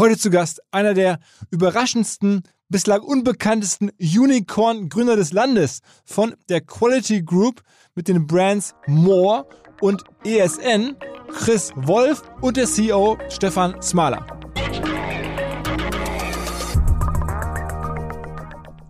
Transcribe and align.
Heute 0.00 0.16
zu 0.16 0.30
Gast 0.30 0.62
einer 0.70 0.94
der 0.94 1.18
überraschendsten, 1.50 2.44
bislang 2.70 3.02
unbekanntesten 3.02 3.90
Unicorn-Gründer 4.00 5.14
des 5.14 5.34
Landes 5.34 5.82
von 6.06 6.34
der 6.48 6.62
Quality 6.62 7.20
Group 7.20 7.60
mit 7.94 8.08
den 8.08 8.26
Brands 8.26 8.74
More 8.86 9.46
und 9.82 10.02
ESN, 10.24 10.96
Chris 11.34 11.70
Wolf 11.76 12.22
und 12.40 12.56
der 12.56 12.64
CEO 12.64 13.18
Stefan 13.28 13.82
Smaler. 13.82 14.39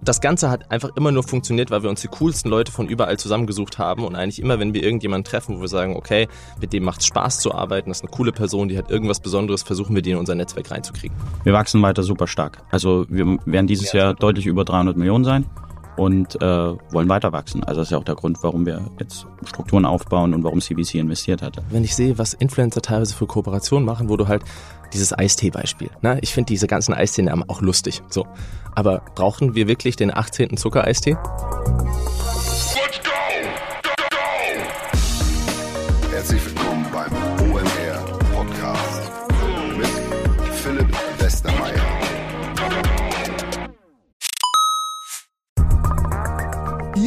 Das 0.02 0.20
Ganze 0.20 0.50
hat 0.50 0.70
einfach 0.70 0.90
immer 0.96 1.12
nur 1.12 1.22
funktioniert, 1.22 1.70
weil 1.70 1.82
wir 1.82 1.90
uns 1.90 2.00
die 2.00 2.08
coolsten 2.08 2.48
Leute 2.48 2.72
von 2.72 2.88
überall 2.88 3.18
zusammengesucht 3.18 3.78
haben 3.78 4.04
und 4.04 4.16
eigentlich 4.16 4.40
immer, 4.40 4.58
wenn 4.58 4.74
wir 4.74 4.82
irgendjemanden 4.82 5.24
treffen, 5.24 5.56
wo 5.56 5.60
wir 5.60 5.68
sagen, 5.68 5.96
okay, 5.96 6.28
mit 6.60 6.72
dem 6.72 6.84
macht 6.84 7.00
es 7.00 7.06
Spaß 7.06 7.40
zu 7.40 7.54
arbeiten, 7.54 7.90
das 7.90 7.98
ist 7.98 8.04
eine 8.04 8.10
coole 8.10 8.32
Person, 8.32 8.68
die 8.68 8.78
hat 8.78 8.90
irgendwas 8.90 9.20
Besonderes, 9.20 9.62
versuchen 9.62 9.94
wir 9.94 10.02
die 10.02 10.12
in 10.12 10.18
unser 10.18 10.34
Netzwerk 10.34 10.70
reinzukriegen. 10.70 11.16
Wir 11.44 11.52
wachsen 11.52 11.82
weiter 11.82 12.02
super 12.02 12.26
stark. 12.26 12.62
Also 12.70 13.06
wir 13.08 13.38
werden 13.44 13.66
dieses 13.66 13.92
Jahr 13.92 14.14
deutlich 14.14 14.46
über 14.46 14.64
300 14.64 14.96
Millionen 14.96 15.24
sein 15.24 15.46
und 16.00 16.40
äh, 16.40 16.46
wollen 16.92 17.10
weiter 17.10 17.30
wachsen. 17.32 17.62
Also 17.62 17.82
das 17.82 17.88
ist 17.88 17.92
ja 17.92 17.98
auch 17.98 18.04
der 18.04 18.14
Grund, 18.14 18.38
warum 18.40 18.64
wir 18.64 18.80
jetzt 18.98 19.26
Strukturen 19.44 19.84
aufbauen 19.84 20.32
und 20.32 20.42
warum 20.42 20.62
CVC 20.62 20.94
investiert 20.94 21.42
hatte. 21.42 21.62
Wenn 21.68 21.84
ich 21.84 21.94
sehe, 21.94 22.16
was 22.16 22.32
Influencer 22.32 22.80
teilweise 22.80 23.14
für 23.14 23.26
Kooperationen 23.26 23.84
machen, 23.84 24.08
wo 24.08 24.16
du 24.16 24.26
halt 24.26 24.42
dieses 24.94 25.12
Eistee-Beispiel. 25.12 25.90
Ne? 26.00 26.18
Ich 26.22 26.32
finde 26.32 26.48
diese 26.48 26.66
ganzen 26.66 26.94
Eistee-Namen 26.94 27.44
auch 27.50 27.60
lustig. 27.60 28.02
So. 28.08 28.26
Aber 28.74 29.02
brauchen 29.14 29.54
wir 29.54 29.68
wirklich 29.68 29.96
den 29.96 30.10
18. 30.10 30.56
Zuckereistee? 30.56 31.18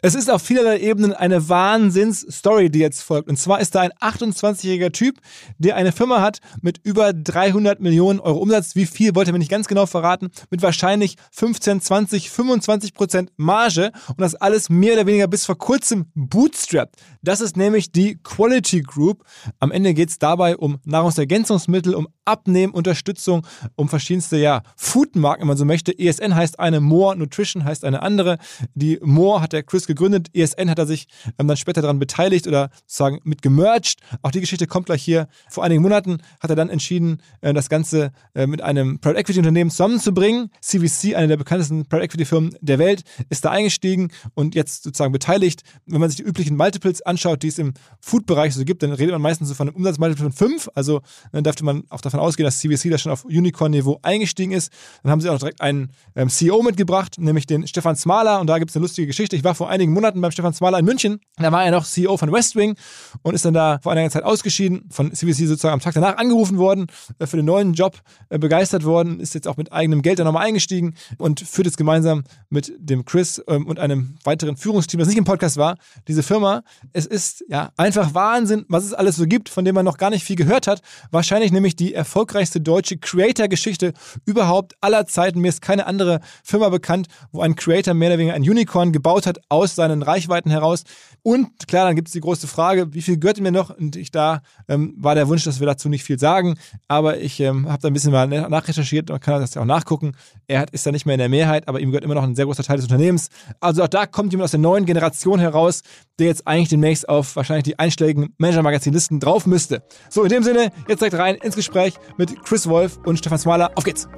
Es 0.00 0.14
ist 0.14 0.30
auf 0.30 0.42
vielerlei 0.42 0.78
Ebenen 0.78 1.12
eine 1.12 1.48
Wahnsinns-Story, 1.48 2.70
die 2.70 2.78
jetzt 2.78 3.02
folgt. 3.02 3.28
Und 3.28 3.36
zwar 3.36 3.58
ist 3.58 3.74
da 3.74 3.80
ein 3.80 3.90
28-jähriger 3.94 4.92
Typ, 4.92 5.16
der 5.58 5.74
eine 5.74 5.90
Firma 5.90 6.20
hat 6.20 6.38
mit 6.62 6.78
über 6.84 7.12
300 7.12 7.80
Millionen 7.80 8.20
Euro 8.20 8.38
Umsatz. 8.38 8.76
Wie 8.76 8.86
viel 8.86 9.16
wollte 9.16 9.30
er 9.30 9.32
mir 9.32 9.40
nicht 9.40 9.50
ganz 9.50 9.66
genau 9.66 9.86
verraten? 9.86 10.30
Mit 10.50 10.62
wahrscheinlich 10.62 11.16
15, 11.32 11.80
20, 11.80 12.30
25 12.30 12.94
Prozent 12.94 13.32
Marge. 13.38 13.90
Und 14.06 14.20
das 14.20 14.36
alles 14.36 14.70
mehr 14.70 14.92
oder 14.92 15.06
weniger 15.06 15.26
bis 15.26 15.44
vor 15.44 15.58
kurzem 15.58 16.06
bootstrapped. 16.14 16.94
Das 17.20 17.40
ist 17.40 17.56
nämlich 17.56 17.90
die 17.90 18.20
Quality 18.22 18.82
Group. 18.82 19.24
Am 19.58 19.72
Ende 19.72 19.94
geht 19.94 20.10
es 20.10 20.20
dabei 20.20 20.56
um 20.56 20.78
Nahrungsergänzungsmittel, 20.84 21.96
um 21.96 22.06
Abnehmen, 22.24 22.72
Unterstützung, 22.72 23.44
um 23.74 23.88
verschiedenste 23.88 24.36
ja, 24.36 24.62
Foodmarken, 24.76 25.40
wenn 25.40 25.48
man 25.48 25.56
so 25.56 25.64
möchte. 25.64 25.98
ESN 25.98 26.36
heißt 26.36 26.60
eine, 26.60 26.78
More 26.78 27.16
Nutrition 27.16 27.64
heißt 27.64 27.84
eine 27.84 28.02
andere. 28.02 28.38
Die 28.74 29.00
More 29.02 29.40
hat 29.40 29.52
der 29.52 29.64
Chris 29.64 29.87
gegründet. 29.88 30.28
ESN 30.32 30.70
hat 30.70 30.78
er 30.78 30.86
sich 30.86 31.08
ähm, 31.38 31.48
dann 31.48 31.56
später 31.56 31.82
daran 31.82 31.98
beteiligt 31.98 32.46
oder 32.46 32.70
sozusagen 32.86 33.20
mit 33.24 33.42
gemerged. 33.42 33.96
Auch 34.22 34.30
die 34.30 34.40
Geschichte 34.40 34.66
kommt 34.66 34.86
gleich 34.86 35.02
hier. 35.02 35.28
Vor 35.50 35.64
einigen 35.64 35.82
Monaten 35.82 36.18
hat 36.40 36.50
er 36.50 36.56
dann 36.56 36.68
entschieden, 36.68 37.20
äh, 37.40 37.52
das 37.52 37.68
Ganze 37.68 38.12
äh, 38.34 38.46
mit 38.46 38.62
einem 38.62 39.00
Private 39.00 39.18
Equity 39.18 39.40
Unternehmen 39.40 39.70
zusammenzubringen. 39.70 40.50
CVC, 40.60 41.16
eine 41.16 41.28
der 41.28 41.36
bekanntesten 41.36 41.86
Private 41.86 42.04
Equity 42.04 42.24
Firmen 42.24 42.56
der 42.60 42.78
Welt, 42.78 43.02
ist 43.30 43.44
da 43.44 43.50
eingestiegen 43.50 44.10
und 44.34 44.54
jetzt 44.54 44.84
sozusagen 44.84 45.12
beteiligt. 45.12 45.62
Wenn 45.86 46.00
man 46.00 46.10
sich 46.10 46.18
die 46.18 46.22
üblichen 46.22 46.56
Multiples 46.56 47.02
anschaut, 47.02 47.42
die 47.42 47.48
es 47.48 47.58
im 47.58 47.74
Food-Bereich 48.00 48.54
so 48.54 48.64
gibt, 48.64 48.82
dann 48.82 48.92
redet 48.92 49.12
man 49.12 49.22
meistens 49.22 49.48
so 49.48 49.54
von 49.54 49.68
einem 49.68 49.76
Umsatzmultiple 49.76 50.24
von 50.24 50.32
5. 50.32 50.70
Also 50.74 51.00
dann 51.32 51.44
dürfte 51.44 51.64
man 51.64 51.84
auch 51.90 52.00
davon 52.00 52.20
ausgehen, 52.20 52.44
dass 52.44 52.58
CVC 52.58 52.90
da 52.90 52.98
schon 52.98 53.12
auf 53.12 53.24
Unicorn-Niveau 53.24 53.98
eingestiegen 54.02 54.52
ist. 54.52 54.72
Dann 55.02 55.12
haben 55.12 55.20
sie 55.20 55.28
auch 55.28 55.38
direkt 55.38 55.60
einen 55.60 55.92
ähm, 56.14 56.28
CEO 56.28 56.62
mitgebracht, 56.62 57.16
nämlich 57.18 57.46
den 57.46 57.66
Stefan 57.66 57.96
Smaler. 57.96 58.40
Und 58.40 58.48
da 58.48 58.58
gibt 58.58 58.70
es 58.70 58.76
eine 58.76 58.82
lustige 58.82 59.06
Geschichte. 59.06 59.36
Ich 59.36 59.44
war 59.44 59.54
vor 59.54 59.68
einigen 59.68 59.77
Monaten 59.86 60.20
beim 60.20 60.30
Stefan 60.30 60.52
Smaler 60.52 60.78
in 60.78 60.84
München. 60.84 61.20
Da 61.36 61.52
war 61.52 61.64
er 61.64 61.70
noch 61.70 61.84
CEO 61.84 62.16
von 62.16 62.32
Westwing 62.32 62.74
und 63.22 63.34
ist 63.34 63.44
dann 63.44 63.54
da 63.54 63.78
vor 63.82 63.92
einiger 63.92 64.10
Zeit 64.10 64.24
ausgeschieden, 64.24 64.88
von 64.90 65.12
CVC 65.12 65.46
sozusagen 65.46 65.74
am 65.74 65.80
Tag 65.80 65.94
danach 65.94 66.16
angerufen 66.16 66.58
worden, 66.58 66.86
äh, 67.18 67.26
für 67.26 67.36
den 67.36 67.46
neuen 67.46 67.74
Job 67.74 68.00
äh, 68.28 68.38
begeistert 68.38 68.84
worden, 68.84 69.20
ist 69.20 69.34
jetzt 69.34 69.46
auch 69.46 69.56
mit 69.56 69.72
eigenem 69.72 70.02
Geld 70.02 70.18
da 70.18 70.24
nochmal 70.24 70.46
eingestiegen 70.46 70.94
und 71.18 71.40
führt 71.40 71.66
jetzt 71.66 71.76
gemeinsam 71.76 72.24
mit 72.50 72.72
dem 72.78 73.04
Chris 73.04 73.42
ähm, 73.48 73.66
und 73.66 73.78
einem 73.78 74.16
weiteren 74.24 74.56
Führungsteam, 74.56 74.98
das 74.98 75.08
nicht 75.08 75.18
im 75.18 75.24
Podcast 75.24 75.56
war, 75.56 75.76
diese 76.08 76.22
Firma. 76.22 76.62
Es 76.92 77.06
ist 77.06 77.44
ja 77.48 77.70
einfach 77.76 78.14
Wahnsinn, 78.14 78.64
was 78.68 78.84
es 78.84 78.94
alles 78.94 79.16
so 79.16 79.26
gibt, 79.26 79.48
von 79.48 79.64
dem 79.64 79.74
man 79.74 79.84
noch 79.84 79.98
gar 79.98 80.10
nicht 80.10 80.24
viel 80.24 80.36
gehört 80.36 80.66
hat. 80.66 80.80
Wahrscheinlich 81.10 81.52
nämlich 81.52 81.76
die 81.76 81.94
erfolgreichste 81.94 82.60
deutsche 82.60 82.98
Creator-Geschichte 82.98 83.92
überhaupt 84.24 84.74
aller 84.80 85.06
Zeiten. 85.06 85.40
Mir 85.40 85.48
ist 85.48 85.62
keine 85.62 85.86
andere 85.86 86.20
Firma 86.42 86.68
bekannt, 86.68 87.08
wo 87.32 87.40
ein 87.40 87.56
Creator 87.56 87.94
mehr 87.94 88.10
oder 88.10 88.18
weniger 88.18 88.34
ein 88.34 88.42
Unicorn 88.42 88.92
gebaut 88.92 89.26
hat 89.26 89.38
aus 89.48 89.67
seinen 89.74 90.02
Reichweiten 90.02 90.50
heraus. 90.50 90.84
Und 91.22 91.66
klar, 91.68 91.86
dann 91.86 91.96
gibt 91.96 92.08
es 92.08 92.12
die 92.12 92.20
große 92.20 92.46
Frage, 92.46 92.94
wie 92.94 93.02
viel 93.02 93.18
gehört 93.18 93.40
mir 93.40 93.52
noch? 93.52 93.70
Und 93.70 93.96
ich 93.96 94.10
da 94.10 94.40
ähm, 94.68 94.94
war 94.96 95.14
der 95.14 95.28
Wunsch, 95.28 95.44
dass 95.44 95.60
wir 95.60 95.66
dazu 95.66 95.88
nicht 95.88 96.04
viel 96.04 96.18
sagen. 96.18 96.58
Aber 96.86 97.18
ich 97.18 97.40
ähm, 97.40 97.68
habe 97.68 97.80
da 97.82 97.88
ein 97.88 97.94
bisschen 97.94 98.12
mal 98.12 98.26
nachrecherchiert 98.26 99.10
und 99.10 99.20
kann 99.20 99.40
das 99.40 99.54
ja 99.54 99.62
auch 99.62 99.66
nachgucken. 99.66 100.12
Er 100.46 100.60
hat, 100.60 100.70
ist 100.70 100.86
da 100.86 100.92
nicht 100.92 101.06
mehr 101.06 101.14
in 101.14 101.20
der 101.20 101.28
Mehrheit, 101.28 101.68
aber 101.68 101.80
ihm 101.80 101.90
gehört 101.90 102.04
immer 102.04 102.14
noch 102.14 102.22
ein 102.22 102.34
sehr 102.34 102.46
großer 102.46 102.62
Teil 102.62 102.76
des 102.76 102.86
Unternehmens. 102.86 103.28
Also 103.60 103.82
auch 103.82 103.88
da 103.88 104.06
kommt 104.06 104.32
jemand 104.32 104.44
aus 104.44 104.52
der 104.52 104.60
neuen 104.60 104.86
Generation 104.86 105.38
heraus, 105.38 105.82
der 106.18 106.26
jetzt 106.26 106.46
eigentlich 106.46 106.68
demnächst 106.68 107.08
auf 107.08 107.36
wahrscheinlich 107.36 107.64
die 107.64 107.78
einschlägigen 107.78 108.34
Manager-Magazin-Listen 108.38 109.20
drauf 109.20 109.46
müsste. 109.46 109.82
So, 110.10 110.22
in 110.22 110.30
dem 110.30 110.42
Sinne, 110.42 110.72
jetzt 110.88 111.00
direkt 111.00 111.16
rein 111.16 111.36
ins 111.36 111.56
Gespräch 111.56 111.94
mit 112.16 112.42
Chris 112.44 112.68
Wolf 112.68 112.98
und 113.04 113.18
Stefan 113.18 113.38
Smaler. 113.38 113.70
Auf 113.74 113.84
geht's! 113.84 114.08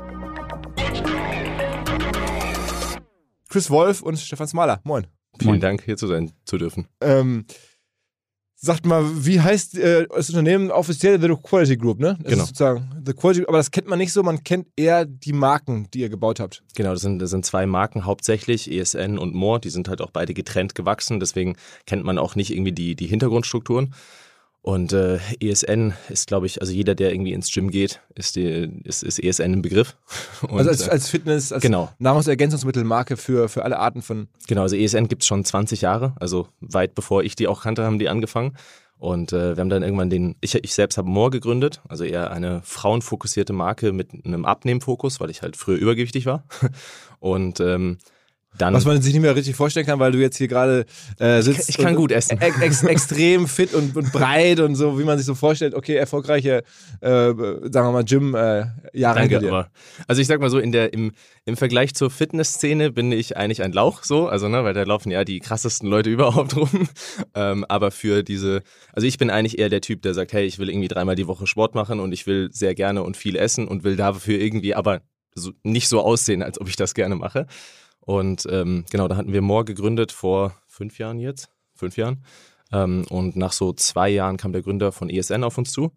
Chris 3.48 3.68
Wolf 3.68 4.02
und 4.02 4.18
Stefan 4.18 4.46
Smaler. 4.46 4.80
Moin. 4.84 5.06
Vielen 5.40 5.52
Moin. 5.52 5.60
Dank, 5.60 5.84
hier 5.84 5.96
zu 5.96 6.06
sein 6.06 6.32
zu 6.44 6.58
dürfen. 6.58 6.86
Ähm, 7.00 7.44
sagt 8.62 8.84
mal, 8.84 9.04
wie 9.24 9.40
heißt 9.40 9.78
äh, 9.78 10.06
das 10.14 10.28
Unternehmen 10.28 10.70
offiziell 10.70 11.20
The 11.20 11.34
Quality 11.42 11.76
Group, 11.76 11.98
ne? 11.98 12.18
Das 12.20 12.30
genau. 12.30 12.42
Ist 12.42 12.48
sozusagen 12.48 13.02
The 13.04 13.14
Quality, 13.14 13.46
aber 13.46 13.56
das 13.56 13.70
kennt 13.70 13.88
man 13.88 13.98
nicht 13.98 14.12
so, 14.12 14.22
man 14.22 14.44
kennt 14.44 14.66
eher 14.76 15.06
die 15.06 15.32
Marken, 15.32 15.88
die 15.92 16.00
ihr 16.00 16.10
gebaut 16.10 16.40
habt. 16.40 16.62
Genau, 16.74 16.92
das 16.92 17.00
sind, 17.00 17.20
das 17.20 17.30
sind 17.30 17.46
zwei 17.46 17.64
Marken 17.64 18.04
hauptsächlich, 18.04 18.70
ESN 18.70 19.18
und 19.18 19.34
More, 19.34 19.60
die 19.60 19.70
sind 19.70 19.88
halt 19.88 20.02
auch 20.02 20.10
beide 20.10 20.34
getrennt 20.34 20.74
gewachsen, 20.74 21.20
deswegen 21.20 21.56
kennt 21.86 22.04
man 22.04 22.18
auch 22.18 22.34
nicht 22.34 22.52
irgendwie 22.52 22.72
die, 22.72 22.94
die 22.94 23.06
Hintergrundstrukturen. 23.06 23.94
Und 24.62 24.92
äh, 24.92 25.18
ESN 25.40 25.94
ist, 26.10 26.26
glaube 26.26 26.44
ich, 26.44 26.60
also 26.60 26.72
jeder, 26.72 26.94
der 26.94 27.12
irgendwie 27.12 27.32
ins 27.32 27.50
Gym 27.50 27.70
geht, 27.70 28.02
ist, 28.14 28.36
die, 28.36 28.70
ist, 28.84 29.02
ist 29.02 29.18
ESN 29.18 29.54
ein 29.54 29.62
Begriff. 29.62 29.96
Und, 30.42 30.58
also 30.58 30.68
als, 30.68 30.88
als 30.88 31.08
Fitness, 31.08 31.50
als 31.50 31.62
genau. 31.62 31.90
Nahrungsergänzungsmittelmarke 31.98 33.16
für, 33.16 33.48
für 33.48 33.64
alle 33.64 33.78
Arten 33.78 34.02
von. 34.02 34.28
Genau, 34.48 34.62
also 34.62 34.76
ESN 34.76 35.08
gibt 35.08 35.22
es 35.22 35.28
schon 35.28 35.44
20 35.44 35.80
Jahre, 35.80 36.14
also 36.20 36.48
weit 36.60 36.94
bevor 36.94 37.22
ich 37.22 37.36
die 37.36 37.48
auch 37.48 37.62
kannte, 37.62 37.84
haben 37.84 37.98
die 37.98 38.10
angefangen. 38.10 38.56
Und 38.98 39.32
äh, 39.32 39.56
wir 39.56 39.62
haben 39.62 39.70
dann 39.70 39.82
irgendwann 39.82 40.10
den, 40.10 40.36
ich, 40.42 40.54
ich 40.54 40.74
selbst 40.74 40.98
habe 40.98 41.08
More 41.08 41.30
gegründet, 41.30 41.80
also 41.88 42.04
eher 42.04 42.30
eine 42.30 42.60
frauenfokussierte 42.62 43.54
Marke 43.54 43.92
mit 43.92 44.10
einem 44.26 44.44
Abnehmfokus, 44.44 45.20
weil 45.20 45.30
ich 45.30 45.40
halt 45.40 45.56
früher 45.56 45.78
übergewichtig 45.78 46.26
war. 46.26 46.44
Und 47.18 47.60
ähm, 47.60 47.96
dann, 48.58 48.74
Was 48.74 48.84
man 48.84 49.00
sich 49.00 49.12
nicht 49.12 49.22
mehr 49.22 49.34
richtig 49.36 49.54
vorstellen 49.54 49.86
kann, 49.86 50.00
weil 50.00 50.12
du 50.12 50.18
jetzt 50.18 50.36
hier 50.36 50.48
gerade 50.48 50.84
äh, 51.18 51.40
sitzt. 51.40 51.68
Ich, 51.68 51.78
ich 51.78 51.84
kann 51.84 51.94
gut 51.94 52.10
essen. 52.10 52.40
Ex, 52.40 52.82
extrem 52.82 53.46
fit 53.46 53.74
und, 53.74 53.96
und, 53.96 54.12
breit 54.12 54.60
und 54.60 54.74
so, 54.74 54.98
wie 54.98 55.04
man 55.04 55.16
sich 55.18 55.26
so 55.26 55.34
vorstellt. 55.34 55.74
Okay, 55.74 55.94
erfolgreiche, 55.94 56.64
äh, 57.00 57.08
sagen 57.08 57.72
wir 57.72 57.92
mal, 57.92 58.04
Gym-Jahre. 58.04 59.20
Äh, 59.20 59.64
also 60.08 60.20
ich 60.20 60.26
sag 60.26 60.40
mal 60.40 60.50
so, 60.50 60.58
in 60.58 60.72
der, 60.72 60.92
im, 60.92 61.12
im 61.44 61.56
Vergleich 61.56 61.94
zur 61.94 62.10
Fitnessszene 62.10 62.90
bin 62.90 63.12
ich 63.12 63.36
eigentlich 63.36 63.62
ein 63.62 63.72
Lauch 63.72 64.02
so, 64.02 64.28
also 64.28 64.48
ne, 64.48 64.64
weil 64.64 64.74
da 64.74 64.82
laufen 64.82 65.10
ja 65.10 65.24
die 65.24 65.38
krassesten 65.38 65.88
Leute 65.88 66.10
überhaupt 66.10 66.56
rum. 66.56 66.88
Ähm, 67.34 67.64
aber 67.68 67.90
für 67.90 68.22
diese, 68.22 68.62
also 68.92 69.06
ich 69.06 69.16
bin 69.16 69.30
eigentlich 69.30 69.58
eher 69.58 69.68
der 69.68 69.80
Typ, 69.80 70.02
der 70.02 70.12
sagt, 70.12 70.32
hey, 70.32 70.44
ich 70.44 70.58
will 70.58 70.68
irgendwie 70.68 70.88
dreimal 70.88 71.14
die 71.14 71.28
Woche 71.28 71.46
Sport 71.46 71.74
machen 71.74 72.00
und 72.00 72.12
ich 72.12 72.26
will 72.26 72.50
sehr 72.52 72.74
gerne 72.74 73.04
und 73.04 73.16
viel 73.16 73.36
essen 73.36 73.68
und 73.68 73.84
will 73.84 73.96
dafür 73.96 74.38
irgendwie 74.38 74.74
aber 74.74 75.02
so, 75.34 75.52
nicht 75.62 75.88
so 75.88 76.00
aussehen, 76.00 76.42
als 76.42 76.60
ob 76.60 76.68
ich 76.68 76.76
das 76.76 76.94
gerne 76.94 77.14
mache. 77.14 77.46
Und 78.00 78.46
ähm, 78.50 78.84
genau, 78.90 79.08
da 79.08 79.16
hatten 79.16 79.32
wir 79.32 79.42
More 79.42 79.64
gegründet 79.64 80.12
vor 80.12 80.54
fünf 80.66 80.98
Jahren 80.98 81.20
jetzt, 81.20 81.50
fünf 81.74 81.96
Jahren. 81.96 82.24
Ähm, 82.72 83.04
und 83.10 83.36
nach 83.36 83.52
so 83.52 83.72
zwei 83.72 84.08
Jahren 84.08 84.36
kam 84.36 84.52
der 84.52 84.62
Gründer 84.62 84.92
von 84.92 85.10
ESN 85.10 85.44
auf 85.44 85.58
uns 85.58 85.72
zu, 85.72 85.92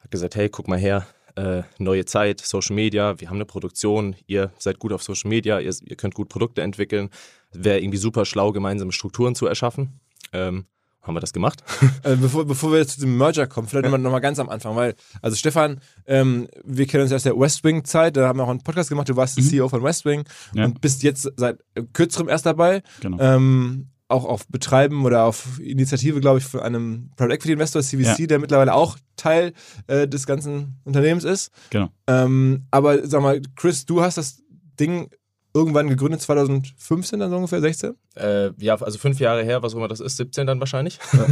hat 0.00 0.10
gesagt, 0.10 0.36
hey, 0.36 0.48
guck 0.48 0.68
mal 0.68 0.78
her, 0.78 1.06
äh, 1.36 1.62
neue 1.78 2.04
Zeit, 2.04 2.40
Social 2.40 2.76
Media, 2.76 3.18
wir 3.20 3.28
haben 3.28 3.36
eine 3.36 3.46
Produktion, 3.46 4.16
ihr 4.26 4.52
seid 4.58 4.78
gut 4.78 4.92
auf 4.92 5.02
Social 5.02 5.28
Media, 5.28 5.60
ihr, 5.60 5.74
ihr 5.84 5.96
könnt 5.96 6.14
gut 6.14 6.28
Produkte 6.28 6.62
entwickeln. 6.62 7.10
Wäre 7.52 7.80
irgendwie 7.80 7.98
super 7.98 8.24
schlau, 8.24 8.52
gemeinsame 8.52 8.92
Strukturen 8.92 9.34
zu 9.34 9.46
erschaffen. 9.46 10.00
Ähm, 10.32 10.66
haben 11.02 11.14
wir 11.14 11.20
das 11.20 11.32
gemacht. 11.32 11.62
Äh, 12.04 12.16
bevor, 12.16 12.44
bevor 12.44 12.72
wir 12.72 12.78
jetzt 12.78 12.94
zu 12.94 13.00
dem 13.00 13.16
Merger 13.16 13.46
kommen, 13.46 13.68
vielleicht 13.68 13.88
ja. 13.88 13.96
nochmal 13.96 14.20
ganz 14.20 14.38
am 14.38 14.48
Anfang, 14.48 14.74
weil, 14.74 14.94
also 15.20 15.36
Stefan, 15.36 15.80
ähm, 16.06 16.48
wir 16.64 16.86
kennen 16.86 17.04
uns 17.04 17.12
aus 17.12 17.22
der 17.22 17.38
West 17.38 17.62
Wing-Zeit, 17.62 18.16
da 18.16 18.26
haben 18.26 18.38
wir 18.38 18.44
auch 18.44 18.48
einen 18.48 18.62
Podcast 18.62 18.88
gemacht, 18.88 19.08
du 19.08 19.16
warst 19.16 19.38
mhm. 19.38 19.42
CEO 19.42 19.68
von 19.68 19.82
West 19.82 20.04
Wing 20.04 20.24
ja. 20.52 20.64
und 20.64 20.80
bist 20.80 21.02
jetzt 21.02 21.30
seit 21.36 21.58
kürzerem 21.92 22.28
erst 22.28 22.46
dabei. 22.46 22.82
Genau. 23.00 23.18
Ähm, 23.20 23.88
auch 24.08 24.24
auf 24.24 24.46
Betreiben 24.48 25.04
oder 25.04 25.24
auf 25.24 25.58
Initiative, 25.58 26.20
glaube 26.20 26.38
ich, 26.38 26.44
von 26.44 26.60
einem 26.60 27.10
Private 27.16 27.34
Equity 27.34 27.52
Investor, 27.52 27.82
CVC, 27.82 28.18
ja. 28.18 28.26
der 28.26 28.38
mittlerweile 28.38 28.74
auch 28.74 28.98
Teil 29.16 29.52
äh, 29.86 30.06
des 30.06 30.26
ganzen 30.26 30.80
Unternehmens 30.84 31.24
ist. 31.24 31.50
Genau. 31.70 31.88
Ähm, 32.06 32.66
aber 32.70 33.06
sag 33.06 33.22
mal, 33.22 33.40
Chris, 33.56 33.86
du 33.86 34.02
hast 34.02 34.18
das 34.18 34.42
Ding 34.78 35.10
irgendwann 35.54 35.88
gegründet, 35.88 36.22
2015 36.22 37.20
dann 37.20 37.30
so 37.30 37.36
ungefähr, 37.36 37.60
16? 37.60 37.94
Äh, 38.16 38.50
ja, 38.58 38.80
also 38.80 38.98
fünf 38.98 39.20
Jahre 39.20 39.44
her, 39.44 39.62
was 39.62 39.74
auch 39.74 39.78
immer 39.78 39.88
das 39.88 40.00
ist, 40.00 40.16
17 40.16 40.46
dann 40.46 40.60
wahrscheinlich. 40.60 40.98
Ja. 41.12 41.26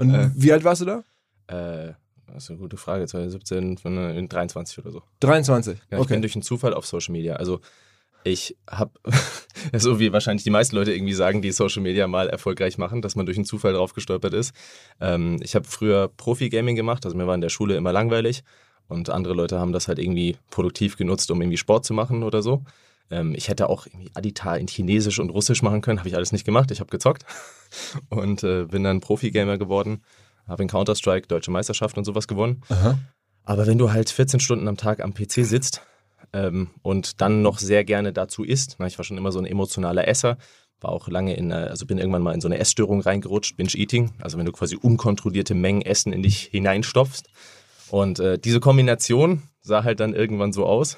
Und 0.00 0.14
äh, 0.14 0.30
wie 0.34 0.52
alt 0.52 0.64
warst 0.64 0.82
du 0.82 0.86
da? 0.86 1.04
Äh, 1.46 1.94
das 2.26 2.44
ist 2.44 2.50
eine 2.50 2.58
gute 2.58 2.76
Frage, 2.76 3.06
2017, 3.06 3.76
23 4.28 4.78
oder 4.78 4.90
so. 4.90 5.02
23? 5.20 5.78
Ja, 5.90 5.98
ich 5.98 6.02
okay. 6.02 6.14
bin 6.14 6.22
durch 6.22 6.34
einen 6.34 6.42
Zufall 6.42 6.74
auf 6.74 6.86
Social 6.86 7.12
Media. 7.12 7.36
Also 7.36 7.60
ich 8.24 8.56
habe, 8.68 8.92
so 9.76 9.98
wie 9.98 10.12
wahrscheinlich 10.12 10.44
die 10.44 10.50
meisten 10.50 10.76
Leute 10.76 10.92
irgendwie 10.92 11.12
sagen, 11.12 11.42
die 11.42 11.52
Social 11.52 11.82
Media 11.82 12.06
mal 12.06 12.28
erfolgreich 12.28 12.78
machen, 12.78 13.02
dass 13.02 13.16
man 13.16 13.26
durch 13.26 13.36
einen 13.36 13.44
Zufall 13.44 13.74
drauf 13.74 13.94
gestolpert 13.94 14.34
ist. 14.34 14.54
Ähm, 15.00 15.38
ich 15.42 15.54
habe 15.54 15.66
früher 15.66 16.08
Profi-Gaming 16.08 16.76
gemacht, 16.76 17.04
also 17.04 17.16
mir 17.16 17.26
war 17.26 17.34
in 17.34 17.40
der 17.40 17.48
Schule 17.48 17.76
immer 17.76 17.92
langweilig 17.92 18.44
und 18.88 19.10
andere 19.10 19.34
Leute 19.34 19.58
haben 19.58 19.72
das 19.72 19.88
halt 19.88 19.98
irgendwie 19.98 20.36
produktiv 20.50 20.96
genutzt, 20.96 21.30
um 21.30 21.40
irgendwie 21.40 21.58
Sport 21.58 21.84
zu 21.84 21.94
machen 21.94 22.22
oder 22.22 22.42
so. 22.42 22.62
Ähm, 23.12 23.34
ich 23.36 23.48
hätte 23.48 23.68
auch 23.68 23.86
irgendwie 23.86 24.10
Adita 24.14 24.56
in 24.56 24.66
Chinesisch 24.66 25.18
und 25.18 25.30
Russisch 25.30 25.62
machen 25.62 25.82
können, 25.82 25.98
habe 25.98 26.08
ich 26.08 26.16
alles 26.16 26.32
nicht 26.32 26.44
gemacht. 26.44 26.70
Ich 26.70 26.80
habe 26.80 26.90
gezockt 26.90 27.24
und 28.08 28.42
äh, 28.42 28.64
bin 28.64 28.82
dann 28.82 29.00
Profi-Gamer 29.00 29.58
geworden, 29.58 30.02
habe 30.48 30.62
in 30.62 30.68
Counter-Strike 30.68 31.28
deutsche 31.28 31.50
Meisterschaft 31.50 31.98
und 31.98 32.04
sowas 32.04 32.26
gewonnen. 32.26 32.62
Aha. 32.68 32.98
Aber 33.44 33.66
wenn 33.66 33.78
du 33.78 33.92
halt 33.92 34.10
14 34.10 34.40
Stunden 34.40 34.66
am 34.66 34.76
Tag 34.76 35.02
am 35.02 35.14
PC 35.14 35.44
sitzt 35.44 35.82
ähm, 36.32 36.70
und 36.82 37.20
dann 37.20 37.42
noch 37.42 37.58
sehr 37.58 37.84
gerne 37.84 38.12
dazu 38.12 38.44
isst, 38.44 38.76
na, 38.78 38.86
ich 38.86 38.98
war 38.98 39.04
schon 39.04 39.18
immer 39.18 39.32
so 39.32 39.38
ein 39.38 39.46
emotionaler 39.46 40.08
Esser, 40.08 40.38
war 40.80 40.90
auch 40.90 41.08
lange 41.08 41.34
in, 41.36 41.52
also 41.52 41.86
bin 41.86 41.98
irgendwann 41.98 42.22
mal 42.22 42.34
in 42.34 42.40
so 42.40 42.48
eine 42.48 42.58
Essstörung 42.58 43.00
reingerutscht, 43.00 43.56
Binge-Eating, 43.56 44.12
also 44.20 44.38
wenn 44.38 44.46
du 44.46 44.52
quasi 44.52 44.76
unkontrollierte 44.76 45.54
Mengen 45.54 45.82
Essen 45.82 46.12
in 46.12 46.22
dich 46.22 46.48
hineinstopfst. 46.50 47.28
Und 47.90 48.20
äh, 48.20 48.38
diese 48.38 48.60
Kombination 48.60 49.42
sah 49.60 49.84
halt 49.84 50.00
dann 50.00 50.14
irgendwann 50.14 50.52
so 50.52 50.66
aus, 50.66 50.96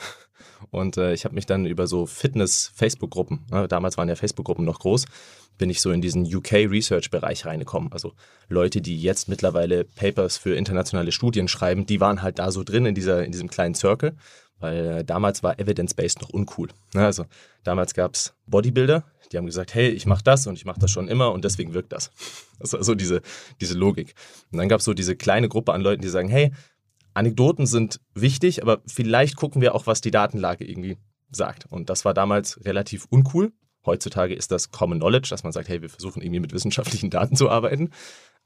und 0.71 0.97
äh, 0.97 1.13
ich 1.13 1.25
habe 1.25 1.35
mich 1.35 1.47
dann 1.47 1.67
über 1.67 1.87
so 1.87 2.07
Fitness-Facebook-Gruppen, 2.07 3.47
ne, 3.51 3.69
damals 3.69 3.97
waren 3.97 4.09
ja 4.09 4.17
Facebook-Gruppen 4.17 4.65
noch 4.65 4.81
groß, 4.81 5.07
bin 5.59 5.71
ich 5.71 5.81
so 5.81 5.91
in 5.91 6.01
diesen 6.01 6.25
UK-Research-Bereich 6.25 7.47
reingekommen. 7.47 7.93
Also 7.93 8.13
Leute, 8.49 8.81
die 8.81 9.01
jetzt 9.01 9.29
mittlerweile 9.29 9.85
Papers 9.85 10.37
für 10.37 10.55
internationale 10.55 11.13
Studien 11.13 11.49
schreiben, 11.49 11.87
die 11.87 12.01
waren 12.01 12.23
halt 12.23 12.39
da 12.39 12.51
so 12.51 12.65
drin 12.65 12.87
in, 12.87 12.95
dieser, 12.95 13.25
in 13.25 13.33
diesem 13.33 13.49
kleinen 13.49 13.75
Circle, 13.75 14.17
weil 14.59 14.87
äh, 14.87 15.05
damals 15.05 15.43
war 15.43 15.59
Evidence-Based 15.59 16.21
noch 16.21 16.31
uncool. 16.31 16.69
Ne? 16.95 17.05
Also 17.05 17.27
damals 17.63 17.95
gab 17.95 18.15
es 18.15 18.35
Bodybuilder, 18.47 19.05
die 19.33 19.39
haben 19.39 19.47
gesagt, 19.47 19.75
hey, 19.75 19.89
ich 19.89 20.07
mache 20.07 20.23
das 20.23 20.47
und 20.47 20.55
ich 20.55 20.65
mache 20.65 20.81
das 20.81 20.91
schon 20.91 21.09
immer 21.09 21.33
und 21.33 21.45
deswegen 21.45 21.75
wirkt 21.75 21.93
das. 21.93 22.11
Das 22.59 22.73
war 22.73 22.85
so 22.85 22.95
diese, 22.95 23.21
diese 23.61 23.75
Logik. 23.75 24.15
Und 24.53 24.59
dann 24.59 24.69
gab 24.69 24.79
es 24.79 24.85
so 24.85 24.95
diese 24.95 25.17
kleine 25.17 25.49
Gruppe 25.49 25.73
an 25.73 25.81
Leuten, 25.81 26.03
die 26.03 26.09
sagen, 26.09 26.29
hey, 26.29 26.53
Anekdoten 27.15 27.67
sind 27.67 28.01
wichtig, 28.15 28.63
aber 28.63 28.83
vielleicht 28.87 29.37
gucken 29.37 29.63
wir 29.63 29.75
auch, 29.75 29.87
was 29.87 30.01
die 30.01 30.11
Datenlage 30.11 30.65
irgendwie 30.65 30.99
sagt. 31.31 31.67
Und 31.71 31.91
das 31.91 32.05
war 32.05 32.15
damals 32.15 32.65
relativ 32.65 33.07
uncool. 33.09 33.53
Heutzutage 33.87 34.35
ist 34.35 34.51
das 34.51 34.71
Common 34.71 34.99
Knowledge, 34.99 35.29
dass 35.31 35.45
man 35.45 35.53
sagt, 35.53 35.69
hey, 35.69 35.83
wir 35.83 35.91
versuchen 35.91 36.23
irgendwie 36.23 36.41
mit 36.41 36.53
wissenschaftlichen 36.53 37.11
Daten 37.11 37.37
zu 37.37 37.51
arbeiten. 37.51 37.91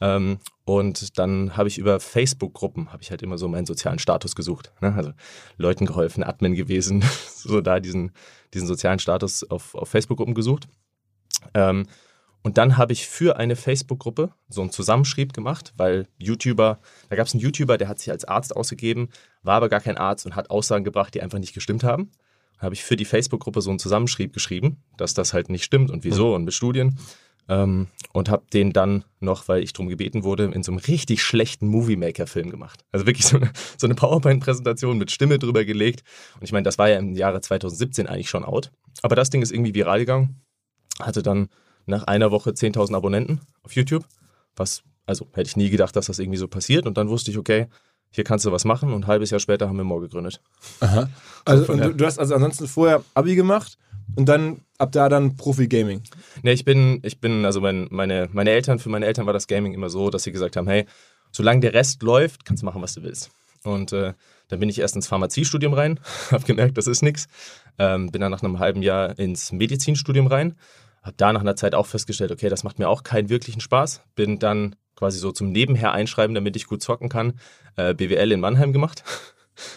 Ähm, 0.00 0.38
und 0.64 1.18
dann 1.18 1.56
habe 1.56 1.68
ich 1.68 1.78
über 1.78 1.98
Facebook-Gruppen, 1.98 2.92
habe 2.92 3.02
ich 3.02 3.10
halt 3.10 3.22
immer 3.22 3.38
so 3.38 3.48
meinen 3.48 3.66
sozialen 3.66 3.98
Status 3.98 4.34
gesucht. 4.34 4.72
Ne? 4.80 4.94
Also 4.94 5.12
Leuten 5.56 5.86
geholfen, 5.86 6.22
Admin 6.22 6.54
gewesen, 6.54 7.02
so 7.34 7.60
da 7.60 7.80
diesen, 7.80 8.12
diesen 8.54 8.68
sozialen 8.68 8.98
Status 8.98 9.48
auf, 9.48 9.74
auf 9.74 9.88
Facebook-Gruppen 9.88 10.34
gesucht. 10.34 10.68
Ähm, 11.54 11.86
und 12.42 12.56
dann 12.56 12.76
habe 12.76 12.92
ich 12.92 13.06
für 13.06 13.36
eine 13.36 13.56
Facebook-Gruppe 13.56 14.32
so 14.48 14.60
einen 14.60 14.70
Zusammenschrieb 14.70 15.32
gemacht, 15.32 15.72
weil 15.76 16.06
YouTuber, 16.18 16.78
da 17.10 17.16
gab 17.16 17.26
es 17.26 17.34
einen 17.34 17.42
YouTuber, 17.42 17.78
der 17.78 17.88
hat 17.88 17.98
sich 17.98 18.10
als 18.10 18.24
Arzt 18.24 18.54
ausgegeben, 18.54 19.08
war 19.42 19.56
aber 19.56 19.68
gar 19.68 19.80
kein 19.80 19.98
Arzt 19.98 20.24
und 20.24 20.36
hat 20.36 20.50
Aussagen 20.50 20.84
gebracht, 20.84 21.14
die 21.14 21.22
einfach 21.22 21.38
nicht 21.38 21.54
gestimmt 21.54 21.84
haben. 21.84 22.10
Dann 22.56 22.62
habe 22.66 22.74
ich 22.74 22.84
für 22.84 22.96
die 22.96 23.04
Facebook-Gruppe 23.04 23.60
so 23.60 23.70
einen 23.70 23.78
Zusammenschrieb 23.78 24.32
geschrieben, 24.32 24.82
dass 24.96 25.14
das 25.14 25.32
halt 25.32 25.48
nicht 25.48 25.64
stimmt 25.64 25.90
und 25.90 26.04
wieso 26.04 26.34
und 26.34 26.44
mit 26.44 26.54
Studien. 26.54 26.98
Ähm, 27.50 27.88
und 28.12 28.28
habe 28.28 28.44
den 28.52 28.74
dann 28.74 29.04
noch, 29.20 29.48
weil 29.48 29.62
ich 29.62 29.72
darum 29.72 29.88
gebeten 29.88 30.22
wurde, 30.22 30.44
in 30.44 30.62
so 30.62 30.70
einem 30.70 30.80
richtig 30.80 31.22
schlechten 31.22 31.66
Movie-Maker-Film 31.68 32.50
gemacht. 32.50 32.84
Also 32.92 33.06
wirklich 33.06 33.26
so 33.26 33.38
eine, 33.38 33.50
so 33.78 33.86
eine 33.86 33.94
PowerPoint-Präsentation 33.94 34.98
mit 34.98 35.10
Stimme 35.10 35.38
drüber 35.38 35.64
gelegt. 35.64 36.02
Und 36.34 36.44
ich 36.44 36.52
meine, 36.52 36.64
das 36.64 36.76
war 36.76 36.90
ja 36.90 36.98
im 36.98 37.14
Jahre 37.14 37.40
2017 37.40 38.06
eigentlich 38.06 38.28
schon 38.28 38.44
out. 38.44 38.70
Aber 39.02 39.16
das 39.16 39.30
Ding 39.30 39.40
ist 39.40 39.50
irgendwie 39.50 39.74
viral 39.74 40.00
gegangen. 40.00 40.42
Hatte 41.00 41.22
dann 41.22 41.48
nach 41.88 42.04
einer 42.04 42.30
Woche 42.30 42.50
10.000 42.50 42.94
Abonnenten 42.94 43.40
auf 43.62 43.72
YouTube. 43.72 44.04
Was, 44.56 44.82
also 45.06 45.26
hätte 45.32 45.48
ich 45.48 45.56
nie 45.56 45.70
gedacht, 45.70 45.96
dass 45.96 46.06
das 46.06 46.18
irgendwie 46.18 46.38
so 46.38 46.48
passiert. 46.48 46.86
Und 46.86 46.96
dann 46.98 47.08
wusste 47.08 47.30
ich, 47.30 47.38
okay, 47.38 47.66
hier 48.10 48.24
kannst 48.24 48.44
du 48.44 48.52
was 48.52 48.64
machen. 48.64 48.92
Und 48.92 49.04
ein 49.04 49.06
halbes 49.06 49.30
Jahr 49.30 49.40
später 49.40 49.68
haben 49.68 49.76
wir 49.76 49.84
More 49.84 50.02
gegründet. 50.02 50.40
Aha. 50.80 51.08
Also 51.44 51.64
so 51.64 51.74
du, 51.74 51.94
du, 51.94 52.06
hast 52.06 52.18
also 52.18 52.34
ansonsten 52.34 52.66
vorher 52.66 53.02
Abi 53.14 53.34
gemacht 53.34 53.78
und 54.16 54.28
dann 54.28 54.60
ab 54.78 54.92
da 54.92 55.08
dann 55.08 55.36
Profi-Gaming. 55.36 56.02
Ne, 56.42 56.52
ich 56.52 56.64
bin, 56.64 57.00
ich 57.02 57.20
bin, 57.20 57.44
also 57.44 57.60
mein, 57.60 57.88
meine, 57.90 58.28
meine 58.32 58.50
Eltern, 58.50 58.78
für 58.78 58.88
meine 58.88 59.06
Eltern 59.06 59.26
war 59.26 59.32
das 59.32 59.46
Gaming 59.46 59.72
immer 59.72 59.90
so, 59.90 60.10
dass 60.10 60.22
sie 60.22 60.32
gesagt 60.32 60.56
haben, 60.56 60.68
hey, 60.68 60.86
solange 61.32 61.60
der 61.60 61.74
Rest 61.74 62.02
läuft, 62.02 62.44
kannst 62.44 62.62
du 62.62 62.66
machen, 62.66 62.82
was 62.82 62.94
du 62.94 63.02
willst. 63.02 63.30
Und 63.64 63.92
äh, 63.92 64.14
dann 64.48 64.60
bin 64.60 64.68
ich 64.68 64.78
erst 64.78 64.96
ins 64.96 65.08
Pharmaziestudium 65.08 65.74
rein, 65.74 66.00
habe 66.30 66.44
gemerkt, 66.44 66.78
das 66.78 66.86
ist 66.86 67.02
nichts. 67.02 67.28
Ähm, 67.78 68.10
bin 68.10 68.20
dann 68.20 68.30
nach 68.30 68.42
einem 68.42 68.58
halben 68.58 68.82
Jahr 68.82 69.18
ins 69.18 69.52
Medizinstudium 69.52 70.26
rein 70.26 70.56
habe 71.08 71.16
da 71.16 71.32
nach 71.32 71.40
einer 71.40 71.56
Zeit 71.56 71.74
auch 71.74 71.86
festgestellt, 71.86 72.30
okay, 72.30 72.48
das 72.48 72.62
macht 72.62 72.78
mir 72.78 72.88
auch 72.88 73.02
keinen 73.02 73.28
wirklichen 73.28 73.60
Spaß. 73.60 74.02
Bin 74.14 74.38
dann 74.38 74.76
quasi 74.94 75.18
so 75.18 75.32
zum 75.32 75.50
Nebenher 75.50 75.92
einschreiben, 75.92 76.34
damit 76.34 76.54
ich 76.56 76.66
gut 76.66 76.82
zocken 76.82 77.08
kann, 77.08 77.38
äh, 77.76 77.94
BWL 77.94 78.32
in 78.32 78.40
Mannheim 78.40 78.72
gemacht. 78.72 79.02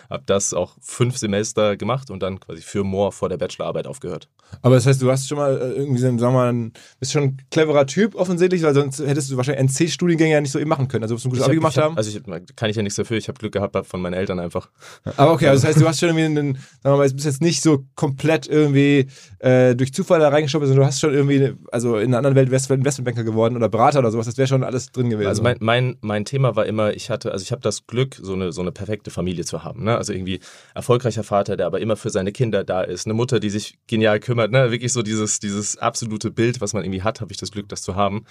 Habe 0.10 0.24
das 0.26 0.54
auch 0.54 0.76
fünf 0.82 1.18
Semester 1.18 1.78
gemacht 1.78 2.10
und 2.10 2.22
dann 2.22 2.40
quasi 2.40 2.62
für 2.62 2.84
Moore 2.84 3.12
vor 3.12 3.30
der 3.30 3.38
Bachelorarbeit 3.38 3.88
aufgehört. 3.88 4.28
Aber 4.62 4.76
das 4.76 4.86
heißt, 4.86 5.02
du 5.02 5.10
hast 5.12 5.28
schon 5.28 5.38
mal 5.38 5.58
äh, 5.58 5.80
irgendwie, 5.80 6.02
sagen 6.02 6.20
wir 6.20 6.32
mal, 6.32 6.72
bist 7.00 7.12
schon 7.12 7.24
ein 7.24 7.38
cleverer 7.52 7.86
Typ 7.86 8.16
offensichtlich, 8.16 8.64
weil 8.64 8.74
sonst 8.74 9.00
hättest 9.00 9.32
du 9.32 9.38
wahrscheinlich 9.38 9.64
NC-Studiengänge 9.72 10.34
ja 10.34 10.42
nicht 10.42 10.52
so 10.52 10.60
eben 10.60 10.70
machen 10.70 10.88
können. 10.88 11.04
Also, 11.04 11.16
du 11.16 11.22
ein 11.24 11.30
gutes 11.30 11.46
Abi 11.46 11.56
gemacht 11.56 11.78
hab, 11.78 11.84
haben. 11.84 11.98
Also, 11.98 12.10
ich, 12.10 12.22
kann 12.56 12.70
ich 12.70 12.76
ja 12.76 12.84
nichts 12.84 12.98
dafür. 12.98 13.18
Ich 13.18 13.28
habe 13.28 13.40
Glück 13.40 13.54
gehabt 13.54 13.76
von 13.88 14.02
meinen 14.02 14.14
Eltern 14.14 14.40
einfach. 14.40 14.70
Aber 15.18 15.34
okay, 15.34 15.48
also 15.48 15.62
das 15.62 15.70
heißt, 15.70 15.82
du 15.82 15.88
hast 15.88 16.00
schon 16.00 16.10
irgendwie, 16.10 16.26
einen, 16.26 16.54
sagen 16.56 16.96
wir 16.96 16.98
mal, 16.98 17.10
bist 17.10 17.26
jetzt 17.26 17.42
nicht 17.42 17.62
so 17.62 17.86
komplett 17.96 18.48
irgendwie 18.48 19.08
äh, 19.40 19.76
durch 19.76 19.94
Zufall 19.94 20.20
da 20.20 20.30
reingeschoben, 20.30 20.68
sondern 20.68 20.84
du 20.84 20.88
hast 20.88 21.00
schon 21.00 21.14
irgendwie, 21.14 21.54
also 21.72 21.98
in 21.98 22.10
einer 22.10 22.18
anderen 22.18 22.36
Welt 22.36 22.52
wärst 22.52 22.70
du 22.70 22.74
Investmentbanker 22.74 23.24
geworden 23.24 23.56
oder 23.56 23.70
Berater 23.70 24.00
oder 24.00 24.12
sowas. 24.12 24.26
Das 24.26 24.38
wäre 24.38 24.48
schon 24.48 24.64
alles 24.64 24.92
drin 24.92 25.10
gewesen. 25.10 25.28
Also 25.28 25.44
mein, 25.44 25.58
mein, 25.60 25.98
mein 26.02 26.26
Thema 26.26 26.56
war 26.56 26.66
immer, 26.66 26.94
ich 26.94 27.10
hatte, 27.10 27.32
also 27.32 27.44
ich 27.44 27.52
habe 27.52 27.62
das 27.62 27.88
Glück, 27.88 28.20
so 28.22 28.34
eine, 28.34 28.52
so 28.52 28.62
eine 28.62 28.72
perfekte 28.72 29.12
Familie 29.12 29.46
zu 29.46 29.64
haben. 29.64 29.71
Ne? 29.78 29.98
Also 29.98 30.14
irgendwie 30.14 30.40
erfolgreicher 30.76 31.24
Vater, 31.24 31.58
der 31.58 31.66
aber 31.66 31.80
immer 31.80 31.96
für 31.96 32.10
seine 32.10 32.32
Kinder 32.32 32.64
da 32.64 32.82
ist. 32.82 33.06
Eine 33.06 33.14
Mutter, 33.14 33.40
die 33.40 33.50
sich 33.50 33.78
genial 33.88 34.20
kümmert. 34.20 34.52
Ne? 34.52 34.72
Wirklich 34.72 34.94
so 34.94 35.02
dieses, 35.02 35.40
dieses 35.40 35.78
absolute 35.78 36.32
Bild, 36.32 36.62
was 36.62 36.74
man 36.74 36.84
irgendwie 36.84 37.04
hat, 37.04 37.22
habe 37.22 37.32
ich 37.32 37.38
das 37.38 37.52
Glück, 37.52 37.70
das 37.70 37.82
zu 37.82 37.96
haben. 37.96 38.26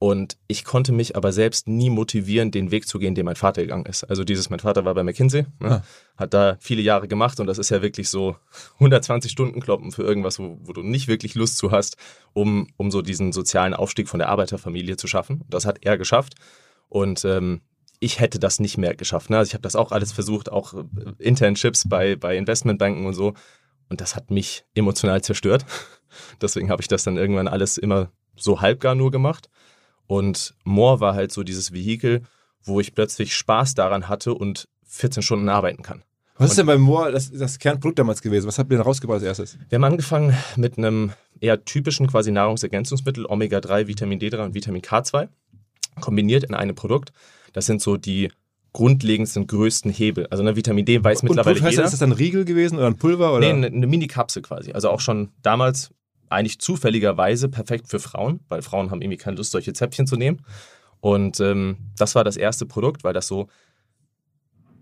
Und 0.00 0.38
ich 0.46 0.64
konnte 0.64 0.92
mich 0.92 1.16
aber 1.16 1.32
selbst 1.32 1.66
nie 1.66 1.90
motivieren, 1.90 2.52
den 2.52 2.70
Weg 2.70 2.86
zu 2.86 3.00
gehen, 3.00 3.16
den 3.16 3.24
mein 3.24 3.34
Vater 3.34 3.62
gegangen 3.62 3.86
ist. 3.86 4.04
Also 4.04 4.22
dieses, 4.22 4.48
mein 4.48 4.60
Vater 4.60 4.84
war 4.84 4.94
bei 4.94 5.02
McKinsey, 5.02 5.46
ne? 5.58 5.82
ah. 5.82 5.82
hat 6.16 6.34
da 6.34 6.56
viele 6.60 6.82
Jahre 6.82 7.08
gemacht 7.08 7.40
und 7.40 7.48
das 7.48 7.58
ist 7.58 7.70
ja 7.70 7.82
wirklich 7.82 8.08
so 8.08 8.36
120 8.74 9.32
Stunden 9.32 9.60
kloppen 9.60 9.90
für 9.90 10.04
irgendwas, 10.04 10.38
wo, 10.38 10.56
wo, 10.62 10.72
du 10.72 10.82
nicht 10.82 11.08
wirklich 11.08 11.34
Lust 11.34 11.58
zu 11.58 11.72
hast, 11.72 11.96
um, 12.32 12.68
um 12.76 12.92
so 12.92 13.02
diesen 13.02 13.32
sozialen 13.32 13.74
Aufstieg 13.74 14.08
von 14.08 14.20
der 14.20 14.28
Arbeiterfamilie 14.28 14.96
zu 14.96 15.08
schaffen. 15.08 15.42
Das 15.48 15.66
hat 15.66 15.78
er 15.84 15.98
geschafft 15.98 16.34
und 16.88 17.24
ähm, 17.24 17.62
ich 18.00 18.20
hätte 18.20 18.38
das 18.38 18.60
nicht 18.60 18.78
mehr 18.78 18.94
geschafft. 18.94 19.30
Ne? 19.30 19.38
Also 19.38 19.50
ich 19.50 19.54
habe 19.54 19.62
das 19.62 19.76
auch 19.76 19.92
alles 19.92 20.12
versucht, 20.12 20.50
auch 20.50 20.74
äh, 20.74 20.84
Internships 21.18 21.88
bei, 21.88 22.16
bei 22.16 22.36
Investmentbanken 22.36 23.06
und 23.06 23.14
so. 23.14 23.34
Und 23.88 24.00
das 24.00 24.16
hat 24.16 24.30
mich 24.30 24.64
emotional 24.74 25.22
zerstört. 25.22 25.64
Deswegen 26.40 26.70
habe 26.70 26.82
ich 26.82 26.88
das 26.88 27.04
dann 27.04 27.16
irgendwann 27.16 27.48
alles 27.48 27.78
immer 27.78 28.10
so 28.36 28.60
halbgar 28.60 28.94
nur 28.94 29.10
gemacht. 29.10 29.48
Und 30.06 30.54
More 30.64 31.00
war 31.00 31.14
halt 31.14 31.32
so 31.32 31.42
dieses 31.42 31.72
Vehikel, 31.72 32.22
wo 32.62 32.80
ich 32.80 32.94
plötzlich 32.94 33.34
Spaß 33.34 33.74
daran 33.74 34.08
hatte 34.08 34.34
und 34.34 34.68
14 34.86 35.22
Stunden 35.22 35.48
arbeiten 35.48 35.82
kann. 35.82 36.02
Was 36.36 36.44
und 36.44 36.50
ist 36.50 36.58
denn 36.58 36.66
bei 36.66 36.78
More 36.78 37.10
das, 37.10 37.30
das, 37.32 37.58
Kernprodukt 37.58 37.98
damals 37.98 38.22
gewesen? 38.22 38.46
Was 38.46 38.58
habt 38.58 38.70
ihr 38.70 38.76
denn 38.76 38.86
rausgebracht 38.86 39.16
als 39.16 39.24
erstes? 39.24 39.58
Wir 39.68 39.76
haben 39.76 39.84
angefangen 39.84 40.36
mit 40.56 40.78
einem 40.78 41.12
eher 41.40 41.64
typischen 41.64 42.06
quasi 42.06 42.30
Nahrungsergänzungsmittel, 42.30 43.26
Omega-3, 43.26 43.88
Vitamin 43.88 44.20
D3 44.20 44.44
und 44.44 44.54
Vitamin 44.54 44.82
K2, 44.82 45.28
kombiniert 46.00 46.44
in 46.44 46.54
einem 46.54 46.76
Produkt. 46.76 47.12
Das 47.52 47.66
sind 47.66 47.80
so 47.82 47.96
die 47.96 48.30
grundlegendsten, 48.72 49.46
größten 49.46 49.90
Hebel. 49.90 50.26
Also 50.28 50.42
eine 50.42 50.56
Vitamin 50.56 50.84
D 50.84 51.02
weiß 51.02 51.22
und 51.22 51.30
mittlerweile 51.30 51.60
heißt 51.60 51.72
jeder. 51.72 51.84
Ist 51.84 51.92
das 51.92 52.00
dann 52.00 52.10
ein 52.10 52.16
Riegel 52.16 52.44
gewesen 52.44 52.78
oder 52.78 52.86
ein 52.86 52.96
Pulver? 52.96 53.32
Oder? 53.32 53.40
Nee, 53.40 53.50
eine, 53.50 53.66
eine 53.66 53.86
Mini-Kapsel 53.86 54.42
quasi. 54.42 54.72
Also 54.72 54.90
auch 54.90 55.00
schon 55.00 55.30
damals 55.42 55.90
eigentlich 56.28 56.58
zufälligerweise 56.58 57.48
perfekt 57.48 57.88
für 57.88 57.98
Frauen, 57.98 58.40
weil 58.48 58.62
Frauen 58.62 58.90
haben 58.90 59.00
irgendwie 59.00 59.16
keine 59.16 59.36
Lust, 59.36 59.50
solche 59.50 59.72
Zäpfchen 59.72 60.06
zu 60.06 60.16
nehmen. 60.16 60.42
Und 61.00 61.40
ähm, 61.40 61.78
das 61.96 62.14
war 62.14 62.24
das 62.24 62.36
erste 62.36 62.66
Produkt, 62.66 63.04
weil 63.04 63.14
das 63.14 63.26
so, 63.26 63.48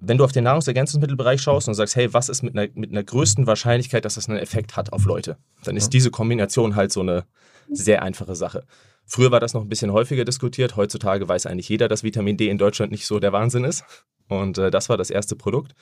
wenn 0.01 0.19
du 0.19 0.25
auf 0.25 0.33
den 0.33 0.45
Nahrungsergänzungsmittelbereich 0.45 1.41
schaust 1.41 1.69
und 1.69 1.75
sagst, 1.75 1.97
hey, 1.97 2.13
was 2.13 2.29
ist 2.29 2.43
mit 2.43 2.57
einer, 2.57 2.69
mit 2.75 2.91
einer 2.91 3.05
größten 3.05 3.47
Wahrscheinlichkeit, 3.47 4.05
dass 4.05 4.15
das 4.15 4.29
einen 4.29 4.39
Effekt 4.39 4.77
hat 4.77 4.93
auf 4.93 5.05
Leute, 5.05 5.37
dann 5.65 5.77
ist 5.77 5.91
diese 5.91 6.11
Kombination 6.11 6.75
halt 6.75 6.93
so 6.93 7.01
eine 7.01 7.25
sehr 7.71 8.03
einfache 8.03 8.35
Sache. 8.35 8.65
Früher 9.07 9.31
war 9.31 9.41
das 9.41 9.55
noch 9.55 9.63
ein 9.63 9.69
bisschen 9.69 9.93
häufiger 9.93 10.25
diskutiert. 10.25 10.77
Heutzutage 10.77 11.29
weiß 11.29 11.47
eigentlich 11.47 11.69
jeder, 11.69 11.89
dass 11.89 12.03
Vitamin 12.03 12.37
D 12.37 12.49
in 12.49 12.59
Deutschland 12.59 12.91
nicht 12.91 13.07
so 13.07 13.21
der 13.21 13.33
Wahnsinn 13.33 13.65
ist. 13.65 13.85
Und 14.29 14.59
äh, 14.59 14.71
das 14.71 14.89
war 14.89 14.97
das 14.97 15.11
erste 15.11 15.37
Produkt. 15.37 15.73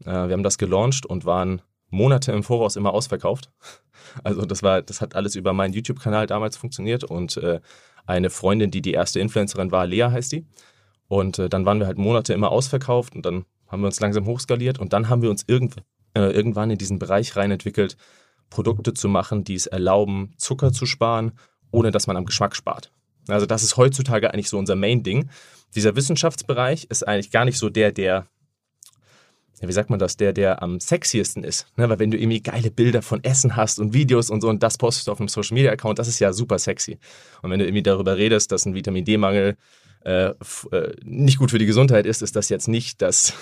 Äh, 0.00 0.10
wir 0.10 0.32
haben 0.32 0.42
das 0.42 0.58
gelauncht 0.58 1.06
und 1.06 1.24
waren 1.24 1.62
Monate 1.88 2.32
im 2.32 2.42
Voraus 2.42 2.76
immer 2.76 2.92
ausverkauft. 2.92 3.50
Also 4.22 4.42
das 4.42 4.62
war, 4.62 4.82
das 4.82 5.00
hat 5.00 5.14
alles 5.16 5.34
über 5.34 5.52
meinen 5.52 5.74
YouTube-Kanal 5.74 6.26
damals 6.26 6.56
funktioniert 6.56 7.02
und 7.04 7.36
äh, 7.38 7.60
eine 8.06 8.30
Freundin, 8.30 8.70
die 8.70 8.82
die 8.82 8.92
erste 8.92 9.20
Influencerin 9.20 9.72
war, 9.72 9.86
Lea 9.86 10.04
heißt 10.04 10.32
die. 10.32 10.46
Und 11.08 11.38
äh, 11.38 11.48
dann 11.48 11.64
waren 11.64 11.80
wir 11.80 11.86
halt 11.86 11.98
Monate 11.98 12.32
immer 12.32 12.50
ausverkauft 12.50 13.14
und 13.14 13.26
dann 13.26 13.44
haben 13.66 13.82
wir 13.82 13.86
uns 13.86 14.00
langsam 14.00 14.26
hochskaliert 14.26 14.78
und 14.78 14.92
dann 14.92 15.08
haben 15.08 15.22
wir 15.22 15.30
uns 15.30 15.44
irgend, 15.46 15.76
äh, 16.14 16.30
irgendwann 16.30 16.70
in 16.70 16.78
diesen 16.78 16.98
Bereich 16.98 17.36
rein 17.36 17.50
entwickelt, 17.50 17.96
Produkte 18.50 18.94
zu 18.94 19.08
machen, 19.08 19.44
die 19.44 19.54
es 19.54 19.66
erlauben, 19.66 20.34
Zucker 20.36 20.72
zu 20.72 20.86
sparen, 20.86 21.32
ohne 21.70 21.90
dass 21.90 22.06
man 22.06 22.16
am 22.16 22.26
Geschmack 22.26 22.56
spart. 22.56 22.90
Also 23.28 23.46
das 23.46 23.62
ist 23.62 23.76
heutzutage 23.76 24.32
eigentlich 24.32 24.48
so 24.48 24.58
unser 24.58 24.76
Main-Ding. 24.76 25.28
Dieser 25.74 25.96
Wissenschaftsbereich 25.96 26.86
ist 26.90 27.06
eigentlich 27.06 27.30
gar 27.30 27.44
nicht 27.44 27.58
so 27.58 27.68
der, 27.68 27.92
der 27.92 28.26
wie 29.60 29.72
sagt 29.72 29.88
man 29.88 29.98
das, 29.98 30.16
der, 30.16 30.32
der 30.32 30.62
am 30.62 30.80
sexiesten 30.80 31.42
ist. 31.42 31.66
Ne? 31.76 31.88
Weil 31.88 31.98
wenn 31.98 32.10
du 32.10 32.18
irgendwie 32.18 32.42
geile 32.42 32.70
Bilder 32.70 33.00
von 33.00 33.24
Essen 33.24 33.56
hast 33.56 33.78
und 33.78 33.94
Videos 33.94 34.28
und 34.28 34.42
so 34.42 34.50
und 34.50 34.62
das 34.62 34.76
postest 34.76 35.08
du 35.08 35.12
auf 35.12 35.18
einem 35.18 35.28
Social 35.28 35.54
Media 35.54 35.72
Account, 35.72 35.98
das 35.98 36.08
ist 36.08 36.18
ja 36.18 36.32
super 36.32 36.58
sexy. 36.58 36.98
Und 37.42 37.50
wenn 37.50 37.58
du 37.58 37.64
irgendwie 37.64 37.82
darüber 37.82 38.18
redest, 38.18 38.52
dass 38.52 38.66
ein 38.66 38.74
Vitamin 38.74 39.04
D-Mangel 39.04 39.56
äh, 40.04 40.26
äh, 40.26 40.94
nicht 41.04 41.38
gut 41.38 41.50
für 41.50 41.58
die 41.58 41.66
Gesundheit 41.66 42.06
ist, 42.06 42.22
ist 42.22 42.36
das 42.36 42.48
jetzt 42.48 42.68
nicht 42.68 43.00
das 43.00 43.32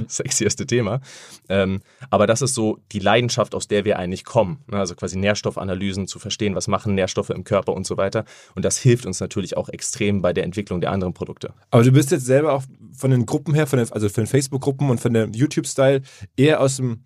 sexieste 0.08 0.66
Thema. 0.66 1.00
Ähm, 1.48 1.80
aber 2.10 2.26
das 2.26 2.42
ist 2.42 2.54
so 2.54 2.78
die 2.92 2.98
Leidenschaft, 2.98 3.54
aus 3.54 3.68
der 3.68 3.84
wir 3.84 3.98
eigentlich 3.98 4.24
kommen. 4.24 4.58
Ne? 4.66 4.78
Also 4.78 4.94
quasi 4.94 5.18
Nährstoffanalysen 5.18 6.06
zu 6.06 6.18
verstehen, 6.18 6.54
was 6.54 6.68
machen 6.68 6.94
Nährstoffe 6.94 7.30
im 7.30 7.44
Körper 7.44 7.72
und 7.72 7.86
so 7.86 7.96
weiter. 7.96 8.24
Und 8.54 8.64
das 8.64 8.78
hilft 8.78 9.06
uns 9.06 9.20
natürlich 9.20 9.56
auch 9.56 9.68
extrem 9.68 10.22
bei 10.22 10.32
der 10.32 10.44
Entwicklung 10.44 10.80
der 10.80 10.92
anderen 10.92 11.14
Produkte. 11.14 11.52
Aber 11.70 11.82
du 11.82 11.92
bist 11.92 12.10
jetzt 12.10 12.26
selber 12.26 12.52
auch 12.52 12.62
von 12.96 13.10
den 13.10 13.26
Gruppen 13.26 13.54
her, 13.54 13.66
von 13.66 13.78
den, 13.78 13.90
also 13.92 14.08
von 14.08 14.24
den 14.24 14.28
Facebook-Gruppen 14.28 14.90
und 14.90 15.00
von 15.00 15.12
der 15.12 15.28
YouTube-Style 15.28 16.02
eher 16.36 16.60
aus 16.60 16.76
dem 16.76 17.00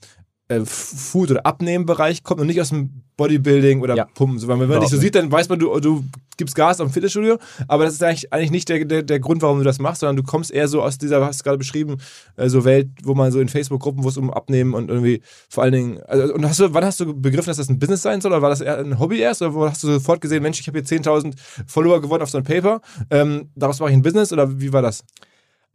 äh, 0.48 0.60
Food- 0.64 1.30
oder 1.30 1.46
Abnehmen-Bereich 1.46 2.22
kommt 2.22 2.40
und 2.40 2.46
nicht 2.46 2.60
aus 2.60 2.70
dem 2.70 3.02
Bodybuilding 3.16 3.82
oder 3.82 3.96
ja. 3.96 4.04
Pumpen. 4.06 4.38
So, 4.38 4.48
wenn 4.48 4.58
man 4.58 4.80
dich 4.80 4.88
so 4.88 4.96
sieht, 4.96 5.14
dann 5.14 5.30
weiß 5.30 5.48
man, 5.48 5.58
du, 5.58 5.78
du 5.80 6.04
gibst 6.36 6.54
Gas 6.54 6.80
am 6.80 6.88
Fitnessstudio, 6.88 7.38
aber 7.66 7.84
das 7.84 7.94
ist 7.94 8.02
eigentlich, 8.02 8.32
eigentlich 8.32 8.50
nicht 8.52 8.68
der, 8.68 8.84
der, 8.84 9.02
der 9.02 9.20
Grund, 9.20 9.42
warum 9.42 9.58
du 9.58 9.64
das 9.64 9.78
machst, 9.78 10.00
sondern 10.00 10.16
du 10.16 10.22
kommst 10.22 10.50
eher 10.50 10.68
so 10.68 10.82
aus 10.82 10.98
dieser, 10.98 11.24
hast 11.26 11.40
du 11.40 11.44
gerade 11.44 11.58
beschrieben, 11.58 11.98
äh, 12.36 12.48
so 12.48 12.64
Welt, 12.64 12.88
wo 13.02 13.14
man 13.14 13.32
so 13.32 13.40
in 13.40 13.48
Facebook-Gruppen, 13.48 14.04
wo 14.04 14.08
es 14.08 14.16
um 14.16 14.32
Abnehmen 14.32 14.72
und 14.72 14.88
irgendwie 14.88 15.20
vor 15.48 15.64
allen 15.64 15.72
Dingen, 15.72 16.00
also, 16.04 16.32
und 16.32 16.48
hast 16.48 16.60
du, 16.60 16.72
wann 16.72 16.84
hast 16.84 17.00
du 17.00 17.12
begriffen, 17.12 17.48
dass 17.48 17.56
das 17.56 17.68
ein 17.68 17.78
Business 17.78 18.02
sein 18.02 18.20
soll 18.20 18.32
oder 18.32 18.40
war 18.40 18.50
das 18.50 18.60
eher 18.60 18.78
ein 18.78 18.98
Hobby 18.98 19.18
erst 19.18 19.42
oder 19.42 19.70
hast 19.70 19.82
du 19.82 19.88
sofort 19.88 20.20
gesehen, 20.20 20.42
Mensch, 20.42 20.60
ich 20.60 20.68
habe 20.68 20.78
hier 20.78 20.86
10.000 20.86 21.34
Follower 21.66 22.00
gewonnen 22.00 22.22
auf 22.22 22.30
so 22.30 22.38
ein 22.38 22.44
Paper, 22.44 22.80
ähm, 23.10 23.50
daraus 23.56 23.80
mache 23.80 23.90
ich 23.90 23.96
ein 23.96 24.02
Business 24.02 24.32
oder 24.32 24.60
wie 24.60 24.72
war 24.72 24.82
das? 24.82 25.04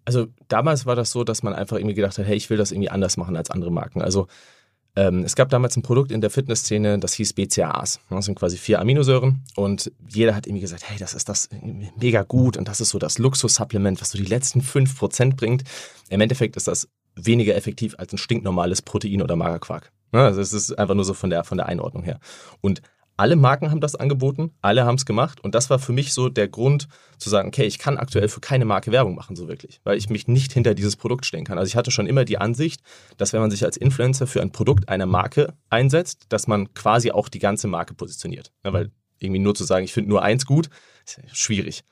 Also 0.05 0.27
damals 0.47 0.85
war 0.85 0.95
das 0.95 1.11
so, 1.11 1.23
dass 1.23 1.43
man 1.43 1.53
einfach 1.53 1.77
irgendwie 1.77 1.95
gedacht 1.95 2.17
hat, 2.17 2.25
hey, 2.25 2.35
ich 2.35 2.49
will 2.49 2.57
das 2.57 2.71
irgendwie 2.71 2.89
anders 2.89 3.17
machen 3.17 3.35
als 3.35 3.51
andere 3.51 3.71
Marken. 3.71 4.01
Also 4.01 4.27
ähm, 4.95 5.23
es 5.23 5.35
gab 5.35 5.49
damals 5.49 5.75
ein 5.75 5.81
Produkt 5.81 6.11
in 6.11 6.21
der 6.21 6.29
Fitnessszene, 6.29 6.99
das 6.99 7.13
hieß 7.13 7.33
BCAAs. 7.33 7.99
Das 8.09 8.25
sind 8.25 8.35
quasi 8.35 8.57
vier 8.57 8.79
Aminosäuren 8.79 9.43
und 9.55 9.91
jeder 10.07 10.35
hat 10.35 10.45
irgendwie 10.45 10.61
gesagt, 10.61 10.87
hey, 10.87 10.97
das 10.99 11.13
ist 11.13 11.29
das 11.29 11.49
mega 11.97 12.23
gut 12.23 12.57
und 12.57 12.67
das 12.67 12.79
ist 12.79 12.89
so 12.89 12.99
das 12.99 13.17
Luxussupplement, 13.17 14.01
was 14.01 14.11
so 14.11 14.17
die 14.17 14.25
letzten 14.25 14.61
5% 14.61 15.35
bringt. 15.35 15.63
Im 16.09 16.21
Endeffekt 16.21 16.55
ist 16.55 16.67
das 16.67 16.87
weniger 17.15 17.55
effektiv 17.55 17.95
als 17.97 18.13
ein 18.13 18.17
stinknormales 18.17 18.81
Protein 18.81 19.21
oder 19.21 19.35
Magerquark. 19.35 19.91
Also 20.11 20.41
es 20.41 20.53
ist 20.53 20.77
einfach 20.77 20.93
nur 20.93 21.05
so 21.05 21.15
von 21.15 21.31
der, 21.31 21.43
von 21.43 21.57
der 21.57 21.67
Einordnung 21.67 22.03
her. 22.03 22.19
Und 22.61 22.81
alle 23.23 23.37
Marken 23.37 23.71
haben 23.71 23.79
das 23.79 23.95
angeboten, 23.95 24.51
alle 24.61 24.83
haben 24.83 24.95
es 24.95 25.05
gemacht 25.05 25.41
und 25.41 25.55
das 25.55 25.69
war 25.69 25.79
für 25.79 25.93
mich 25.93 26.11
so 26.13 26.27
der 26.27 26.49
Grund 26.49 26.89
zu 27.17 27.29
sagen, 27.29 27.47
okay, 27.47 27.63
ich 27.63 27.79
kann 27.79 27.97
aktuell 27.97 28.27
für 28.27 28.41
keine 28.41 28.65
Marke 28.65 28.91
Werbung 28.91 29.15
machen, 29.15 29.37
so 29.37 29.47
wirklich, 29.47 29.79
weil 29.85 29.97
ich 29.97 30.09
mich 30.09 30.27
nicht 30.27 30.51
hinter 30.51 30.73
dieses 30.73 30.97
Produkt 30.97 31.25
stellen 31.25 31.45
kann. 31.45 31.57
Also 31.57 31.69
ich 31.69 31.77
hatte 31.77 31.89
schon 31.89 32.05
immer 32.05 32.25
die 32.25 32.37
Ansicht, 32.37 32.81
dass 33.15 33.31
wenn 33.31 33.39
man 33.39 33.49
sich 33.49 33.63
als 33.63 33.77
Influencer 33.77 34.27
für 34.27 34.41
ein 34.41 34.51
Produkt 34.51 34.89
einer 34.89 35.05
Marke 35.05 35.53
einsetzt, 35.69 36.25
dass 36.27 36.47
man 36.47 36.73
quasi 36.73 37.11
auch 37.11 37.29
die 37.29 37.39
ganze 37.39 37.69
Marke 37.69 37.93
positioniert. 37.93 38.51
Ja, 38.65 38.73
weil 38.73 38.91
irgendwie 39.19 39.39
nur 39.39 39.55
zu 39.55 39.63
sagen, 39.63 39.85
ich 39.85 39.93
finde 39.93 40.09
nur 40.09 40.21
eins 40.21 40.45
gut, 40.45 40.67
ist 41.05 41.21
schwierig. 41.31 41.85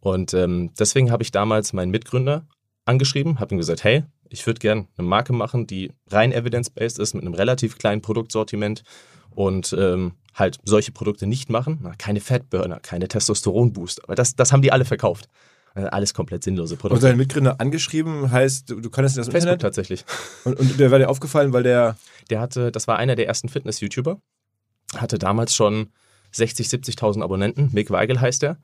Und 0.00 0.32
ähm, 0.32 0.72
deswegen 0.78 1.10
habe 1.10 1.22
ich 1.22 1.32
damals 1.32 1.74
meinen 1.74 1.90
Mitgründer 1.90 2.46
angeschrieben, 2.86 3.40
habe 3.40 3.54
ihm 3.54 3.58
gesagt, 3.58 3.84
hey, 3.84 4.04
ich 4.30 4.46
würde 4.46 4.60
gerne 4.60 4.88
eine 4.96 5.06
Marke 5.06 5.34
machen, 5.34 5.66
die 5.66 5.92
rein 6.06 6.32
evidence-based 6.32 6.98
ist, 6.98 7.12
mit 7.12 7.24
einem 7.24 7.34
relativ 7.34 7.76
kleinen 7.76 8.00
Produktsortiment 8.00 8.84
und 9.28 9.76
ähm, 9.78 10.14
halt 10.38 10.58
solche 10.64 10.92
Produkte 10.92 11.26
nicht 11.26 11.50
machen. 11.50 11.94
Keine 11.98 12.20
Fatburner, 12.20 12.80
keine 12.80 13.08
Testosteronbooster. 13.08 14.02
Aber 14.04 14.14
das, 14.14 14.36
das 14.36 14.52
haben 14.52 14.62
die 14.62 14.72
alle 14.72 14.84
verkauft. 14.84 15.28
Also 15.74 15.90
alles 15.90 16.14
komplett 16.14 16.44
sinnlose 16.44 16.76
Produkte. 16.76 16.94
Und 16.94 17.00
seinen 17.00 17.18
Mitgründer 17.18 17.60
angeschrieben 17.60 18.30
heißt, 18.30 18.70
du, 18.70 18.80
du 18.80 18.90
kannst 18.90 19.16
das 19.16 19.26
Facebook 19.26 19.42
Internet? 19.42 19.60
tatsächlich. 19.62 20.04
Und, 20.44 20.58
und 20.58 20.80
der 20.80 20.90
war 20.90 20.98
dir 20.98 21.08
aufgefallen, 21.08 21.52
weil 21.52 21.62
der. 21.62 21.96
Der 22.30 22.40
hatte, 22.40 22.70
das 22.70 22.86
war 22.86 22.98
einer 22.98 23.16
der 23.16 23.26
ersten 23.26 23.48
Fitness-YouTuber, 23.48 24.20
hatte 24.96 25.18
damals 25.18 25.54
schon 25.54 25.88
60, 26.32 26.66
70.000 26.68 27.22
Abonnenten. 27.22 27.70
Mick 27.72 27.90
Weigel 27.90 28.20
heißt 28.20 28.42
er. 28.42 28.58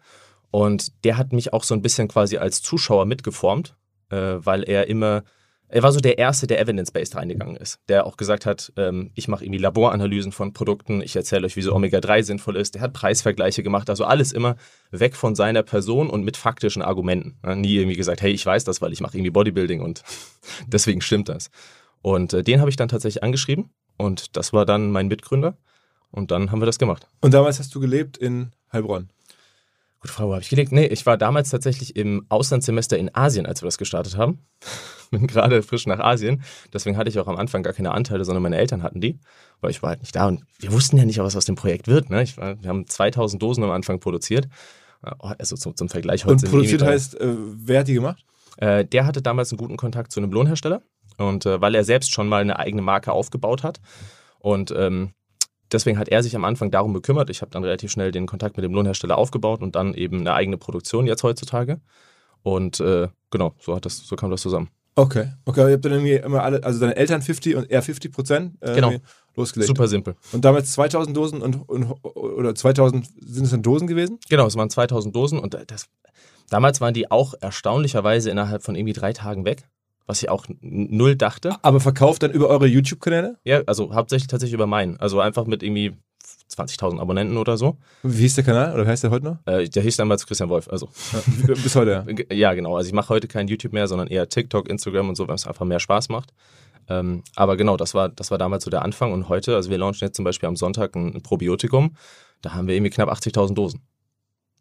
Und 0.50 0.92
der 1.04 1.16
hat 1.16 1.32
mich 1.32 1.52
auch 1.52 1.64
so 1.64 1.74
ein 1.74 1.80
bisschen 1.80 2.08
quasi 2.08 2.36
als 2.36 2.60
Zuschauer 2.60 3.06
mitgeformt, 3.06 3.74
äh, 4.10 4.34
weil 4.38 4.62
er 4.64 4.86
immer 4.88 5.24
er 5.74 5.82
war 5.82 5.90
so 5.90 5.98
der 5.98 6.18
Erste, 6.18 6.46
der 6.46 6.60
evidence-based 6.60 7.16
reingegangen 7.16 7.56
ist, 7.56 7.80
der 7.88 8.06
auch 8.06 8.16
gesagt 8.16 8.46
hat, 8.46 8.72
ähm, 8.76 9.10
ich 9.16 9.26
mache 9.26 9.44
irgendwie 9.44 9.58
Laboranalysen 9.58 10.30
von 10.30 10.52
Produkten, 10.52 11.02
ich 11.02 11.16
erzähle 11.16 11.46
euch, 11.46 11.56
wie 11.56 11.62
so 11.62 11.74
Omega-3 11.74 12.22
sinnvoll 12.22 12.56
ist. 12.56 12.76
Der 12.76 12.82
hat 12.82 12.92
Preisvergleiche 12.92 13.64
gemacht, 13.64 13.90
also 13.90 14.04
alles 14.04 14.30
immer 14.30 14.54
weg 14.92 15.16
von 15.16 15.34
seiner 15.34 15.64
Person 15.64 16.10
und 16.10 16.22
mit 16.22 16.36
faktischen 16.36 16.80
Argumenten. 16.80 17.36
Nie 17.60 17.78
irgendwie 17.78 17.96
gesagt, 17.96 18.22
hey, 18.22 18.30
ich 18.30 18.46
weiß 18.46 18.62
das, 18.62 18.82
weil 18.82 18.92
ich 18.92 19.00
mache 19.00 19.16
irgendwie 19.16 19.32
Bodybuilding 19.32 19.80
und 19.80 20.04
deswegen 20.68 21.00
stimmt 21.00 21.28
das. 21.28 21.50
Und 22.02 22.32
äh, 22.34 22.44
den 22.44 22.60
habe 22.60 22.70
ich 22.70 22.76
dann 22.76 22.88
tatsächlich 22.88 23.24
angeschrieben 23.24 23.70
und 23.96 24.36
das 24.36 24.52
war 24.52 24.66
dann 24.66 24.92
mein 24.92 25.08
Mitgründer 25.08 25.58
und 26.12 26.30
dann 26.30 26.52
haben 26.52 26.62
wir 26.62 26.66
das 26.66 26.78
gemacht. 26.78 27.08
Und 27.20 27.34
damals 27.34 27.58
hast 27.58 27.74
du 27.74 27.80
gelebt 27.80 28.16
in 28.16 28.52
Heilbronn? 28.72 29.08
Gute 30.04 30.12
Frage, 30.12 30.28
wo 30.28 30.32
habe 30.34 30.42
ich 30.42 30.50
gelebt? 30.50 30.70
Nee, 30.70 30.84
ich 30.84 31.06
war 31.06 31.16
damals 31.16 31.48
tatsächlich 31.48 31.96
im 31.96 32.26
Auslandssemester 32.28 32.98
in 32.98 33.14
Asien, 33.14 33.46
als 33.46 33.62
wir 33.62 33.68
das 33.68 33.78
gestartet 33.78 34.18
haben. 34.18 34.40
Bin 35.10 35.26
gerade 35.26 35.62
frisch 35.62 35.86
nach 35.86 35.98
Asien. 35.98 36.42
Deswegen 36.74 36.98
hatte 36.98 37.08
ich 37.08 37.18
auch 37.18 37.26
am 37.26 37.36
Anfang 37.36 37.62
gar 37.62 37.72
keine 37.72 37.92
Anteile, 37.92 38.26
sondern 38.26 38.42
meine 38.42 38.58
Eltern 38.58 38.82
hatten 38.82 39.00
die, 39.00 39.18
weil 39.62 39.70
ich 39.70 39.82
war 39.82 39.88
halt 39.88 40.00
nicht 40.00 40.14
da 40.14 40.26
und 40.28 40.44
wir 40.58 40.72
wussten 40.72 40.98
ja 40.98 41.06
nicht, 41.06 41.20
was 41.20 41.36
aus 41.36 41.46
dem 41.46 41.54
Projekt 41.54 41.88
wird. 41.88 42.10
Ne? 42.10 42.22
Ich 42.22 42.36
war, 42.36 42.62
wir 42.62 42.68
haben 42.68 42.86
2000 42.86 43.42
Dosen 43.42 43.64
am 43.64 43.70
Anfang 43.70 43.98
produziert. 43.98 44.46
Also 45.00 45.56
zum, 45.56 45.74
zum 45.74 45.88
Vergleich 45.88 46.26
heute. 46.26 46.44
Und 46.44 46.50
produziert 46.50 46.82
heißt, 46.82 47.18
äh, 47.18 47.34
wer 47.38 47.80
hat 47.80 47.88
die 47.88 47.94
gemacht? 47.94 48.26
Äh, 48.58 48.84
der 48.84 49.06
hatte 49.06 49.22
damals 49.22 49.52
einen 49.52 49.58
guten 49.58 49.78
Kontakt 49.78 50.12
zu 50.12 50.20
einem 50.20 50.32
Lohnhersteller 50.32 50.82
und 51.16 51.46
äh, 51.46 51.62
weil 51.62 51.74
er 51.74 51.84
selbst 51.84 52.12
schon 52.12 52.28
mal 52.28 52.42
eine 52.42 52.58
eigene 52.58 52.82
Marke 52.82 53.10
aufgebaut 53.12 53.62
hat 53.62 53.80
und 54.38 54.70
ähm, 54.76 55.14
deswegen 55.74 55.98
hat 55.98 56.08
er 56.08 56.22
sich 56.22 56.34
am 56.34 56.44
Anfang 56.44 56.70
darum 56.70 56.92
bekümmert. 56.92 57.28
Ich 57.30 57.42
habe 57.42 57.50
dann 57.50 57.64
relativ 57.64 57.90
schnell 57.90 58.12
den 58.12 58.26
Kontakt 58.26 58.56
mit 58.56 58.64
dem 58.64 58.72
Lohnhersteller 58.72 59.18
aufgebaut 59.18 59.60
und 59.60 59.74
dann 59.76 59.94
eben 59.94 60.20
eine 60.20 60.32
eigene 60.32 60.56
Produktion 60.56 61.06
jetzt 61.06 61.22
heutzutage. 61.22 61.80
Und 62.42 62.80
äh, 62.80 63.08
genau, 63.30 63.54
so 63.58 63.74
hat 63.74 63.84
das, 63.84 63.98
so 63.98 64.16
kam 64.16 64.30
das 64.30 64.40
zusammen. 64.40 64.70
Okay, 64.96 65.32
okay, 65.44 65.68
ihr 65.68 65.72
habt 65.72 65.84
dann 65.84 65.92
irgendwie 65.92 66.14
immer 66.14 66.42
alle, 66.42 66.62
also 66.62 66.78
deine 66.78 66.94
Eltern 66.94 67.20
50 67.20 67.56
und 67.56 67.70
er 67.70 67.82
50 67.82 68.12
Prozent 68.12 68.54
äh, 68.60 68.74
genau. 68.76 68.92
losgelegt. 69.34 69.66
Super 69.66 69.88
simpel. 69.88 70.14
Und 70.30 70.44
damals 70.44 70.72
2000 70.72 71.16
Dosen 71.16 71.42
und, 71.42 71.68
und 71.68 71.92
oder 72.14 72.54
2000 72.54 73.04
sind 73.20 73.44
es 73.44 73.50
dann 73.50 73.62
Dosen 73.62 73.88
gewesen? 73.88 74.20
Genau, 74.28 74.46
es 74.46 74.56
waren 74.56 74.70
2000 74.70 75.14
Dosen 75.14 75.40
und 75.40 75.58
das, 75.66 75.86
damals 76.48 76.80
waren 76.80 76.94
die 76.94 77.10
auch 77.10 77.34
erstaunlicherweise 77.40 78.30
innerhalb 78.30 78.62
von 78.62 78.76
irgendwie 78.76 78.92
drei 78.92 79.12
Tagen 79.12 79.44
weg 79.44 79.64
was 80.06 80.22
ich 80.22 80.28
auch 80.28 80.46
null 80.60 81.16
dachte. 81.16 81.56
Aber 81.62 81.80
verkauft 81.80 82.22
dann 82.22 82.30
über 82.30 82.48
eure 82.48 82.66
YouTube-Kanäle? 82.66 83.38
Ja, 83.44 83.62
also 83.66 83.94
hauptsächlich 83.94 84.28
tatsächlich 84.28 84.54
über 84.54 84.66
meinen. 84.66 84.98
Also 84.98 85.20
einfach 85.20 85.46
mit 85.46 85.62
irgendwie 85.62 85.92
20.000 86.50 87.00
Abonnenten 87.00 87.36
oder 87.36 87.56
so. 87.56 87.78
Wie 88.02 88.22
hieß 88.22 88.34
der 88.36 88.44
Kanal 88.44 88.74
oder 88.74 88.84
wie 88.86 88.90
heißt 88.90 89.02
der 89.02 89.10
heute 89.10 89.24
noch? 89.24 89.38
Äh, 89.46 89.68
der 89.68 89.82
hieß 89.82 89.96
damals 89.96 90.26
Christian 90.26 90.48
Wolf. 90.48 90.68
Also. 90.68 90.88
Ja, 91.46 91.54
bis 91.54 91.74
heute, 91.74 91.90
ja. 91.90 92.24
Ja, 92.34 92.54
genau. 92.54 92.76
Also 92.76 92.88
ich 92.88 92.94
mache 92.94 93.08
heute 93.08 93.28
kein 93.28 93.48
YouTube 93.48 93.72
mehr, 93.72 93.88
sondern 93.88 94.08
eher 94.08 94.28
TikTok, 94.28 94.68
Instagram 94.68 95.08
und 95.08 95.16
so, 95.16 95.26
weil 95.26 95.34
es 95.34 95.46
einfach 95.46 95.64
mehr 95.64 95.80
Spaß 95.80 96.10
macht. 96.10 96.32
Ähm, 96.88 97.22
aber 97.34 97.56
genau, 97.56 97.76
das 97.76 97.94
war, 97.94 98.10
das 98.10 98.30
war 98.30 98.38
damals 98.38 98.64
so 98.64 98.70
der 98.70 98.82
Anfang. 98.82 99.12
Und 99.12 99.28
heute, 99.28 99.56
also 99.56 99.70
wir 99.70 99.78
launchen 99.78 100.06
jetzt 100.06 100.16
zum 100.16 100.24
Beispiel 100.24 100.48
am 100.48 100.56
Sonntag 100.56 100.94
ein, 100.96 101.14
ein 101.14 101.22
Probiotikum. 101.22 101.96
Da 102.42 102.52
haben 102.52 102.68
wir 102.68 102.74
irgendwie 102.74 102.90
knapp 102.90 103.10
80.000 103.10 103.54
Dosen. 103.54 103.80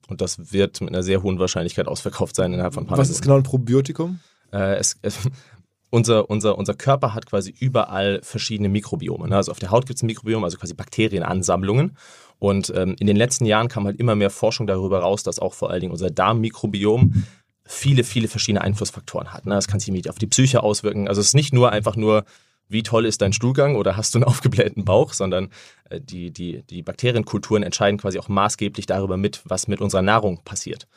Und 0.08 0.22
das 0.22 0.52
wird 0.54 0.82
mit 0.82 0.90
einer 0.90 1.04
sehr 1.04 1.24
hohen 1.24 1.40
Wahrscheinlichkeit 1.40 1.88
ausverkauft 1.88 2.36
sein 2.36 2.54
innerhalb 2.54 2.74
von 2.74 2.84
ein 2.84 2.88
paar 2.88 2.98
Was 2.98 3.08
Minuten. 3.08 3.18
ist 3.20 3.22
genau 3.24 3.36
ein 3.36 3.44
Probiotikum? 3.44 4.20
Äh, 4.54 4.76
es, 4.76 4.98
es, 5.02 5.20
unser, 5.90 6.30
unser, 6.30 6.58
unser 6.58 6.74
Körper 6.74 7.14
hat 7.14 7.26
quasi 7.26 7.54
überall 7.60 8.22
verschiedene 8.24 8.70
Mikrobiome. 8.70 9.28
Ne? 9.28 9.36
Also 9.36 9.52
auf 9.52 9.60
der 9.60 9.72
Haut 9.72 9.86
gibt 9.86 9.98
es 9.98 10.04
ein 10.04 10.08
Mikrobiom, 10.08 10.44
also 10.44 10.58
quasi 10.58 10.74
Bakterienansammlungen. 10.74 11.98
Und 12.40 12.74
ähm, 12.76 12.96
in 13.00 13.08
den 13.08 13.16
letzten 13.16 13.46
Jahren 13.46 13.68
kam 13.68 13.86
halt 13.86 14.00
immer 14.00 14.16
mehr 14.16 14.30
Forschung 14.30 14.68
darüber 14.68 15.00
raus, 15.00 15.24
dass 15.24 15.40
auch 15.40 15.54
vor 15.54 15.70
allen 15.70 15.82
Dingen 15.82 15.92
unser 15.92 16.10
Darmmikrobiom 16.10 17.26
viele, 17.66 18.04
viele 18.04 18.28
verschiedene 18.28 18.62
Einflussfaktoren 18.62 19.34
hat. 19.34 19.46
Ne? 19.46 19.56
Das 19.56 19.68
kann 19.68 19.80
sich 19.80 20.10
auf 20.10 20.18
die 20.18 20.28
Psyche 20.28 20.64
auswirken. 20.64 21.08
Also 21.08 21.22
es 21.22 21.28
ist 21.28 21.36
nicht 21.36 21.54
nur 21.54 21.72
einfach 21.72 21.96
nur, 21.96 22.26
wie 22.68 22.84
toll 22.84 23.06
ist 23.06 23.22
dein 23.22 23.34
Stuhlgang 23.34 23.76
oder 23.76 23.96
hast 23.96 24.14
du 24.14 24.18
einen 24.18 24.24
aufgeblähten 24.28 24.84
Bauch, 24.86 25.14
sondern 25.14 25.50
äh, 25.90 26.02
die, 26.02 26.32
die, 26.32 26.64
die 26.64 26.82
Bakterienkulturen 26.82 27.64
entscheiden 27.64 28.00
quasi 28.00 28.20
auch 28.20 28.28
maßgeblich 28.28 28.86
darüber 28.86 29.18
mit, 29.18 29.42
was 29.46 29.68
mit 29.68 29.80
unserer 29.80 30.02
Nahrung 30.02 30.44
passiert. 30.44 30.88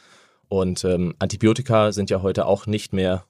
Und 0.48 0.84
ähm, 0.84 1.14
Antibiotika 1.18 1.92
sind 1.92 2.08
ja 2.10 2.22
heute 2.22 2.46
auch 2.46 2.66
nicht 2.66 2.92
mehr 2.92 3.24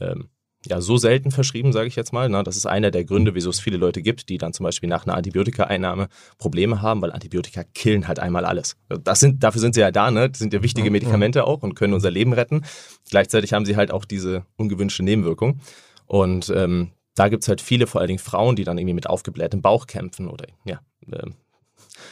ähm, 0.00 0.28
ja, 0.66 0.80
so 0.82 0.98
selten 0.98 1.30
verschrieben, 1.30 1.72
sage 1.72 1.88
ich 1.88 1.96
jetzt 1.96 2.12
mal. 2.12 2.28
Ne? 2.28 2.42
Das 2.42 2.56
ist 2.56 2.66
einer 2.66 2.90
der 2.90 3.04
Gründe, 3.04 3.34
wieso 3.34 3.48
es 3.48 3.60
viele 3.60 3.78
Leute 3.78 4.02
gibt, 4.02 4.28
die 4.28 4.36
dann 4.36 4.52
zum 4.52 4.64
Beispiel 4.64 4.90
nach 4.90 5.06
einer 5.06 5.16
Antibiotika-Einnahme 5.16 6.08
Probleme 6.36 6.82
haben, 6.82 7.00
weil 7.00 7.12
Antibiotika 7.12 7.64
killen 7.64 8.08
halt 8.08 8.18
einmal 8.18 8.44
alles. 8.44 8.76
Das 8.88 9.20
sind, 9.20 9.42
dafür 9.42 9.60
sind 9.60 9.74
sie 9.74 9.80
ja 9.80 9.90
da, 9.90 10.10
ne? 10.10 10.28
Das 10.28 10.38
sind 10.38 10.52
ja 10.52 10.62
wichtige 10.62 10.90
Medikamente 10.90 11.46
auch 11.46 11.62
und 11.62 11.74
können 11.74 11.94
unser 11.94 12.10
Leben 12.10 12.34
retten. 12.34 12.62
Gleichzeitig 13.08 13.54
haben 13.54 13.64
sie 13.64 13.76
halt 13.76 13.90
auch 13.90 14.04
diese 14.04 14.44
ungewünschte 14.56 15.02
Nebenwirkung. 15.02 15.60
Und 16.04 16.52
ähm, 16.54 16.90
da 17.14 17.28
gibt 17.28 17.44
es 17.44 17.48
halt 17.48 17.62
viele, 17.62 17.86
vor 17.86 18.00
allen 18.00 18.08
Dingen 18.08 18.18
Frauen, 18.18 18.54
die 18.54 18.64
dann 18.64 18.76
irgendwie 18.76 18.94
mit 18.94 19.08
aufgeblähtem 19.08 19.62
Bauch 19.62 19.86
kämpfen 19.86 20.28
oder 20.28 20.46
ja, 20.64 20.80
äh, 21.10 21.30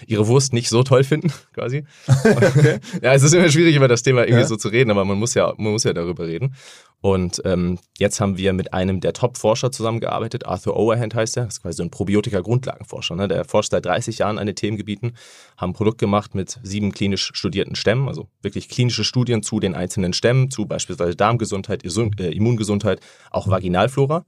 ihre 0.07 0.27
Wurst 0.27 0.53
nicht 0.53 0.69
so 0.69 0.83
toll 0.83 1.05
finden, 1.05 1.33
quasi. 1.53 1.85
Okay. 2.07 2.79
ja, 3.03 3.15
es 3.15 3.23
ist 3.23 3.35
immer 3.35 3.49
schwierig, 3.49 3.77
über 3.77 3.89
das 3.89 4.03
Thema 4.03 4.23
irgendwie 4.23 4.43
ja. 4.43 4.47
so 4.47 4.57
zu 4.57 4.69
reden, 4.69 4.91
aber 4.91 5.05
man 5.05 5.19
muss 5.19 5.35
ja, 5.35 5.53
man 5.57 5.73
muss 5.73 5.85
ja 5.85 5.93
darüber 5.93 6.27
reden. 6.27 6.55
Und 7.01 7.41
ähm, 7.45 7.79
jetzt 7.99 8.21
haben 8.21 8.39
wir 8.39 8.53
mit 8.53 8.75
einem 8.75 9.01
der 9.01 9.13
Top-Forscher 9.13 9.71
zusammengearbeitet, 9.71 10.47
Arthur 10.47 10.77
Overhand 10.77 11.15
heißt 11.15 11.37
er, 11.37 11.45
das 11.45 11.55
ist 11.55 11.63
quasi 11.63 11.77
so 11.77 11.85
ein 11.85 11.91
Probiotika-Grundlagenforscher. 11.91 13.15
Ne? 13.15 13.29
Der 13.29 13.45
forscht 13.45 13.71
seit 13.71 13.87
30 13.87 14.19
Jahren 14.19 14.39
an 14.39 14.47
den 14.47 14.57
Themengebieten, 14.57 15.13
haben 15.57 15.71
ein 15.71 15.75
Produkt 15.75 15.99
gemacht 15.99 16.35
mit 16.35 16.59
sieben 16.65 16.91
klinisch 16.91 17.31
studierten 17.35 17.77
Stämmen, 17.77 18.09
also 18.09 18.29
wirklich 18.43 18.69
klinische 18.69 19.05
Studien 19.05 19.45
zu 19.45 19.61
den 19.61 19.77
einzelnen 19.77 20.13
Stämmen, 20.13 20.51
zu 20.51 20.67
beispielsweise 20.67 21.15
Darmgesundheit, 21.15 21.85
äh, 21.85 22.31
Immungesundheit, 22.31 23.01
auch 23.31 23.47
Vaginalflora 23.47 24.27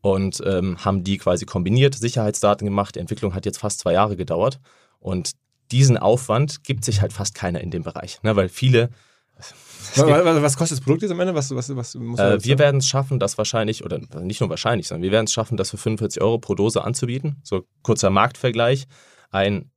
und 0.00 0.40
ähm, 0.46 0.76
haben 0.84 1.02
die 1.02 1.18
quasi 1.18 1.46
kombiniert, 1.46 1.94
Sicherheitsdaten 1.94 2.66
gemacht. 2.66 2.94
Die 2.94 3.00
Entwicklung 3.00 3.34
hat 3.34 3.44
jetzt 3.44 3.58
fast 3.58 3.80
zwei 3.80 3.94
Jahre 3.94 4.16
gedauert 4.16 4.60
und 5.04 5.32
diesen 5.70 5.98
Aufwand 5.98 6.64
gibt 6.64 6.84
sich 6.84 7.00
halt 7.00 7.12
fast 7.12 7.34
keiner 7.34 7.60
in 7.60 7.70
dem 7.70 7.82
Bereich, 7.82 8.22
ne? 8.22 8.34
weil 8.34 8.48
viele 8.48 8.90
was 9.96 10.56
kostet 10.56 10.78
das 10.78 10.84
Produkt 10.84 11.02
jetzt 11.02 11.10
am 11.10 11.20
Ende? 11.20 11.34
Was, 11.34 11.54
was, 11.54 11.74
was 11.76 11.94
muss 11.94 12.18
äh, 12.18 12.42
wir 12.42 12.58
werden 12.58 12.78
es 12.78 12.88
schaffen, 12.88 13.18
das 13.18 13.36
wahrscheinlich, 13.36 13.84
oder 13.84 14.00
nicht 14.20 14.40
nur 14.40 14.48
wahrscheinlich, 14.48 14.88
sondern 14.88 15.02
wir 15.02 15.12
werden 15.12 15.26
es 15.26 15.32
schaffen, 15.32 15.56
das 15.56 15.70
für 15.70 15.76
45 15.76 16.22
Euro 16.22 16.38
pro 16.38 16.54
Dose 16.54 16.82
anzubieten. 16.82 17.36
So 17.42 17.66
kurzer 17.82 18.10
Marktvergleich. 18.10 18.86
Ein, 19.30 19.70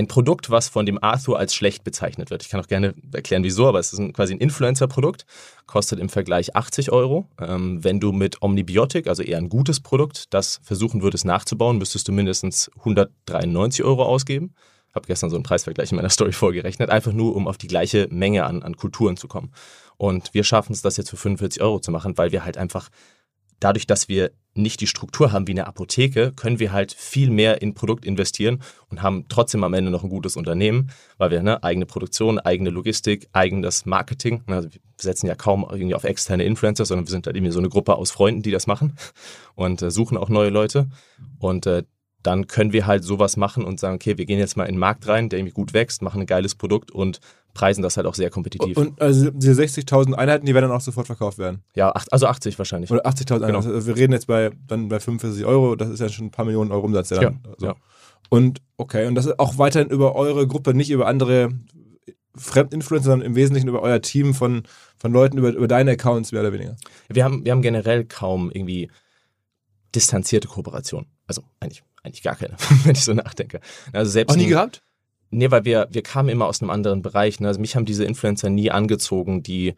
ein 0.00 0.08
Produkt, 0.08 0.50
was 0.50 0.68
von 0.68 0.86
dem 0.86 1.02
Arthur 1.02 1.38
als 1.38 1.54
schlecht 1.54 1.84
bezeichnet 1.84 2.30
wird. 2.30 2.42
Ich 2.42 2.48
kann 2.48 2.60
auch 2.60 2.66
gerne 2.66 2.94
erklären, 3.12 3.44
wieso, 3.44 3.68
aber 3.68 3.78
es 3.78 3.92
ist 3.92 3.98
ein, 3.98 4.12
quasi 4.12 4.34
ein 4.34 4.38
Influencer-Produkt, 4.38 5.26
kostet 5.66 6.00
im 6.00 6.08
Vergleich 6.08 6.56
80 6.56 6.90
Euro. 6.90 7.26
Ähm, 7.40 7.84
wenn 7.84 8.00
du 8.00 8.12
mit 8.12 8.42
Omnibiotik, 8.42 9.06
also 9.06 9.22
eher 9.22 9.38
ein 9.38 9.48
gutes 9.48 9.80
Produkt, 9.80 10.32
das 10.34 10.60
versuchen 10.62 11.02
würdest 11.02 11.24
nachzubauen, 11.24 11.78
müsstest 11.78 12.08
du 12.08 12.12
mindestens 12.12 12.70
193 12.78 13.84
Euro 13.84 14.04
ausgeben 14.04 14.54
habe 14.94 15.06
gestern 15.06 15.30
so 15.30 15.36
einen 15.36 15.44
Preisvergleich 15.44 15.92
in 15.92 15.96
meiner 15.96 16.10
Story 16.10 16.32
vorgerechnet, 16.32 16.90
einfach 16.90 17.12
nur, 17.12 17.36
um 17.36 17.46
auf 17.46 17.56
die 17.56 17.68
gleiche 17.68 18.08
Menge 18.10 18.44
an, 18.44 18.62
an 18.62 18.76
Kulturen 18.76 19.16
zu 19.16 19.28
kommen. 19.28 19.52
Und 19.96 20.34
wir 20.34 20.44
schaffen 20.44 20.72
es, 20.72 20.82
das 20.82 20.96
jetzt 20.96 21.10
für 21.10 21.16
45 21.16 21.62
Euro 21.62 21.78
zu 21.78 21.90
machen, 21.90 22.16
weil 22.18 22.32
wir 22.32 22.44
halt 22.44 22.56
einfach 22.56 22.88
dadurch, 23.60 23.86
dass 23.86 24.08
wir 24.08 24.32
nicht 24.54 24.80
die 24.80 24.86
Struktur 24.86 25.30
haben 25.30 25.46
wie 25.46 25.52
eine 25.52 25.66
Apotheke, 25.66 26.32
können 26.34 26.58
wir 26.58 26.72
halt 26.72 26.92
viel 26.92 27.30
mehr 27.30 27.62
in 27.62 27.74
Produkt 27.74 28.04
investieren 28.04 28.62
und 28.88 29.00
haben 29.00 29.26
trotzdem 29.28 29.62
am 29.62 29.74
Ende 29.74 29.90
noch 29.90 30.02
ein 30.02 30.10
gutes 30.10 30.36
Unternehmen, 30.36 30.90
weil 31.18 31.30
wir 31.30 31.42
ne, 31.42 31.62
eigene 31.62 31.86
Produktion, 31.86 32.40
eigene 32.40 32.70
Logistik, 32.70 33.28
eigenes 33.32 33.86
Marketing, 33.86 34.42
ne, 34.46 34.56
also 34.56 34.72
wir 34.72 34.80
setzen 34.98 35.28
ja 35.28 35.36
kaum 35.36 35.64
irgendwie 35.70 35.94
auf 35.94 36.04
externe 36.04 36.44
Influencer, 36.44 36.84
sondern 36.84 37.06
wir 37.06 37.10
sind 37.10 37.26
halt 37.26 37.36
irgendwie 37.36 37.52
so 37.52 37.60
eine 37.60 37.68
Gruppe 37.68 37.94
aus 37.94 38.10
Freunden, 38.10 38.42
die 38.42 38.50
das 38.50 38.66
machen 38.66 38.96
und 39.54 39.82
äh, 39.82 39.90
suchen 39.90 40.16
auch 40.16 40.28
neue 40.28 40.50
Leute. 40.50 40.88
Und 41.38 41.66
äh, 41.66 41.84
dann 42.22 42.48
können 42.48 42.72
wir 42.72 42.86
halt 42.86 43.04
sowas 43.04 43.36
machen 43.36 43.64
und 43.64 43.80
sagen, 43.80 43.94
okay, 43.94 44.18
wir 44.18 44.26
gehen 44.26 44.38
jetzt 44.38 44.56
mal 44.56 44.64
in 44.64 44.74
den 44.74 44.80
Markt 44.80 45.08
rein, 45.08 45.28
der 45.28 45.38
irgendwie 45.38 45.54
gut 45.54 45.72
wächst, 45.72 46.02
machen 46.02 46.20
ein 46.20 46.26
geiles 46.26 46.54
Produkt 46.54 46.90
und 46.90 47.20
preisen 47.54 47.82
das 47.82 47.96
halt 47.96 48.06
auch 48.06 48.14
sehr 48.14 48.30
kompetitiv. 48.30 48.76
Und 48.76 49.00
also 49.00 49.30
diese 49.30 49.60
60.000 49.60 50.14
Einheiten, 50.14 50.46
die 50.46 50.54
werden 50.54 50.68
dann 50.68 50.76
auch 50.76 50.80
sofort 50.80 51.06
verkauft 51.06 51.38
werden? 51.38 51.62
Ja, 51.74 51.90
also 51.90 52.26
80 52.26 52.58
wahrscheinlich. 52.58 52.90
Oder 52.90 53.06
80.000 53.06 53.36
Einheiten. 53.36 53.46
Genau. 53.46 53.74
Also 53.74 53.86
wir 53.86 53.96
reden 53.96 54.12
jetzt 54.12 54.26
bei, 54.26 54.50
dann 54.66 54.88
bei 54.88 55.00
45 55.00 55.44
Euro, 55.44 55.76
das 55.76 55.88
ist 55.88 56.00
ja 56.00 56.08
schon 56.08 56.26
ein 56.26 56.30
paar 56.30 56.44
Millionen 56.44 56.72
Euro 56.72 56.84
Umsatz. 56.84 57.10
Ja, 57.10 57.20
dann, 57.20 57.40
also. 57.52 57.66
ja. 57.66 57.74
Und 58.28 58.60
okay, 58.76 59.06
und 59.06 59.14
das 59.14 59.26
ist 59.26 59.38
auch 59.38 59.58
weiterhin 59.58 59.90
über 59.90 60.14
eure 60.14 60.46
Gruppe, 60.46 60.74
nicht 60.74 60.90
über 60.90 61.06
andere 61.06 61.48
Fremdinfluencer, 62.36 63.10
sondern 63.10 63.26
im 63.26 63.34
Wesentlichen 63.34 63.68
über 63.68 63.82
euer 63.82 64.00
Team 64.00 64.34
von, 64.34 64.62
von 64.96 65.12
Leuten, 65.12 65.38
über, 65.38 65.50
über 65.50 65.66
deine 65.66 65.92
Accounts 65.92 66.30
mehr 66.30 66.42
oder 66.42 66.52
weniger. 66.52 66.76
Wir 67.08 67.24
haben, 67.24 67.44
wir 67.44 67.52
haben 67.52 67.62
generell 67.62 68.04
kaum 68.04 68.50
irgendwie 68.52 68.88
distanzierte 69.94 70.46
Kooperation. 70.46 71.06
Also 71.26 71.42
eigentlich 71.58 71.82
eigentlich 72.02 72.22
gar 72.22 72.36
keine, 72.36 72.54
wenn 72.84 72.92
ich 72.92 73.04
so 73.04 73.14
nachdenke. 73.14 73.60
Also 73.92 74.10
selbst 74.10 74.32
Auch 74.32 74.36
nie 74.36 74.46
gehabt? 74.46 74.82
Nee, 75.30 75.50
weil 75.50 75.64
wir, 75.64 75.88
wir 75.90 76.02
kamen 76.02 76.28
immer 76.28 76.46
aus 76.46 76.60
einem 76.60 76.70
anderen 76.70 77.02
Bereich. 77.02 77.40
Ne? 77.40 77.48
Also 77.48 77.60
mich 77.60 77.76
haben 77.76 77.84
diese 77.84 78.04
Influencer 78.04 78.50
nie 78.50 78.70
angezogen, 78.70 79.42
die 79.42 79.74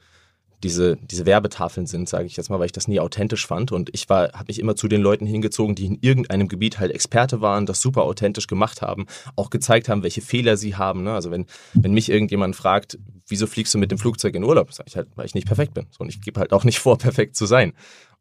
diese, 0.63 0.97
diese 0.97 1.27
Werbetafeln 1.27 1.87
sind, 1.87 2.09
sage 2.09 2.27
ich 2.27 2.37
jetzt 2.37 2.49
mal, 2.49 2.59
weil 2.59 2.67
ich 2.67 2.73
das 2.73 2.89
nie 2.89 3.01
authentisch 3.01 3.47
fand. 3.47 3.73
Und 3.73 3.91
ich 3.93 4.07
habe 4.09 4.45
mich 4.47 4.59
immer 4.59 4.77
zu 4.77 4.89
den 4.89 5.03
Leuten 5.03 5.27
hingezogen, 5.27 5.75
die 5.75 5.87
in 5.87 5.99
irgendeinem 6.01 6.49
Gebiet 6.49 6.79
halt 6.79 6.93
Experte 6.93 7.41
waren, 7.41 7.67
das 7.67 7.81
super 7.81 8.03
authentisch 8.03 8.47
gemacht 8.47 8.83
haben, 8.83 9.07
auch 9.37 9.51
gezeigt 9.51 9.89
haben, 9.89 10.03
welche 10.03 10.21
Fehler 10.21 10.57
sie 10.57 10.77
haben. 10.77 11.03
Ne? 11.03 11.13
Also 11.13 11.31
wenn, 11.31 11.47
wenn 11.75 11.93
mich 11.93 12.09
irgendjemand 12.09 12.57
fragt, 12.57 12.99
wieso 13.27 13.47
fliegst 13.47 13.75
du 13.75 13.79
mit 13.79 13.91
dem 13.91 13.99
Flugzeug 13.99 14.35
in 14.35 14.45
Urlaub, 14.45 14.73
sage 14.73 14.89
ich 14.89 14.97
halt, 14.97 15.09
weil 15.17 15.27
ich 15.27 15.35
nicht 15.35 15.47
perfekt 15.47 15.75
bin. 15.75 15.87
So, 15.91 16.01
und 16.01 16.09
ich 16.09 16.21
gebe 16.21 16.39
halt 16.39 16.53
auch 16.53 16.65
nicht 16.65 16.79
vor, 16.81 16.97
perfekt 16.97 17.37
zu 17.37 17.47
sein. 17.47 17.73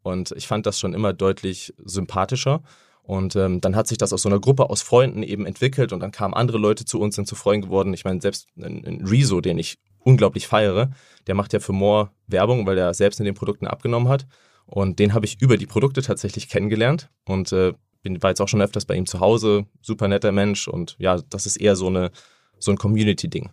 Und 0.03 0.31
ich 0.31 0.47
fand 0.47 0.65
das 0.65 0.79
schon 0.79 0.93
immer 0.93 1.13
deutlich 1.13 1.73
sympathischer. 1.83 2.63
Und 3.03 3.35
ähm, 3.35 3.61
dann 3.61 3.75
hat 3.75 3.87
sich 3.87 3.97
das 3.97 4.13
aus 4.13 4.21
so 4.21 4.29
einer 4.29 4.39
Gruppe 4.39 4.69
aus 4.69 4.81
Freunden 4.81 5.23
eben 5.23 5.45
entwickelt 5.45 5.91
und 5.91 5.99
dann 5.99 6.11
kamen 6.11 6.33
andere 6.33 6.57
Leute 6.57 6.85
zu 6.85 6.99
uns, 6.99 7.15
sind 7.15 7.27
zu 7.27 7.35
Freunden 7.35 7.65
geworden. 7.65 7.93
Ich 7.93 8.05
meine, 8.05 8.21
selbst 8.21 8.47
ein, 8.57 8.85
ein 8.85 9.05
Rezo, 9.05 9.41
den 9.41 9.57
ich 9.57 9.79
unglaublich 10.03 10.47
feiere, 10.47 10.91
der 11.27 11.35
macht 11.35 11.53
ja 11.53 11.59
für 11.59 11.73
More 11.73 12.11
Werbung, 12.27 12.65
weil 12.65 12.77
er 12.77 12.93
selbst 12.93 13.19
in 13.19 13.25
den 13.25 13.35
Produkten 13.35 13.67
abgenommen 13.67 14.07
hat. 14.07 14.27
Und 14.65 14.99
den 14.99 15.13
habe 15.13 15.25
ich 15.25 15.41
über 15.41 15.57
die 15.57 15.65
Produkte 15.65 16.01
tatsächlich 16.01 16.47
kennengelernt 16.47 17.09
und 17.25 17.51
äh, 17.51 17.73
bin, 18.03 18.21
war 18.23 18.29
jetzt 18.29 18.41
auch 18.41 18.47
schon 18.47 18.61
öfters 18.61 18.85
bei 18.85 18.95
ihm 18.95 19.05
zu 19.05 19.19
Hause, 19.19 19.65
super 19.81 20.07
netter 20.07 20.31
Mensch 20.31 20.67
und 20.67 20.95
ja, 20.97 21.19
das 21.29 21.45
ist 21.45 21.57
eher 21.57 21.75
so, 21.75 21.87
eine, 21.87 22.11
so 22.57 22.71
ein 22.71 22.77
Community-Ding. 22.77 23.49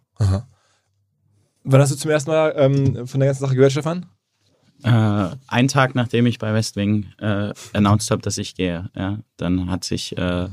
Wann 1.64 1.80
hast 1.80 1.92
du 1.92 1.96
zum 1.96 2.10
ersten 2.10 2.30
Mal 2.30 2.54
ähm, 2.56 3.06
von 3.06 3.20
der 3.20 3.28
ganzen 3.28 3.42
Sache 3.42 3.54
gehört, 3.54 3.72
Stefan? 3.72 4.06
Äh, 4.84 5.36
einen 5.48 5.68
Tag 5.68 5.94
nachdem 5.94 6.26
ich 6.26 6.38
bei 6.38 6.54
Westwing 6.54 7.06
äh, 7.18 7.52
announced 7.72 8.10
habe, 8.10 8.22
dass 8.22 8.38
ich 8.38 8.54
gehe, 8.54 8.90
ja, 8.94 9.18
dann 9.36 9.70
hat 9.70 9.84
sich 9.84 10.16
äh, 10.16 10.48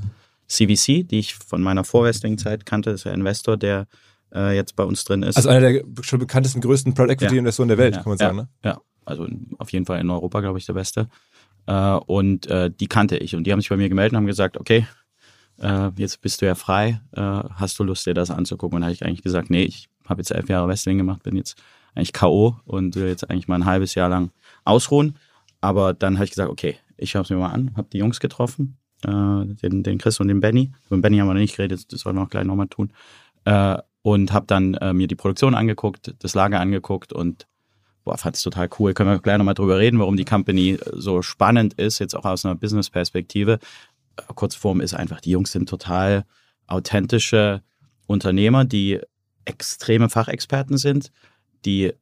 CVC, 0.48 1.08
die 1.08 1.20
ich 1.20 1.36
von 1.36 1.62
meiner 1.62 1.84
Vor-Westwing-Zeit 1.84 2.66
kannte, 2.66 2.92
das 2.92 3.02
ist 3.02 3.06
der 3.06 3.14
Investor, 3.14 3.58
der 3.58 3.88
äh, 4.34 4.56
jetzt 4.56 4.76
bei 4.76 4.84
uns 4.84 5.04
drin 5.04 5.24
ist. 5.24 5.38
Also 5.38 5.50
einer 5.50 5.72
der 5.72 5.84
schon 6.02 6.20
bekanntesten, 6.20 6.62
größten 6.62 6.94
Private 6.94 7.14
Equity 7.14 7.38
Investoren 7.38 7.70
der 7.70 7.78
Welt, 7.78 7.96
Ja, 7.96 8.02
kann 8.02 8.10
man 8.10 8.18
ja, 8.18 8.26
sagen, 8.26 8.38
ne? 8.38 8.48
Ja, 8.64 8.82
also 9.06 9.28
auf 9.58 9.72
jeden 9.72 9.86
Fall 9.86 10.00
in 10.00 10.10
Europa, 10.10 10.42
glaube 10.42 10.58
ich, 10.58 10.66
der 10.66 10.74
Beste. 10.74 11.08
Äh, 11.68 11.74
und 11.74 12.48
äh, 12.48 12.70
die 12.72 12.88
kannte 12.88 13.18
ich 13.18 13.36
und 13.36 13.46
die 13.46 13.52
haben 13.52 13.62
sich 13.62 13.70
bei 13.70 13.78
mir 13.78 13.90
gemeldet 13.90 14.14
und 14.14 14.18
haben 14.18 14.28
gesagt, 14.28 14.58
okay, 14.58 14.88
äh, 15.60 15.90
jetzt 15.98 16.22
bist 16.22 16.42
du 16.42 16.46
ja 16.46 16.56
frei, 16.56 17.00
hast 17.16 17.80
du 17.80 17.84
Lust, 17.84 18.06
dir 18.06 18.14
das 18.14 18.30
anzugucken? 18.30 18.76
Und 18.76 18.82
da 18.82 18.88
habe 18.88 18.94
ich 18.94 19.06
eigentlich 19.06 19.24
gesagt, 19.24 19.50
nee, 19.50 19.64
ich 19.64 19.88
habe 20.06 20.20
jetzt 20.20 20.32
elf 20.32 20.50
Jahre 20.50 20.68
Wrestling 20.68 20.98
gemacht, 20.98 21.24
bin 21.24 21.38
jetzt 21.38 21.58
eigentlich 21.96 22.14
K.O. 22.14 22.58
und 22.66 22.96
will 22.96 23.08
jetzt 23.08 23.30
eigentlich 23.30 23.48
mal 23.48 23.56
ein 23.56 23.66
halbes 23.66 23.96
Jahr 23.96 24.10
lang 24.10 24.32
ausruhen. 24.64 25.18
Aber 25.62 25.94
dann 25.94 26.16
habe 26.16 26.26
ich 26.26 26.32
gesagt, 26.32 26.50
okay, 26.50 26.78
ich 26.98 27.12
schaue 27.12 27.24
es 27.24 27.30
mir 27.30 27.38
mal 27.38 27.50
an, 27.50 27.72
habe 27.76 27.88
die 27.92 27.98
Jungs 27.98 28.20
getroffen, 28.20 28.78
äh, 29.04 29.10
den, 29.10 29.84
den 29.84 29.98
Chris 29.98 30.20
und 30.20 30.28
den 30.28 30.40
Benny. 30.40 30.72
Den 30.92 31.02
Benny 31.02 31.18
haben 31.18 31.28
wir 31.28 31.34
noch 31.34 31.40
nicht 31.40 31.56
geredet, 31.56 31.92
das 31.92 32.06
wollen 32.06 32.16
wir 32.16 32.24
auch 32.24 32.30
gleich 32.30 32.46
nochmal 32.46 32.68
tun. 32.68 32.92
Äh, 33.46 33.78
und 34.02 34.32
habe 34.34 34.46
dann 34.46 34.76
äh, 34.76 34.94
mir 34.94 35.08
die 35.08 35.16
Produktion 35.16 35.56
angeguckt, 35.56 36.14
das 36.20 36.36
Lager 36.36 36.60
angeguckt 36.60 37.12
und 37.12 37.48
boah, 38.04 38.18
fand 38.18 38.36
es 38.36 38.44
total 38.44 38.70
cool. 38.78 38.94
Können 38.94 39.10
wir 39.10 39.20
gleich 39.20 39.38
nochmal 39.38 39.56
drüber 39.56 39.80
reden, 39.80 40.00
warum 40.00 40.16
die 40.16 40.26
Company 40.26 40.78
so 40.94 41.22
spannend 41.24 41.74
ist, 41.74 42.00
jetzt 42.00 42.16
auch 42.16 42.26
aus 42.26 42.46
einer 42.46 42.56
Business-Perspektive. 42.56 43.60
Äh, 44.18 44.22
Kurzform 44.36 44.80
ist 44.80 44.94
einfach, 44.94 45.22
die 45.22 45.32
Jungs 45.32 45.52
sind 45.52 45.68
total 45.68 46.26
authentische 46.68 47.64
Unternehmer, 48.08 48.66
die 48.66 49.00
extreme 49.46 50.10
Fachexperten 50.10 50.78
sind, 50.78 51.12
die 51.66 51.86
äh, 51.86 51.94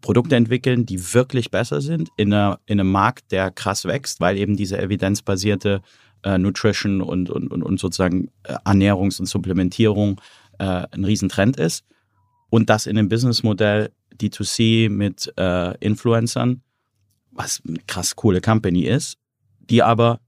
Produkte 0.00 0.36
entwickeln, 0.36 0.86
die 0.86 1.14
wirklich 1.14 1.50
besser 1.50 1.80
sind 1.80 2.10
in, 2.16 2.32
einer, 2.32 2.60
in 2.66 2.80
einem 2.80 2.90
Markt, 2.90 3.32
der 3.32 3.50
krass 3.50 3.84
wächst, 3.84 4.20
weil 4.20 4.36
eben 4.36 4.56
diese 4.56 4.78
evidenzbasierte 4.78 5.82
äh, 6.22 6.38
Nutrition 6.38 7.00
und, 7.00 7.30
und, 7.30 7.50
und, 7.50 7.62
und 7.62 7.80
sozusagen 7.80 8.30
äh, 8.44 8.54
Ernährungs- 8.64 9.20
und 9.20 9.26
Supplementierung 9.26 10.20
äh, 10.58 10.86
ein 10.90 11.04
Riesentrend 11.04 11.56
ist. 11.56 11.84
Und 12.50 12.70
das 12.70 12.86
in 12.86 12.98
einem 12.98 13.08
Businessmodell 13.08 13.90
D2C 14.20 14.88
mit 14.88 15.32
äh, 15.36 15.76
Influencern, 15.78 16.62
was 17.30 17.62
eine 17.66 17.78
krass 17.86 18.16
coole 18.16 18.40
Company 18.40 18.84
ist, 18.84 19.18
die 19.58 19.82
aber, 19.82 20.20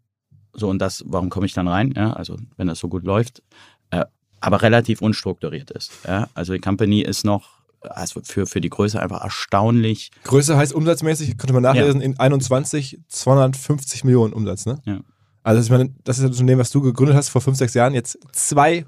so 0.53 0.69
und 0.69 0.81
das, 0.81 1.05
warum 1.07 1.31
komme 1.31 1.47
ich 1.47 1.53
dann 1.53 1.69
rein? 1.69 1.93
Ja, 1.97 2.13
also 2.13 2.37
wenn 2.57 2.67
das 2.67 2.79
so 2.79 2.89
gut 2.89 3.05
läuft, 3.05 3.43
äh, 3.91 4.05
aber 4.41 4.63
relativ 4.63 5.03
unstrukturiert 5.03 5.71
ist. 5.71 5.93
Ja? 6.07 6.29
Also 6.35 6.53
die 6.53 6.61
Company 6.61 7.03
ist 7.03 7.25
noch 7.25 7.56
also 7.95 8.21
für, 8.25 8.47
für 8.47 8.61
die 8.61 8.71
Größe 8.71 9.01
einfach 9.01 9.23
erstaunlich. 9.23 10.11
Größe 10.25 10.57
heißt 10.57 10.73
umsatzmäßig, 10.73 11.39
könnte 11.39 11.53
man 11.53 11.63
nachlesen, 11.63 12.01
in 12.01 12.19
21 12.19 13.01
250 13.09 14.05
Millionen 14.05 14.33
Umsatz, 14.33 14.67
ne? 14.67 14.81
Ja. 14.85 15.01
Also 15.47 15.63
ich 15.63 15.71
meine, 15.71 15.95
das 16.03 16.19
ist 16.19 16.25
das 16.25 16.33
Unternehmen, 16.33 16.61
was 16.61 16.71
du 16.71 16.81
gegründet 16.81 17.17
hast 17.17 17.29
vor 17.29 17.41
fünf, 17.41 17.57
sechs 17.57 17.73
Jahren, 17.75 17.95
jetzt 17.95 18.19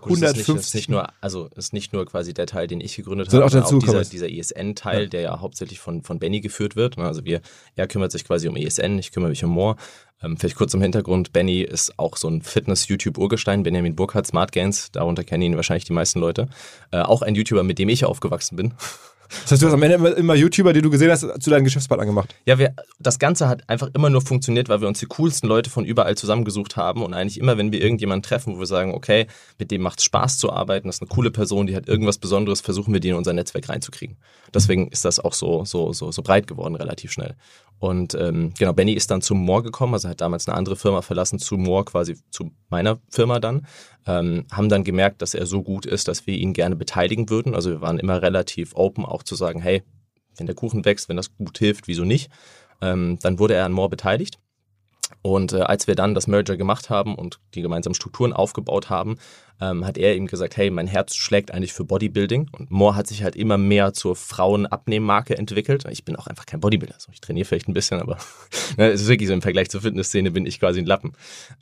Gut, 0.01 0.21
es 0.23 0.31
ist 0.31 0.37
nicht, 0.37 0.47
250. 0.47 0.57
es 0.57 0.65
ist 0.67 0.75
nicht 0.75 0.89
nur, 0.89 1.07
also 1.21 1.49
es 1.53 1.67
ist 1.67 1.73
nicht 1.73 1.93
nur 1.93 2.05
quasi 2.05 2.35
der 2.35 2.47
Teil, 2.47 2.67
den 2.67 2.81
ich 2.81 2.97
gegründet 2.97 3.29
habe, 3.33 3.45
auch 3.45 3.49
sondern 3.49 3.65
dazu 3.71 3.77
auch 3.77 4.01
dieser, 4.03 4.27
dieser 4.27 4.29
ESN-Teil, 4.29 5.03
Ja. 5.05 5.09
der 5.09 5.21
ja 5.21 5.41
hauptsächlich 5.41 5.79
von, 5.79 6.03
von 6.03 6.19
Benny 6.19 6.41
geführt 6.41 6.75
wird. 6.75 6.97
ne? 6.99 7.05
Also 7.05 7.25
wir, 7.25 7.43
er 7.77 7.87
kümmert 7.87 8.11
sich 8.11 8.25
quasi 8.25 8.49
um 8.49 8.57
ESN, 8.57 8.99
ich 8.99 9.13
kümmere 9.13 9.31
mich 9.31 9.45
um 9.45 9.51
More. 9.51 9.77
Ähm, 10.21 10.37
vielleicht 10.37 10.57
kurz 10.57 10.75
im 10.75 10.83
Hintergrund, 10.83 11.33
Benny 11.33 11.61
ist 11.63 11.97
auch 11.97 12.17
so 12.17 12.27
ein 12.29 12.43
Fitness-YouTube-Urgestein, 12.43 13.63
Benjamin 13.63 13.95
Burkhardt, 13.95 14.27
Smart 14.27 14.51
Gains, 14.51 14.91
darunter 14.91 15.23
kennen 15.23 15.45
ihn 15.45 15.55
wahrscheinlich 15.57 15.85
die 15.85 15.93
meisten 15.93 16.19
Leute. 16.19 16.49
Äh, 16.91 17.03
auch 17.03 17.23
ein 17.23 17.37
YouTuber, 17.37 17.63
mit 17.63 17.79
dem 17.79 17.89
ich 17.89 18.05
aufgewachsen 18.05 18.57
bin. 18.57 18.75
Das 19.29 19.53
heißt, 19.53 19.63
du 19.63 19.67
hast 19.67 19.75
am 19.75 19.83
Ende 19.83 19.97
immer, 19.97 20.17
immer 20.17 20.35
YouTuber, 20.35 20.73
die 20.73 20.83
du 20.83 20.91
gesehen 20.91 21.11
hast, 21.11 21.21
zu 21.21 21.51
deinen 21.51 21.65
Geschäftspartnern 21.65 22.07
gemacht. 22.09 22.35
Ja, 22.47 22.59
wir, 22.59 22.75
das 22.99 23.19
Ganze 23.19 23.49
hat 23.49 23.69
einfach 23.69 23.91
immer 23.95 24.11
nur 24.11 24.23
funktioniert, 24.23 24.69
weil 24.69 24.81
wir 24.81 24.89
uns 24.89 25.01
die 25.01 25.07
coolsten 25.07 25.47
Leute 25.47 25.71
von 25.71 25.85
überall 25.85 26.17
zusammengesucht 26.17 26.77
haben 26.77 27.03
und 27.03 27.15
eigentlich 27.15 27.39
immer, 27.39 27.59
wenn 27.59 27.73
wir 27.73 27.83
irgendjemanden 27.83 28.23
treffen, 28.23 28.55
wo 28.55 28.59
wir 28.59 28.67
sagen, 28.67 28.95
okay, 28.95 29.27
mit 29.59 29.71
dem 29.71 29.83
macht 29.83 29.99
es 29.99 30.05
Spaß 30.05 30.39
zu 30.39 30.53
arbeiten, 30.53 30.89
das 30.89 30.97
ist 30.97 31.03
eine 31.03 31.09
coole 31.09 31.31
Person, 31.31 31.67
die 31.67 31.77
hat 31.77 31.89
irgendwas 31.89 32.19
Besonderes, 32.19 32.61
versuchen 32.61 32.93
wir 32.93 33.01
die 33.01 33.11
in 33.11 33.17
unser 33.17 33.33
Netzwerk 33.33 33.69
reinzukriegen. 33.69 34.17
Deswegen 34.55 34.89
ist 34.89 35.05
das 35.05 35.21
auch 35.21 35.35
so, 35.35 35.65
so, 35.65 35.93
so, 35.93 36.11
so 36.11 36.23
breit 36.23 36.47
geworden, 36.47 36.75
relativ 36.75 37.13
schnell. 37.13 37.37
Und 37.79 38.15
ähm, 38.15 38.53
genau, 38.59 38.73
Benny 38.73 38.93
ist 38.93 39.11
dann 39.11 39.23
zu 39.23 39.35
Moore 39.35 39.63
gekommen, 39.63 39.95
also 39.95 40.09
hat 40.09 40.21
damals 40.21 40.49
eine 40.49 40.57
andere 40.57 40.77
Firma 40.77 41.03
verlassen, 41.03 41.39
zu 41.39 41.57
Moore 41.57 41.85
quasi 41.85 42.17
zu 42.31 42.51
meiner 42.71 42.99
Firma 43.09 43.39
dann. 43.39 43.67
Ähm, 44.09 44.47
haben 44.51 44.71
dann 44.71 44.85
gemerkt, 44.85 45.21
dass 45.21 45.35
er 45.35 45.45
so 45.45 45.63
gut 45.63 45.85
ist, 45.85 46.09
dass 46.09 46.27
wir 46.27 46.35
ihn 46.35 46.55
gerne 46.55 46.77
beteiligen 46.77 47.29
würden. 47.29 47.55
Also 47.55 47.71
wir 47.71 47.81
waren 47.83 47.99
immer 47.99 48.23
relativ 48.23 48.75
open, 48.75 49.05
auch 49.05 49.23
zu 49.23 49.35
sagen, 49.35 49.61
hey, 49.61 49.83
wenn 50.39 50.47
der 50.47 50.55
Kuchen 50.55 50.87
wächst, 50.87 51.11
wenn 51.11 51.17
das 51.19 51.37
gut 51.37 51.59
hilft, 51.59 51.89
wieso 51.89 52.05
nicht? 52.05 52.31
Ähm, 52.81 53.19
dann 53.21 53.39
wurde 53.39 53.55
er 53.55 53.67
an 53.67 53.73
Moore 53.73 53.91
beteiligt. 53.91 54.39
Und 55.23 55.53
äh, 55.53 55.61
als 55.61 55.87
wir 55.87 55.95
dann 55.95 56.15
das 56.15 56.27
Merger 56.27 56.57
gemacht 56.57 56.91
haben 56.91 57.15
und 57.15 57.41
die 57.55 57.63
gemeinsamen 57.63 57.95
Strukturen 57.95 58.33
aufgebaut 58.33 58.89
haben, 58.89 59.17
ähm, 59.61 59.85
hat 59.85 59.99
er 59.99 60.15
ihm 60.15 60.27
gesagt, 60.27 60.57
hey, 60.57 60.71
mein 60.71 60.87
Herz 60.87 61.17
schlägt 61.17 61.53
eigentlich 61.53 61.73
für 61.73 61.85
Bodybuilding. 61.85 62.49
Und 62.53 62.71
Moore 62.71 62.95
hat 62.95 63.07
sich 63.09 63.23
halt 63.23 63.35
immer 63.35 63.59
mehr 63.59 63.93
zur 63.93 64.15
Frauenabnehmmarke 64.15 65.37
entwickelt. 65.37 65.85
Ich 65.91 66.05
bin 66.05 66.17
auch 66.17 66.29
einfach 66.29 66.47
kein 66.47 66.61
Bodybuilder. 66.61 66.95
Also 66.95 67.11
ich 67.13 67.21
trainiere 67.21 67.45
vielleicht 67.45 67.69
ein 67.69 67.75
bisschen, 67.75 68.01
aber 68.01 68.19
ne, 68.77 68.91
es 68.91 69.03
ist 69.03 69.09
wirklich 69.09 69.29
so 69.29 69.35
im 69.35 69.43
Vergleich 69.43 69.71
zur 69.71 69.81
Fitnessszene 69.81 70.31
bin 70.31 70.47
ich 70.47 70.61
quasi 70.61 70.81
ein 70.81 70.87
Lappen. 70.87 71.13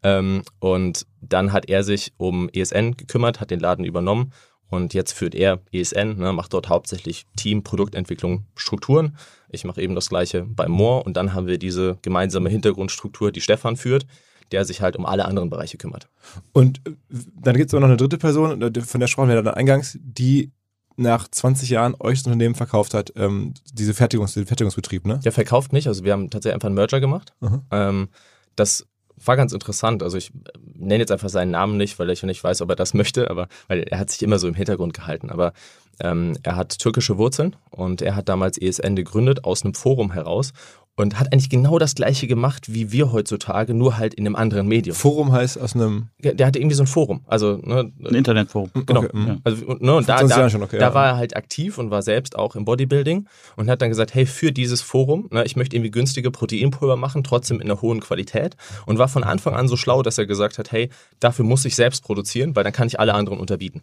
Ähm, 0.02 0.42
und 0.58 1.06
dann 1.20 1.52
hat 1.52 1.68
er 1.68 1.82
sich 1.82 2.12
um 2.18 2.48
ESN 2.50 2.96
gekümmert, 2.96 3.40
hat 3.40 3.50
den 3.50 3.60
Laden 3.60 3.84
übernommen 3.84 4.32
und 4.68 4.94
jetzt 4.94 5.12
führt 5.12 5.34
er 5.34 5.60
ESN, 5.72 6.18
ne, 6.18 6.32
macht 6.32 6.52
dort 6.52 6.68
hauptsächlich 6.68 7.26
Team, 7.36 7.62
Produktentwicklung, 7.62 8.46
Strukturen. 8.56 9.16
Ich 9.50 9.64
mache 9.64 9.82
eben 9.82 9.94
das 9.94 10.08
gleiche 10.08 10.42
bei 10.42 10.68
Moore 10.68 11.04
und 11.04 11.16
dann 11.16 11.34
haben 11.34 11.46
wir 11.46 11.58
diese 11.58 11.98
gemeinsame 12.02 12.48
Hintergrundstruktur, 12.48 13.32
die 13.32 13.40
Stefan 13.40 13.76
führt, 13.76 14.06
der 14.52 14.64
sich 14.64 14.80
halt 14.80 14.96
um 14.96 15.06
alle 15.06 15.24
anderen 15.24 15.50
Bereiche 15.50 15.76
kümmert. 15.76 16.08
Und 16.52 16.80
äh, 16.86 16.92
dann 17.40 17.56
gibt 17.56 17.68
es 17.68 17.74
aber 17.74 17.80
noch 17.80 17.88
eine 17.88 17.96
dritte 17.96 18.18
Person, 18.18 18.62
äh, 18.62 18.80
von 18.80 19.00
der 19.00 19.08
sprachen 19.08 19.28
wir 19.28 19.42
dann 19.42 19.54
eingangs, 19.54 19.98
die 20.00 20.52
nach 20.96 21.28
20 21.28 21.68
Jahren 21.68 21.94
euch 21.98 22.20
das 22.20 22.26
Unternehmen 22.26 22.54
verkauft 22.54 22.94
hat, 22.94 23.12
ähm, 23.16 23.52
diese 23.72 23.94
Fertigungs 23.94 24.34
den 24.34 24.46
Fertigungsbetrieb, 24.46 25.06
ne? 25.06 25.20
Der 25.22 25.32
verkauft 25.32 25.72
nicht, 25.72 25.88
also 25.88 26.04
wir 26.04 26.12
haben 26.12 26.30
tatsächlich 26.30 26.54
einfach 26.54 26.66
einen 26.66 26.74
Merger 26.74 27.00
gemacht. 27.00 27.34
Mhm. 27.40 27.62
Ähm, 27.70 28.08
das 28.54 28.86
war 29.24 29.36
ganz 29.36 29.52
interessant. 29.52 30.02
Also 30.02 30.18
ich 30.18 30.30
äh, 30.30 30.58
nenne 30.74 31.00
jetzt 31.00 31.12
einfach 31.12 31.28
seinen 31.28 31.50
Namen 31.50 31.76
nicht, 31.76 31.98
weil 31.98 32.10
ich 32.10 32.22
nicht 32.22 32.42
weiß, 32.42 32.62
ob 32.62 32.70
er 32.70 32.76
das 32.76 32.94
möchte, 32.94 33.30
aber 33.30 33.48
weil 33.68 33.82
er 33.82 33.98
hat 33.98 34.10
sich 34.10 34.22
immer 34.22 34.38
so 34.38 34.48
im 34.48 34.54
Hintergrund 34.54 34.94
gehalten. 34.94 35.30
Aber 35.30 35.52
ähm, 36.00 36.36
er 36.42 36.56
hat 36.56 36.78
türkische 36.78 37.18
Wurzeln 37.18 37.56
und 37.70 38.02
er 38.02 38.16
hat 38.16 38.28
damals 38.28 38.58
ESN 38.58 38.96
gegründet 38.96 39.44
aus 39.44 39.64
einem 39.64 39.74
Forum 39.74 40.12
heraus 40.12 40.52
und 40.96 41.20
hat 41.20 41.32
eigentlich 41.32 41.50
genau 41.50 41.78
das 41.78 41.94
gleiche 41.94 42.26
gemacht 42.26 42.72
wie 42.72 42.90
wir 42.90 43.12
heutzutage, 43.12 43.74
nur 43.74 43.98
halt 43.98 44.14
in 44.14 44.26
einem 44.26 44.34
anderen 44.34 44.66
Medium. 44.66 44.96
Forum 44.96 45.30
heißt 45.32 45.60
aus 45.60 45.74
einem. 45.74 46.08
Der 46.18 46.34
der 46.34 46.46
hatte 46.46 46.58
irgendwie 46.58 46.74
so 46.74 46.82
ein 46.82 46.86
Forum. 46.86 47.22
Also, 47.26 47.58
ne, 47.62 47.92
Ein 48.04 48.14
Internetforum. 48.14 48.70
Genau. 48.86 49.00
Okay, 49.00 49.10
mhm. 49.12 49.26
Ja. 49.28 49.36
Also, 49.44 49.66
und, 49.66 49.82
ne, 49.82 49.94
und 49.94 50.08
da, 50.08 50.18
20 50.18 50.36
da, 50.36 50.50
schon, 50.50 50.62
okay, 50.62 50.78
da 50.78 50.88
ja. 50.88 50.94
war 50.94 51.06
er 51.06 51.16
halt 51.16 51.36
aktiv 51.36 51.78
und 51.78 51.90
war 51.90 52.02
selbst 52.02 52.36
auch 52.36 52.56
im 52.56 52.64
Bodybuilding 52.64 53.28
und 53.56 53.70
hat 53.70 53.82
dann 53.82 53.90
gesagt, 53.90 54.14
hey, 54.14 54.26
für 54.26 54.52
dieses 54.52 54.80
Forum, 54.80 55.28
ne, 55.30 55.44
ich 55.44 55.56
möchte 55.56 55.76
irgendwie 55.76 55.90
günstige 55.90 56.30
Proteinpulver 56.30 56.96
machen, 56.96 57.22
trotzdem 57.24 57.60
in 57.60 57.70
einer 57.70 57.82
hohen 57.82 58.00
Qualität 58.00 58.56
und 58.86 58.98
war 58.98 59.08
von 59.08 59.24
Anfang 59.24 59.54
an 59.54 59.68
so 59.68 59.76
schlau, 59.76 60.02
dass 60.02 60.16
er 60.18 60.26
gesagt 60.26 60.58
hat, 60.58 60.72
hey, 60.72 60.88
dafür 61.20 61.44
muss 61.44 61.64
ich 61.64 61.76
selbst 61.76 62.02
produzieren, 62.04 62.56
weil 62.56 62.64
dann 62.64 62.72
kann 62.72 62.88
ich 62.88 62.98
alle 62.98 63.14
anderen 63.14 63.38
unterbieten. 63.38 63.82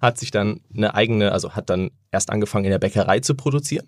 Hat 0.00 0.18
sich 0.18 0.30
dann 0.30 0.60
eine 0.74 0.94
eigene, 0.94 1.32
also 1.32 1.52
hat 1.52 1.70
dann 1.70 1.90
erst 2.10 2.30
angefangen 2.30 2.64
in 2.64 2.70
der 2.70 2.78
Bäckerei 2.78 3.20
zu 3.20 3.34
produzieren, 3.34 3.86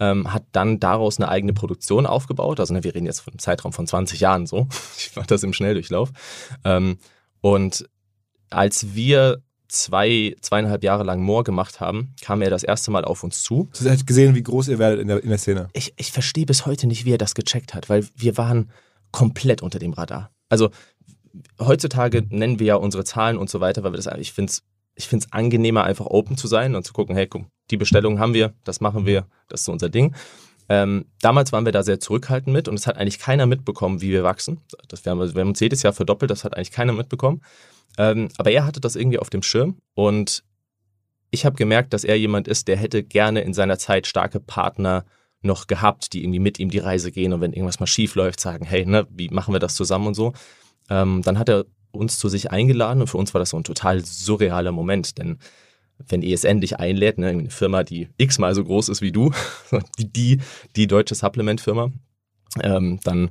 ähm, 0.00 0.32
hat 0.32 0.44
dann 0.52 0.80
daraus 0.80 1.18
eine 1.18 1.28
eigene 1.28 1.52
Produktion 1.52 2.06
aufgebaut. 2.06 2.60
Also 2.60 2.74
ne, 2.74 2.84
wir 2.84 2.94
reden 2.94 3.06
jetzt 3.06 3.20
von 3.20 3.32
einem 3.32 3.38
Zeitraum 3.38 3.72
von 3.72 3.86
20 3.86 4.20
Jahren 4.20 4.46
so. 4.46 4.68
Ich 4.96 5.14
mache 5.16 5.26
das 5.26 5.42
im 5.42 5.52
Schnelldurchlauf. 5.52 6.10
Ähm, 6.64 6.98
und 7.40 7.88
als 8.50 8.94
wir 8.94 9.42
zwei, 9.68 10.36
zweieinhalb 10.40 10.84
Jahre 10.84 11.04
lang 11.04 11.20
Moore 11.22 11.44
gemacht 11.44 11.80
haben, 11.80 12.14
kam 12.20 12.42
er 12.42 12.50
das 12.50 12.62
erste 12.62 12.90
Mal 12.90 13.04
auf 13.04 13.24
uns 13.24 13.42
zu. 13.42 13.68
Du 13.78 13.90
hast 13.90 14.06
gesehen, 14.06 14.34
wie 14.34 14.42
groß 14.42 14.68
ihr 14.68 14.78
werdet 14.78 15.00
in 15.00 15.08
der, 15.08 15.22
in 15.22 15.28
der 15.28 15.38
Szene. 15.38 15.68
Ich, 15.72 15.94
ich 15.96 16.12
verstehe 16.12 16.46
bis 16.46 16.66
heute 16.66 16.86
nicht, 16.86 17.04
wie 17.04 17.12
er 17.12 17.18
das 17.18 17.34
gecheckt 17.34 17.74
hat, 17.74 17.88
weil 17.88 18.06
wir 18.14 18.36
waren 18.36 18.70
komplett 19.10 19.62
unter 19.62 19.78
dem 19.78 19.92
Radar. 19.92 20.30
Also 20.48 20.70
heutzutage 21.58 22.24
nennen 22.28 22.58
wir 22.60 22.66
ja 22.66 22.74
unsere 22.76 23.04
Zahlen 23.04 23.36
und 23.36 23.50
so 23.50 23.60
weiter, 23.60 23.82
weil 23.82 23.92
wir 23.92 23.96
das, 23.96 24.08
ich 24.18 24.32
finde 24.32 24.50
es 24.50 24.62
ich 24.96 25.08
find's 25.08 25.32
angenehmer, 25.32 25.84
einfach 25.84 26.06
open 26.06 26.36
zu 26.36 26.46
sein 26.46 26.74
und 26.74 26.84
zu 26.84 26.92
gucken, 26.92 27.16
hey, 27.16 27.26
guck, 27.26 27.46
die 27.70 27.76
Bestellung 27.76 28.18
haben 28.18 28.34
wir, 28.34 28.54
das 28.64 28.80
machen 28.80 29.06
wir, 29.06 29.26
das 29.48 29.60
ist 29.60 29.66
so 29.66 29.72
unser 29.72 29.88
Ding. 29.88 30.14
Ähm, 30.68 31.06
damals 31.20 31.52
waren 31.52 31.64
wir 31.64 31.72
da 31.72 31.82
sehr 31.82 32.00
zurückhaltend 32.00 32.52
mit 32.52 32.68
und 32.68 32.74
es 32.74 32.86
hat 32.86 32.96
eigentlich 32.96 33.18
keiner 33.18 33.46
mitbekommen, 33.46 34.00
wie 34.00 34.10
wir 34.10 34.22
wachsen. 34.22 34.60
Das, 34.88 35.04
wir, 35.04 35.10
haben, 35.10 35.34
wir 35.34 35.40
haben 35.40 35.48
uns 35.48 35.60
jedes 35.60 35.82
Jahr 35.82 35.92
verdoppelt, 35.92 36.30
das 36.30 36.44
hat 36.44 36.56
eigentlich 36.56 36.70
keiner 36.70 36.92
mitbekommen. 36.92 37.42
Ähm, 37.98 38.28
aber 38.38 38.50
er 38.50 38.64
hatte 38.64 38.80
das 38.80 38.96
irgendwie 38.96 39.18
auf 39.18 39.30
dem 39.30 39.42
Schirm 39.42 39.78
und 39.94 40.42
ich 41.30 41.44
habe 41.44 41.56
gemerkt, 41.56 41.92
dass 41.92 42.04
er 42.04 42.18
jemand 42.18 42.48
ist, 42.48 42.68
der 42.68 42.76
hätte 42.76 43.02
gerne 43.02 43.40
in 43.40 43.54
seiner 43.54 43.78
Zeit 43.78 44.06
starke 44.06 44.40
Partner 44.40 45.04
noch 45.42 45.66
gehabt, 45.66 46.12
die 46.12 46.22
irgendwie 46.22 46.38
mit 46.38 46.58
ihm 46.58 46.70
die 46.70 46.78
Reise 46.78 47.12
gehen 47.12 47.32
und 47.32 47.40
wenn 47.40 47.52
irgendwas 47.52 47.80
mal 47.80 47.86
schief 47.86 48.14
läuft, 48.14 48.40
sagen, 48.40 48.64
hey, 48.64 48.86
ne, 48.86 49.06
wie 49.10 49.28
machen 49.28 49.54
wir 49.54 49.58
das 49.58 49.74
zusammen 49.74 50.06
und 50.06 50.14
so. 50.14 50.32
Ähm, 50.88 51.22
dann 51.22 51.38
hat 51.38 51.48
er 51.48 51.66
uns 51.90 52.18
zu 52.18 52.28
sich 52.28 52.50
eingeladen 52.50 53.00
und 53.00 53.08
für 53.08 53.18
uns 53.18 53.34
war 53.34 53.40
das 53.40 53.50
so 53.50 53.56
ein 53.56 53.64
total 53.64 54.04
surrealer 54.04 54.72
Moment, 54.72 55.18
denn 55.18 55.38
wenn 55.98 56.22
ESN 56.22 56.60
dich 56.60 56.78
einlädt, 56.78 57.18
ne, 57.18 57.28
eine 57.28 57.50
Firma, 57.50 57.84
die 57.84 58.08
x-mal 58.18 58.54
so 58.54 58.64
groß 58.64 58.88
ist 58.88 59.02
wie 59.02 59.12
du, 59.12 59.32
die, 59.98 60.12
die, 60.12 60.40
die 60.76 60.86
deutsche 60.86 61.14
Supplement-Firma, 61.14 61.92
ähm, 62.62 63.00
dann 63.04 63.30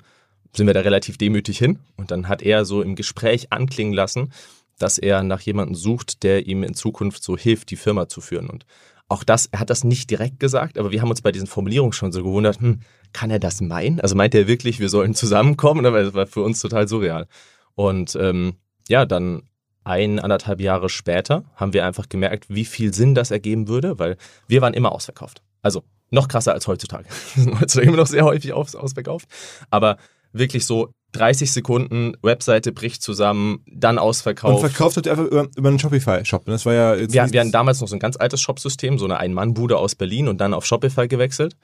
sind 0.55 0.67
wir 0.67 0.73
da 0.73 0.81
relativ 0.81 1.17
demütig 1.17 1.57
hin. 1.57 1.79
Und 1.97 2.11
dann 2.11 2.27
hat 2.27 2.41
er 2.41 2.65
so 2.65 2.81
im 2.81 2.95
Gespräch 2.95 3.51
anklingen 3.51 3.93
lassen, 3.93 4.31
dass 4.77 4.97
er 4.97 5.23
nach 5.23 5.41
jemandem 5.41 5.75
sucht, 5.75 6.23
der 6.23 6.47
ihm 6.47 6.63
in 6.63 6.73
Zukunft 6.73 7.23
so 7.23 7.37
hilft, 7.37 7.71
die 7.71 7.75
Firma 7.75 8.07
zu 8.07 8.21
führen. 8.21 8.49
Und 8.49 8.65
auch 9.07 9.23
das, 9.23 9.47
er 9.47 9.59
hat 9.59 9.69
das 9.69 9.83
nicht 9.83 10.09
direkt 10.09 10.39
gesagt, 10.39 10.77
aber 10.77 10.91
wir 10.91 11.01
haben 11.01 11.09
uns 11.09 11.21
bei 11.21 11.31
diesen 11.31 11.47
Formulierungen 11.47 11.93
schon 11.93 12.11
so 12.11 12.23
gewundert, 12.23 12.59
hm, 12.59 12.79
kann 13.11 13.29
er 13.29 13.39
das 13.39 13.61
meinen? 13.61 13.99
Also 13.99 14.15
meint 14.15 14.33
er 14.33 14.47
wirklich, 14.47 14.79
wir 14.79 14.89
sollen 14.89 15.13
zusammenkommen? 15.13 15.83
Das 15.83 16.13
war 16.13 16.27
für 16.27 16.41
uns 16.41 16.59
total 16.59 16.87
surreal. 16.87 17.27
Und 17.75 18.15
ähm, 18.19 18.53
ja, 18.87 19.05
dann 19.05 19.43
ein, 19.83 20.19
anderthalb 20.19 20.61
Jahre 20.61 20.89
später 20.89 21.43
haben 21.55 21.73
wir 21.73 21.85
einfach 21.85 22.09
gemerkt, 22.09 22.45
wie 22.49 22.65
viel 22.65 22.93
Sinn 22.93 23.15
das 23.15 23.31
ergeben 23.31 23.67
würde, 23.67 23.99
weil 23.99 24.17
wir 24.47 24.61
waren 24.61 24.73
immer 24.73 24.91
ausverkauft. 24.91 25.41
Also 25.61 25.83
noch 26.09 26.27
krasser 26.27 26.53
als 26.53 26.67
heutzutage. 26.67 27.05
Wir 27.35 27.43
sind 27.43 27.59
heutzutage 27.59 27.87
immer 27.87 27.97
noch 27.97 28.07
sehr 28.07 28.23
häufig 28.23 28.53
aus, 28.53 28.75
ausverkauft. 28.75 29.27
Aber 29.71 29.97
wirklich 30.31 30.65
so 30.65 30.91
30 31.13 31.51
Sekunden, 31.51 32.13
Webseite 32.21 32.71
bricht 32.71 33.01
zusammen, 33.01 33.63
dann 33.67 33.97
ausverkauft. 33.97 34.63
Und 34.63 34.69
verkauft 34.69 34.97
habt 34.97 35.05
ihr 35.05 35.11
einfach 35.11 35.25
über, 35.25 35.47
über 35.55 35.69
einen 35.69 35.79
Shopify-Shop. 35.79 36.45
Das 36.45 36.65
war 36.65 36.73
ja 36.73 36.97
wir, 36.97 37.09
wir 37.31 37.39
hatten 37.39 37.51
damals 37.51 37.81
noch 37.81 37.87
so 37.87 37.95
ein 37.95 37.99
ganz 37.99 38.17
altes 38.17 38.41
Shopsystem, 38.41 38.99
so 38.99 39.05
eine 39.05 39.17
Ein-Mann-Bude 39.17 39.77
aus 39.77 39.95
Berlin 39.95 40.27
und 40.27 40.39
dann 40.39 40.53
auf 40.53 40.65
Shopify 40.65 41.07
gewechselt. 41.07 41.55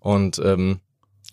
Und 0.00 0.40
ähm, 0.44 0.80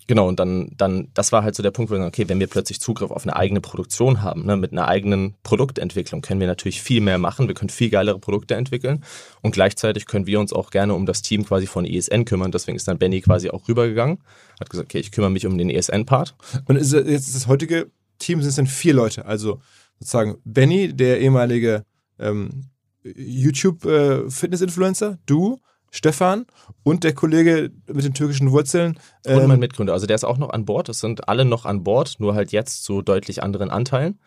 Genau, 0.06 0.28
und 0.28 0.38
dann, 0.38 0.70
dann, 0.76 1.08
das 1.14 1.32
war 1.32 1.44
halt 1.44 1.54
so 1.54 1.62
der 1.62 1.70
Punkt, 1.70 1.90
wo 1.90 1.94
wir 1.94 1.98
sagen, 1.98 2.08
okay, 2.08 2.28
wenn 2.28 2.40
wir 2.40 2.46
plötzlich 2.46 2.78
Zugriff 2.80 3.10
auf 3.10 3.22
eine 3.22 3.36
eigene 3.36 3.62
Produktion 3.62 4.22
haben, 4.22 4.44
ne, 4.44 4.56
mit 4.56 4.72
einer 4.72 4.86
eigenen 4.86 5.34
Produktentwicklung, 5.42 6.20
können 6.20 6.40
wir 6.40 6.46
natürlich 6.46 6.82
viel 6.82 7.00
mehr 7.00 7.16
machen, 7.18 7.48
wir 7.48 7.54
können 7.54 7.70
viel 7.70 7.88
geilere 7.88 8.18
Produkte 8.18 8.54
entwickeln 8.54 9.02
und 9.40 9.52
gleichzeitig 9.52 10.04
können 10.06 10.26
wir 10.26 10.40
uns 10.40 10.52
auch 10.52 10.70
gerne 10.70 10.92
um 10.94 11.06
das 11.06 11.22
Team 11.22 11.46
quasi 11.46 11.66
von 11.66 11.86
ESN 11.86 12.26
kümmern. 12.26 12.52
Deswegen 12.52 12.76
ist 12.76 12.86
dann 12.86 12.98
Benny 12.98 13.22
quasi 13.22 13.48
auch 13.48 13.66
rübergegangen, 13.66 14.18
hat 14.60 14.68
gesagt, 14.68 14.90
okay, 14.90 14.98
ich 14.98 15.10
kümmere 15.10 15.30
mich 15.30 15.46
um 15.46 15.56
den 15.56 15.70
ESN-Part. 15.70 16.34
Und 16.66 16.76
ist 16.76 16.92
jetzt 16.92 17.34
das 17.34 17.46
heutige 17.46 17.90
Team 18.18 18.40
sind 18.40 18.50
es 18.50 18.56
dann 18.56 18.66
vier 18.66 18.94
Leute, 18.94 19.24
also 19.24 19.60
sozusagen 19.98 20.36
Benny, 20.44 20.92
der 20.92 21.20
ehemalige 21.20 21.84
ähm, 22.18 22.66
YouTube-Fitness-Influencer, 23.02 25.12
äh, 25.12 25.16
du, 25.26 25.60
Stefan 25.94 26.46
und 26.82 27.04
der 27.04 27.14
Kollege 27.14 27.70
mit 27.86 28.04
den 28.04 28.14
türkischen 28.14 28.50
Wurzeln. 28.50 28.98
Ähm, 29.24 29.38
und 29.38 29.46
mein 29.46 29.60
Mitgründer. 29.60 29.92
Also 29.92 30.06
der 30.06 30.16
ist 30.16 30.24
auch 30.24 30.38
noch 30.38 30.50
an 30.50 30.64
Bord. 30.64 30.88
Es 30.88 30.98
sind 30.98 31.28
alle 31.28 31.44
noch 31.44 31.66
an 31.66 31.84
Bord, 31.84 32.16
nur 32.18 32.34
halt 32.34 32.50
jetzt 32.50 32.82
zu 32.82 33.00
deutlich 33.00 33.42
anderen 33.44 33.70
Anteilen. 33.70 34.18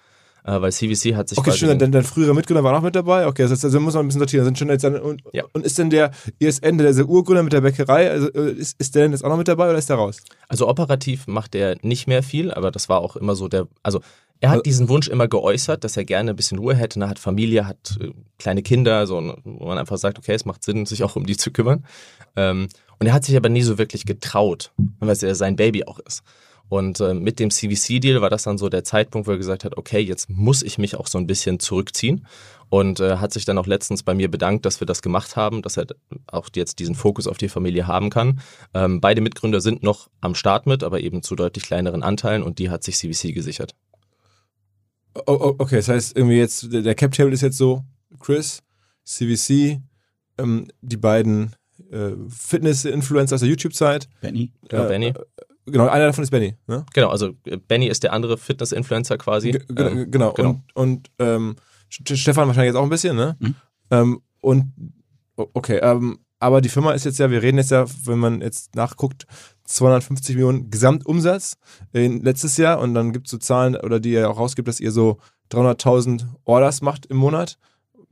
Äh, 0.45 0.61
weil 0.61 0.71
CVC 0.71 1.15
hat 1.15 1.27
sich. 1.27 1.37
Okay, 1.37 1.51
schön, 1.51 1.77
dein, 1.77 1.91
dein 1.91 2.03
früherer 2.05 2.33
Mitgründer 2.33 2.63
war 2.63 2.77
auch 2.77 2.81
mit 2.81 2.95
dabei. 2.95 3.27
Okay, 3.27 3.41
also, 3.41 3.53
also 3.53 3.79
muss 3.81 3.95
man 3.95 4.05
ein 4.05 4.07
bisschen 4.07 4.19
sortieren. 4.19 4.45
Sind 4.45 4.57
schon 4.57 4.69
jetzt 4.69 4.85
dann, 4.85 4.95
und, 4.95 5.21
ja. 5.33 5.43
und 5.51 5.65
ist 5.65 5.77
denn 5.77 5.89
der 5.89 6.11
ISN, 6.39 6.77
der, 6.77 6.93
der 6.93 7.05
Urgründer 7.05 7.43
mit 7.43 7.51
der 7.51 7.59
Bäckerei, 7.59 8.09
also 8.09 8.31
äh, 8.31 8.51
ist, 8.51 8.79
ist 8.79 8.95
der 8.95 9.03
denn 9.03 9.11
jetzt 9.11 9.25
auch 9.25 9.29
noch 9.29 9.37
mit 9.37 9.49
dabei 9.49 9.67
oder 9.67 9.77
ist 9.77 9.89
der 9.89 9.97
raus? 9.97 10.21
Also 10.47 10.69
operativ 10.69 11.27
macht 11.27 11.53
der 11.53 11.75
nicht 11.81 12.07
mehr 12.07 12.23
viel, 12.23 12.53
aber 12.53 12.71
das 12.71 12.87
war 12.87 13.01
auch 13.01 13.17
immer 13.17 13.35
so 13.35 13.49
der. 13.49 13.67
Also 13.83 13.99
er 14.39 14.49
hat 14.49 14.55
also 14.57 14.63
diesen 14.63 14.89
Wunsch 14.89 15.07
immer 15.07 15.27
geäußert, 15.27 15.83
dass 15.83 15.97
er 15.97 16.05
gerne 16.05 16.31
ein 16.31 16.35
bisschen 16.35 16.59
Ruhe 16.59 16.75
hätte. 16.75 16.99
Er 16.99 17.09
hat 17.09 17.19
Familie, 17.19 17.67
hat 17.67 17.97
äh, 17.99 18.11
kleine 18.37 18.61
Kinder, 18.61 19.07
so, 19.07 19.15
wo 19.43 19.65
man 19.67 19.77
einfach 19.77 19.97
sagt, 19.97 20.17
okay, 20.17 20.33
es 20.33 20.45
macht 20.45 20.63
Sinn, 20.63 20.85
sich 20.85 21.03
auch 21.03 21.15
um 21.15 21.25
die 21.25 21.37
zu 21.37 21.51
kümmern. 21.51 21.85
Ähm, 22.35 22.67
und 22.99 23.07
er 23.07 23.13
hat 23.13 23.25
sich 23.25 23.35
aber 23.35 23.49
nie 23.49 23.61
so 23.61 23.77
wirklich 23.77 24.05
getraut, 24.05 24.71
weil 24.99 25.09
es 25.09 25.21
ja 25.21 25.33
sein 25.35 25.55
Baby 25.55 25.85
auch 25.85 25.99
ist. 25.99 26.23
Und 26.69 26.99
äh, 26.99 27.13
mit 27.13 27.39
dem 27.39 27.49
CVC-Deal 27.49 28.21
war 28.21 28.29
das 28.29 28.43
dann 28.43 28.57
so 28.57 28.67
der 28.67 28.83
Zeitpunkt, 28.83 29.27
wo 29.27 29.31
er 29.31 29.37
gesagt 29.37 29.63
hat, 29.63 29.77
okay, 29.77 29.99
jetzt 29.99 30.29
muss 30.29 30.61
ich 30.61 30.77
mich 30.77 30.95
auch 30.95 31.07
so 31.07 31.17
ein 31.17 31.27
bisschen 31.27 31.59
zurückziehen. 31.59 32.27
Und 32.69 32.99
äh, 32.99 33.17
hat 33.17 33.31
sich 33.31 33.45
dann 33.45 33.57
auch 33.57 33.65
letztens 33.65 34.03
bei 34.03 34.13
mir 34.13 34.29
bedankt, 34.29 34.65
dass 34.65 34.81
wir 34.81 34.85
das 34.85 35.01
gemacht 35.01 35.37
haben, 35.37 35.61
dass 35.61 35.77
er 35.77 35.85
auch 36.27 36.49
jetzt 36.53 36.79
diesen 36.79 36.95
Fokus 36.95 37.25
auf 37.25 37.37
die 37.37 37.47
Familie 37.47 37.87
haben 37.87 38.09
kann. 38.09 38.41
Ähm, 38.73 38.99
beide 38.99 39.21
Mitgründer 39.21 39.61
sind 39.61 39.83
noch 39.83 40.09
am 40.19 40.35
Start 40.35 40.67
mit, 40.67 40.83
aber 40.83 40.99
eben 40.99 41.23
zu 41.23 41.37
deutlich 41.37 41.63
kleineren 41.63 42.03
Anteilen 42.03 42.43
und 42.43 42.59
die 42.59 42.69
hat 42.69 42.83
sich 42.83 42.97
CVC 42.97 43.33
gesichert. 43.33 43.73
Oh, 45.25 45.55
okay, 45.57 45.77
das 45.77 45.87
heißt 45.87 46.17
irgendwie 46.17 46.37
jetzt, 46.37 46.71
der 46.71 46.95
Cap 46.95 47.11
Table 47.11 47.33
ist 47.33 47.41
jetzt 47.41 47.57
so, 47.57 47.83
Chris, 48.19 48.61
CVC, 49.05 49.79
ähm, 50.37 50.67
die 50.81 50.97
beiden 50.97 51.55
äh, 51.91 52.11
Fitness-Influencer 52.29 53.35
aus 53.35 53.41
der 53.41 53.49
YouTube-Zeit. 53.49 54.07
Benny. 54.21 54.51
Genau, 54.67 54.85
äh, 54.85 54.87
Benny. 54.87 55.05
Äh, 55.07 55.13
genau, 55.65 55.87
einer 55.87 56.07
davon 56.07 56.23
ist 56.23 56.31
Benny. 56.31 56.55
Ne? 56.67 56.85
Genau, 56.93 57.09
also 57.09 57.33
äh, 57.45 57.57
Benny 57.57 57.87
ist 57.87 58.03
der 58.03 58.13
andere 58.13 58.37
Fitness-Influencer 58.37 59.17
quasi. 59.17 59.51
G 59.51 59.59
ähm, 59.77 60.11
genau, 60.11 60.33
genau, 60.33 60.49
und, 60.49 60.75
und 60.75 61.11
ähm, 61.19 61.55
Stefan 61.89 62.47
wahrscheinlich 62.47 62.73
jetzt 62.73 62.77
auch 62.77 62.83
ein 62.83 62.89
bisschen, 62.89 63.15
ne? 63.15 63.37
Mhm. 63.39 63.55
Ähm, 63.91 64.21
und 64.41 64.73
okay, 65.35 65.79
ähm, 65.81 66.19
aber 66.39 66.61
die 66.61 66.69
Firma 66.69 66.91
ist 66.91 67.05
jetzt 67.05 67.19
ja, 67.19 67.31
wir 67.31 67.41
reden 67.41 67.57
jetzt 67.57 67.71
ja, 67.71 67.85
wenn 68.05 68.19
man 68.19 68.41
jetzt 68.41 68.75
nachguckt, 68.75 69.25
250 69.67 70.35
Millionen 70.35 70.71
Gesamtumsatz 70.71 71.57
in 71.93 72.21
letztes 72.23 72.57
Jahr 72.57 72.79
und 72.79 72.93
dann 72.93 73.13
gibt 73.13 73.27
es 73.27 73.31
so 73.31 73.37
Zahlen, 73.37 73.75
oder 73.75 73.99
die 73.99 74.11
ihr 74.11 74.29
auch 74.29 74.39
rausgibt, 74.39 74.67
dass 74.67 74.79
ihr 74.79 74.91
so 74.91 75.17
300.000 75.51 76.25
Orders 76.45 76.81
macht 76.81 77.05
im 77.05 77.17
Monat 77.17 77.57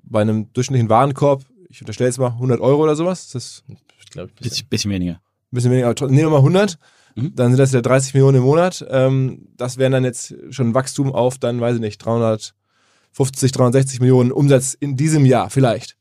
bei 0.03 0.21
einem 0.21 0.51
durchschnittlichen 0.53 0.89
Warenkorb, 0.89 1.43
ich 1.69 1.81
unterstelle 1.81 2.09
jetzt 2.09 2.19
mal 2.19 2.27
100 2.27 2.59
Euro 2.61 2.83
oder 2.83 2.95
sowas. 2.95 3.29
Das 3.31 3.63
ich 3.99 4.09
glaube, 4.11 4.31
ein 4.31 4.43
bisschen, 4.43 4.67
bisschen 4.67 4.91
weniger. 4.91 5.13
Ein 5.13 5.19
bisschen 5.51 5.71
weniger, 5.71 5.89
aber 5.89 6.07
nehmen 6.07 6.27
wir 6.27 6.29
mal 6.29 6.37
100. 6.37 6.77
Mhm. 7.15 7.35
Dann 7.35 7.51
sind 7.51 7.57
das 7.57 7.71
ja 7.71 7.81
30 7.81 8.13
Millionen 8.13 8.37
im 8.37 8.43
Monat. 8.43 8.85
Ähm, 8.89 9.47
das 9.57 9.77
wären 9.77 9.91
dann 9.91 10.03
jetzt 10.03 10.35
schon 10.51 10.69
ein 10.69 10.73
Wachstum 10.73 11.11
auf, 11.13 11.37
dann 11.37 11.59
weiß 11.59 11.75
ich 11.75 11.81
nicht, 11.81 11.97
350, 11.97 13.51
360 13.51 13.99
Millionen 13.99 14.31
Umsatz 14.31 14.73
in 14.73 14.95
diesem 14.95 15.25
Jahr 15.25 15.49
vielleicht 15.49 15.97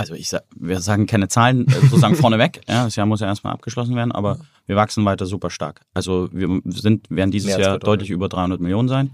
also 0.00 0.14
ich 0.14 0.30
sag, 0.30 0.44
wir 0.56 0.80
sagen 0.80 1.06
keine 1.06 1.28
Zahlen 1.28 1.68
äh, 1.68 1.72
sozusagen 1.72 2.16
vorneweg. 2.16 2.62
Ja, 2.66 2.84
das 2.84 2.96
Jahr 2.96 3.06
muss 3.06 3.20
ja 3.20 3.26
erstmal 3.26 3.52
abgeschlossen 3.52 3.94
werden, 3.94 4.12
aber 4.12 4.38
wir 4.70 4.76
wachsen 4.76 5.04
weiter 5.04 5.26
super 5.26 5.50
stark. 5.50 5.80
Also 5.94 6.28
wir 6.32 6.60
sind, 6.66 7.10
werden 7.10 7.32
dieses 7.32 7.56
Jahr 7.56 7.80
deutlich 7.80 8.10
über 8.10 8.28
300 8.28 8.60
Millionen 8.60 8.88
sein 8.88 9.10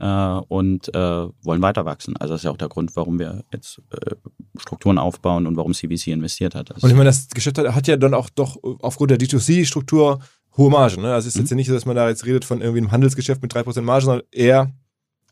äh, 0.00 0.40
und 0.48 0.92
äh, 0.92 1.28
wollen 1.42 1.62
weiter 1.62 1.84
wachsen. 1.84 2.16
Also 2.16 2.34
das 2.34 2.40
ist 2.40 2.44
ja 2.44 2.50
auch 2.50 2.56
der 2.56 2.68
Grund, 2.68 2.96
warum 2.96 3.20
wir 3.20 3.44
jetzt 3.52 3.80
äh, 3.92 4.16
Strukturen 4.58 4.98
aufbauen 4.98 5.46
und 5.46 5.56
warum 5.56 5.74
CVC 5.74 6.08
investiert 6.08 6.56
hat. 6.56 6.70
Das 6.70 6.82
und 6.82 6.90
ich 6.90 6.96
meine, 6.96 7.08
das 7.08 7.28
Geschäft 7.28 7.56
hat, 7.56 7.72
hat, 7.72 7.86
ja 7.86 7.96
dann 7.96 8.14
auch 8.14 8.28
doch 8.30 8.58
aufgrund 8.80 9.12
der 9.12 9.18
D2C-Struktur 9.18 10.18
hohe 10.56 10.70
Margen. 10.70 11.02
Ne? 11.02 11.14
Also 11.14 11.28
es 11.28 11.34
ist 11.34 11.36
mhm. 11.36 11.42
jetzt 11.42 11.50
ja 11.50 11.56
nicht 11.56 11.68
so, 11.68 11.74
dass 11.74 11.86
man 11.86 11.94
da 11.94 12.08
jetzt 12.08 12.26
redet 12.26 12.44
von 12.44 12.60
irgendwie 12.60 12.80
einem 12.80 12.90
Handelsgeschäft 12.90 13.40
mit 13.42 13.54
3% 13.54 13.82
Marge, 13.82 14.06
sondern 14.06 14.26
eher 14.32 14.72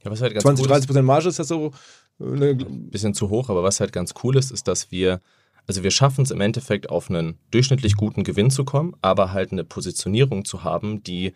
ja, 0.04 0.10
was 0.10 0.20
halt 0.20 0.34
ganz 0.34 0.44
20, 0.44 0.66
cool 0.66 0.72
30% 0.72 1.02
Marge 1.02 1.28
ist 1.28 1.40
das 1.40 1.48
so 1.48 1.72
ein 2.20 2.90
bisschen 2.90 3.12
zu 3.12 3.28
hoch, 3.28 3.48
aber 3.48 3.64
was 3.64 3.80
halt 3.80 3.92
ganz 3.92 4.14
cool 4.22 4.36
ist, 4.36 4.52
ist, 4.52 4.68
dass 4.68 4.92
wir, 4.92 5.20
also 5.66 5.82
wir 5.82 5.90
schaffen 5.90 6.22
es 6.22 6.30
im 6.30 6.40
Endeffekt 6.40 6.90
auf 6.90 7.10
einen 7.10 7.38
durchschnittlich 7.50 7.96
guten 7.96 8.24
Gewinn 8.24 8.50
zu 8.50 8.64
kommen, 8.64 8.94
aber 9.02 9.32
halt 9.32 9.52
eine 9.52 9.64
Positionierung 9.64 10.44
zu 10.44 10.64
haben, 10.64 11.02
die 11.02 11.32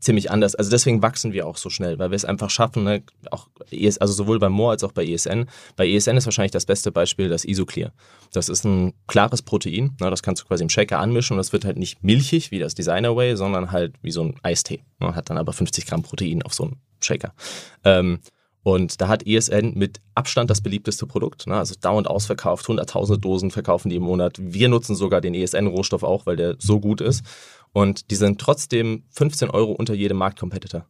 ziemlich 0.00 0.30
anders. 0.30 0.54
Also 0.54 0.70
deswegen 0.70 1.02
wachsen 1.02 1.32
wir 1.32 1.46
auch 1.46 1.56
so 1.56 1.70
schnell, 1.70 1.98
weil 1.98 2.10
wir 2.10 2.16
es 2.16 2.24
einfach 2.24 2.50
schaffen, 2.50 2.84
ne, 2.84 3.02
auch 3.30 3.48
ES, 3.70 3.98
also 3.98 4.12
sowohl 4.12 4.38
bei 4.38 4.48
Moore 4.48 4.72
als 4.72 4.84
auch 4.84 4.92
bei 4.92 5.04
ESN. 5.04 5.46
Bei 5.76 5.88
ESN 5.88 6.16
ist 6.16 6.26
wahrscheinlich 6.26 6.52
das 6.52 6.66
beste 6.66 6.92
Beispiel 6.92 7.28
das 7.28 7.44
Isoclear. 7.44 7.92
Das 8.32 8.48
ist 8.48 8.64
ein 8.64 8.94
klares 9.06 9.42
Protein, 9.42 9.96
ne, 10.00 10.10
das 10.10 10.22
kannst 10.22 10.42
du 10.42 10.46
quasi 10.46 10.62
im 10.62 10.68
Shaker 10.68 10.98
anmischen 10.98 11.34
und 11.34 11.38
das 11.38 11.52
wird 11.52 11.64
halt 11.64 11.78
nicht 11.78 12.02
milchig 12.02 12.50
wie 12.50 12.58
das 12.58 12.74
Designer 12.74 13.16
Way, 13.16 13.36
sondern 13.36 13.72
halt 13.72 13.94
wie 14.02 14.10
so 14.10 14.22
ein 14.22 14.36
Eistee. 14.42 14.84
Ne, 15.00 15.14
hat 15.14 15.30
dann 15.30 15.38
aber 15.38 15.52
50 15.52 15.86
Gramm 15.86 16.02
Protein 16.02 16.42
auf 16.42 16.54
so 16.54 16.64
einem 16.64 16.76
Shaker. 17.00 17.34
Ähm, 17.84 18.20
und 18.62 19.00
da 19.00 19.08
hat 19.08 19.26
ESN 19.26 19.74
mit 19.74 20.00
Abstand 20.14 20.50
das 20.50 20.60
beliebteste 20.60 21.06
Produkt. 21.06 21.46
Ne? 21.46 21.56
Also 21.56 21.74
dauernd 21.80 22.08
ausverkauft, 22.08 22.66
hunderttausende 22.68 23.20
Dosen 23.20 23.50
verkaufen 23.50 23.88
die 23.88 23.96
im 23.96 24.02
Monat. 24.02 24.36
Wir 24.40 24.68
nutzen 24.68 24.96
sogar 24.96 25.20
den 25.20 25.34
ESN-Rohstoff 25.34 26.02
auch, 26.02 26.26
weil 26.26 26.36
der 26.36 26.56
so 26.58 26.80
gut 26.80 27.00
ist. 27.00 27.24
Und 27.72 28.10
die 28.10 28.16
sind 28.16 28.40
trotzdem 28.40 29.04
15 29.10 29.50
Euro 29.50 29.72
unter 29.72 29.94
jedem 29.94 30.16
Marktcompetitor. 30.18 30.86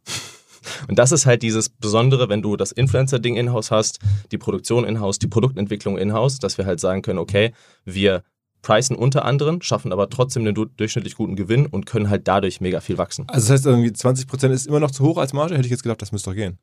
Und 0.88 0.98
das 0.98 1.12
ist 1.12 1.26
halt 1.26 1.42
dieses 1.42 1.68
Besondere, 1.68 2.28
wenn 2.28 2.42
du 2.42 2.56
das 2.56 2.72
Influencer-Ding 2.72 3.36
in-house 3.36 3.70
hast, 3.70 4.00
die 4.32 4.38
Produktion 4.38 4.84
in-house, 4.84 5.18
die 5.18 5.28
Produktentwicklung 5.28 5.98
in-house, 5.98 6.38
dass 6.38 6.58
wir 6.58 6.66
halt 6.66 6.80
sagen 6.80 7.02
können, 7.02 7.18
okay, 7.18 7.52
wir 7.84 8.22
preisen 8.62 8.96
unter 8.96 9.24
anderem, 9.24 9.62
schaffen 9.62 9.92
aber 9.92 10.10
trotzdem 10.10 10.46
einen 10.46 10.54
durchschnittlich 10.76 11.14
guten 11.14 11.36
Gewinn 11.36 11.66
und 11.66 11.86
können 11.86 12.10
halt 12.10 12.26
dadurch 12.26 12.60
mega 12.60 12.80
viel 12.80 12.98
wachsen. 12.98 13.24
Also 13.28 13.48
das 13.48 13.50
heißt 13.50 13.66
irgendwie 13.66 13.90
20% 13.90 14.50
ist 14.50 14.66
immer 14.66 14.80
noch 14.80 14.90
zu 14.90 15.04
hoch 15.04 15.18
als 15.18 15.32
Marge? 15.32 15.54
Hätte 15.54 15.66
ich 15.66 15.70
jetzt 15.70 15.84
gedacht, 15.84 16.02
das 16.02 16.12
müsste 16.12 16.30
doch 16.30 16.36
gehen. 16.36 16.58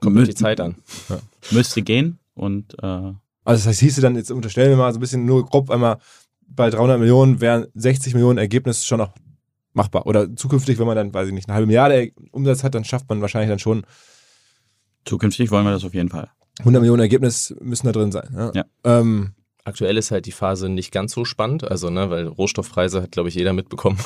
Kommt 0.00 0.18
auf 0.18 0.24
die 0.24 0.34
Zeit 0.34 0.60
an. 0.60 0.76
Ja. 1.08 1.18
Müsste 1.50 1.82
gehen 1.82 2.18
und. 2.34 2.74
Äh 2.82 3.12
also, 3.46 3.60
das 3.60 3.66
heißt, 3.66 3.80
hieße 3.80 4.00
dann, 4.00 4.16
jetzt 4.16 4.30
unterstellen 4.30 4.70
wir 4.70 4.76
mal 4.76 4.90
so 4.92 4.98
ein 4.98 5.00
bisschen 5.00 5.26
nur 5.26 5.44
grob 5.44 5.70
einmal, 5.70 5.98
bei 6.46 6.70
300 6.70 6.98
Millionen 6.98 7.42
wären 7.42 7.66
60 7.74 8.14
Millionen 8.14 8.38
Ergebnis 8.38 8.86
schon 8.86 8.98
noch 8.98 9.12
machbar. 9.74 10.06
Oder 10.06 10.34
zukünftig, 10.34 10.78
wenn 10.78 10.86
man 10.86 10.96
dann, 10.96 11.12
weiß 11.12 11.28
ich 11.28 11.34
nicht, 11.34 11.48
eine 11.48 11.54
halbe 11.54 11.66
Milliarde 11.66 12.12
Umsatz 12.30 12.64
hat, 12.64 12.74
dann 12.74 12.84
schafft 12.84 13.08
man 13.10 13.20
wahrscheinlich 13.20 13.50
dann 13.50 13.58
schon. 13.58 13.84
Zukünftig 15.04 15.50
wollen 15.50 15.66
wir 15.66 15.72
das 15.72 15.84
auf 15.84 15.92
jeden 15.92 16.08
Fall. 16.08 16.30
100 16.60 16.80
Millionen 16.80 17.02
Ergebnis 17.02 17.54
müssen 17.60 17.86
da 17.86 17.92
drin 17.92 18.12
sein. 18.12 18.30
Ja. 18.34 18.52
ja. 18.54 18.64
Ähm, 18.84 19.34
Aktuell 19.64 19.96
ist 19.96 20.10
halt 20.10 20.26
die 20.26 20.32
Phase 20.32 20.68
nicht 20.68 20.92
ganz 20.92 21.12
so 21.12 21.24
spannend, 21.24 21.64
also 21.64 21.88
ne, 21.88 22.10
weil 22.10 22.26
Rohstoffpreise 22.26 23.02
hat, 23.02 23.12
glaube 23.12 23.30
ich, 23.30 23.34
jeder 23.34 23.54
mitbekommen 23.54 23.98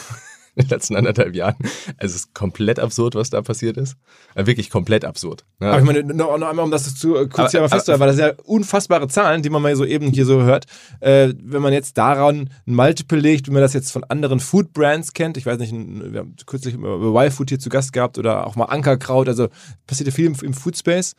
in 0.58 0.64
den 0.64 0.70
letzten 0.70 0.96
anderthalb 0.96 1.34
Jahren. 1.34 1.56
Also 1.96 2.14
es 2.14 2.16
ist 2.16 2.34
komplett 2.34 2.78
absurd, 2.78 3.14
was 3.14 3.30
da 3.30 3.40
passiert 3.42 3.76
ist. 3.76 3.96
Äh, 4.34 4.46
wirklich 4.46 4.70
komplett 4.70 5.04
absurd. 5.04 5.44
Ne? 5.60 5.68
Aber 5.68 5.78
ich 5.78 5.84
meine, 5.84 6.02
noch, 6.02 6.36
noch 6.36 6.48
einmal, 6.48 6.64
um 6.64 6.70
das 6.70 6.94
zu 6.96 7.16
äh, 7.16 7.28
kurz 7.28 7.52
hier 7.52 7.60
mal 7.60 7.68
festzuhalten, 7.68 8.00
weil 8.00 8.08
das 8.08 8.18
ja 8.18 8.32
unfassbare 8.44 9.08
Zahlen, 9.08 9.42
die 9.42 9.50
man 9.50 9.62
mal 9.62 9.74
so 9.76 9.84
eben 9.84 10.10
hier 10.10 10.26
so 10.26 10.42
hört. 10.42 10.66
Äh, 11.00 11.32
wenn 11.40 11.62
man 11.62 11.72
jetzt 11.72 11.96
daran 11.96 12.50
ein 12.66 12.74
Multiple 12.74 13.18
legt, 13.18 13.46
wie 13.46 13.52
man 13.52 13.62
das 13.62 13.72
jetzt 13.72 13.92
von 13.92 14.04
anderen 14.04 14.40
Food-Brands 14.40 15.12
kennt, 15.12 15.36
ich 15.36 15.46
weiß 15.46 15.58
nicht, 15.58 15.72
wir 15.72 16.20
haben 16.20 16.34
kürzlich 16.46 16.74
über 16.74 17.24
Y-Food 17.24 17.50
hier 17.50 17.58
zu 17.58 17.68
Gast 17.68 17.92
gehabt 17.92 18.18
oder 18.18 18.46
auch 18.46 18.56
mal 18.56 18.66
Ankerkraut, 18.66 19.28
also 19.28 19.48
passiert 19.86 20.08
ja 20.08 20.14
viel 20.14 20.26
im, 20.26 20.36
im 20.42 20.54
Food-Space, 20.54 21.14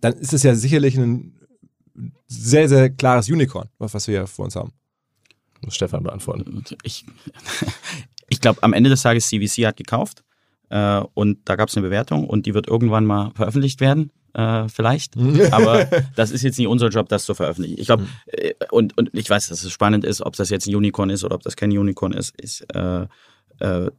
dann 0.00 0.14
ist 0.14 0.32
es 0.32 0.42
ja 0.42 0.54
sicherlich 0.54 0.96
ein 0.96 1.36
sehr, 2.26 2.68
sehr 2.68 2.90
klares 2.90 3.28
Unicorn, 3.28 3.68
was 3.78 4.06
wir 4.06 4.20
hier 4.20 4.26
vor 4.26 4.44
uns 4.44 4.56
haben. 4.56 4.72
Muss 5.62 5.74
Stefan 5.74 6.02
beantworten. 6.02 6.64
Ich, 6.82 7.04
ich 8.30 8.40
glaube, 8.40 8.62
am 8.62 8.72
Ende 8.72 8.88
des 8.88 9.02
Tages 9.02 9.28
CVC 9.28 9.66
hat 9.66 9.76
gekauft 9.76 10.24
äh, 10.70 11.02
und 11.14 11.40
da 11.44 11.56
gab 11.56 11.68
es 11.68 11.76
eine 11.76 11.86
Bewertung 11.86 12.26
und 12.26 12.46
die 12.46 12.54
wird 12.54 12.68
irgendwann 12.68 13.04
mal 13.04 13.32
veröffentlicht 13.34 13.80
werden. 13.80 14.10
Äh, 14.32 14.68
vielleicht, 14.68 15.16
aber 15.50 15.86
das 16.14 16.30
ist 16.30 16.42
jetzt 16.42 16.56
nicht 16.56 16.68
unser 16.68 16.88
Job, 16.88 17.08
das 17.08 17.24
zu 17.24 17.34
veröffentlichen. 17.34 17.78
Ich 17.78 17.86
glaube, 17.86 18.06
äh, 18.26 18.54
und, 18.70 18.96
und 18.96 19.10
ich 19.12 19.28
weiß, 19.28 19.48
dass 19.48 19.64
es 19.64 19.72
spannend 19.72 20.04
ist, 20.04 20.22
ob 20.22 20.36
das 20.36 20.50
jetzt 20.50 20.68
ein 20.68 20.74
Unicorn 20.74 21.10
ist 21.10 21.24
oder 21.24 21.34
ob 21.34 21.42
das 21.42 21.56
kein 21.56 21.76
Unicorn 21.76 22.12
ist, 22.12 22.40
ist 22.40 22.62
äh, 22.74 23.06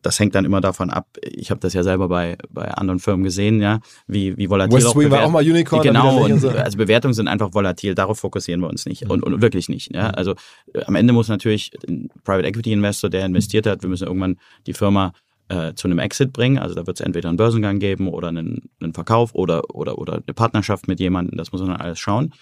das 0.01 0.19
hängt 0.19 0.33
dann 0.33 0.45
immer 0.45 0.59
davon 0.59 0.89
ab. 0.89 1.07
Ich 1.21 1.51
habe 1.51 1.59
das 1.59 1.73
ja 1.73 1.83
selber 1.83 2.07
bei, 2.07 2.37
bei 2.49 2.69
anderen 2.71 2.99
Firmen 2.99 3.23
gesehen, 3.23 3.61
ja, 3.61 3.79
wie, 4.07 4.35
wie 4.37 4.49
volatil 4.49 4.77
West 4.77 4.87
auch 4.87 4.95
Wing 4.95 5.11
war 5.11 5.23
auch 5.23 5.29
mal 5.29 5.43
Unicorn. 5.43 5.83
Genau, 5.83 6.23
und, 6.25 6.39
so. 6.39 6.49
also 6.49 6.77
Bewertungen 6.77 7.13
sind 7.13 7.27
einfach 7.27 7.53
volatil, 7.53 7.93
darauf 7.93 8.19
fokussieren 8.19 8.61
wir 8.61 8.69
uns 8.69 8.85
nicht 8.85 9.05
mhm. 9.05 9.11
und, 9.11 9.23
und 9.23 9.41
wirklich 9.41 9.69
nicht. 9.69 9.93
Ja. 9.93 10.09
Mhm. 10.09 10.15
Also 10.15 10.35
äh, 10.73 10.83
am 10.85 10.95
Ende 10.95 11.13
muss 11.13 11.27
natürlich 11.27 11.71
ein 11.87 12.09
Private 12.23 12.47
Equity 12.47 12.71
Investor, 12.71 13.09
der 13.09 13.25
investiert 13.25 13.67
hat, 13.67 13.83
wir 13.83 13.89
müssen 13.89 14.07
irgendwann 14.07 14.37
die 14.65 14.73
Firma 14.73 15.13
äh, 15.49 15.73
zu 15.75 15.87
einem 15.87 15.99
Exit 15.99 16.33
bringen. 16.33 16.57
Also 16.57 16.73
da 16.73 16.87
wird 16.87 16.99
es 16.99 17.05
entweder 17.05 17.29
einen 17.29 17.37
Börsengang 17.37 17.79
geben 17.79 18.07
oder 18.07 18.29
einen, 18.29 18.69
einen 18.81 18.93
Verkauf 18.93 19.35
oder, 19.35 19.75
oder, 19.75 19.97
oder 19.97 20.13
eine 20.13 20.33
Partnerschaft 20.33 20.87
mit 20.87 20.99
jemandem. 20.99 21.37
Das 21.37 21.51
muss 21.51 21.61
man 21.61 21.75
alles 21.75 21.99
schauen. 21.99 22.33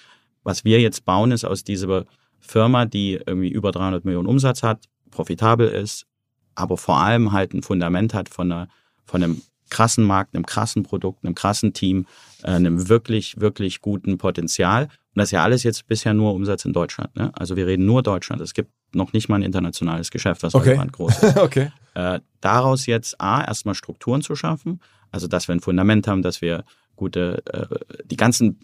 Was 0.44 0.64
wir 0.64 0.80
jetzt 0.80 1.06
bauen, 1.06 1.32
ist 1.32 1.44
aus 1.44 1.64
dieser 1.64 2.06
Firma, 2.40 2.86
die 2.86 3.20
irgendwie 3.26 3.50
über 3.50 3.72
300 3.72 4.06
Millionen 4.06 4.28
Umsatz 4.28 4.64
hat, 4.64 4.86
profitabel 5.12 5.68
ist, 5.68 6.06
aber 6.60 6.78
vor 6.78 6.98
allem 6.98 7.32
halt 7.32 7.54
ein 7.54 7.64
Fundament 7.64 8.14
hat 8.14 8.30
von, 8.30 8.52
einer, 8.52 8.68
von 9.06 9.24
einem 9.24 9.42
krassen 9.70 10.04
Markt, 10.04 10.36
einem 10.36 10.46
krassen 10.46 10.84
Produkt, 10.84 11.24
einem 11.24 11.36
krassen 11.36 11.74
Team, 11.74 12.06
äh, 12.44 12.52
einem 12.52 12.90
wirklich, 12.90 13.40
wirklich 13.40 13.82
guten 13.82 14.18
Potenzial. 14.18 14.84
Und 14.84 15.16
das 15.16 15.30
ist 15.30 15.32
ja 15.32 15.44
alles 15.44 15.64
jetzt 15.64 15.88
bisher 15.88 16.14
nur 16.14 16.34
Umsatz 16.34 16.66
in 16.66 16.74
Deutschland. 16.74 17.16
Ne? 17.16 17.32
Also 17.36 17.56
wir 17.56 17.68
reden 17.68 17.86
nur 17.86 18.04
Deutschland. 18.04 18.42
Es 18.42 18.54
gibt 18.54 18.72
noch 18.94 19.14
nicht 19.14 19.30
mal 19.30 19.36
ein 19.36 19.44
internationales 19.44 20.12
Geschäft, 20.12 20.44
was 20.44 20.56
okay. 20.56 20.70
relevant 20.70 20.94
groß 20.94 21.24
ist. 21.24 21.38
okay. 21.38 21.72
Äh, 21.94 22.20
daraus 22.42 22.86
jetzt 22.86 23.20
A, 23.22 23.44
erstmal 23.44 23.76
Strukturen 23.76 24.22
zu 24.22 24.36
schaffen, 24.36 24.82
also 25.12 25.28
dass 25.28 25.48
wir 25.48 25.56
ein 25.56 25.62
Fundament 25.62 26.08
haben, 26.08 26.22
dass 26.22 26.42
wir 26.42 26.64
gute, 26.96 27.44
äh, 27.54 28.04
die 28.06 28.18
ganzen, 28.18 28.60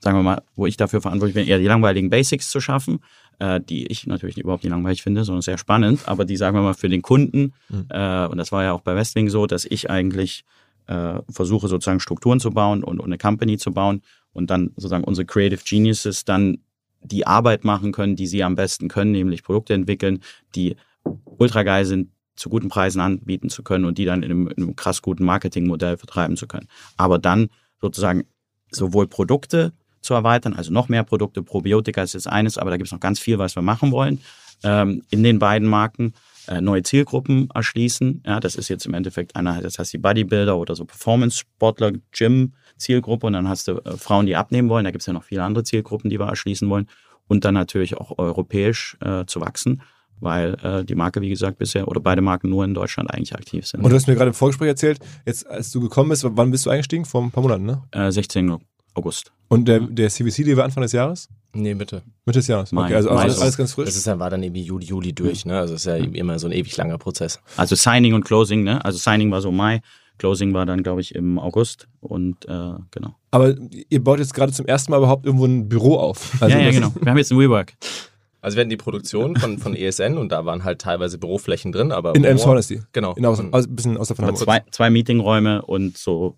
sagen 0.00 0.16
wir 0.16 0.22
mal, 0.22 0.42
wo 0.54 0.66
ich 0.66 0.76
dafür 0.76 1.00
verantwortlich 1.00 1.34
bin, 1.34 1.46
eher 1.46 1.58
die 1.58 1.66
langweiligen 1.66 2.10
Basics 2.10 2.50
zu 2.50 2.60
schaffen, 2.60 3.00
äh, 3.40 3.60
die 3.60 3.86
ich 3.86 4.06
natürlich 4.06 4.38
überhaupt 4.38 4.62
nicht 4.62 4.70
langweilig 4.70 5.02
finde, 5.02 5.24
sondern 5.24 5.42
sehr 5.42 5.58
spannend, 5.58 6.06
aber 6.06 6.24
die, 6.24 6.36
sagen 6.36 6.56
wir 6.56 6.62
mal, 6.62 6.74
für 6.74 6.88
den 6.88 7.02
Kunden, 7.02 7.54
mhm. 7.68 7.86
äh, 7.88 8.26
und 8.26 8.38
das 8.38 8.52
war 8.52 8.62
ja 8.62 8.72
auch 8.72 8.82
bei 8.82 8.94
Westwing 8.94 9.28
so, 9.28 9.46
dass 9.46 9.64
ich 9.64 9.90
eigentlich 9.90 10.44
äh, 10.86 11.20
versuche 11.30 11.66
sozusagen 11.66 12.00
Strukturen 12.00 12.38
zu 12.38 12.50
bauen 12.50 12.84
und, 12.84 13.00
und 13.00 13.06
eine 13.06 13.18
Company 13.18 13.58
zu 13.58 13.72
bauen 13.72 14.02
und 14.32 14.50
dann 14.50 14.70
sozusagen 14.76 15.04
unsere 15.04 15.24
Creative 15.24 15.60
Geniuses 15.64 16.24
dann 16.24 16.58
die 17.02 17.26
Arbeit 17.26 17.64
machen 17.64 17.92
können, 17.92 18.14
die 18.14 18.26
sie 18.26 18.44
am 18.44 18.56
besten 18.56 18.88
können, 18.88 19.12
nämlich 19.12 19.42
Produkte 19.42 19.72
entwickeln, 19.72 20.20
die 20.54 20.76
ultra 21.24 21.62
geil 21.62 21.86
sind, 21.86 22.10
zu 22.36 22.48
guten 22.50 22.68
Preisen 22.68 23.00
anbieten 23.00 23.48
zu 23.48 23.62
können 23.62 23.84
und 23.84 23.98
die 23.98 24.04
dann 24.04 24.22
in 24.22 24.30
einem, 24.30 24.48
in 24.48 24.62
einem 24.62 24.76
krass 24.76 25.02
guten 25.02 25.24
Marketingmodell 25.24 25.96
vertreiben 25.96 26.36
zu 26.36 26.46
können. 26.46 26.68
Aber 26.96 27.18
dann 27.18 27.48
sozusagen 27.80 28.24
sowohl 28.70 29.06
Produkte 29.06 29.72
zu 30.00 30.14
erweitern, 30.14 30.54
also 30.54 30.72
noch 30.72 30.88
mehr 30.88 31.04
Produkte. 31.04 31.42
Probiotika 31.42 32.02
ist 32.02 32.14
jetzt 32.14 32.28
eines, 32.28 32.58
aber 32.58 32.70
da 32.70 32.76
gibt 32.76 32.88
es 32.88 32.92
noch 32.92 33.00
ganz 33.00 33.20
viel, 33.20 33.38
was 33.38 33.56
wir 33.56 33.62
machen 33.62 33.92
wollen 33.92 34.20
ähm, 34.64 35.02
in 35.10 35.22
den 35.22 35.38
beiden 35.38 35.68
Marken. 35.68 36.14
Äh, 36.48 36.60
neue 36.60 36.82
Zielgruppen 36.82 37.48
erschließen. 37.54 38.22
Ja, 38.26 38.40
das 38.40 38.56
ist 38.56 38.68
jetzt 38.68 38.86
im 38.86 38.94
Endeffekt 38.94 39.36
einer, 39.36 39.60
das 39.60 39.78
heißt 39.78 39.92
die 39.92 39.98
Bodybuilder 39.98 40.56
oder 40.56 40.74
so 40.74 40.84
Performance-Sportler, 40.84 41.92
Gym-Zielgruppe 42.12 43.26
und 43.26 43.34
dann 43.34 43.48
hast 43.48 43.68
du 43.68 43.72
äh, 43.72 43.96
Frauen, 43.96 44.26
die 44.26 44.36
abnehmen 44.36 44.68
wollen. 44.68 44.84
Da 44.84 44.90
gibt 44.90 45.02
es 45.02 45.06
ja 45.06 45.12
noch 45.12 45.24
viele 45.24 45.44
andere 45.44 45.64
Zielgruppen, 45.64 46.10
die 46.10 46.18
wir 46.18 46.26
erschließen 46.26 46.68
wollen. 46.68 46.86
Und 47.28 47.44
dann 47.44 47.54
natürlich 47.54 47.96
auch 47.96 48.18
europäisch 48.18 48.96
äh, 49.00 49.24
zu 49.26 49.40
wachsen 49.40 49.82
weil 50.20 50.54
äh, 50.62 50.84
die 50.84 50.94
Marke, 50.94 51.20
wie 51.20 51.30
gesagt, 51.30 51.58
bisher 51.58 51.88
oder 51.88 52.00
beide 52.00 52.20
Marken 52.20 52.50
nur 52.50 52.64
in 52.64 52.74
Deutschland 52.74 53.10
eigentlich 53.10 53.34
aktiv 53.34 53.66
sind. 53.66 53.82
Und 53.82 53.90
du 53.90 53.96
hast 53.96 54.06
mir 54.06 54.14
gerade 54.14 54.28
im 54.28 54.34
Vorgespräch 54.34 54.68
erzählt, 54.68 54.98
jetzt 55.26 55.46
als 55.46 55.72
du 55.72 55.80
gekommen 55.80 56.10
bist, 56.10 56.24
wann 56.28 56.50
bist 56.50 56.66
du 56.66 56.70
eingestiegen? 56.70 57.04
Vor 57.04 57.22
ein 57.22 57.30
paar 57.30 57.42
Monaten, 57.42 57.64
ne? 57.64 57.82
Äh, 57.90 58.12
16. 58.12 58.58
August. 58.94 59.32
Und 59.48 59.66
der, 59.66 59.80
der 59.80 60.08
CVC, 60.08 60.44
die 60.44 60.56
war 60.56 60.64
Anfang 60.64 60.82
des 60.82 60.92
Jahres? 60.92 61.28
Nee, 61.52 61.74
Mitte. 61.74 62.02
Mitte 62.24 62.38
des 62.38 62.46
Jahres. 62.46 62.72
Okay, 62.72 62.94
also 62.94 63.10
alles, 63.10 63.40
alles 63.40 63.56
ganz 63.56 63.72
frisch. 63.72 63.86
Das 63.86 63.96
ist 63.96 64.06
ja, 64.06 64.18
war 64.18 64.30
dann 64.30 64.42
irgendwie 64.42 64.62
Juli, 64.62 64.86
Juli 64.86 65.12
durch, 65.12 65.44
ne? 65.44 65.58
Also 65.58 65.74
es 65.74 65.80
ist 65.80 65.86
ja 65.86 65.96
immer 65.96 66.38
so 66.38 66.46
ein 66.46 66.52
ewig 66.52 66.76
langer 66.76 66.98
Prozess. 66.98 67.40
Also 67.56 67.74
Signing 67.74 68.14
und 68.14 68.24
Closing, 68.24 68.62
ne? 68.62 68.84
Also 68.84 68.98
Signing 68.98 69.30
war 69.32 69.40
so 69.40 69.50
Mai, 69.50 69.80
Closing 70.18 70.54
war 70.54 70.66
dann, 70.66 70.82
glaube 70.82 71.00
ich, 71.00 71.14
im 71.14 71.38
August 71.38 71.88
und 72.00 72.44
äh, 72.44 72.74
genau. 72.90 73.16
Aber 73.32 73.54
ihr 73.88 74.04
baut 74.04 74.20
jetzt 74.20 74.34
gerade 74.34 74.52
zum 74.52 74.66
ersten 74.66 74.92
Mal 74.92 74.98
überhaupt 74.98 75.26
irgendwo 75.26 75.46
ein 75.46 75.68
Büro 75.68 75.96
auf. 75.96 76.40
Also 76.40 76.56
ja, 76.56 76.62
ja, 76.62 76.70
genau. 76.70 76.92
Wir 77.00 77.10
haben 77.10 77.18
jetzt 77.18 77.32
ein 77.32 77.38
WeWork. 77.38 77.72
Also 78.42 78.56
wir 78.56 78.60
hatten 78.60 78.70
die 78.70 78.76
Produktion 78.76 79.36
von, 79.36 79.58
von 79.58 79.74
ESN 79.74 80.16
und 80.16 80.30
da 80.30 80.46
waren 80.46 80.64
halt 80.64 80.80
teilweise 80.80 81.18
Büroflächen 81.18 81.72
drin, 81.72 81.92
aber. 81.92 82.14
In 82.14 82.24
Elmshorn 82.24 82.58
ist 82.58 82.70
die. 82.70 82.80
Genau. 82.92 83.14
In 83.14 83.26
aus, 83.26 83.40
also 83.52 83.68
ein 83.68 83.76
bisschen 83.76 83.96
außer 83.96 84.14
von 84.14 84.26
Hamburg. 84.26 84.44
Zwei, 84.44 84.62
zwei 84.70 84.90
Meetingräume 84.90 85.62
und 85.62 85.98
so 85.98 86.36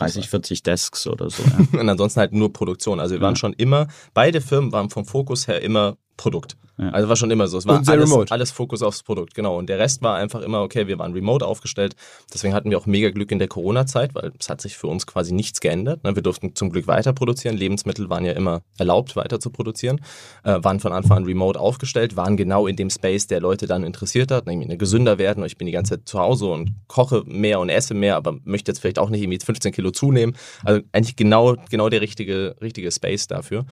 30, 0.00 0.28
40 0.28 0.62
Desks 0.62 1.06
oder 1.06 1.30
so. 1.30 1.42
Ja. 1.42 1.66
und 1.80 1.88
ansonsten 1.88 2.20
halt 2.20 2.32
nur 2.32 2.52
Produktion. 2.52 3.00
Also 3.00 3.14
wir 3.14 3.20
waren 3.20 3.36
schon 3.36 3.52
immer, 3.54 3.88
beide 4.14 4.40
Firmen 4.40 4.72
waren 4.72 4.90
vom 4.90 5.04
Fokus 5.04 5.48
her 5.48 5.62
immer 5.62 5.96
Produkt. 6.20 6.58
Ja. 6.76 6.90
Also 6.90 7.08
war 7.08 7.16
schon 7.16 7.30
immer 7.30 7.48
so. 7.48 7.56
Es 7.56 7.66
war 7.66 7.78
Und 7.78 7.86
sehr 7.86 7.94
alles, 7.94 8.10
remote. 8.10 8.30
alles 8.30 8.50
Fokus 8.50 8.82
aufs 8.82 9.02
Produkt, 9.02 9.34
genau. 9.34 9.56
Und 9.56 9.70
der 9.70 9.78
Rest 9.78 10.02
war 10.02 10.16
einfach 10.16 10.42
immer, 10.42 10.60
okay, 10.60 10.86
wir 10.86 10.98
waren 10.98 11.14
remote 11.14 11.46
aufgestellt. 11.46 11.96
Deswegen 12.32 12.52
hatten 12.52 12.70
wir 12.70 12.76
auch 12.76 12.84
mega 12.84 13.08
Glück 13.08 13.32
in 13.32 13.38
der 13.38 13.48
Corona-Zeit, 13.48 14.14
weil 14.14 14.30
es 14.38 14.50
hat 14.50 14.60
sich 14.60 14.76
für 14.76 14.86
uns 14.86 15.06
quasi 15.06 15.32
nichts 15.32 15.60
geändert. 15.60 16.04
ne? 16.04 16.14
Wir 16.14 16.22
durften 16.22 16.54
zum 16.54 16.68
Glück 16.68 16.86
weiter 16.86 17.14
produzieren. 17.14 17.56
Lebensmittel 17.56 18.10
waren 18.10 18.26
ja 18.26 18.32
immer 18.32 18.60
erlaubt, 18.76 19.16
weiter 19.16 19.40
zu 19.40 19.48
produzieren. 19.48 20.02
Äh, 20.44 20.58
waren 20.62 20.78
von 20.78 20.92
Anfang 20.92 21.16
an 21.16 21.24
remote 21.24 21.58
aufgestellt, 21.58 22.16
waren 22.16 22.36
genau 22.36 22.66
in 22.66 22.76
dem 22.76 22.90
Space, 22.90 23.26
der 23.26 23.40
Leute 23.40 23.66
dann 23.66 23.82
interessiert 23.82 24.30
hat, 24.30 24.46
nämlich 24.46 24.78
gesünder 24.78 25.16
werden. 25.16 25.42
Ich 25.46 25.56
bin 25.56 25.64
die 25.64 25.72
ganze 25.72 25.96
Zeit 25.96 26.06
zu 26.06 26.18
Hause 26.18 26.48
und 26.48 26.74
koche 26.86 27.22
mehr 27.24 27.60
und 27.60 27.70
esse 27.70 27.94
mehr, 27.94 28.16
aber 28.16 28.36
möchte 28.44 28.70
jetzt 28.70 28.80
vielleicht 28.80 28.98
auch 28.98 29.08
nicht 29.08 29.22
irgendwie 29.22 29.38
15 29.42 29.72
Kilo 29.72 29.90
zunehmen. 29.90 30.36
Also 30.64 30.82
eigentlich 30.92 31.16
genau, 31.16 31.56
genau 31.70 31.88
der 31.88 32.02
richtige, 32.02 32.56
richtige 32.60 32.92
Space 32.92 33.26
dafür. 33.26 33.64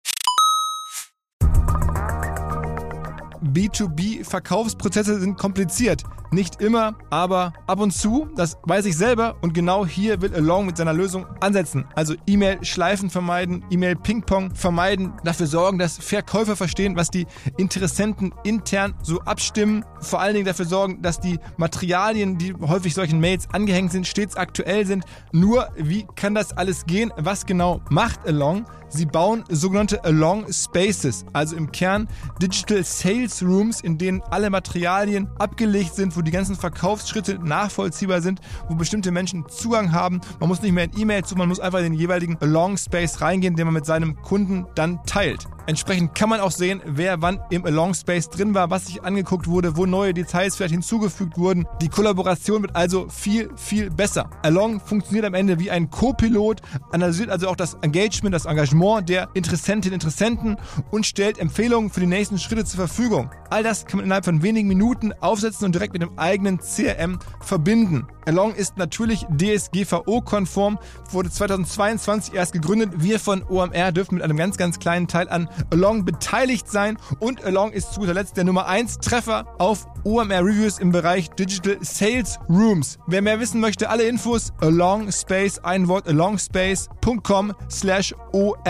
B2B-Verkaufsprozesse 3.57 5.19
sind 5.19 5.39
kompliziert. 5.39 6.03
Nicht 6.31 6.61
immer, 6.61 6.97
aber 7.09 7.55
ab 7.67 7.81
und 7.81 7.93
zu, 7.93 8.29
das 8.37 8.59
weiß 8.65 8.85
ich 8.85 8.97
selber 8.97 9.37
und 9.41 9.55
genau 9.55 9.87
hier 9.87 10.21
will 10.21 10.35
Along 10.35 10.67
mit 10.67 10.77
seiner 10.77 10.93
Lösung 10.93 11.25
ansetzen. 11.41 11.87
Also 11.95 12.15
E-Mail-Schleifen 12.27 13.09
vermeiden, 13.09 13.65
E-Mail-Ping-Pong 13.71 14.55
vermeiden, 14.55 15.13
dafür 15.25 15.47
sorgen, 15.47 15.79
dass 15.79 15.97
Verkäufer 15.97 16.57
verstehen, 16.57 16.97
was 16.97 17.11
die 17.11 17.27
Interessenten 17.57 18.35
intern 18.45 18.95
so 19.03 19.21
abstimmen, 19.21 19.85
vor 20.01 20.21
allen 20.21 20.35
Dingen 20.35 20.47
dafür 20.47 20.67
sorgen, 20.67 21.01
dass 21.01 21.21
die 21.21 21.39
Materialien, 21.57 22.37
die 22.37 22.53
häufig 22.55 22.93
solchen 22.93 23.21
Mails 23.21 23.49
angehängt 23.53 23.93
sind, 23.93 24.07
stets 24.07 24.37
aktuell 24.37 24.85
sind. 24.85 25.05
Nur, 25.33 25.69
wie 25.77 26.07
kann 26.17 26.35
das 26.35 26.53
alles 26.53 26.85
gehen? 26.85 27.13
Was 27.17 27.47
genau 27.47 27.81
macht 27.89 28.27
Along? 28.27 28.67
Sie 28.89 29.05
bauen 29.05 29.45
sogenannte 29.49 30.05
Along 30.05 30.47
Spaces, 30.53 31.25
also 31.33 31.57
im 31.57 31.73
Kern 31.73 32.09
Digital 32.41 32.85
Sales 32.85 33.43
Rooms, 33.43 33.81
in 33.81 33.99
denen 33.99 34.23
alle 34.31 34.49
Materialien 34.49 35.29
abgelegt 35.39 35.95
sind, 35.95 36.17
wo 36.17 36.23
die 36.23 36.31
ganzen 36.31 36.55
Verkaufsschritte 36.55 37.39
nachvollziehbar 37.43 38.21
sind, 38.23 38.41
wo 38.69 38.77
bestimmte 38.77 39.11
Menschen 39.11 39.45
Zugang 39.49 39.93
haben. 39.93 40.21
Man 40.39 40.49
muss 40.49 40.63
nicht 40.63 40.73
mehr 40.73 40.85
in 40.85 40.99
E-Mail 40.99 41.25
zu, 41.25 41.35
man 41.35 41.49
muss 41.49 41.59
einfach 41.59 41.81
in 41.81 41.87
den 41.87 41.95
jeweiligen 41.95 42.39
Along 42.41 42.77
Space 42.77 43.21
reingehen, 43.21 43.57
den 43.57 43.67
man 43.67 43.75
mit 43.75 43.87
seinem 43.87 44.23
Kunden 44.23 44.67
dann 44.77 45.03
teilt. 45.05 45.49
Entsprechend 45.67 46.15
kann 46.15 46.29
man 46.29 46.39
auch 46.39 46.53
sehen, 46.53 46.81
wer 46.87 47.21
wann 47.23 47.41
im 47.51 47.67
Along 47.67 47.93
Space 47.93 48.31
drin 48.31 48.55
war, 48.55 48.71
was 48.71 48.87
sich 48.87 49.03
angeguckt 49.03 49.49
wurde, 49.49 49.77
wo 49.77 49.85
neue 49.85 50.15
Details 50.15 50.55
vielleicht 50.55 50.75
hinzugefügt 50.75 51.37
wurden. 51.39 51.67
Die 51.83 51.89
Kollaboration 51.89 52.63
wird 52.63 52.77
also 52.77 53.09
viel, 53.09 53.51
viel 53.57 53.91
besser. 53.91 54.31
Along 54.43 54.79
funktioniert 54.79 55.25
am 55.25 55.35
Ende 55.35 55.59
wie 55.59 55.73
ein 55.73 55.91
Co-Pilot, 55.91 56.63
analysiert 56.93 57.31
also 57.31 57.49
auch 57.49 57.57
das 57.57 57.75
Engagement, 57.83 58.33
das 58.33 58.47
Engagement 58.47 58.76
der 59.07 59.29
Interessentinnen 59.35 59.95
und 59.95 59.95
Interessenten 59.95 60.57
und 60.91 61.07
stellt 61.07 61.39
Empfehlungen 61.39 61.91
für 61.91 62.01
die 62.01 62.07
nächsten 62.07 62.39
Schritte 62.39 62.65
zur 62.65 62.79
Verfügung. 62.87 63.31
All 63.51 63.63
das 63.63 63.87
kann 63.87 63.99
man 63.99 64.05
innerhalb 64.05 64.25
von 64.25 64.43
wenigen 64.43 64.69
Minuten 64.69 65.13
aufsetzen 65.21 65.67
und 65.67 65.75
direkt 65.75 65.93
mit 65.93 66.03
dem 66.03 66.19
eigenen 66.19 66.59
CRM 66.59 67.19
verbinden. 67.41 68.07
Along 68.27 68.55
ist 68.55 68.77
natürlich 68.77 69.25
DSGVO-konform, 69.31 70.79
wurde 71.11 71.31
2022 71.31 72.35
erst 72.35 72.53
gegründet. 72.53 72.91
Wir 72.97 73.21
von 73.21 73.45
OMR 73.45 73.93
dürfen 73.93 74.17
mit 74.17 74.25
einem 74.25 74.37
ganz, 74.37 74.57
ganz 74.57 74.79
kleinen 74.79 75.07
Teil 75.07 75.29
an 75.29 75.49
Along 75.71 76.05
beteiligt 76.05 76.69
sein 76.69 76.99
und 77.21 77.45
Along 77.45 77.73
ist 77.73 77.93
zu 77.93 78.01
guter 78.01 78.15
Letzt 78.15 78.37
der 78.37 78.45
Nummer 78.45 78.67
1 78.67 78.99
Treffer 78.99 79.47
auf 79.59 79.87
OMR 80.03 80.45
Reviews 80.45 80.79
im 80.79 80.91
Bereich 80.91 81.31
Digital 81.31 81.79
Sales 81.81 82.39
Rooms. 82.49 82.99
Wer 83.07 83.23
mehr 83.23 83.39
wissen 83.39 83.61
möchte, 83.61 83.91
alle 83.91 84.05
Infos 84.05 84.53
Along 84.61 85.11
Space, 85.13 85.59
ein 85.61 85.87
Wort 85.87 86.09
alongspace.com 86.09 87.53
slash 87.71 88.15
OMR. 88.33 88.66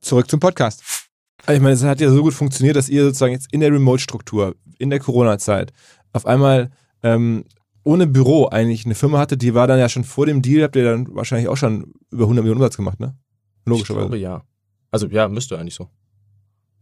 Zurück 0.00 0.30
zum 0.30 0.40
Podcast. 0.40 0.82
Ich 1.42 1.60
meine, 1.60 1.72
es 1.74 1.84
hat 1.84 2.00
ja 2.00 2.10
so 2.10 2.22
gut 2.22 2.32
funktioniert, 2.32 2.76
dass 2.76 2.88
ihr 2.88 3.04
sozusagen 3.04 3.34
jetzt 3.34 3.52
in 3.52 3.60
der 3.60 3.70
Remote-Struktur, 3.70 4.56
in 4.78 4.88
der 4.88 5.00
Corona-Zeit, 5.00 5.74
auf 6.14 6.24
einmal 6.24 6.70
ähm, 7.02 7.44
ohne 7.84 8.06
Büro 8.06 8.46
eigentlich 8.46 8.86
eine 8.86 8.94
Firma 8.94 9.18
hatte, 9.18 9.36
die 9.36 9.52
war 9.52 9.66
dann 9.66 9.78
ja 9.78 9.90
schon 9.90 10.04
vor 10.04 10.24
dem 10.24 10.40
Deal, 10.40 10.62
habt 10.62 10.76
ihr 10.76 10.84
dann 10.84 11.14
wahrscheinlich 11.14 11.48
auch 11.48 11.58
schon 11.58 11.92
über 12.10 12.24
100 12.24 12.42
Millionen 12.42 12.62
Umsatz 12.62 12.78
gemacht, 12.78 13.00
ne? 13.00 13.14
Logischerweise. 13.66 14.06
Ich 14.06 14.10
glaube 14.12 14.18
ja. 14.18 14.42
Also 14.90 15.08
ja, 15.08 15.28
müsste 15.28 15.58
eigentlich 15.58 15.74
so. 15.74 15.88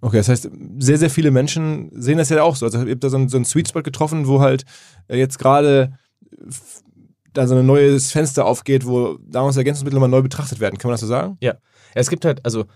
Okay, 0.00 0.18
das 0.18 0.28
heißt, 0.28 0.50
sehr, 0.78 0.98
sehr 0.98 1.10
viele 1.10 1.32
Menschen 1.32 1.90
sehen 2.00 2.18
das 2.18 2.28
ja 2.28 2.44
auch 2.44 2.54
so. 2.54 2.66
Also 2.66 2.80
ihr 2.84 2.92
habt 2.92 3.02
da 3.02 3.10
so 3.10 3.16
einen, 3.16 3.28
so 3.28 3.38
einen 3.38 3.44
Sweet 3.44 3.68
Spot 3.68 3.82
getroffen, 3.82 4.28
wo 4.28 4.40
halt 4.40 4.64
äh, 5.08 5.18
jetzt 5.18 5.40
gerade 5.40 5.98
da 7.36 7.46
so 7.46 7.56
ein 7.56 7.66
neues 7.66 8.12
Fenster 8.12 8.44
aufgeht, 8.44 8.86
wo 8.86 9.18
Nahrungsergänzungsmittel 9.30 10.00
mal 10.00 10.08
neu 10.08 10.22
betrachtet 10.22 10.60
werden. 10.60 10.78
Kann 10.78 10.88
man 10.88 10.94
das 10.94 11.00
so 11.00 11.06
sagen? 11.06 11.36
Ja. 11.40 11.54
Es 11.94 12.10
gibt 12.10 12.24
halt, 12.24 12.44
also 12.44 12.66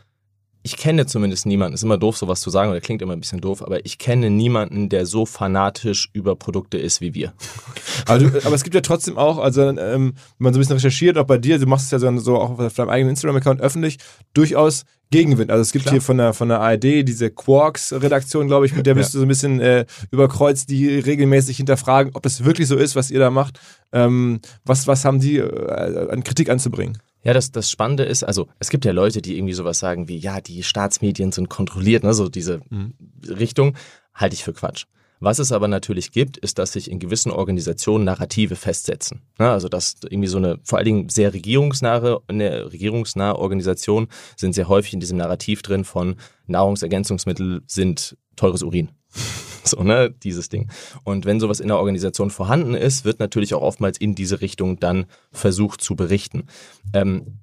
ich 0.62 0.76
kenne 0.76 1.06
zumindest 1.06 1.46
niemanden, 1.46 1.74
ist 1.74 1.82
immer 1.82 1.96
doof, 1.96 2.18
sowas 2.18 2.40
zu 2.42 2.50
sagen, 2.50 2.70
oder 2.70 2.80
klingt 2.80 3.00
immer 3.00 3.14
ein 3.14 3.20
bisschen 3.20 3.40
doof, 3.40 3.62
aber 3.62 3.84
ich 3.86 3.96
kenne 3.96 4.28
niemanden, 4.28 4.90
der 4.90 5.06
so 5.06 5.24
fanatisch 5.24 6.10
über 6.12 6.36
Produkte 6.36 6.76
ist 6.76 7.00
wie 7.00 7.14
wir. 7.14 7.32
Aber, 8.06 8.18
du, 8.18 8.26
aber 8.44 8.54
es 8.54 8.64
gibt 8.64 8.74
ja 8.74 8.80
trotzdem 8.80 9.18
auch, 9.18 9.38
also 9.38 9.62
ähm, 9.62 9.76
wenn 9.78 10.14
man 10.38 10.52
so 10.52 10.58
ein 10.58 10.62
bisschen 10.62 10.76
recherchiert, 10.76 11.18
auch 11.18 11.26
bei 11.26 11.38
dir, 11.38 11.58
du 11.58 11.66
machst 11.66 11.84
es 11.84 11.90
ja 11.90 11.98
so, 11.98 12.18
so 12.18 12.38
auch 12.38 12.58
auf 12.58 12.74
deinem 12.74 12.88
eigenen 12.88 13.10
Instagram-Account 13.10 13.60
öffentlich, 13.60 13.98
durchaus 14.32 14.84
Gegenwind. 15.10 15.50
Also 15.50 15.62
es 15.62 15.72
gibt 15.72 15.84
Klar. 15.84 15.94
hier 15.94 16.02
von 16.02 16.18
der, 16.18 16.32
von 16.32 16.48
der 16.48 16.60
ARD 16.60 17.06
diese 17.06 17.30
Quarks-Redaktion, 17.30 18.46
glaube 18.46 18.66
ich, 18.66 18.74
mit 18.74 18.86
der 18.86 18.94
bist 18.94 19.12
ja. 19.12 19.14
du 19.14 19.18
so 19.18 19.24
ein 19.24 19.28
bisschen 19.28 19.60
äh, 19.60 19.84
überkreuzt, 20.10 20.70
die 20.70 20.98
regelmäßig 20.98 21.56
hinterfragen, 21.56 22.12
ob 22.14 22.24
es 22.26 22.44
wirklich 22.44 22.68
so 22.68 22.76
ist, 22.76 22.94
was 22.94 23.10
ihr 23.10 23.18
da 23.18 23.30
macht. 23.30 23.58
Ähm, 23.92 24.40
was, 24.64 24.86
was 24.86 25.04
haben 25.04 25.18
die 25.18 25.38
äh, 25.38 26.08
an 26.10 26.22
Kritik 26.22 26.48
anzubringen? 26.48 26.98
Ja, 27.22 27.34
das, 27.34 27.50
das 27.50 27.70
Spannende 27.70 28.04
ist, 28.04 28.22
also 28.22 28.48
es 28.60 28.70
gibt 28.70 28.84
ja 28.84 28.92
Leute, 28.92 29.20
die 29.20 29.36
irgendwie 29.36 29.52
sowas 29.52 29.78
sagen 29.78 30.08
wie, 30.08 30.16
ja, 30.16 30.40
die 30.40 30.62
Staatsmedien 30.62 31.32
sind 31.32 31.50
kontrolliert, 31.50 32.02
ne, 32.02 32.14
so 32.14 32.28
diese 32.28 32.60
mhm. 32.70 32.94
Richtung, 33.28 33.76
halte 34.14 34.34
ich 34.34 34.44
für 34.44 34.52
Quatsch. 34.52 34.86
Was 35.20 35.38
es 35.38 35.52
aber 35.52 35.68
natürlich 35.68 36.12
gibt, 36.12 36.38
ist, 36.38 36.58
dass 36.58 36.72
sich 36.72 36.90
in 36.90 36.98
gewissen 36.98 37.30
Organisationen 37.30 38.04
Narrative 38.04 38.56
festsetzen. 38.56 39.20
Also 39.36 39.68
dass 39.68 39.96
irgendwie 40.08 40.28
so 40.28 40.38
eine, 40.38 40.58
vor 40.64 40.78
allen 40.78 40.86
Dingen 40.86 41.08
sehr 41.10 41.34
regierungsnahe, 41.34 42.20
eine 42.26 42.72
regierungsnahe 42.72 43.38
Organisation 43.38 44.08
sind 44.36 44.54
sehr 44.54 44.68
häufig 44.68 44.94
in 44.94 45.00
diesem 45.00 45.18
Narrativ 45.18 45.60
drin 45.60 45.84
von 45.84 46.16
Nahrungsergänzungsmittel 46.46 47.62
sind 47.66 48.16
teures 48.36 48.62
Urin. 48.62 48.90
So, 49.62 49.82
ne, 49.82 50.10
dieses 50.10 50.48
Ding. 50.48 50.70
Und 51.04 51.26
wenn 51.26 51.38
sowas 51.38 51.60
in 51.60 51.68
der 51.68 51.76
Organisation 51.76 52.30
vorhanden 52.30 52.74
ist, 52.74 53.04
wird 53.04 53.20
natürlich 53.20 53.52
auch 53.52 53.60
oftmals 53.60 53.98
in 53.98 54.14
diese 54.14 54.40
Richtung 54.40 54.80
dann 54.80 55.04
versucht 55.32 55.82
zu 55.82 55.96
berichten. 55.96 56.46
Ähm, 56.94 57.40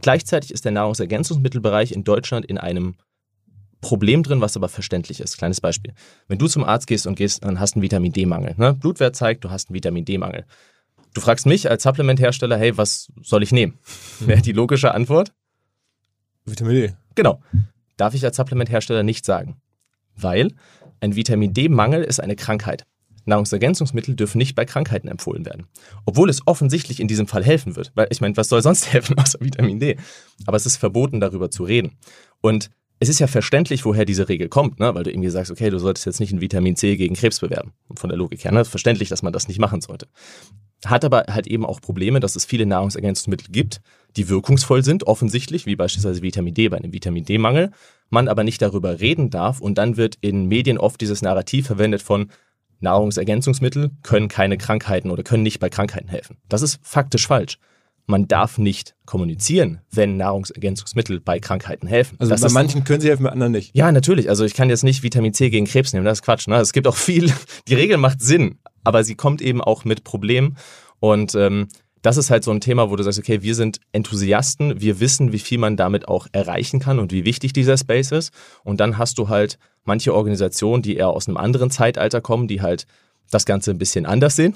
gleichzeitig 0.00 0.50
ist 0.50 0.64
der 0.64 0.72
Nahrungsergänzungsmittelbereich 0.72 1.92
in 1.92 2.04
Deutschland 2.04 2.46
in 2.46 2.56
einem 2.56 2.94
Problem 3.80 4.22
drin, 4.22 4.40
was 4.40 4.56
aber 4.56 4.68
verständlich 4.68 5.20
ist. 5.20 5.38
Kleines 5.38 5.60
Beispiel. 5.60 5.94
Wenn 6.26 6.38
du 6.38 6.48
zum 6.48 6.64
Arzt 6.64 6.86
gehst 6.86 7.06
und 7.06 7.14
gehst, 7.14 7.44
dann 7.44 7.60
hast 7.60 7.74
einen 7.74 7.82
Vitamin 7.82 8.12
D-Mangel. 8.12 8.54
Ne? 8.56 8.74
Blutwert 8.74 9.14
zeigt, 9.14 9.44
du 9.44 9.50
hast 9.50 9.68
einen 9.68 9.74
Vitamin 9.74 10.04
D-Mangel. 10.04 10.44
Du 11.14 11.20
fragst 11.20 11.46
mich 11.46 11.70
als 11.70 11.82
Supplementhersteller, 11.84 12.58
hey, 12.58 12.76
was 12.76 13.08
soll 13.22 13.42
ich 13.42 13.52
nehmen? 13.52 13.78
Wäre 14.20 14.42
die 14.42 14.52
logische 14.52 14.94
Antwort? 14.94 15.32
Vitamin 16.44 16.74
D. 16.74 16.94
Genau. 17.14 17.40
Darf 17.96 18.14
ich 18.14 18.24
als 18.24 18.36
Supplementhersteller 18.36 19.02
nicht 19.02 19.24
sagen. 19.24 19.60
Weil 20.14 20.52
ein 21.00 21.16
Vitamin 21.16 21.54
D-Mangel 21.54 22.02
ist 22.02 22.20
eine 22.20 22.36
Krankheit. 22.36 22.84
Nahrungsergänzungsmittel 23.28 24.16
dürfen 24.16 24.38
nicht 24.38 24.54
bei 24.54 24.64
Krankheiten 24.64 25.06
empfohlen 25.08 25.44
werden. 25.44 25.66
Obwohl 26.06 26.30
es 26.30 26.46
offensichtlich 26.46 26.98
in 26.98 27.08
diesem 27.08 27.26
Fall 27.26 27.44
helfen 27.44 27.76
wird. 27.76 27.92
Weil 27.94 28.08
ich 28.10 28.20
meine, 28.20 28.36
was 28.36 28.48
soll 28.48 28.62
sonst 28.62 28.92
helfen 28.92 29.16
außer 29.18 29.38
Vitamin 29.40 29.78
D? 29.78 29.96
Aber 30.46 30.56
es 30.56 30.66
ist 30.66 30.76
verboten, 30.76 31.20
darüber 31.20 31.50
zu 31.50 31.64
reden. 31.64 31.98
Und 32.40 32.70
es 33.00 33.08
ist 33.08 33.18
ja 33.20 33.26
verständlich, 33.26 33.84
woher 33.84 34.04
diese 34.04 34.28
Regel 34.28 34.48
kommt, 34.48 34.80
ne? 34.80 34.94
weil 34.94 35.04
du 35.04 35.10
irgendwie 35.10 35.30
sagst, 35.30 35.50
okay, 35.50 35.70
du 35.70 35.78
solltest 35.78 36.06
jetzt 36.06 36.20
nicht 36.20 36.32
ein 36.32 36.40
Vitamin 36.40 36.76
C 36.76 36.96
gegen 36.96 37.14
Krebs 37.14 37.40
bewerben. 37.40 37.72
Von 37.94 38.08
der 38.08 38.18
Logik 38.18 38.44
her, 38.44 38.52
ne? 38.52 38.64
verständlich, 38.64 39.08
dass 39.08 39.22
man 39.22 39.32
das 39.32 39.48
nicht 39.48 39.60
machen 39.60 39.80
sollte. 39.80 40.08
Hat 40.84 41.04
aber 41.04 41.24
halt 41.28 41.46
eben 41.46 41.64
auch 41.64 41.80
Probleme, 41.80 42.20
dass 42.20 42.36
es 42.36 42.44
viele 42.44 42.66
Nahrungsergänzungsmittel 42.66 43.48
gibt, 43.50 43.80
die 44.16 44.28
wirkungsvoll 44.28 44.82
sind, 44.82 45.06
offensichtlich, 45.06 45.66
wie 45.66 45.76
beispielsweise 45.76 46.22
Vitamin 46.22 46.54
D 46.54 46.68
bei 46.68 46.76
einem 46.76 46.92
Vitamin 46.92 47.24
D-Mangel, 47.24 47.70
man 48.10 48.28
aber 48.28 48.42
nicht 48.42 48.62
darüber 48.62 49.00
reden 49.00 49.30
darf 49.30 49.60
und 49.60 49.78
dann 49.78 49.96
wird 49.96 50.16
in 50.20 50.46
Medien 50.46 50.78
oft 50.78 51.00
dieses 51.00 51.22
Narrativ 51.22 51.66
verwendet 51.66 52.02
von 52.02 52.30
Nahrungsergänzungsmittel 52.80 53.90
können 54.02 54.28
keine 54.28 54.56
Krankheiten 54.56 55.10
oder 55.10 55.22
können 55.22 55.42
nicht 55.42 55.58
bei 55.58 55.68
Krankheiten 55.68 56.08
helfen. 56.08 56.38
Das 56.48 56.62
ist 56.62 56.78
faktisch 56.82 57.26
falsch. 57.26 57.58
Man 58.10 58.26
darf 58.26 58.58
nicht 58.58 58.96
kommunizieren, 59.04 59.82
wenn 59.92 60.16
Nahrungsergänzungsmittel 60.16 61.20
bei 61.20 61.38
Krankheiten 61.38 61.86
helfen. 61.86 62.16
Also 62.18 62.30
das 62.30 62.40
bei 62.40 62.48
manchen 62.48 62.84
können 62.84 63.00
sie 63.00 63.08
helfen, 63.08 63.24
bei 63.24 63.30
anderen 63.30 63.52
nicht. 63.52 63.76
Ja, 63.76 63.92
natürlich. 63.92 64.28
Also 64.30 64.44
ich 64.44 64.54
kann 64.54 64.70
jetzt 64.70 64.82
nicht 64.82 65.02
Vitamin 65.02 65.34
C 65.34 65.50
gegen 65.50 65.66
Krebs 65.66 65.92
nehmen, 65.92 66.06
das 66.06 66.18
ist 66.18 66.22
Quatsch. 66.22 66.48
Ne? 66.48 66.56
Es 66.56 66.72
gibt 66.72 66.86
auch 66.86 66.96
viel, 66.96 67.32
die 67.68 67.74
Regel 67.74 67.98
macht 67.98 68.22
Sinn, 68.22 68.58
aber 68.82 69.04
sie 69.04 69.14
kommt 69.14 69.42
eben 69.42 69.60
auch 69.60 69.84
mit 69.84 70.04
Problemen 70.04 70.56
und 71.00 71.34
ähm, 71.34 71.68
das 72.02 72.16
ist 72.16 72.30
halt 72.30 72.44
so 72.44 72.50
ein 72.50 72.60
Thema, 72.60 72.90
wo 72.90 72.96
du 72.96 73.02
sagst, 73.02 73.18
okay, 73.18 73.42
wir 73.42 73.54
sind 73.54 73.80
Enthusiasten, 73.92 74.80
wir 74.80 75.00
wissen, 75.00 75.32
wie 75.32 75.38
viel 75.38 75.58
man 75.58 75.76
damit 75.76 76.08
auch 76.08 76.26
erreichen 76.32 76.80
kann 76.80 76.98
und 76.98 77.12
wie 77.12 77.24
wichtig 77.24 77.52
dieser 77.52 77.76
Space 77.76 78.12
ist. 78.12 78.32
Und 78.64 78.80
dann 78.80 78.98
hast 78.98 79.18
du 79.18 79.28
halt 79.28 79.58
manche 79.84 80.14
Organisationen, 80.14 80.82
die 80.82 80.96
eher 80.96 81.08
aus 81.08 81.26
einem 81.26 81.36
anderen 81.36 81.70
Zeitalter 81.70 82.20
kommen, 82.20 82.48
die 82.48 82.62
halt 82.62 82.86
das 83.30 83.44
Ganze 83.44 83.72
ein 83.72 83.78
bisschen 83.78 84.06
anders 84.06 84.36
sehen. 84.36 84.54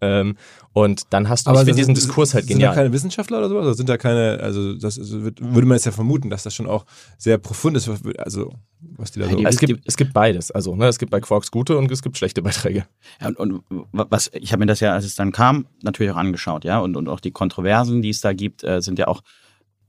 Ähm, 0.00 0.36
und 0.72 1.02
dann 1.10 1.28
hast 1.28 1.46
du, 1.46 1.50
Aber 1.50 1.60
ich 1.60 1.64
finde 1.66 1.78
diesen 1.78 1.94
Diskurs 1.94 2.34
halt 2.34 2.46
genial. 2.46 2.70
Sind 2.70 2.76
da 2.76 2.82
keine 2.82 2.92
Wissenschaftler 2.92 3.38
oder 3.38 3.48
so? 3.48 3.58
Also 3.58 3.72
sind 3.72 3.88
da 3.88 3.96
keine, 3.96 4.38
also 4.40 4.74
das 4.74 4.98
würde 4.98 5.66
man 5.66 5.72
jetzt 5.72 5.86
ja 5.86 5.92
vermuten, 5.92 6.30
dass 6.30 6.44
das 6.44 6.54
schon 6.54 6.66
auch 6.66 6.84
sehr 7.16 7.38
profund 7.38 7.76
ist, 7.76 7.90
also 8.18 8.52
was 8.96 9.10
die 9.10 9.20
da 9.20 9.28
so. 9.28 9.38
Ja, 9.38 9.48
es, 9.48 9.58
gibt, 9.58 9.82
es 9.86 9.96
gibt 9.96 10.12
beides. 10.12 10.50
Also 10.50 10.76
ne, 10.76 10.86
es 10.86 10.98
gibt 10.98 11.10
bei 11.10 11.20
Quarks 11.20 11.50
gute 11.50 11.76
und 11.76 11.90
es 11.90 12.02
gibt 12.02 12.16
schlechte 12.16 12.42
Beiträge. 12.42 12.86
Ja, 13.20 13.28
und, 13.28 13.36
und 13.36 13.62
was, 13.92 14.30
ich 14.32 14.52
habe 14.52 14.60
mir 14.60 14.66
das 14.66 14.80
ja, 14.80 14.92
als 14.92 15.04
es 15.04 15.16
dann 15.16 15.32
kam, 15.32 15.66
natürlich 15.82 16.12
auch 16.12 16.16
angeschaut, 16.16 16.64
ja, 16.64 16.78
und, 16.78 16.96
und 16.96 17.08
auch 17.08 17.20
die 17.20 17.32
Kontroversen, 17.32 18.02
die 18.02 18.10
es 18.10 18.20
da 18.20 18.32
gibt, 18.32 18.62
äh, 18.62 18.80
sind 18.80 18.98
ja 18.98 19.08
auch 19.08 19.22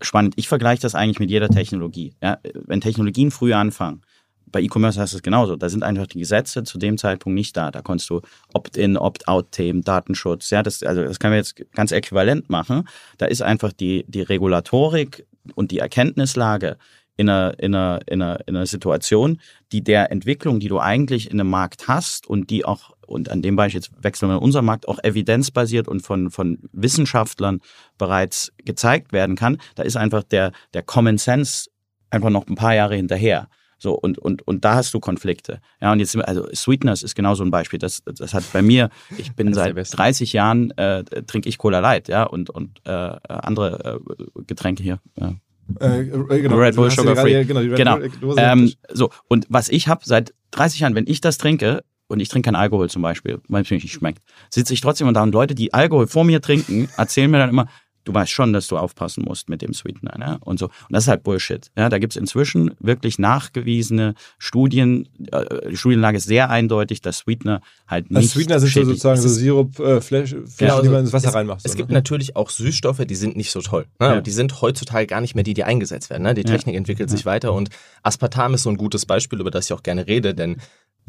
spannend. 0.01 0.33
Ich 0.37 0.47
vergleiche 0.47 0.81
das 0.81 0.95
eigentlich 0.95 1.19
mit 1.19 1.29
jeder 1.29 1.49
Technologie. 1.49 2.15
Ja? 2.21 2.39
Wenn 2.53 2.81
Technologien 2.81 3.31
früh 3.31 3.53
anfangen, 3.53 4.01
bei 4.51 4.61
E-Commerce 4.61 4.99
heißt 4.99 5.13
es 5.13 5.21
genauso. 5.21 5.55
Da 5.55 5.69
sind 5.69 5.83
einfach 5.83 6.07
die 6.07 6.19
Gesetze 6.19 6.63
zu 6.63 6.77
dem 6.77 6.97
Zeitpunkt 6.97 7.35
nicht 7.35 7.55
da. 7.55 7.71
Da 7.71 7.81
konntest 7.81 8.09
du 8.09 8.21
Opt-in, 8.53 8.97
Opt-out-Themen, 8.97 9.83
Datenschutz. 9.83 10.49
Ja, 10.49 10.63
das, 10.63 10.83
also 10.83 11.03
das 11.03 11.19
können 11.19 11.33
wir 11.33 11.37
jetzt 11.37 11.55
ganz 11.73 11.91
äquivalent 11.91 12.49
machen. 12.49 12.87
Da 13.17 13.25
ist 13.25 13.41
einfach 13.41 13.73
die, 13.73 14.05
die 14.07 14.21
Regulatorik 14.21 15.25
und 15.55 15.71
die 15.71 15.79
Erkenntnislage 15.79 16.77
in 17.19 17.29
einer, 17.29 17.59
in, 17.59 17.75
einer, 17.75 17.99
in, 18.07 18.21
einer, 18.21 18.39
in 18.47 18.55
einer 18.55 18.65
Situation, 18.65 19.41
die 19.73 19.83
der 19.83 20.09
Entwicklung, 20.09 20.61
die 20.61 20.69
du 20.69 20.79
eigentlich 20.79 21.29
in 21.29 21.39
einem 21.39 21.49
Markt 21.49 21.89
hast 21.89 22.27
und 22.27 22.49
die 22.49 22.63
auch, 22.63 22.91
und 23.05 23.29
an 23.29 23.41
dem 23.41 23.57
Beispiel 23.57 23.81
jetzt 23.81 23.91
wechseln 24.01 24.29
wir 24.29 24.37
in 24.37 24.41
unserem 24.41 24.65
Markt, 24.65 24.87
auch 24.87 25.03
evidenzbasiert 25.03 25.89
und 25.89 25.99
von, 26.01 26.31
von 26.31 26.59
Wissenschaftlern 26.71 27.59
bereits 27.97 28.53
gezeigt 28.63 29.11
werden 29.11 29.35
kann, 29.35 29.57
da 29.75 29.83
ist 29.83 29.97
einfach 29.97 30.23
der, 30.23 30.53
der 30.73 30.81
Common 30.81 31.17
Sense 31.17 31.69
einfach 32.09 32.29
noch 32.29 32.47
ein 32.47 32.55
paar 32.55 32.73
Jahre 32.73 32.95
hinterher. 32.95 33.49
So, 33.79 33.93
und, 33.93 34.17
und, 34.17 34.45
und 34.45 34.65
da 34.65 34.75
hast 34.75 34.93
du 34.93 34.99
Konflikte. 34.99 35.61
Ja, 35.81 35.91
und 35.91 35.99
jetzt, 35.99 36.15
also 36.17 36.47
Sweetness 36.53 37.01
ist 37.01 37.15
genau 37.15 37.33
so 37.33 37.43
ein 37.43 37.51
Beispiel. 37.51 37.79
Das, 37.79 38.03
das 38.03 38.33
hat 38.33 38.43
bei 38.51 38.61
mir, 38.61 38.89
ich 39.17 39.33
bin 39.33 39.53
seit 39.53 39.75
30 39.75 40.33
Jahren, 40.33 40.71
äh, 40.71 41.03
trinke 41.03 41.47
ich 41.47 41.57
Cola 41.57 41.79
Light, 41.79 42.09
ja, 42.09 42.23
und, 42.23 42.49
und 42.49 42.81
äh, 42.85 42.91
andere 42.91 44.01
äh, 44.37 44.43
Getränke 44.45 44.83
hier. 44.83 44.99
Ja. 45.15 45.33
Äh, 45.79 46.01
äh 46.01 46.41
genau, 46.41 46.57
Red 46.57 46.75
Bull 46.75 46.91
Sugar 46.91 47.15
Free. 47.15 47.45
Genau, 47.45 47.61
genau. 47.61 47.99
Ähm, 48.37 48.73
so, 48.91 49.09
und 49.27 49.45
was 49.49 49.69
ich 49.69 49.87
habe 49.87 50.01
seit 50.03 50.33
30 50.51 50.81
Jahren, 50.81 50.95
wenn 50.95 51.07
ich 51.07 51.21
das 51.21 51.37
trinke, 51.37 51.83
und 52.09 52.19
ich 52.19 52.27
trinke 52.27 52.47
keinen 52.47 52.55
Alkohol 52.55 52.89
zum 52.89 53.03
Beispiel, 53.03 53.39
weil 53.47 53.61
es 53.61 53.69
mir 53.69 53.77
nicht 53.77 53.93
schmeckt, 53.93 54.23
sitze 54.49 54.73
ich 54.73 54.81
trotzdem 54.81 55.07
und 55.07 55.13
da 55.13 55.23
und 55.23 55.31
Leute, 55.31 55.55
die 55.55 55.73
Alkohol 55.73 56.07
vor 56.07 56.23
mir 56.23 56.41
trinken, 56.41 56.89
erzählen 56.97 57.29
mir 57.29 57.37
dann 57.37 57.49
immer, 57.49 57.67
du 58.09 58.15
weißt 58.15 58.31
schon, 58.31 58.53
dass 58.53 58.67
du 58.67 58.77
aufpassen 58.77 59.23
musst 59.23 59.49
mit 59.49 59.61
dem 59.61 59.73
Sweetener. 59.73 60.17
Ne? 60.17 60.37
Und 60.41 60.57
so. 60.59 60.65
Und 60.65 60.73
das 60.89 61.03
ist 61.03 61.07
halt 61.09 61.23
Bullshit. 61.23 61.69
Ja, 61.77 61.89
da 61.89 61.99
gibt 61.99 62.13
es 62.13 62.17
inzwischen 62.17 62.71
wirklich 62.79 63.19
nachgewiesene 63.19 64.15
Studien. 64.39 65.07
Äh, 65.31 65.69
die 65.69 65.77
Studienlage 65.77 66.17
ist 66.17 66.25
sehr 66.25 66.49
eindeutig, 66.49 67.01
dass 67.01 67.19
Sweetener 67.19 67.61
halt 67.87 68.05
also 68.05 68.19
nicht. 68.19 68.29
Also 68.29 68.39
Sweetener 68.39 68.59
sind 68.59 68.73
so 68.73 68.83
sozusagen 68.83 69.21
so 69.21 69.29
Sirup, 69.29 69.79
äh, 69.79 70.01
Flash, 70.01 70.31
Flash 70.31 70.57
genau, 70.57 70.81
die 70.81 70.89
man 70.89 71.01
ins 71.01 71.13
Wasser 71.13 71.29
es, 71.29 71.35
reinmacht. 71.35 71.61
Es 71.63 71.73
so, 71.73 71.77
gibt 71.77 71.89
ne? 71.89 71.95
natürlich 71.95 72.35
auch 72.35 72.49
Süßstoffe, 72.49 73.05
die 73.05 73.15
sind 73.15 73.37
nicht 73.37 73.51
so 73.51 73.61
toll. 73.61 73.85
Ne? 73.99 74.07
Ja. 74.07 74.21
Die 74.21 74.31
sind 74.31 74.61
heutzutage 74.61 75.05
gar 75.05 75.21
nicht 75.21 75.35
mehr 75.35 75.43
die, 75.43 75.53
die 75.53 75.63
eingesetzt 75.63 76.09
werden. 76.09 76.23
Ne? 76.23 76.33
Die 76.33 76.43
Technik 76.43 76.73
ja. 76.73 76.79
entwickelt 76.79 77.09
sich 77.11 77.25
weiter 77.25 77.53
und 77.53 77.69
Aspartam 78.01 78.55
ist 78.55 78.63
so 78.63 78.69
ein 78.69 78.77
gutes 78.77 79.05
Beispiel, 79.05 79.39
über 79.39 79.51
das 79.51 79.65
ich 79.65 79.73
auch 79.73 79.83
gerne 79.83 80.07
rede, 80.07 80.33
denn 80.33 80.57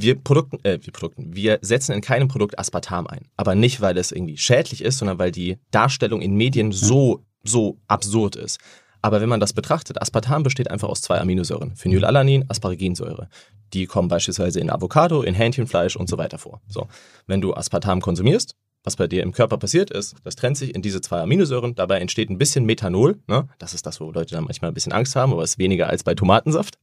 wir 0.00 0.16
Produkten, 0.16 0.58
äh, 0.64 0.78
wir 0.82 0.92
Produkten, 0.92 1.34
wir 1.34 1.58
setzen 1.62 1.92
in 1.92 2.00
keinem 2.00 2.28
Produkt 2.28 2.58
Aspartam 2.58 3.06
ein. 3.06 3.28
Aber 3.36 3.54
nicht, 3.54 3.80
weil 3.80 3.98
es 3.98 4.12
irgendwie 4.12 4.36
schädlich 4.36 4.82
ist, 4.82 4.98
sondern 4.98 5.18
weil 5.18 5.32
die 5.32 5.58
Darstellung 5.70 6.20
in 6.20 6.34
Medien 6.34 6.72
so 6.72 7.24
so 7.42 7.78
absurd 7.88 8.36
ist. 8.36 8.58
Aber 9.02 9.20
wenn 9.20 9.28
man 9.28 9.40
das 9.40 9.52
betrachtet, 9.52 10.00
Aspartam 10.00 10.42
besteht 10.42 10.70
einfach 10.70 10.88
aus 10.88 11.00
zwei 11.00 11.18
Aminosäuren, 11.20 11.74
Phenylalanin, 11.74 12.44
Asparaginsäure. 12.48 13.28
Die 13.72 13.86
kommen 13.86 14.08
beispielsweise 14.08 14.60
in 14.60 14.70
Avocado, 14.70 15.22
in 15.22 15.34
Hähnchenfleisch 15.34 15.96
und 15.96 16.08
so 16.08 16.18
weiter 16.18 16.38
vor. 16.38 16.60
So, 16.68 16.86
wenn 17.26 17.40
du 17.40 17.54
Aspartam 17.54 18.00
konsumierst, 18.00 18.56
was 18.84 18.96
bei 18.96 19.06
dir 19.06 19.22
im 19.22 19.32
Körper 19.32 19.58
passiert 19.58 19.90
ist, 19.90 20.16
das 20.24 20.36
trennt 20.36 20.56
sich 20.56 20.74
in 20.74 20.82
diese 20.82 21.00
zwei 21.00 21.20
Aminosäuren, 21.20 21.74
dabei 21.74 21.98
entsteht 22.00 22.30
ein 22.30 22.38
bisschen 22.38 22.64
Methanol, 22.64 23.18
ne? 23.26 23.48
das 23.58 23.74
ist 23.74 23.86
das, 23.86 24.00
wo 24.00 24.10
Leute 24.10 24.34
dann 24.34 24.44
manchmal 24.44 24.70
ein 24.70 24.74
bisschen 24.74 24.92
Angst 24.92 25.16
haben, 25.16 25.32
aber 25.32 25.42
es 25.42 25.50
ist 25.52 25.58
weniger 25.58 25.88
als 25.88 26.02
bei 26.02 26.14
Tomatensaft. 26.14 26.78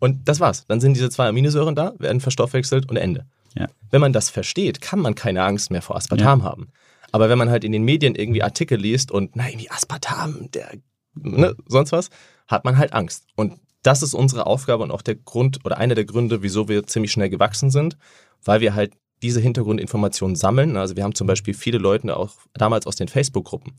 Und 0.00 0.28
das 0.28 0.40
war's. 0.40 0.66
Dann 0.66 0.80
sind 0.80 0.94
diese 0.94 1.10
zwei 1.10 1.28
Aminosäuren 1.28 1.74
da, 1.74 1.94
werden 1.98 2.20
verstoffwechselt 2.20 2.90
und 2.90 2.96
Ende. 2.96 3.26
Ja. 3.56 3.68
Wenn 3.90 4.00
man 4.00 4.12
das 4.12 4.28
versteht, 4.28 4.80
kann 4.80 4.98
man 5.00 5.14
keine 5.14 5.42
Angst 5.44 5.70
mehr 5.70 5.82
vor 5.82 5.96
Aspartam 5.96 6.40
Ja. 6.40 6.44
haben. 6.44 6.68
Aber 7.12 7.28
wenn 7.28 7.38
man 7.38 7.48
halt 7.48 7.64
in 7.64 7.72
den 7.72 7.84
Medien 7.84 8.14
irgendwie 8.14 8.42
Artikel 8.42 8.78
liest 8.78 9.10
und, 9.10 9.36
na, 9.36 9.48
irgendwie 9.48 9.70
Aspartam, 9.70 10.50
der, 10.50 10.72
ne, 11.14 11.54
sonst 11.66 11.92
was, 11.92 12.10
hat 12.48 12.64
man 12.64 12.76
halt 12.76 12.92
Angst. 12.92 13.26
Und 13.36 13.54
das 13.82 14.02
ist 14.02 14.14
unsere 14.14 14.46
Aufgabe 14.46 14.82
und 14.82 14.90
auch 14.90 15.02
der 15.02 15.14
Grund 15.14 15.64
oder 15.64 15.78
einer 15.78 15.94
der 15.94 16.04
Gründe, 16.04 16.42
wieso 16.42 16.68
wir 16.68 16.86
ziemlich 16.86 17.12
schnell 17.12 17.30
gewachsen 17.30 17.70
sind, 17.70 17.96
weil 18.44 18.60
wir 18.60 18.74
halt 18.74 18.92
diese 19.22 19.40
Hintergrundinformationen 19.40 20.36
sammeln. 20.36 20.76
Also 20.76 20.96
wir 20.96 21.04
haben 21.04 21.14
zum 21.14 21.26
Beispiel 21.26 21.54
viele 21.54 21.78
Leute 21.78 22.16
auch 22.16 22.32
damals 22.54 22.86
aus 22.86 22.96
den 22.96 23.08
Facebook-Gruppen. 23.08 23.72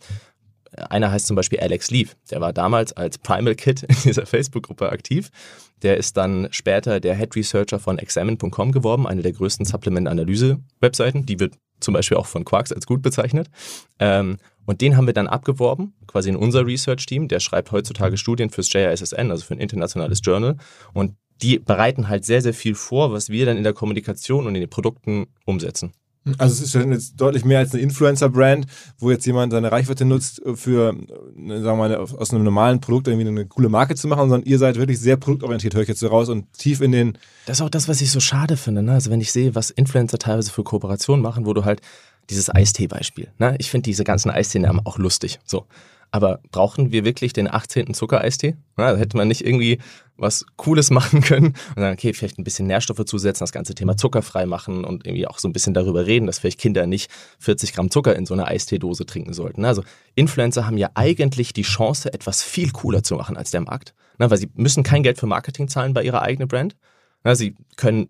Einer 0.90 1.12
heißt 1.12 1.28
zum 1.28 1.36
Beispiel 1.36 1.60
Alex 1.60 1.92
Leaf. 1.92 2.16
Der 2.30 2.42
war 2.42 2.54
damals 2.54 2.94
als 2.94 3.18
Primal 3.18 3.56
Kid 3.56 3.84
in 3.84 3.96
dieser 4.04 4.26
Facebook-Gruppe 4.26 4.92
aktiv. 4.92 5.30
Der 5.82 5.98
ist 5.98 6.18
dann 6.18 6.48
später 6.52 7.00
der 7.00 7.16
Head 7.16 7.36
Researcher 7.36 7.80
von 7.80 8.00
Examine.com 8.00 8.72
geworden, 8.72 9.06
eine 9.06 9.22
der 9.22 9.32
größten 9.32 9.66
Supplement-Analyse-Webseiten. 9.66 11.26
Die 11.26 11.40
wird 11.40 11.56
zum 11.80 11.94
Beispiel 11.94 12.18
auch 12.18 12.26
von 12.26 12.44
Quarks 12.44 12.72
als 12.72 12.86
gut 12.86 13.02
bezeichnet. 13.02 13.50
Ähm, 14.00 14.38
und 14.66 14.82
den 14.82 14.98
haben 14.98 15.08
wir 15.08 15.14
dann 15.14 15.28
abgeworben, 15.28 15.94
quasi 16.08 16.30
in 16.30 16.36
unser 16.36 16.66
Research-Team. 16.66 17.28
Der 17.28 17.40
schreibt 17.40 17.72
heutzutage 17.72 18.18
Studien 18.18 18.50
fürs 18.50 18.72
JISSN, 18.72 19.32
also 19.32 19.46
für 19.46 19.54
ein 19.54 19.60
internationales 19.60 20.20
Journal. 20.24 20.58
Und 20.94 21.16
die 21.42 21.60
bereiten 21.60 22.08
halt 22.10 22.26
sehr, 22.26 22.42
sehr 22.42 22.54
viel 22.54 22.76
vor, 22.76 23.12
was 23.12 23.30
wir 23.30 23.46
dann 23.46 23.58
in 23.58 23.64
der 23.64 23.74
Kommunikation 23.74 24.48
und 24.48 24.56
in 24.56 24.62
den 24.62 24.70
Produkten 24.70 25.28
umsetzen. 25.46 25.94
Also 26.38 26.54
es 26.54 26.62
ist 26.62 26.72
schon 26.72 26.92
jetzt 26.92 27.20
deutlich 27.20 27.46
mehr 27.46 27.60
als 27.60 27.74
eine 27.74 27.82
Influencer-Brand, 27.84 28.66
wo 29.00 29.12
jetzt 29.12 29.26
jemand 29.26 29.54
seine 29.54 29.72
Reichweite 29.72 30.06
nutzt 30.06 30.42
für, 30.56 30.90
äh, 30.90 31.62
sagen 31.62 31.64
wir 31.64 31.76
mal, 31.76 31.96
aus 31.96 32.32
einem 32.32 32.44
normalen 32.44 32.82
Produkt 32.82 33.08
irgendwie 33.08 33.28
eine 33.28 33.46
coole 33.46 33.70
Marke 33.70 33.96
zu 33.96 34.08
machen, 34.08 34.30
sondern 34.30 34.44
ihr 34.44 34.60
seid 34.60 34.76
wirklich 34.76 35.00
sehr 35.00 35.18
produktorientiert, 35.18 35.74
höre 35.76 35.84
ich 35.84 35.88
jetzt 35.88 36.00
so 36.00 36.08
raus 36.08 36.30
und 36.30 36.52
tief 36.54 36.82
in 36.82 36.92
den 36.92 37.18
Das 37.46 37.60
ist 37.60 37.62
auch 37.62 37.70
das, 37.70 37.88
was 37.88 38.02
ich 38.02 38.12
so 38.12 38.20
schade 38.20 38.58
finde. 38.58 38.84
Ne? 38.84 38.94
Also 38.94 39.10
wenn 39.10 39.22
ich 39.22 39.32
sehe, 39.32 39.56
was 39.56 39.70
Influencer 39.70 40.20
teilweise 40.20 40.52
für 40.52 40.64
Kooperationen 40.64 41.22
machen, 41.22 41.46
wo 41.46 41.54
du 41.54 41.64
halt 41.64 41.82
dieses 42.30 42.54
Eistee-Beispiel. 42.54 43.30
Ne? 43.40 43.56
Ich 43.60 43.72
finde 43.72 43.84
diese 43.84 44.04
ganzen 44.04 44.30
Eistee-Namen 44.30 44.86
auch 44.86 44.98
lustig. 44.98 45.40
So. 45.46 45.66
Aber 46.12 46.40
brauchen 46.52 46.92
wir 46.92 47.04
wirklich 47.04 47.34
den 47.34 47.52
18. 47.52 47.94
Zuckereistee? 47.94 48.56
Na, 48.78 48.96
hätte 48.96 49.18
man 49.18 49.28
nicht 49.28 49.46
irgendwie 49.46 49.80
was 50.16 50.46
Cooles 50.56 50.90
machen 50.92 51.22
können 51.22 51.48
und 51.76 51.82
dann, 51.82 51.94
okay, 51.94 52.14
vielleicht 52.14 52.40
ein 52.40 52.44
bisschen 52.44 52.68
Nährstoffe 52.68 53.06
zusetzen, 53.06 53.44
das 53.44 53.52
ganze 53.52 53.76
Thema 53.76 53.98
zuckerfrei 53.98 54.46
machen 54.46 54.84
und 54.84 55.06
irgendwie 55.06 55.28
auch 55.28 55.40
so 55.40 55.48
ein 55.48 55.54
bisschen 55.54 55.74
darüber 55.74 56.06
reden, 56.06 56.26
dass 56.26 56.40
vielleicht 56.40 56.60
Kinder 56.60 56.88
nicht 56.88 57.12
40 57.40 57.74
Gramm 57.74 57.92
Zucker 57.92 58.16
in 58.16 58.26
so 58.26 58.34
einer 58.34 58.48
Eisteedose 58.48 59.06
trinken 59.06 59.34
sollten. 59.34 59.66
Also 59.66 59.84
Influencer 60.16 60.66
haben 60.66 60.78
ja 60.78 60.90
eigentlich 60.96 61.54
die 61.54 61.64
Chance, 61.64 62.14
etwas 62.14 62.42
viel 62.42 62.72
cooler 62.72 63.04
zu 63.04 63.16
machen 63.16 63.38
als 63.38 63.52
der 63.52 63.62
Markt. 63.62 63.94
Na, 64.18 64.30
weil 64.32 64.38
sie 64.38 64.50
müssen 64.56 64.84
kein 64.84 65.04
Geld 65.04 65.20
für 65.20 65.28
Marketing 65.28 65.68
zahlen 65.68 65.94
bei 65.94 66.04
ihrer 66.04 66.22
eigenen 66.22 66.48
Brand. 66.48 66.76
Na, 67.24 67.36
sie 67.36 67.56
können 67.76 68.10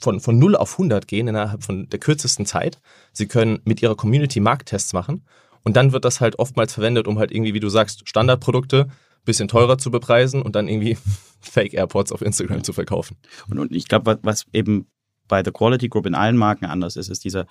von, 0.00 0.20
von 0.20 0.38
0 0.38 0.56
auf 0.56 0.72
100 0.72 1.06
gehen 1.06 1.28
innerhalb 1.28 1.62
von 1.62 1.88
der 1.88 1.98
kürzesten 1.98 2.46
Zeit. 2.46 2.80
Sie 3.12 3.26
können 3.26 3.60
mit 3.64 3.82
ihrer 3.82 3.96
Community 3.96 4.40
Markttests 4.40 4.92
machen. 4.92 5.24
Und 5.68 5.76
dann 5.76 5.92
wird 5.92 6.06
das 6.06 6.22
halt 6.22 6.38
oftmals 6.38 6.72
verwendet, 6.72 7.06
um 7.06 7.18
halt 7.18 7.30
irgendwie, 7.30 7.52
wie 7.52 7.60
du 7.60 7.68
sagst, 7.68 8.08
Standardprodukte 8.08 8.88
bisschen 9.26 9.48
teurer 9.48 9.76
zu 9.76 9.90
bepreisen 9.90 10.40
und 10.40 10.56
dann 10.56 10.66
irgendwie 10.66 10.96
Fake 11.40 11.74
Airports 11.74 12.10
auf 12.10 12.22
Instagram 12.22 12.64
zu 12.64 12.72
verkaufen. 12.72 13.18
Und, 13.50 13.58
und 13.58 13.72
ich 13.72 13.86
glaube, 13.86 14.18
was, 14.22 14.46
eben 14.54 14.86
bei 15.28 15.44
The 15.44 15.50
Quality 15.50 15.88
Group 15.90 16.06
in 16.06 16.14
allen 16.14 16.38
Marken 16.38 16.64
anders 16.64 16.96
ist, 16.96 17.10
ist 17.10 17.22
dieser 17.22 17.44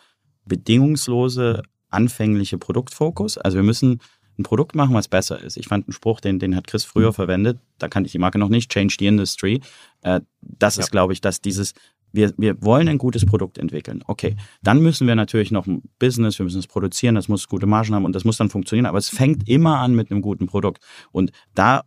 bedingungslose, 0.46 1.62
anfängliche 1.90 2.58
Produktfokus. 2.58 3.38
Also 3.38 3.58
wir 3.58 3.64
müssen 3.64 4.02
ein 4.40 4.44
Produkt 4.44 4.76
machen, 4.76 4.96
was 4.96 5.08
besser 5.08 5.40
ist. 5.40 5.56
Ich 5.56 5.68
fand 5.68 5.86
einen 5.86 5.94
Spruch, 5.94 6.20
den, 6.20 6.40
den 6.40 6.56
hat 6.56 6.66
Chris 6.66 6.86
früher 6.86 7.14
verwendet, 7.14 7.60
da 7.78 7.88
kannte 7.88 8.08
ich 8.08 8.14
die 8.14 8.20
Marke 8.20 8.40
noch 8.40 8.50
nicht, 8.50 8.72
Change 8.72 8.96
the 8.98 9.06
Industry. 9.06 9.62
Äh, 10.02 10.22
das 10.42 10.80
ist, 10.80 10.88
Ja. 10.88 10.90
glaube 10.92 11.14
ich, 11.14 11.22
dass 11.22 11.42
dieses, 11.42 11.76
wir, 12.18 12.34
wir 12.38 12.62
wollen 12.62 12.90
ein 12.90 12.98
gutes 12.98 13.26
Produkt 13.26 13.58
entwickeln. 13.58 14.04
Okay, 14.06 14.36
dann 14.62 14.82
müssen 14.82 15.08
wir 15.08 15.16
natürlich 15.16 15.52
noch 15.52 15.66
ein 15.68 15.84
Business, 16.00 16.38
wir 16.38 16.44
müssen 16.44 16.60
es 16.60 16.68
produzieren, 16.68 17.16
das 17.16 17.30
muss 17.30 17.48
gute 17.48 17.66
Margen 17.66 17.96
haben 17.96 18.04
und 18.04 18.14
das 18.14 18.26
muss 18.26 18.36
dann 18.36 18.50
funktionieren, 18.50 18.86
aber 18.86 18.98
es 18.98 19.10
fängt 19.10 19.48
immer 19.48 19.80
an 19.80 19.96
mit 19.96 20.12
einem 20.12 20.22
guten 20.22 20.48
Produkt. 20.48 20.84
Und 21.12 21.32
da 21.56 21.84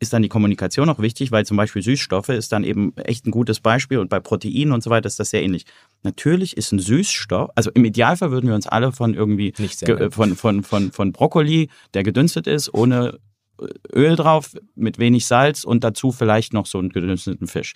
ist 0.00 0.12
dann 0.12 0.22
die 0.22 0.28
Kommunikation 0.28 0.88
auch 0.88 0.98
wichtig, 0.98 1.32
weil 1.32 1.44
zum 1.44 1.56
Beispiel 1.56 1.82
Süßstoffe 1.82 2.30
ist 2.30 2.52
dann 2.52 2.64
eben 2.64 2.96
echt 2.96 3.26
ein 3.26 3.30
gutes 3.30 3.60
Beispiel 3.60 3.98
und 3.98 4.08
bei 4.08 4.20
Proteinen 4.20 4.72
und 4.72 4.82
so 4.82 4.90
weiter 4.90 5.06
ist 5.06 5.18
das 5.18 5.30
sehr 5.30 5.42
ähnlich. 5.42 5.64
Natürlich 6.02 6.56
ist 6.56 6.72
ein 6.72 6.78
Süßstoff, 6.78 7.50
also 7.54 7.70
im 7.72 7.84
Idealfall 7.84 8.30
würden 8.30 8.46
wir 8.48 8.54
uns 8.54 8.66
alle 8.66 8.92
von 8.92 9.14
irgendwie 9.14 9.52
nett. 9.58 10.14
von, 10.14 10.36
von, 10.36 10.62
von, 10.62 10.92
von 10.92 11.12
Brokkoli, 11.12 11.68
der 11.94 12.02
gedünstet 12.02 12.46
ist, 12.46 12.72
ohne 12.72 13.18
Öl 13.92 14.16
drauf, 14.16 14.54
mit 14.74 14.98
wenig 14.98 15.26
Salz 15.26 15.64
und 15.64 15.84
dazu 15.84 16.12
vielleicht 16.12 16.52
noch 16.52 16.66
so 16.66 16.78
einen 16.78 16.90
gedünsteten 16.90 17.46
Fisch. 17.46 17.74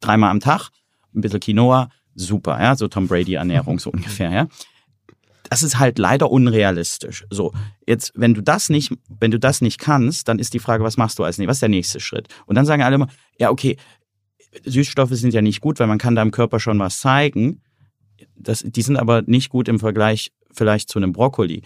Dreimal 0.00 0.30
am 0.30 0.40
Tag, 0.40 0.70
ein 1.16 1.20
bisschen 1.20 1.40
Quinoa, 1.40 1.88
super, 2.14 2.60
ja, 2.60 2.76
so 2.76 2.88
Tom 2.88 3.08
Brady 3.08 3.34
Ernährung 3.34 3.78
so 3.78 3.90
ungefähr, 3.92 4.30
ja. 4.30 4.48
Das 5.48 5.62
ist 5.62 5.78
halt 5.78 5.98
leider 5.98 6.30
unrealistisch. 6.30 7.24
So, 7.30 7.52
jetzt, 7.86 8.12
wenn 8.16 8.34
du 8.34 8.42
das 8.42 8.68
nicht, 8.68 8.92
wenn 9.08 9.30
du 9.30 9.38
das 9.38 9.60
nicht 9.60 9.78
kannst, 9.78 10.26
dann 10.26 10.40
ist 10.40 10.54
die 10.54 10.58
Frage, 10.58 10.82
was 10.82 10.96
machst 10.96 11.20
du 11.20 11.24
als 11.24 11.38
nächstes? 11.38 11.48
Was 11.48 11.56
ist 11.56 11.62
der 11.62 11.68
nächste 11.68 12.00
Schritt? 12.00 12.28
Und 12.46 12.56
dann 12.56 12.66
sagen 12.66 12.82
alle 12.82 12.96
immer, 12.96 13.08
ja, 13.38 13.50
okay, 13.50 13.76
Süßstoffe 14.64 15.12
sind 15.12 15.34
ja 15.34 15.42
nicht 15.42 15.60
gut, 15.60 15.78
weil 15.78 15.86
man 15.86 15.98
kann 15.98 16.14
da 16.16 16.22
im 16.22 16.30
Körper 16.30 16.58
schon 16.58 16.78
was 16.78 16.98
zeigen. 16.98 17.62
Das, 18.34 18.64
die 18.66 18.82
sind 18.82 18.96
aber 18.96 19.22
nicht 19.22 19.50
gut 19.50 19.68
im 19.68 19.78
Vergleich 19.78 20.32
vielleicht 20.50 20.88
zu 20.88 20.98
einem 20.98 21.12
Brokkoli. 21.12 21.62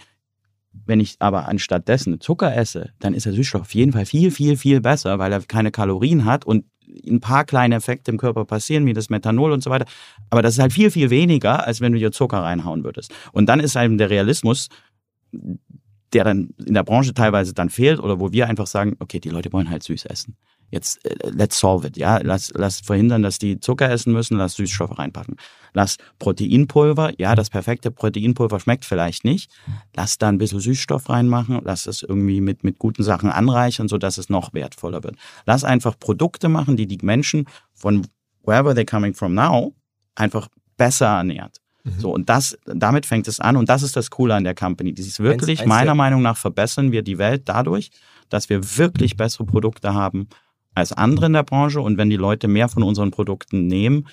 Wenn 0.73 0.99
ich 0.99 1.15
aber 1.19 1.47
anstatt 1.47 1.87
dessen 1.87 2.21
Zucker 2.21 2.55
esse, 2.55 2.91
dann 2.99 3.13
ist 3.13 3.25
der 3.25 3.33
Süßstoff 3.33 3.61
auf 3.61 3.73
jeden 3.73 3.91
Fall 3.91 4.05
viel, 4.05 4.31
viel, 4.31 4.57
viel 4.57 4.79
besser, 4.81 5.19
weil 5.19 5.31
er 5.31 5.41
keine 5.41 5.71
Kalorien 5.71 6.25
hat 6.25 6.45
und 6.45 6.65
ein 7.07 7.19
paar 7.19 7.45
kleine 7.45 7.75
Effekte 7.75 8.11
im 8.11 8.17
Körper 8.17 8.45
passieren, 8.45 8.85
wie 8.85 8.93
das 8.93 9.09
Methanol 9.09 9.51
und 9.51 9.63
so 9.63 9.69
weiter. 9.69 9.85
Aber 10.29 10.41
das 10.41 10.53
ist 10.53 10.59
halt 10.59 10.73
viel, 10.73 10.91
viel 10.91 11.09
weniger, 11.09 11.65
als 11.65 11.81
wenn 11.81 11.93
du 11.93 11.99
dir 11.99 12.11
Zucker 12.11 12.39
reinhauen 12.39 12.83
würdest. 12.83 13.13
Und 13.31 13.47
dann 13.47 13.59
ist 13.59 13.75
eben 13.75 13.97
der 13.97 14.09
Realismus, 14.09 14.69
der 16.13 16.23
dann 16.23 16.49
in 16.65 16.73
der 16.73 16.83
Branche 16.83 17.13
teilweise 17.13 17.53
dann 17.53 17.69
fehlt 17.69 17.99
oder 17.99 18.19
wo 18.19 18.31
wir 18.31 18.47
einfach 18.47 18.67
sagen, 18.67 18.95
okay, 18.99 19.19
die 19.19 19.29
Leute 19.29 19.51
wollen 19.53 19.69
halt 19.69 19.83
süß 19.83 20.05
essen. 20.05 20.35
Jetzt 20.71 21.05
äh, 21.05 21.29
let's 21.29 21.59
solve 21.59 21.87
it, 21.87 21.97
ja, 21.97 22.19
lass, 22.23 22.51
lass 22.55 22.79
verhindern, 22.79 23.21
dass 23.21 23.37
die 23.37 23.59
Zucker 23.59 23.89
essen 23.89 24.13
müssen, 24.13 24.37
lass 24.37 24.55
Süßstoffe 24.55 24.97
reinpacken. 24.97 25.35
Lass 25.73 25.97
Proteinpulver, 26.19 27.13
ja, 27.17 27.35
das 27.35 27.49
perfekte 27.49 27.91
Proteinpulver 27.91 28.59
schmeckt 28.59 28.85
vielleicht 28.85 29.23
nicht. 29.23 29.51
Lass 29.95 30.17
da 30.17 30.29
ein 30.29 30.37
bisschen 30.37 30.59
Süßstoff 30.59 31.09
reinmachen, 31.09 31.61
lass 31.63 31.85
es 31.85 32.03
irgendwie 32.03 32.41
mit, 32.41 32.63
mit 32.63 32.79
guten 32.79 33.03
Sachen 33.03 33.29
anreichern, 33.29 33.87
sodass 33.87 34.17
es 34.17 34.29
noch 34.29 34.53
wertvoller 34.53 35.03
wird. 35.03 35.15
Lass 35.45 35.63
einfach 35.63 35.97
Produkte 35.99 36.49
machen, 36.49 36.75
die 36.75 36.87
die 36.87 36.99
Menschen 37.01 37.45
von 37.73 38.07
wherever 38.43 38.71
they're 38.71 38.89
coming 38.89 39.13
from 39.13 39.33
now 39.33 39.73
einfach 40.15 40.47
besser 40.77 41.07
ernährt. 41.07 41.61
So, 41.97 42.13
und 42.13 42.29
das, 42.29 42.57
damit 42.65 43.07
fängt 43.07 43.27
es 43.27 43.39
an 43.39 43.57
und 43.57 43.67
das 43.67 43.81
ist 43.81 43.95
das 43.95 44.11
Coole 44.11 44.35
an 44.35 44.43
der 44.43 44.53
Company. 44.53 44.93
Die 44.93 45.01
ist 45.01 45.19
wirklich, 45.19 45.65
meiner 45.65 45.95
Meinung 45.95 46.21
nach, 46.21 46.37
verbessern 46.37 46.91
wir 46.91 47.01
die 47.01 47.17
Welt 47.17 47.43
dadurch, 47.45 47.89
dass 48.29 48.49
wir 48.49 48.77
wirklich 48.77 49.17
bessere 49.17 49.45
Produkte 49.45 49.93
haben 49.93 50.27
als 50.73 50.91
andere 50.93 51.25
in 51.27 51.33
der 51.33 51.43
Branche 51.43 51.81
und 51.81 51.97
wenn 51.97 52.09
die 52.09 52.15
Leute 52.17 52.47
mehr 52.47 52.69
von 52.69 52.83
unseren 52.83 53.11
Produkten 53.11 53.67
nehmen, 53.67 54.07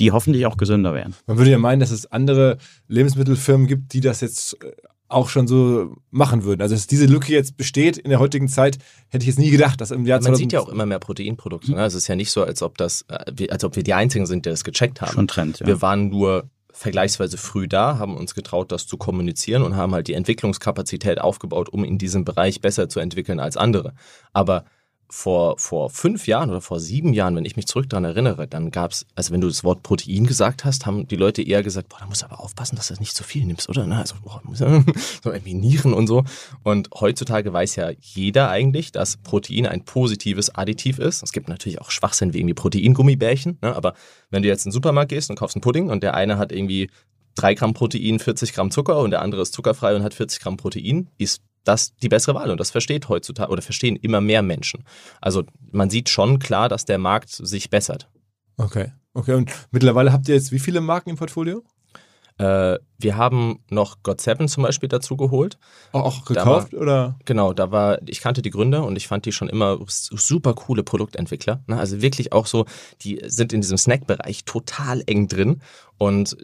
die 0.00 0.10
hoffentlich 0.12 0.46
auch 0.46 0.56
gesünder 0.56 0.94
werden. 0.94 1.14
Man 1.26 1.38
würde 1.38 1.50
ja 1.50 1.58
meinen, 1.58 1.80
dass 1.80 1.90
es 1.90 2.10
andere 2.10 2.58
Lebensmittelfirmen 2.88 3.66
gibt, 3.66 3.92
die 3.92 4.00
das 4.00 4.20
jetzt 4.20 4.54
äh, 4.64 4.72
auch 5.08 5.28
schon 5.28 5.46
so 5.46 5.94
machen 6.10 6.44
würden. 6.44 6.62
Also, 6.62 6.74
dass 6.74 6.86
diese 6.86 7.04
Lücke 7.06 7.32
jetzt 7.32 7.56
besteht 7.58 7.98
in 7.98 8.08
der 8.08 8.18
heutigen 8.18 8.48
Zeit, 8.48 8.78
hätte 9.10 9.24
ich 9.24 9.26
jetzt 9.28 9.38
nie 9.38 9.50
gedacht, 9.50 9.80
dass 9.80 9.90
im 9.90 10.06
Jahr 10.06 10.22
Man 10.22 10.34
sieht 10.36 10.52
ja 10.52 10.60
auch 10.60 10.68
immer 10.70 10.86
mehr 10.86 10.98
Proteinprodukte. 11.00 11.72
Ne? 11.72 11.84
Es 11.84 11.94
ist 11.94 12.08
ja 12.08 12.16
nicht 12.16 12.30
so, 12.30 12.42
als 12.42 12.62
ob 12.62 12.78
das, 12.78 13.02
äh, 13.08 13.30
wir- 13.34 13.52
als 13.52 13.62
ob 13.64 13.76
wir 13.76 13.82
die 13.82 13.92
Einzigen 13.92 14.24
sind, 14.24 14.46
die 14.46 14.50
das 14.50 14.64
gecheckt 14.64 15.02
haben. 15.02 15.12
Schon 15.12 15.28
Trend, 15.28 15.60
ja. 15.60 15.66
Wir 15.66 15.82
waren 15.82 16.08
nur 16.08 16.48
vergleichsweise 16.72 17.36
früh 17.36 17.68
da, 17.68 17.98
haben 17.98 18.16
uns 18.16 18.34
getraut, 18.34 18.72
das 18.72 18.86
zu 18.86 18.96
kommunizieren 18.96 19.62
und 19.62 19.76
haben 19.76 19.92
halt 19.92 20.08
die 20.08 20.14
Entwicklungskapazität 20.14 21.20
aufgebaut, 21.20 21.68
um 21.68 21.84
in 21.84 21.98
diesem 21.98 22.24
Bereich 22.24 22.62
besser 22.62 22.88
zu 22.88 22.98
entwickeln 22.98 23.38
als 23.40 23.58
andere. 23.58 23.92
Aber 24.32 24.64
vor, 25.12 25.58
vor 25.58 25.90
fünf 25.90 26.26
Jahren 26.26 26.48
oder 26.48 26.62
vor 26.62 26.80
sieben 26.80 27.12
Jahren, 27.12 27.36
wenn 27.36 27.44
ich 27.44 27.54
mich 27.54 27.66
zurück 27.66 27.86
daran 27.90 28.06
erinnere, 28.06 28.48
dann 28.48 28.70
gab 28.70 28.92
es, 28.92 29.04
also 29.14 29.30
wenn 29.30 29.42
du 29.42 29.46
das 29.46 29.62
Wort 29.62 29.82
Protein 29.82 30.26
gesagt 30.26 30.64
hast, 30.64 30.86
haben 30.86 31.06
die 31.06 31.16
Leute 31.16 31.42
eher 31.42 31.62
gesagt, 31.62 31.90
boah, 31.90 31.98
da 32.00 32.06
musst 32.06 32.22
du 32.22 32.26
aber 32.26 32.40
aufpassen, 32.40 32.76
dass 32.76 32.88
du 32.88 32.94
nicht 32.94 33.14
zu 33.14 33.22
viel 33.22 33.44
nimmst, 33.44 33.68
oder? 33.68 33.86
Na, 33.86 34.00
also, 34.00 34.14
boah, 34.24 34.40
muss 34.42 34.58
so 34.58 34.64
irgendwie 34.66 35.52
Nieren 35.52 35.92
und 35.92 36.06
so. 36.06 36.24
Und 36.62 36.88
heutzutage 36.98 37.52
weiß 37.52 37.76
ja 37.76 37.90
jeder 38.00 38.48
eigentlich, 38.48 38.90
dass 38.90 39.18
Protein 39.18 39.66
ein 39.66 39.84
positives 39.84 40.54
Additiv 40.54 40.98
ist. 40.98 41.22
Es 41.22 41.32
gibt 41.32 41.46
natürlich 41.46 41.82
auch 41.82 41.90
Schwachsinn 41.90 42.32
wie 42.32 42.38
irgendwie 42.38 42.54
Proteingummibärchen, 42.54 43.58
ne? 43.60 43.76
aber 43.76 43.92
wenn 44.30 44.42
du 44.42 44.48
jetzt 44.48 44.64
in 44.64 44.70
den 44.70 44.72
Supermarkt 44.72 45.10
gehst 45.10 45.28
und 45.28 45.36
kaufst 45.36 45.56
einen 45.56 45.62
Pudding 45.62 45.90
und 45.90 46.02
der 46.02 46.14
eine 46.14 46.38
hat 46.38 46.52
irgendwie 46.52 46.88
3 47.34 47.54
Gramm 47.54 47.74
Protein, 47.74 48.18
40 48.18 48.54
Gramm 48.54 48.70
Zucker 48.70 48.98
und 48.98 49.10
der 49.10 49.20
andere 49.20 49.42
ist 49.42 49.52
zuckerfrei 49.52 49.94
und 49.94 50.04
hat 50.04 50.14
40 50.14 50.40
Gramm 50.40 50.56
Protein, 50.56 51.10
ist 51.18 51.42
das 51.64 51.94
die 51.96 52.08
bessere 52.08 52.34
Wahl 52.34 52.50
und 52.50 52.58
das 52.58 52.70
versteht 52.70 53.08
heutzutage 53.08 53.50
oder 53.50 53.62
verstehen 53.62 53.96
immer 53.96 54.20
mehr 54.20 54.42
Menschen. 54.42 54.84
Also 55.20 55.44
man 55.70 55.90
sieht 55.90 56.08
schon 56.08 56.38
klar, 56.38 56.68
dass 56.68 56.84
der 56.84 56.98
Markt 56.98 57.30
sich 57.30 57.70
bessert. 57.70 58.08
Okay. 58.56 58.92
Okay, 59.14 59.34
und 59.34 59.50
mittlerweile 59.70 60.12
habt 60.12 60.28
ihr 60.28 60.34
jetzt 60.34 60.52
wie 60.52 60.58
viele 60.58 60.80
Marken 60.80 61.10
im 61.10 61.16
Portfolio? 61.16 61.62
Äh, 62.38 62.78
wir 62.98 63.16
haben 63.16 63.60
noch 63.68 63.98
God7 64.02 64.48
zum 64.48 64.62
Beispiel 64.62 64.88
dazu 64.88 65.16
geholt. 65.16 65.58
Auch, 65.92 66.04
auch 66.04 66.24
gekauft 66.24 66.72
war, 66.72 66.80
oder? 66.80 67.18
Genau, 67.24 67.52
da 67.52 67.70
war, 67.70 67.98
ich 68.06 68.20
kannte 68.20 68.42
die 68.42 68.50
Gründer 68.50 68.84
und 68.84 68.96
ich 68.96 69.06
fand 69.06 69.26
die 69.26 69.32
schon 69.32 69.48
immer 69.48 69.78
super 69.86 70.54
coole 70.54 70.82
Produktentwickler. 70.82 71.62
Ne? 71.66 71.78
Also 71.78 72.00
wirklich 72.00 72.32
auch 72.32 72.46
so, 72.46 72.64
die 73.02 73.20
sind 73.26 73.52
in 73.52 73.60
diesem 73.60 73.76
Snack-Bereich 73.76 74.44
total 74.44 75.02
eng 75.06 75.28
drin 75.28 75.60
und 75.98 76.36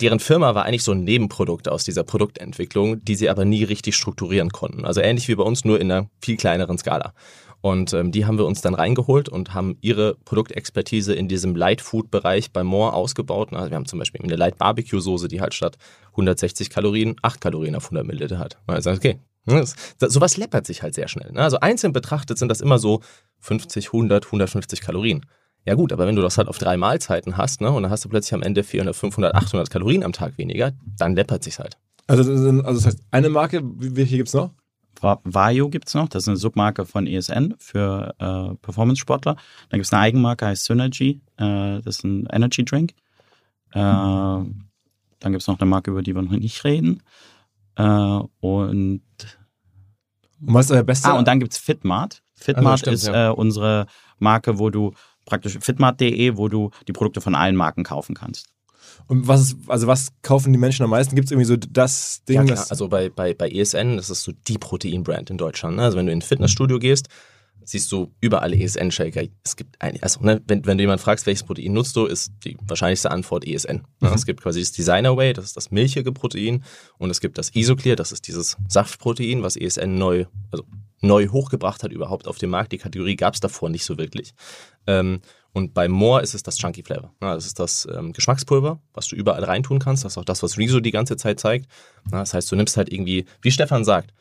deren 0.00 0.20
Firma 0.20 0.54
war 0.54 0.64
eigentlich 0.64 0.84
so 0.84 0.92
ein 0.92 1.04
Nebenprodukt 1.04 1.68
aus 1.68 1.84
dieser 1.84 2.04
Produktentwicklung, 2.04 3.04
die 3.04 3.14
sie 3.14 3.28
aber 3.28 3.44
nie 3.44 3.64
richtig 3.64 3.96
strukturieren 3.96 4.50
konnten. 4.50 4.84
Also 4.84 5.00
ähnlich 5.00 5.28
wie 5.28 5.34
bei 5.34 5.42
uns, 5.42 5.64
nur 5.64 5.80
in 5.80 5.90
einer 5.90 6.08
viel 6.20 6.36
kleineren 6.36 6.78
Skala. 6.78 7.12
Und 7.60 7.92
ähm, 7.94 8.12
die 8.12 8.26
haben 8.26 8.38
wir 8.38 8.46
uns 8.46 8.60
dann 8.60 8.74
reingeholt 8.74 9.28
und 9.28 9.54
haben 9.54 9.76
ihre 9.80 10.14
Produktexpertise 10.24 11.14
in 11.14 11.26
diesem 11.26 11.56
Light 11.56 11.80
Food 11.80 12.10
Bereich 12.10 12.52
bei 12.52 12.62
More 12.62 12.92
ausgebaut. 12.92 13.52
Also 13.52 13.70
wir 13.70 13.76
haben 13.76 13.86
zum 13.86 13.98
Beispiel 13.98 14.20
eine 14.22 14.36
Light 14.36 14.58
Barbecue 14.58 15.00
Soße, 15.00 15.28
die 15.28 15.40
halt 15.40 15.54
statt 15.54 15.76
160 16.12 16.70
Kalorien 16.70 17.16
8 17.22 17.40
Kalorien 17.40 17.74
auf 17.74 17.86
100 17.86 18.06
Milliliter 18.06 18.38
hat. 18.38 18.58
Also 18.66 18.90
okay, 18.90 19.18
ne, 19.46 19.64
sowas 19.98 20.36
läppert 20.36 20.66
sich 20.66 20.82
halt 20.82 20.94
sehr 20.94 21.08
schnell. 21.08 21.32
Ne? 21.32 21.40
Also 21.40 21.58
einzeln 21.58 21.92
betrachtet 21.92 22.38
sind 22.38 22.50
das 22.50 22.60
immer 22.60 22.78
so 22.78 23.00
50, 23.40 23.86
100, 23.86 24.26
150 24.26 24.80
Kalorien. 24.80 25.26
Ja 25.66 25.74
gut, 25.74 25.92
aber 25.92 26.06
wenn 26.06 26.14
du 26.14 26.22
das 26.22 26.38
halt 26.38 26.48
auf 26.48 26.58
drei 26.58 26.76
Mahlzeiten 26.76 27.36
hast, 27.36 27.60
ne, 27.60 27.70
und 27.72 27.82
dann 27.82 27.90
hast 27.90 28.04
du 28.04 28.08
plötzlich 28.08 28.34
am 28.34 28.42
Ende 28.42 28.62
400, 28.62 28.94
500, 28.94 29.34
800 29.34 29.68
Kalorien 29.68 30.04
am 30.04 30.12
Tag 30.12 30.38
weniger, 30.38 30.72
dann 30.96 31.16
läppert 31.16 31.42
sich's 31.42 31.58
halt. 31.58 31.76
Also, 32.06 32.30
also 32.30 32.62
das 32.62 32.86
heißt, 32.86 33.00
eine 33.10 33.28
Marke, 33.28 33.60
welche 33.64 34.16
gibt's 34.16 34.32
noch? 34.32 34.52
Vario 35.00 35.68
gibt 35.68 35.88
es 35.88 35.94
noch, 35.94 36.08
das 36.08 36.22
ist 36.22 36.28
eine 36.28 36.36
Submarke 36.36 36.86
von 36.86 37.06
ESN 37.06 37.54
für 37.58 38.14
äh, 38.18 38.54
Performance-Sportler. 38.62 39.34
Dann 39.68 39.78
gibt 39.78 39.86
es 39.86 39.92
eine 39.92 40.02
Eigenmarke, 40.02 40.46
heißt 40.46 40.64
Synergy, 40.64 41.20
äh, 41.36 41.82
das 41.82 41.96
ist 41.96 42.04
ein 42.04 42.26
Energy 42.32 42.64
Drink. 42.64 42.92
Äh, 43.72 43.74
dann 43.74 44.52
gibt 45.20 45.42
es 45.42 45.48
noch 45.48 45.60
eine 45.60 45.68
Marke, 45.68 45.90
über 45.90 46.02
die 46.02 46.14
wir 46.14 46.22
noch 46.22 46.30
nicht 46.30 46.64
reden. 46.64 47.02
Äh, 47.74 47.82
und, 47.82 48.30
und 48.40 49.02
was 50.40 50.66
ist 50.66 50.72
euer 50.72 50.82
bester? 50.82 51.10
Ah, 51.10 51.18
und 51.18 51.28
dann 51.28 51.40
gibt 51.40 51.52
es 51.52 51.58
Fitmart. 51.58 52.22
Fitmart 52.34 52.66
also 52.66 52.76
stimmt, 52.76 52.94
ist 52.94 53.06
ja. 53.08 53.28
Äh, 53.28 53.32
unsere 53.32 53.86
Marke, 54.18 54.58
wo 54.58 54.70
du 54.70 54.92
praktisch 55.26 55.58
fitmart.de, 55.60 56.36
wo 56.36 56.48
du 56.48 56.70
die 56.88 56.92
Produkte 56.92 57.20
von 57.20 57.34
allen 57.34 57.56
Marken 57.56 57.84
kaufen 57.84 58.14
kannst. 58.14 58.46
Und 59.08 59.28
was 59.28 59.42
ist, 59.42 59.56
also 59.68 59.86
was 59.86 60.12
kaufen 60.22 60.52
die 60.52 60.58
Menschen 60.58 60.82
am 60.82 60.90
meisten? 60.90 61.14
Gibt 61.14 61.26
es 61.26 61.32
irgendwie 61.32 61.46
so 61.46 61.56
das 61.56 62.24
Ding? 62.24 62.36
Ja, 62.36 62.44
klar. 62.44 62.66
also 62.70 62.88
bei, 62.88 63.10
bei, 63.10 63.34
bei 63.34 63.50
ESN, 63.50 63.96
das 63.96 64.08
ist 64.08 64.22
so 64.22 64.32
die 64.48 64.58
Proteinbrand 64.58 65.30
in 65.30 65.38
Deutschland. 65.38 65.76
Ne? 65.76 65.82
Also 65.82 65.98
wenn 65.98 66.06
du 66.06 66.12
in 66.12 66.18
ein 66.18 66.22
Fitnessstudio 66.22 66.78
gehst, 66.78 67.08
siehst 67.62 67.90
du 67.90 68.12
überall 68.20 68.54
ESN-Shaker. 68.54 69.22
Es 69.44 69.56
gibt 69.56 69.80
ein, 69.82 70.00
also 70.02 70.20
ne, 70.20 70.40
wenn, 70.46 70.64
wenn 70.66 70.78
du 70.78 70.82
jemanden 70.82 71.02
fragst, 71.02 71.26
welches 71.26 71.42
Protein 71.42 71.72
nutzt 71.72 71.96
du, 71.96 72.06
ist 72.06 72.32
die 72.44 72.56
wahrscheinlichste 72.62 73.10
Antwort 73.10 73.46
ESN. 73.46 73.82
Mhm. 74.00 74.08
Es 74.14 74.24
gibt 74.24 74.40
quasi 74.40 74.60
das 74.60 74.72
Designer 74.72 75.16
Way, 75.16 75.32
das 75.32 75.46
ist 75.46 75.56
das 75.56 75.70
milchige 75.70 76.12
Protein, 76.12 76.64
und 76.98 77.10
es 77.10 77.20
gibt 77.20 77.38
das 77.38 77.54
Isoclear, 77.54 77.96
das 77.96 78.12
ist 78.12 78.28
dieses 78.28 78.56
Saftprotein, 78.68 79.42
was 79.42 79.56
ESN 79.56 79.98
neu, 79.98 80.26
also 80.52 80.64
neu 81.02 81.28
hochgebracht 81.28 81.82
hat 81.82 81.92
überhaupt 81.92 82.26
auf 82.28 82.38
dem 82.38 82.50
Markt. 82.50 82.72
Die 82.72 82.78
Kategorie 82.78 83.16
gab 83.16 83.34
es 83.34 83.40
davor 83.40 83.68
nicht 83.68 83.84
so 83.84 83.98
wirklich. 83.98 84.32
Ähm, 84.86 85.20
und 85.52 85.72
bei 85.72 85.88
More 85.88 86.22
ist 86.22 86.34
es 86.34 86.42
das 86.42 86.58
Chunky 86.58 86.82
Flavor. 86.82 87.14
Ja, 87.22 87.34
das 87.34 87.46
ist 87.46 87.58
das 87.58 87.88
ähm, 87.94 88.12
Geschmackspulver, 88.12 88.78
was 88.92 89.08
du 89.08 89.16
überall 89.16 89.42
reintun 89.42 89.78
kannst. 89.78 90.04
Das 90.04 90.12
ist 90.12 90.18
auch 90.18 90.24
das, 90.24 90.42
was 90.42 90.58
Rezo 90.58 90.80
die 90.80 90.90
ganze 90.90 91.16
Zeit 91.16 91.40
zeigt. 91.40 91.66
Ja, 92.12 92.18
das 92.18 92.34
heißt, 92.34 92.52
du 92.52 92.56
nimmst 92.56 92.76
halt 92.76 92.92
irgendwie, 92.92 93.24
wie 93.40 93.50
Stefan 93.50 93.84
sagt, 93.84 94.12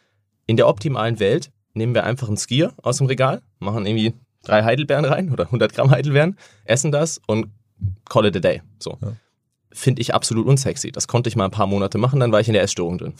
in 0.47 0.55
der 0.55 0.67
optimalen 0.67 1.19
Welt 1.19 1.51
nehmen 1.73 1.93
wir 1.93 2.05
einfach 2.05 2.27
einen 2.27 2.37
Skier 2.37 2.73
aus 2.81 2.99
dem 2.99 3.07
Regal, 3.07 3.41
machen 3.59 3.85
irgendwie 3.85 4.13
drei 4.43 4.63
Heidelbeeren 4.63 5.03
rein 5.03 5.31
oder 5.31 5.45
100 5.45 5.73
Gramm 5.73 5.91
Heidelbeeren, 5.91 6.37
essen 6.63 6.91
das 6.91 7.19
und 7.27 7.47
call 8.07 8.25
it 8.25 8.37
a 8.37 8.39
day. 8.39 8.61
So. 8.79 8.97
Ja 9.01 9.13
finde 9.75 10.01
ich 10.01 10.13
absolut 10.13 10.47
unsexy. 10.47 10.91
Das 10.91 11.07
konnte 11.07 11.27
ich 11.27 11.35
mal 11.35 11.45
ein 11.45 11.51
paar 11.51 11.67
Monate 11.67 11.97
machen, 11.97 12.19
dann 12.19 12.31
war 12.31 12.39
ich 12.39 12.47
in 12.47 12.53
der 12.53 12.63
Essstörung 12.63 12.97
drin. 12.97 13.13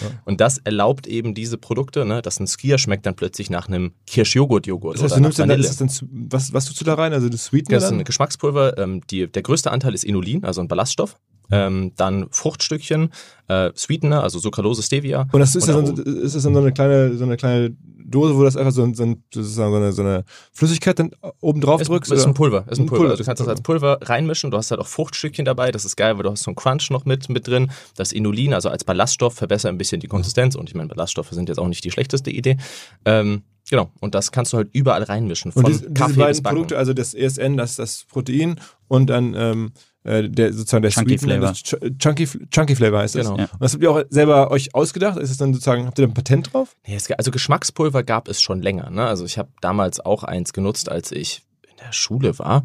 Ja. 0.00 0.08
Und 0.24 0.40
das 0.40 0.58
erlaubt 0.58 1.06
eben 1.06 1.34
diese 1.34 1.58
Produkte, 1.58 2.04
ne, 2.04 2.22
dass 2.22 2.40
ein 2.40 2.46
Skier 2.46 2.78
schmeckt 2.78 3.06
dann 3.06 3.14
plötzlich 3.14 3.50
nach 3.50 3.68
einem 3.68 3.92
Kirschjoghurt-Joghurt. 4.06 4.96
Das 4.96 5.02
heißt, 5.04 5.12
oder 5.12 5.30
du 5.30 5.46
nimmst 5.46 5.80
dann, 5.80 5.90
was, 6.30 6.52
was 6.52 6.66
tust 6.66 6.80
du 6.80 6.84
da 6.84 6.94
rein? 6.94 7.12
Also 7.12 7.28
das 7.28 7.44
Sweetener? 7.44 7.78
Das 7.78 7.84
ist 7.84 7.92
ein 7.92 8.04
Geschmackspulver. 8.04 8.78
Ähm, 8.78 9.00
die, 9.10 9.30
der 9.30 9.42
größte 9.42 9.70
Anteil 9.70 9.94
ist 9.94 10.04
Inulin, 10.04 10.44
also 10.44 10.60
ein 10.60 10.68
Ballaststoff. 10.68 11.16
Ähm, 11.50 11.92
dann 11.96 12.28
Fruchtstückchen, 12.30 13.10
äh, 13.48 13.70
Sweetener, 13.76 14.22
also 14.22 14.38
Sucralose, 14.38 14.82
Stevia. 14.82 15.28
Und 15.32 15.40
das 15.40 15.54
ist, 15.54 15.68
und 15.68 15.88
ja 15.88 15.96
so, 15.96 16.02
ist 16.02 16.34
das 16.34 16.42
dann 16.44 16.54
so 16.54 16.60
eine 16.60 16.72
kleine, 16.72 17.16
so 17.16 17.24
eine 17.24 17.36
kleine 17.36 17.76
Dose, 18.12 18.36
wo 18.36 18.44
das 18.44 18.56
einfach 18.56 18.72
so, 18.72 18.86
so, 18.94 19.16
sozusagen 19.32 19.72
so, 19.72 19.76
eine, 19.76 19.92
so 19.92 20.02
eine 20.02 20.24
Flüssigkeit 20.52 20.98
dann 20.98 21.10
oben 21.40 21.60
drauf 21.60 21.82
drückst? 21.82 22.12
Ist 22.12 22.26
ein 22.26 22.34
Pulver. 22.34 22.64
Ist 22.70 22.78
ein 22.78 22.86
Pulver. 22.86 23.10
Also 23.10 23.16
du 23.16 23.24
kannst 23.24 23.40
das 23.40 23.48
als 23.48 23.62
Pulver 23.62 23.98
reinmischen. 24.02 24.50
Du 24.50 24.56
hast 24.56 24.70
halt 24.70 24.80
auch 24.80 24.86
Fruchtstückchen 24.86 25.44
dabei. 25.44 25.72
Das 25.72 25.84
ist 25.84 25.96
geil, 25.96 26.16
weil 26.16 26.22
du 26.22 26.30
hast 26.30 26.42
so 26.42 26.50
einen 26.50 26.56
Crunch 26.56 26.90
noch 26.90 27.04
mit, 27.04 27.28
mit 27.28 27.46
drin. 27.46 27.70
Das 27.96 28.12
Inulin, 28.12 28.54
also 28.54 28.68
als 28.68 28.84
Ballaststoff, 28.84 29.34
verbessert 29.34 29.70
ein 29.70 29.78
bisschen 29.78 30.00
die 30.00 30.08
Konsistenz. 30.08 30.54
Und 30.54 30.68
ich 30.68 30.74
meine, 30.74 30.88
Ballaststoffe 30.88 31.30
sind 31.30 31.48
jetzt 31.48 31.58
auch 31.58 31.68
nicht 31.68 31.84
die 31.84 31.90
schlechteste 31.90 32.30
Idee. 32.30 32.56
Ähm, 33.04 33.42
Genau, 33.70 33.90
und 34.00 34.14
das 34.16 34.32
kannst 34.32 34.52
du 34.52 34.56
halt 34.56 34.70
überall 34.72 35.04
reinmischen. 35.04 35.52
Von 35.52 35.64
und 35.64 35.70
diese, 35.70 35.92
Kaffee 35.92 36.14
diese 36.14 36.18
beiden 36.18 36.42
Produkte, 36.42 36.76
also 36.76 36.92
das 36.92 37.14
ESN, 37.14 37.56
das 37.56 37.76
das 37.76 38.04
Protein 38.10 38.56
und 38.88 39.08
dann 39.08 39.34
ähm, 39.34 39.72
äh, 40.04 40.28
der 40.28 40.52
sozusagen 40.52 40.82
der 40.82 40.90
Chunky 40.90 41.18
Flavor. 41.18 41.52
Ch 41.52 41.76
Chunky, 41.98 42.26
Chunky 42.50 42.74
Flavor 42.74 43.00
heißt 43.00 43.14
das. 43.14 43.26
Genau. 43.26 43.38
Ja. 43.38 43.44
Und 43.44 43.62
das 43.62 43.72
habt 43.74 43.82
ihr 43.82 43.90
auch 43.90 44.02
selber 44.08 44.50
euch 44.50 44.74
ausgedacht? 44.74 45.18
Ist 45.18 45.30
es 45.30 45.36
dann 45.36 45.52
sozusagen, 45.52 45.86
habt 45.86 45.98
ihr 45.98 46.06
da 46.06 46.10
ein 46.10 46.14
Patent 46.14 46.52
drauf? 46.52 46.76
Nee, 46.86 46.98
also 47.16 47.30
Geschmackspulver 47.30 48.02
gab 48.02 48.28
es 48.28 48.40
schon 48.40 48.62
länger. 48.62 48.90
Ne? 48.90 49.04
Also 49.04 49.24
ich 49.24 49.38
habe 49.38 49.50
damals 49.60 50.00
auch 50.00 50.24
eins 50.24 50.52
genutzt, 50.52 50.90
als 50.90 51.12
ich 51.12 51.42
in 51.70 51.76
der 51.84 51.92
Schule 51.92 52.38
war. 52.38 52.64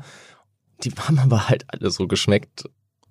Die 0.84 0.92
haben 0.92 1.20
aber 1.24 1.50
halt 1.50 1.66
alle 1.68 1.92
so 1.92 2.08
geschmeckt, 2.08 2.66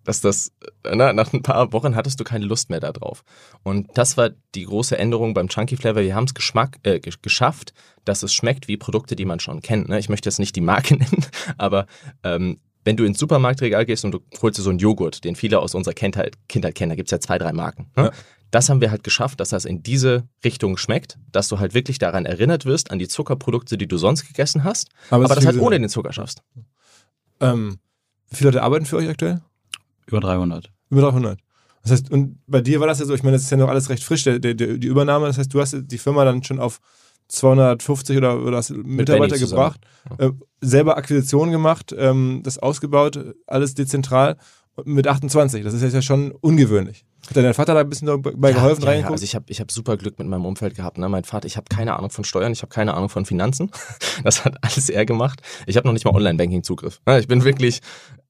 dass 0.07 0.21
das, 0.21 0.53
na, 0.85 1.13
nach 1.13 1.33
ein 1.33 1.43
paar 1.43 1.73
Wochen 1.73 1.97
hattest 1.97 2.21
du 2.21 2.25
keine 2.25 2.47
Lust 2.47 2.71
mehr 2.71 2.81
darauf. 2.81 3.25
Und 3.63 3.89
das 3.95 4.17
war 4.17 4.31
die 4.55 4.65
große 4.65 4.97
Änderung 4.97 5.35
beim 5.35 5.49
Chunky 5.49 5.77
Flavor. 5.77 6.03
Wir 6.03 6.15
haben 6.15 6.25
es 6.25 6.35
Geschmack, 6.35 6.79
äh, 6.85 7.01
geschafft, 7.01 7.75
dass 8.05 8.23
es 8.23 8.33
schmeckt 8.33 8.69
wie 8.69 8.77
Produkte, 8.77 9.17
die 9.17 9.25
man 9.25 9.41
schon 9.41 9.63
kennt. 9.63 9.89
Ne? 9.89 9.99
Ich 9.99 10.09
möchte 10.09 10.29
jetzt 10.29 10.39
nicht 10.39 10.55
die 10.57 10.61
Marke 10.61 10.97
nennen, 10.97 11.27
aber 11.59 11.87
ähm, 12.23 12.59
wenn 12.87 12.97
du 12.97 13.05
ins 13.05 13.19
Supermarktregal 13.19 13.85
gehst 13.85 14.05
und 14.05 14.13
du 14.13 14.21
holst 14.41 14.59
dir 14.59 14.63
so 14.63 14.71
einen 14.71 14.79
Joghurt, 14.79 15.25
den 15.25 15.35
viele 15.35 15.59
aus 15.59 15.75
unserer 15.75 15.93
Kindheit, 15.93 16.37
Kindheit 16.49 16.77
kennen, 16.77 16.91
da 16.91 16.95
gibt 16.95 17.09
es 17.09 17.11
ja 17.11 17.19
zwei, 17.19 17.37
drei 17.37 17.53
Marken. 17.53 17.91
Ne? 17.97 18.05
Ja. 18.05 18.11
Das 18.53 18.71
haben 18.71 18.81
wir 18.81 18.93
halt 18.93 19.03
geschafft, 19.03 19.41
dass 19.41 19.49
das 19.49 19.65
in 19.65 19.83
diese 19.83 20.29
Richtung 20.45 20.77
schmeckt, 20.77 21.19
dass 21.33 21.49
du 21.49 21.59
halt 21.59 21.75
wirklich 21.75 21.99
daran 21.99 22.27
erinnert 22.27 22.65
wirst, 22.65 22.93
an 22.93 23.01
die 23.01 23.09
Zuckerprodukte, 23.09 23.77
die 23.77 23.89
du 23.89 23.99
sonst 23.99 24.29
gegessen 24.29 24.63
hast, 24.63 24.89
aber, 25.11 25.25
aber 25.25 25.35
das 25.35 25.45
halt 25.45 25.59
ohne 25.59 25.81
den 25.81 25.89
Zucker 25.89 26.13
schaffst. 26.13 26.43
Ähm, 27.41 27.81
wie 28.31 28.37
viele 28.37 28.51
Leute 28.51 28.63
arbeiten 28.63 28.87
für 28.87 28.99
euch 28.99 29.09
aktuell? 29.09 29.41
Über 30.07 30.21
300. 30.21 30.71
Über 30.89 31.03
300. 31.03 31.41
Das 31.83 31.91
heißt, 31.91 32.11
und 32.13 32.39
bei 32.47 32.61
dir 32.61 32.79
war 32.79 32.87
das 32.87 33.01
ja 33.01 33.05
so, 33.05 33.15
ich 33.15 33.25
meine, 33.25 33.37
das 33.37 33.43
ist 33.43 33.51
ja 33.51 33.57
noch 33.57 33.69
alles 33.69 33.91
recht 33.91 34.05
frisch, 34.05 34.23
der, 34.23 34.39
der, 34.39 34.55
die 34.55 34.87
Übernahme. 34.87 35.27
Das 35.27 35.39
heißt, 35.39 35.53
du 35.53 35.61
hast 35.61 35.77
die 35.77 35.99
Firma 35.99 36.25
dann 36.25 36.45
schon 36.45 36.61
auf 36.61 36.81
250 37.29 38.17
oder, 38.17 38.43
oder 38.43 38.63
Mitarbeiter 38.85 39.39
gebracht, 39.39 39.81
äh, 40.19 40.31
selber 40.61 40.97
Akquisitionen 40.97 41.53
gemacht, 41.53 41.95
ähm, 41.97 42.41
das 42.45 42.59
ausgebaut, 42.59 43.35
alles 43.47 43.75
dezentral 43.75 44.37
mit 44.85 45.09
28. 45.09 45.65
Das 45.65 45.75
ist 45.75 45.83
jetzt 45.83 45.95
ja 45.95 46.03
schon 46.03 46.33
ungewöhnlich. 46.33 47.05
Hat 47.29 47.37
dein 47.37 47.55
Vater 47.55 47.75
da 47.75 47.81
ein 47.81 47.89
bisschen 47.89 48.07
dabei 48.07 48.51
ja, 48.51 48.55
geholfen, 48.55 48.85
ja, 48.85 48.93
ja, 48.93 49.09
also 49.09 49.25
ich 49.25 49.35
habe 49.35 49.47
ich 49.49 49.61
hab 49.61 49.73
super 49.73 49.97
Glück 49.97 50.19
mit 50.19 50.29
meinem 50.29 50.45
Umfeld 50.45 50.77
gehabt. 50.77 50.99
Ne? 50.99 51.09
Mein 51.09 51.25
Vater, 51.25 51.47
ich 51.47 51.57
habe 51.57 51.67
keine 51.69 51.97
Ahnung 51.97 52.11
von 52.11 52.25
Steuern, 52.25 52.53
ich 52.53 52.63
habe 52.63 52.71
keine 52.71 52.95
Ahnung 52.95 53.09
von 53.09 53.25
Finanzen. 53.25 53.71
Das 54.25 54.45
hat 54.45 54.57
alles 54.63 54.89
er 54.89 55.05
gemacht. 55.05 55.41
Ich 55.67 55.77
habe 55.77 55.87
noch 55.87 55.93
nicht 55.93 56.05
mal 56.05 56.15
Online-Banking-Zugriff. 56.15 57.01
Ich 57.19 57.29
bin 57.29 57.45
wirklich, 57.45 57.81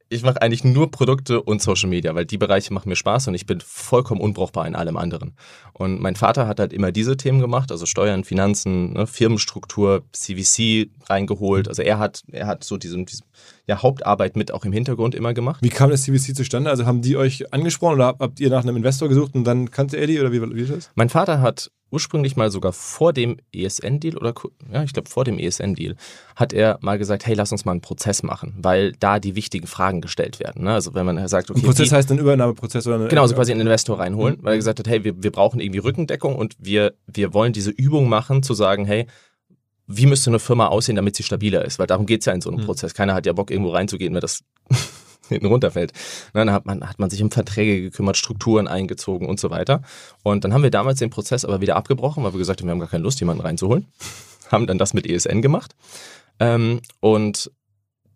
ich 0.09 0.23
mache 0.23 0.41
eigentlich 0.41 0.63
nur 0.63 0.91
Produkte 0.91 1.43
und 1.43 1.61
Social 1.61 1.89
Media, 1.89 2.15
weil 2.15 2.27
die 2.27 2.39
Bereiche 2.39 2.73
machen 2.73 2.89
mir 2.89 2.97
Spaß 2.97 3.29
und 3.29 3.35
ich 3.35 3.47
bin 3.47 3.61
vollkommen 3.61 4.21
unbrauchbar 4.21 4.67
in 4.67 4.77
allem 4.77 4.97
anderen. 4.97 5.35
Und 5.73 6.01
mein 6.01 6.15
Vater 6.15 6.47
hat 6.47 6.61
halt 6.61 6.73
immer 6.73 6.93
diese 6.93 7.17
Themen 7.17 7.41
gemacht, 7.41 7.73
also 7.73 7.87
Steuern, 7.87 8.23
Finanzen, 8.23 8.93
ne, 8.93 9.07
Firmenstruktur, 9.07 10.05
CVC 10.13 10.91
reingeholt. 11.09 11.69
Also 11.69 11.83
er 11.83 11.99
hat, 11.99 12.23
er 12.31 12.47
hat 12.47 12.63
so 12.63 12.77
diesen, 12.77 13.07
diesen 13.07 13.27
ja, 13.67 13.83
Hauptarbeit 13.83 14.37
mit 14.37 14.53
auch 14.53 14.65
im 14.65 14.73
Hintergrund 14.73 15.15
immer 15.15 15.35
gemacht. 15.35 15.63
Wie 15.63 15.71
kam 15.71 15.91
das 15.91 16.03
CVC 16.03 16.37
zustande? 16.37 16.71
Also 16.71 16.87
haben 16.87 17.03
die 17.03 17.17
euch 17.17 17.53
angesprochen 17.53 17.95
oder 17.95 18.17
habt 18.19 18.39
ihr 18.39 18.49
nach 18.49 18.63
einem 18.63 18.77
Investor 18.77 19.09
gesucht 19.09 19.35
und 19.35 19.45
dann 19.45 19.71
kannte 19.71 19.97
er 19.97 20.07
die 20.07 20.21
oder 20.21 20.31
wie, 20.33 20.41
wie 20.41 20.63
ist 20.63 20.73
das? 20.73 20.91
Mein 20.95 21.09
Vater 21.09 21.41
hat 21.41 21.73
ursprünglich 21.91 22.37
mal 22.37 22.51
sogar 22.51 22.73
vor 22.73 23.13
dem 23.13 23.39
ESN-Deal 23.53 24.17
oder 24.17 24.35
ja, 24.73 24.83
ich 24.83 24.93
glaube 24.93 25.09
vor 25.09 25.25
dem 25.25 25.39
ESN-Deal 25.39 25.97
hat 26.35 26.53
er 26.53 26.79
mal 26.81 26.99
gesagt, 26.99 27.27
hey, 27.27 27.35
lass 27.35 27.53
uns 27.53 27.65
mal 27.65 27.73
einen 27.73 27.81
Prozess 27.81 28.23
machen, 28.23 28.55
weil 28.59 28.93
da 28.93 29.19
die 29.19 29.35
wichtigen 29.35 29.67
Fragen 29.67 30.01
gestellt 30.01 30.41
werden. 30.41 30.65
Ne? 30.65 30.73
Also 30.73 30.95
wenn 30.95 31.07
man 31.07 31.27
sagt, 31.29 31.51
okay, 31.51 31.61
ein 31.61 31.65
Prozess 31.65 31.93
heißt 31.93 32.11
ein 32.11 32.19
Übernahmeprozess 32.19 32.87
oder 32.87 32.97
eine 32.97 33.09
genau, 33.09 33.27
so 33.27 33.35
quasi 33.35 33.53
einen 33.53 33.63
Investor 33.63 33.99
reinholen, 33.99 34.37
mhm. 34.39 34.45
weil 34.45 34.55
er 34.55 34.59
gesagt 34.59 34.79
hat, 34.79 34.89
hey, 34.89 35.05
wir, 35.05 35.23
wir 35.23 35.33
brauchen 35.33 35.61
irgendwie 35.61 35.81
Rückendeckung 35.81 36.37
und 36.37 36.55
wir 36.59 36.95
wir 37.07 37.35
wollen 37.35 37.53
diese 37.53 37.71
Übung 37.71 38.09
machen, 38.09 38.43
zu 38.43 38.55
sagen, 38.55 38.85
hey, 38.85 39.07
wie 39.87 40.07
müsste 40.07 40.31
eine 40.31 40.39
Firma 40.39 40.67
aussehen, 40.69 40.97
damit 40.97 41.17
sie 41.17 41.23
stabiler 41.23 41.65
ist? 41.65 41.79
Weil 41.79 41.87
darum 41.87 42.07
geht 42.07 42.21
es 42.21 42.27
ja 42.27 42.33
in 42.33 42.41
so 42.41 42.51
einem 42.51 42.61
mhm. 42.61 42.67
Prozess. 42.67 42.95
Keiner 42.95 43.15
hat 43.15 43.27
ja 43.27 43.33
Bock, 43.33 43.51
irgendwo 43.51 43.71
reinzugehen, 43.71 44.15
weil 44.15 44.21
das 44.21 44.43
hinten 45.29 45.47
runterfällt. 45.47 45.93
Dann 46.33 46.51
hat 46.51 46.67
man, 46.67 46.89
hat 46.89 46.99
man 46.99 47.11
sich 47.11 47.23
um 47.23 47.31
Verträge 47.31 47.83
gekümmert, 47.83 48.17
Strukturen 48.17 48.69
eingezogen 48.69 49.29
und 49.29 49.39
so 49.39 49.51
weiter. 49.51 49.83
Und 50.23 50.45
dann 50.45 50.53
haben 50.53 50.63
wir 50.63 50.71
damals 50.71 50.99
den 50.99 51.11
Prozess 51.11 51.45
aber 51.45 51.61
wieder 51.61 51.77
abgebrochen, 51.77 52.25
weil 52.25 52.33
wir 52.33 52.39
gesagt 52.39 52.61
haben, 52.61 52.69
wir 52.69 52.73
haben 52.73 52.81
gar 52.81 52.89
keine 52.89 53.05
Lust, 53.05 53.21
jemanden 53.21 53.43
reinzuholen. 53.43 53.87
haben 54.51 54.67
dann 54.67 54.79
das 54.79 54.95
mit 54.95 55.07
ESN 55.07 55.43
gemacht. 55.43 55.75
Ähm, 56.39 56.81
und 57.01 57.51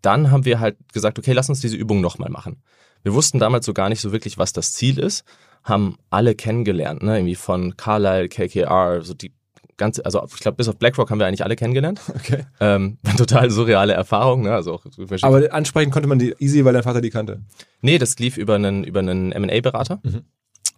dann 0.02 0.30
haben 0.30 0.44
wir 0.44 0.60
halt 0.60 0.76
gesagt, 0.92 1.18
okay, 1.18 1.32
lass 1.32 1.48
uns 1.48 1.60
diese 1.60 1.76
Übung 1.76 2.00
nochmal 2.00 2.30
machen. 2.30 2.62
Wir 3.02 3.14
wussten 3.14 3.38
damals 3.38 3.66
so 3.66 3.72
gar 3.72 3.88
nicht 3.88 4.00
so 4.00 4.12
wirklich, 4.12 4.38
was 4.38 4.52
das 4.52 4.72
Ziel 4.72 4.98
ist, 4.98 5.24
haben 5.62 5.96
alle 6.10 6.34
kennengelernt, 6.34 7.02
ne? 7.02 7.18
irgendwie 7.18 7.34
von 7.34 7.76
Carlyle, 7.76 8.28
KKR, 8.28 9.02
so 9.02 9.14
die 9.14 9.32
ganze, 9.80 10.04
also 10.04 10.24
ich 10.32 10.40
glaube, 10.40 10.56
bis 10.56 10.68
auf 10.68 10.76
BlackRock 10.76 11.10
haben 11.10 11.18
wir 11.18 11.26
eigentlich 11.26 11.42
alle 11.42 11.56
kennengelernt. 11.56 12.00
Okay. 12.20 12.44
Ähm, 12.60 12.98
total 13.16 13.50
surreale 13.50 13.94
Erfahrung, 13.94 14.42
ne? 14.42 14.52
Also 14.52 14.74
auch 14.74 14.84
Aber 15.22 15.52
ansprechen 15.54 15.90
konnte 15.90 16.06
man 16.06 16.18
die 16.18 16.34
easy, 16.38 16.64
weil 16.66 16.74
dein 16.74 16.82
Vater 16.82 17.00
die 17.00 17.08
kannte. 17.08 17.40
Nee, 17.80 17.96
das 17.96 18.18
lief 18.18 18.36
über 18.36 18.56
einen, 18.56 18.84
über 18.84 19.00
einen 19.00 19.30
MA-Berater. 19.30 20.00
Mhm. 20.02 20.22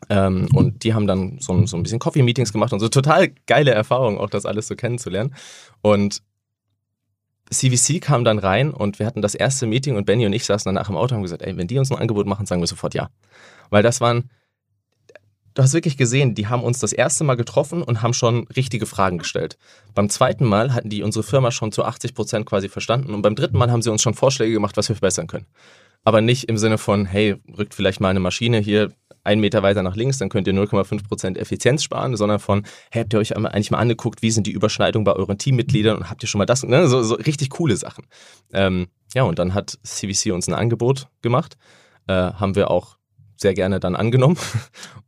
Ähm, 0.09 0.48
und 0.55 0.84
die 0.84 0.94
haben 0.94 1.09
dann 1.09 1.38
so, 1.40 1.66
so 1.66 1.76
ein 1.76 1.82
bisschen 1.82 1.98
Coffee-Meetings 1.98 2.53
gemacht 2.53 2.72
und 2.72 2.78
so 2.78 2.88
total 2.88 3.30
geile 3.46 3.72
Erfahrungen, 3.72 4.18
auch 4.18 4.30
das 4.30 4.46
alles 4.46 4.68
so 4.68 4.76
kennenzulernen. 4.76 5.34
Und 5.80 6.22
CVC 7.50 8.00
kam 8.00 8.24
dann 8.24 8.38
rein 8.38 8.70
und 8.70 8.98
wir 8.98 9.07
hatten 9.07 9.20
das 9.20 9.34
erste 9.34 9.66
Meeting 9.66 9.96
und 9.96 10.07
Benny 10.07 10.24
und 10.24 10.32
ich 10.32 10.44
saßen 10.44 10.72
danach 10.72 10.88
im 10.88 10.96
Auto 10.96 11.14
und 11.14 11.18
haben 11.18 11.22
gesagt, 11.22 11.42
ey, 11.42 11.57
wenn 11.57 11.66
die 11.66 11.78
uns 11.78 11.90
ein 11.90 11.98
Angebot 11.98 12.26
machen, 12.26 12.46
sagen 12.46 12.62
wir 12.62 12.66
sofort 12.68 12.94
ja. 12.94 13.11
Weil 13.68 13.82
das 13.82 14.00
waren, 14.00 14.30
du 15.55 15.62
hast 15.62 15.72
wirklich 15.74 15.96
gesehen, 15.96 16.34
die 16.34 16.46
haben 16.46 16.62
uns 16.62 16.78
das 16.78 16.92
erste 16.92 17.24
Mal 17.24 17.36
getroffen 17.36 17.82
und 17.82 18.03
haben 18.03 18.14
schon 18.14 18.46
richtige 18.48 18.86
Fragen 18.86 19.18
gestellt. 19.18 19.59
Beim 19.94 20.09
zweiten 20.09 20.46
Mal 20.46 20.74
hatten 20.74 20.88
die 20.88 21.03
unsere 21.03 21.22
Firma 21.22 21.50
schon 21.50 21.72
zu 21.72 21.84
80 21.84 22.14
Prozent 22.14 22.46
quasi 22.46 22.68
verstanden 22.68 23.14
und 23.14 23.22
beim 23.22 23.34
dritten 23.34 23.59
Mal 23.59 23.70
haben 23.70 23.82
sie 23.82 23.90
uns 23.90 24.03
schon 24.03 24.14
Vorschläge 24.14 24.53
gemacht, 24.53 24.76
was 24.76 24.88
wir 24.88 24.96
verbessern 24.96 25.26
können. 25.26 25.46
Aber 26.05 26.20
nicht 26.20 26.48
im 26.48 26.59
Sinne 26.59 26.78
von, 26.78 27.07
hey, 27.07 27.36
rückt 27.57 27.74
vielleicht 27.74 28.00
mal 28.00 28.09
eine 28.09 28.20
Maschine 28.20 28.59
hier 28.59 28.92
einen 29.24 29.40
Meter 29.40 29.62
weiter 29.62 29.82
nach 29.82 29.94
links, 29.94 30.18
dann 30.18 30.28
könnt 30.28 30.46
ihr 30.48 30.55
0,5 30.55 31.07
Prozent 31.07 31.38
Effizienz 31.38 31.82
sparen, 31.84 32.16
sondern 32.16 32.40
von, 32.40 32.64
hey, 32.90 33.03
habt 33.03 33.12
ihr 33.12 33.20
euch 33.20 33.36
eigentlich 33.36 33.70
mal 33.70 33.78
angeguckt, 33.78 34.22
wie 34.22 34.30
sind 34.30 34.46
die 34.46 34.53
Überschneidungen 34.53 35.05
bei 35.05 35.12
euren 35.12 35.38
Teammitgliedern 35.38 35.98
und 35.98 36.11
habt 36.11 36.22
ihr 36.24 36.28
schon 36.28 36.40
mal 36.40 36.46
das, 36.46 36.64
ne? 36.64 36.88
so, 36.88 37.03
so 37.03 37.14
richtig 37.14 37.50
coole 37.50 37.76
Sachen. 37.76 38.07
Ähm, 38.53 38.88
ja, 39.14 39.22
und 39.22 39.38
dann 39.38 39.55
hat 39.55 39.78
CVC 39.84 40.32
uns 40.32 40.48
ein 40.48 40.55
Angebot 40.55 41.09
gemacht, 41.20 41.57
äh, 42.09 42.12
haben 42.14 42.57
wir 42.57 42.70
auch 42.70 42.96
sehr 43.36 43.55
gerne 43.55 43.80
dann 43.80 43.94
angenommen. 43.94 44.36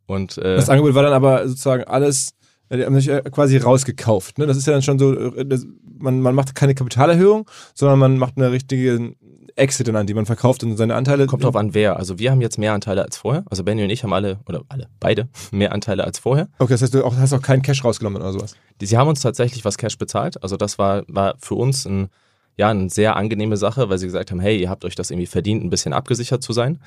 Und, 0.07 0.39
äh, 0.39 0.57
das 0.57 0.69
Angebot 0.69 0.95
war 0.95 1.03
dann 1.03 1.13
aber 1.13 1.49
sozusagen 1.49 1.85
alles, 1.85 2.35
äh, 2.69 2.77
die 2.77 2.85
haben 2.85 2.95
sich 2.95 3.09
äh, 3.09 3.23
quasi 3.31 3.57
rausgekauft. 3.57 4.39
Ne? 4.39 4.47
Das 4.47 4.57
ist 4.57 4.67
ja 4.67 4.73
dann 4.73 4.83
schon 4.83 4.99
so, 4.99 5.13
äh, 5.13 5.47
das, 5.47 5.67
man, 5.99 6.21
man 6.21 6.35
macht 6.35 6.55
keine 6.55 6.75
Kapitalerhöhung, 6.75 7.49
sondern 7.75 7.99
man 7.99 8.19
macht 8.19 8.37
eine 8.37 8.51
richtige 8.53 9.15
Exit 9.57 9.89
an, 9.89 10.07
die 10.07 10.15
man 10.15 10.27
verkauft 10.27 10.65
und 10.65 10.77
seine 10.77 10.95
Anteile. 10.95 11.27
Kommt 11.27 11.45
drauf 11.45 11.57
an, 11.57 11.75
wer. 11.75 11.97
Also 11.97 12.19
wir 12.19 12.31
haben 12.31 12.41
jetzt 12.41 12.59
mehr 12.59 12.73
Anteile 12.73 13.03
als 13.03 13.17
vorher. 13.17 13.45
Also 13.49 13.63
Benny 13.63 13.85
und 13.85 13.91
ich 13.91 14.03
haben 14.03 14.13
alle, 14.13 14.41
oder 14.47 14.63
alle, 14.69 14.89
beide, 15.01 15.29
mehr 15.53 15.73
Anteile 15.73 16.05
als 16.05 16.19
vorher. 16.19 16.49
Okay, 16.59 16.73
das 16.75 16.83
heißt, 16.83 16.95
du 16.95 17.05
auch, 17.05 17.17
hast 17.17 17.33
auch 17.33 17.43
keinen 17.43 17.63
Cash 17.63 17.85
rausgenommen 17.85 18.21
oder 18.21 18.33
sowas. 18.33 18.57
Die, 18.81 18.87
sie 18.87 18.97
haben 18.97 19.09
uns 19.09 19.21
tatsächlich 19.21 19.65
was 19.65 19.79
Cash 19.79 19.99
bezahlt. 19.99 20.43
Also 20.43 20.57
das 20.57 20.79
war, 20.79 21.05
war 21.07 21.37
für 21.39 21.55
uns 21.55 21.87
ein, 21.87 22.09
ja, 22.57 22.71
eine 22.71 22.91
sehr 22.91 23.17
angenehme 23.17 23.57
Sache, 23.57 23.89
weil 23.89 23.99
sie 23.99 24.07
gesagt 24.07 24.31
haben, 24.31 24.41
hey, 24.41 24.61
ihr 24.61 24.71
habt 24.71 24.85
euch 24.85 24.95
das 24.95 25.11
irgendwie 25.11 25.27
verdient, 25.27 25.65
ein 25.65 25.71
bisschen 25.71 25.93
abgesichert 25.93 26.43
zu 26.43 26.53
sein. 26.53 26.81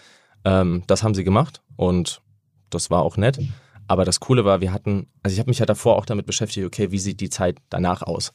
Ähm, 0.43 0.83
das 0.87 1.03
haben 1.03 1.15
sie 1.15 1.23
gemacht 1.23 1.61
und 1.77 2.21
das 2.69 2.89
war 2.89 3.03
auch 3.03 3.17
nett. 3.17 3.39
Aber 3.87 4.03
das 4.03 4.19
Coole 4.19 4.43
war, 4.43 4.61
wir 4.61 4.73
hatten, 4.73 5.07
also 5.23 5.33
ich 5.33 5.39
habe 5.39 5.49
mich 5.49 5.59
ja 5.59 5.65
davor 5.65 5.95
auch 5.95 6.05
damit 6.05 6.25
beschäftigt, 6.25 6.65
okay, 6.65 6.91
wie 6.91 6.99
sieht 6.99 7.21
die 7.21 7.29
Zeit 7.29 7.57
danach 7.69 8.01
aus? 8.01 8.33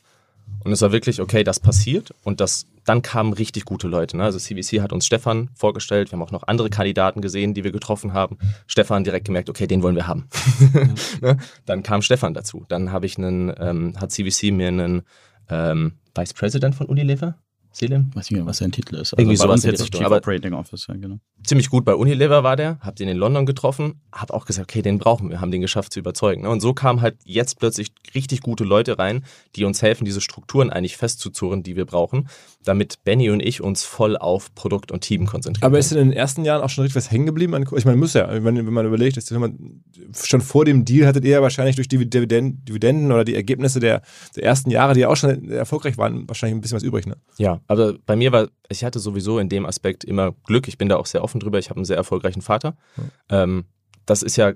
Und 0.64 0.72
es 0.72 0.80
war 0.80 0.93
wirklich, 0.93 1.20
okay, 1.20 1.45
das 1.45 1.61
passiert 1.61 2.14
und 2.22 2.41
das, 2.41 2.66
dann 2.85 3.03
kamen 3.03 3.33
richtig 3.33 3.64
gute 3.64 3.89
Leute. 3.89 4.16
Ne? 4.16 4.24
Also 4.24 4.39
CBC 4.39 4.80
hat 4.80 4.93
uns 4.93 5.07
Stefan 5.07 5.51
vorgestellt, 5.55 6.11
wir 6.11 6.18
haben 6.18 6.22
auch 6.22 6.30
noch 6.30 6.47
andere 6.47 6.70
Kandidaten 6.70 7.20
gesehen, 7.20 7.55
die 7.55 7.64
wir 7.64 7.72
getroffen 7.72 8.12
haben. 8.12 8.39
Stefan 8.66 9.05
direkt 9.05 9.26
gemerkt, 9.26 9.51
okay, 9.51 9.66
den 9.66 9.83
wollen 9.83 9.97
wir 9.97 10.07
haben. 10.07 10.28
ne? 11.20 11.37
Dann 11.66 11.83
kam 11.83 12.03
Stefan 12.03 12.35
dazu. 12.35 12.64
Dann 12.68 12.93
habe 12.93 13.07
ich 13.07 13.18
einen, 13.18 13.53
ähm, 13.59 13.95
hat 14.01 14.12
CBC 14.12 14.53
mir 14.53 14.68
einen 14.68 15.03
ähm, 15.49 15.95
Vice 16.14 16.35
President 16.35 16.74
von 16.74 16.87
Unilever 16.87 17.37
Selim? 17.72 18.10
Weiß 18.14 18.30
nicht 18.30 18.38
mehr, 18.38 18.46
was 18.46 18.58
sein 18.58 18.70
Titel 18.70 18.96
ist. 18.96 19.14
Also 19.14 19.16
Irgendwie 19.18 19.36
sowas 19.36 19.64
jetzt 19.64 19.90
Chief 19.92 20.06
Operating 20.06 20.52
Officer, 20.52 20.94
genau. 20.94 21.18
Ziemlich 21.44 21.70
gut 21.70 21.84
bei 21.84 21.94
Unilever 21.94 22.42
war 22.44 22.56
der, 22.56 22.78
hab 22.80 22.96
den 22.96 23.08
in 23.08 23.16
London 23.16 23.46
getroffen, 23.46 24.00
hab 24.12 24.30
auch 24.30 24.44
gesagt, 24.44 24.70
okay, 24.70 24.82
den 24.82 24.98
brauchen 24.98 25.30
wir, 25.30 25.40
haben 25.40 25.50
den 25.50 25.62
geschafft 25.62 25.92
zu 25.92 25.98
überzeugen. 25.98 26.42
Ne? 26.42 26.50
Und 26.50 26.60
so 26.60 26.74
kamen 26.74 27.00
halt 27.00 27.16
jetzt 27.24 27.58
plötzlich 27.58 27.92
richtig 28.14 28.42
gute 28.42 28.64
Leute 28.64 28.98
rein, 28.98 29.24
die 29.56 29.64
uns 29.64 29.82
helfen, 29.82 30.04
diese 30.04 30.20
Strukturen 30.20 30.70
eigentlich 30.70 30.96
festzuzurren, 30.96 31.62
die 31.62 31.76
wir 31.76 31.86
brauchen, 31.86 32.28
damit 32.64 33.04
Benny 33.04 33.30
und 33.30 33.40
ich 33.40 33.60
uns 33.60 33.84
voll 33.84 34.16
auf 34.16 34.54
Produkt 34.54 34.92
und 34.92 35.00
Team 35.00 35.26
konzentrieren. 35.26 35.66
Aber 35.66 35.78
ist 35.78 35.92
in 35.92 35.98
den 35.98 36.12
ersten 36.12 36.44
Jahren 36.44 36.62
auch 36.62 36.68
schon 36.68 36.82
richtig 36.82 36.96
was 36.96 37.10
hängen 37.10 37.26
geblieben? 37.26 37.54
Ich 37.76 37.84
meine, 37.84 37.96
muss 37.96 38.14
ja, 38.14 38.28
wenn, 38.30 38.56
wenn 38.56 38.72
man 38.72 38.86
überlegt, 38.86 39.16
ist, 39.16 39.30
man, 39.30 39.82
schon 40.22 40.40
vor 40.40 40.64
dem 40.64 40.84
Deal 40.84 41.06
hattet 41.06 41.24
ihr 41.24 41.32
ja 41.32 41.42
wahrscheinlich 41.42 41.76
durch 41.76 41.88
die 41.88 42.08
Dividenden 42.08 43.12
oder 43.12 43.24
die 43.24 43.34
Ergebnisse 43.34 43.80
der, 43.80 44.02
der 44.36 44.44
ersten 44.44 44.70
Jahre, 44.70 44.94
die 44.94 45.00
ja 45.00 45.08
auch 45.08 45.16
schon 45.16 45.50
erfolgreich 45.50 45.98
waren, 45.98 46.28
wahrscheinlich 46.28 46.56
ein 46.56 46.60
bisschen 46.60 46.76
was 46.76 46.82
übrig, 46.82 47.06
ne? 47.06 47.16
Ja, 47.38 47.60
aber 47.66 47.94
bei 48.06 48.16
mir 48.16 48.32
war, 48.32 48.48
ich 48.68 48.84
hatte 48.84 48.98
sowieso 48.98 49.38
in 49.38 49.48
dem 49.48 49.66
Aspekt 49.66 50.04
immer 50.04 50.32
Glück. 50.44 50.68
Ich 50.68 50.78
bin 50.78 50.88
da 50.88 50.96
auch 50.96 51.06
sehr 51.06 51.24
offen 51.24 51.40
drüber. 51.40 51.58
Ich 51.58 51.70
habe 51.70 51.78
einen 51.78 51.84
sehr 51.84 51.96
erfolgreichen 51.96 52.42
Vater. 52.42 52.76
Mhm. 52.96 53.10
Ähm, 53.28 53.64
das 54.06 54.22
ist 54.22 54.36
ja 54.36 54.52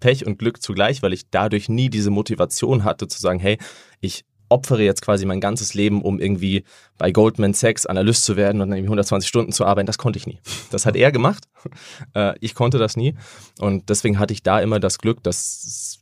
Pech 0.00 0.26
und 0.26 0.38
Glück 0.38 0.62
zugleich, 0.62 1.02
weil 1.02 1.12
ich 1.12 1.30
dadurch 1.30 1.68
nie 1.68 1.90
diese 1.90 2.10
Motivation 2.10 2.84
hatte 2.84 3.06
zu 3.06 3.20
sagen, 3.20 3.38
hey, 3.38 3.58
ich 4.00 4.24
opfere 4.50 4.82
jetzt 4.82 5.02
quasi 5.02 5.24
mein 5.24 5.40
ganzes 5.40 5.74
Leben, 5.74 6.02
um 6.02 6.20
irgendwie 6.20 6.64
bei 6.98 7.12
Goldman 7.12 7.54
Sachs 7.54 7.86
Analyst 7.86 8.24
zu 8.24 8.36
werden 8.36 8.60
und 8.60 8.68
dann 8.68 8.78
irgendwie 8.78 8.88
120 8.88 9.28
Stunden 9.28 9.52
zu 9.52 9.64
arbeiten. 9.64 9.86
Das 9.86 9.98
konnte 9.98 10.18
ich 10.18 10.26
nie. 10.26 10.40
Das 10.70 10.86
hat 10.86 10.96
er 10.96 11.12
gemacht. 11.12 11.44
Äh, 12.14 12.34
ich 12.40 12.54
konnte 12.54 12.78
das 12.78 12.96
nie. 12.96 13.14
Und 13.60 13.88
deswegen 13.90 14.18
hatte 14.18 14.32
ich 14.32 14.42
da 14.42 14.58
immer 14.58 14.80
das 14.80 14.98
Glück, 14.98 15.22
dass 15.22 16.00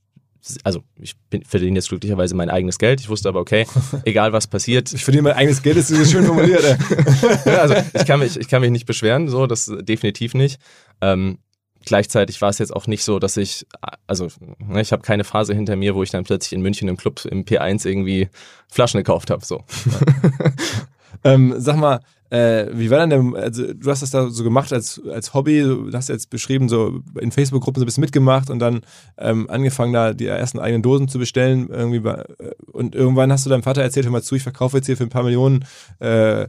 also 0.64 0.82
ich 0.98 1.16
bin, 1.30 1.44
verdiene 1.44 1.78
jetzt 1.78 1.88
glücklicherweise 1.88 2.34
mein 2.34 2.50
eigenes 2.50 2.78
Geld. 2.78 3.00
Ich 3.00 3.08
wusste 3.08 3.28
aber, 3.28 3.40
okay, 3.40 3.66
egal 4.04 4.32
was 4.32 4.46
passiert. 4.46 4.92
Ich 4.92 5.04
verdiene 5.04 5.22
mein 5.22 5.34
eigenes 5.34 5.62
Geld, 5.62 5.76
ist 5.76 6.10
schön 6.10 6.24
formuliert. 6.24 6.64
ja, 7.44 7.58
also 7.58 7.74
ich 7.92 8.06
kann, 8.06 8.20
mich, 8.20 8.38
ich 8.38 8.48
kann 8.48 8.60
mich 8.60 8.70
nicht 8.70 8.86
beschweren, 8.86 9.28
so, 9.28 9.46
das 9.46 9.70
definitiv 9.80 10.34
nicht. 10.34 10.60
Ähm, 11.00 11.38
gleichzeitig 11.88 12.40
war 12.40 12.50
es 12.50 12.58
jetzt 12.58 12.74
auch 12.74 12.86
nicht 12.86 13.04
so, 13.04 13.18
dass 13.18 13.36
ich, 13.36 13.66
also 14.06 14.28
ne, 14.58 14.80
ich 14.80 14.92
habe 14.92 15.02
keine 15.02 15.24
Phase 15.24 15.54
hinter 15.54 15.76
mir, 15.76 15.94
wo 15.94 16.02
ich 16.02 16.10
dann 16.10 16.24
plötzlich 16.24 16.52
in 16.52 16.62
München 16.62 16.88
im 16.88 16.96
Club 16.96 17.24
im 17.24 17.44
P1 17.44 17.86
irgendwie 17.86 18.28
Flaschen 18.68 18.98
gekauft 18.98 19.30
habe. 19.30 19.44
So. 19.44 19.64
ähm, 21.24 21.54
sag 21.56 21.76
mal, 21.76 22.00
äh, 22.30 22.66
wie 22.72 22.90
war 22.90 23.06
denn 23.06 23.32
der, 23.32 23.42
also 23.42 23.72
du 23.72 23.90
hast 23.90 24.02
das 24.02 24.10
da 24.10 24.28
so 24.28 24.44
gemacht 24.44 24.72
als, 24.72 25.00
als 25.10 25.32
Hobby, 25.32 25.62
du 25.62 25.90
hast 25.92 26.08
jetzt 26.08 26.28
beschrieben, 26.28 26.68
so 26.68 27.00
in 27.18 27.32
Facebook-Gruppen 27.32 27.80
so 27.80 27.84
ein 27.84 27.86
bisschen 27.86 28.02
mitgemacht 28.02 28.50
und 28.50 28.58
dann 28.58 28.82
ähm, 29.16 29.48
angefangen, 29.48 29.92
da 29.92 30.12
die 30.12 30.26
ersten 30.26 30.58
eigenen 30.58 30.82
Dosen 30.82 31.08
zu 31.08 31.18
bestellen. 31.18 31.68
Irgendwie 31.70 32.00
bei, 32.00 32.24
äh, 32.38 32.52
und 32.66 32.94
irgendwann 32.94 33.32
hast 33.32 33.46
du 33.46 33.50
deinem 33.50 33.62
Vater 33.62 33.82
erzählt, 33.82 34.04
hör 34.04 34.12
mal 34.12 34.22
zu, 34.22 34.34
ich 34.34 34.42
verkaufe 34.42 34.76
jetzt 34.76 34.86
hier 34.86 34.96
für 34.96 35.04
ein 35.04 35.08
paar 35.08 35.22
Millionen 35.22 35.64
äh, 36.00 36.42
äh 36.42 36.48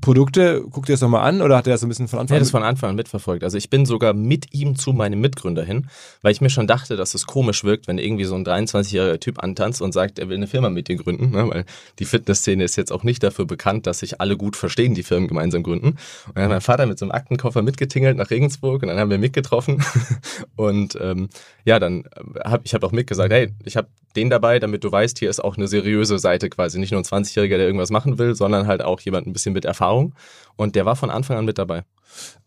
Produkte. 0.00 0.64
Guck 0.70 0.86
dir 0.86 0.92
das 0.92 1.00
nochmal 1.00 1.28
an 1.28 1.42
oder 1.42 1.56
hat 1.56 1.66
er 1.66 1.72
das 1.72 1.80
so 1.80 1.86
ein 1.86 1.88
bisschen 1.88 2.08
von 2.08 2.20
Anfang 2.20 2.36
an? 2.36 2.38
Ja, 2.38 2.44
das 2.44 2.50
von 2.50 2.62
Anfang 2.62 2.90
an 2.90 2.96
mitverfolgt. 2.96 3.42
Also 3.42 3.58
ich 3.58 3.70
bin 3.70 3.86
sogar 3.86 4.14
mit 4.14 4.54
ihm 4.54 4.76
zu 4.76 4.92
meinem 4.92 5.20
Mitgründer 5.20 5.64
hin, 5.64 5.88
weil 6.22 6.32
ich 6.32 6.40
mir 6.40 6.50
schon 6.50 6.66
dachte, 6.68 6.96
dass 6.96 7.14
es 7.14 7.26
komisch 7.26 7.64
wirkt, 7.64 7.88
wenn 7.88 7.98
irgendwie 7.98 8.24
so 8.24 8.36
ein 8.36 8.44
23-jähriger 8.44 9.18
Typ 9.18 9.42
antanzt 9.42 9.82
und 9.82 9.92
sagt, 9.92 10.18
er 10.18 10.28
will 10.28 10.36
eine 10.36 10.46
Firma 10.46 10.70
mit 10.70 10.88
dir 10.88 10.96
gründen, 10.96 11.30
ne? 11.30 11.48
weil 11.48 11.64
die 11.98 12.04
Fitnessszene 12.04 12.62
ist 12.62 12.76
jetzt 12.76 12.92
auch 12.92 13.02
nicht 13.02 13.22
dafür 13.22 13.46
bekannt, 13.46 13.86
dass 13.86 13.98
sich 13.98 14.20
alle 14.20 14.36
gut 14.36 14.54
verstehen, 14.56 14.94
die 14.94 15.02
Firmen 15.08 15.28
gemeinsam 15.28 15.62
gründen. 15.62 15.88
Und 15.88 16.36
dann 16.36 16.44
hat 16.44 16.50
mein 16.50 16.60
Vater 16.60 16.86
mit 16.86 16.98
so 16.98 17.04
einem 17.04 17.12
Aktenkoffer 17.12 17.62
mitgetingelt 17.62 18.16
nach 18.16 18.30
Regensburg 18.30 18.82
und 18.82 18.88
dann 18.88 18.98
haben 18.98 19.10
wir 19.10 19.18
mitgetroffen. 19.18 19.82
und 20.56 20.96
ähm, 21.00 21.28
ja, 21.64 21.78
dann 21.78 22.04
äh, 22.04 22.40
habe 22.44 22.62
ich 22.64 22.74
hab 22.74 22.84
auch 22.84 22.92
mitgesagt, 22.92 23.32
hey, 23.32 23.52
ich 23.64 23.76
habe 23.76 23.88
den 24.14 24.30
dabei, 24.30 24.58
damit 24.58 24.84
du 24.84 24.92
weißt, 24.92 25.18
hier 25.18 25.30
ist 25.30 25.42
auch 25.42 25.56
eine 25.56 25.68
seriöse 25.68 26.18
Seite 26.18 26.48
quasi. 26.48 26.78
Nicht 26.78 26.92
nur 26.92 27.00
ein 27.00 27.04
20-Jähriger, 27.04 27.56
der 27.56 27.66
irgendwas 27.66 27.90
machen 27.90 28.18
will, 28.18 28.34
sondern 28.34 28.66
halt 28.66 28.82
auch 28.82 29.00
jemand 29.00 29.26
ein 29.26 29.32
bisschen 29.32 29.52
mit 29.52 29.64
Erfahrung. 29.64 30.14
Und 30.56 30.76
der 30.76 30.86
war 30.86 30.96
von 30.96 31.10
Anfang 31.10 31.36
an 31.36 31.44
mit 31.44 31.58
dabei. 31.58 31.84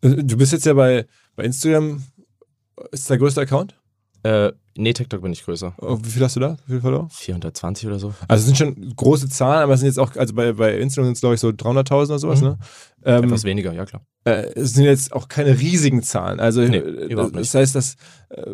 Äh, 0.02 0.24
du 0.24 0.38
bist 0.38 0.54
jetzt 0.54 0.66
ja 0.66 0.74
bei, 0.74 1.06
bei 1.36 1.44
Instagram, 1.44 2.04
ist 2.92 3.10
der 3.10 3.18
größte 3.18 3.42
Account? 3.42 3.76
Äh, 4.24 4.52
nee, 4.76 4.94
TikTok 4.94 5.22
bin 5.22 5.32
ich 5.32 5.44
größer. 5.44 5.74
Oh, 5.82 5.98
wie 6.02 6.10
viel 6.10 6.24
hast 6.24 6.36
du 6.36 6.40
da? 6.40 6.58
Wie 6.66 6.74
viel 6.74 6.82
Follower? 6.82 7.10
420 7.12 7.88
oder 7.88 8.00
so. 8.00 8.14
Also 8.28 8.42
es 8.42 8.46
sind 8.46 8.58
schon 8.58 8.96
große 8.96 9.30
Zahlen, 9.30 9.64
aber 9.64 9.74
es 9.74 9.80
sind 9.80 9.88
jetzt 9.88 10.00
auch, 10.00 10.16
also 10.16 10.34
bei, 10.34 10.54
bei 10.54 10.78
Instagram 10.78 11.08
sind 11.08 11.14
es 11.14 11.22
glaube 11.22 11.36
ich 11.36 11.42
so 11.42 11.50
300.000 11.50 11.94
oder 11.94 12.20
sowas, 12.20 12.42
mhm. 12.42 12.48
ne? 12.48 12.60
Ähm, 13.04 13.24
Etwas 13.24 13.44
weniger, 13.44 13.74
ja 13.74 13.86
klar. 13.86 14.06
Äh, 14.26 14.52
es 14.56 14.74
sind 14.74 14.86
jetzt 14.86 15.14
auch 15.14 15.28
keine 15.28 15.60
riesigen 15.60 16.04
Zahlen. 16.04 16.40
Also 16.40 16.62
nee, 16.62 16.78
überhaupt 16.78 17.36
nicht. 17.36 17.54
das 17.54 17.60
heißt, 17.60 17.76
dass 17.76 17.96
äh, 18.30 18.52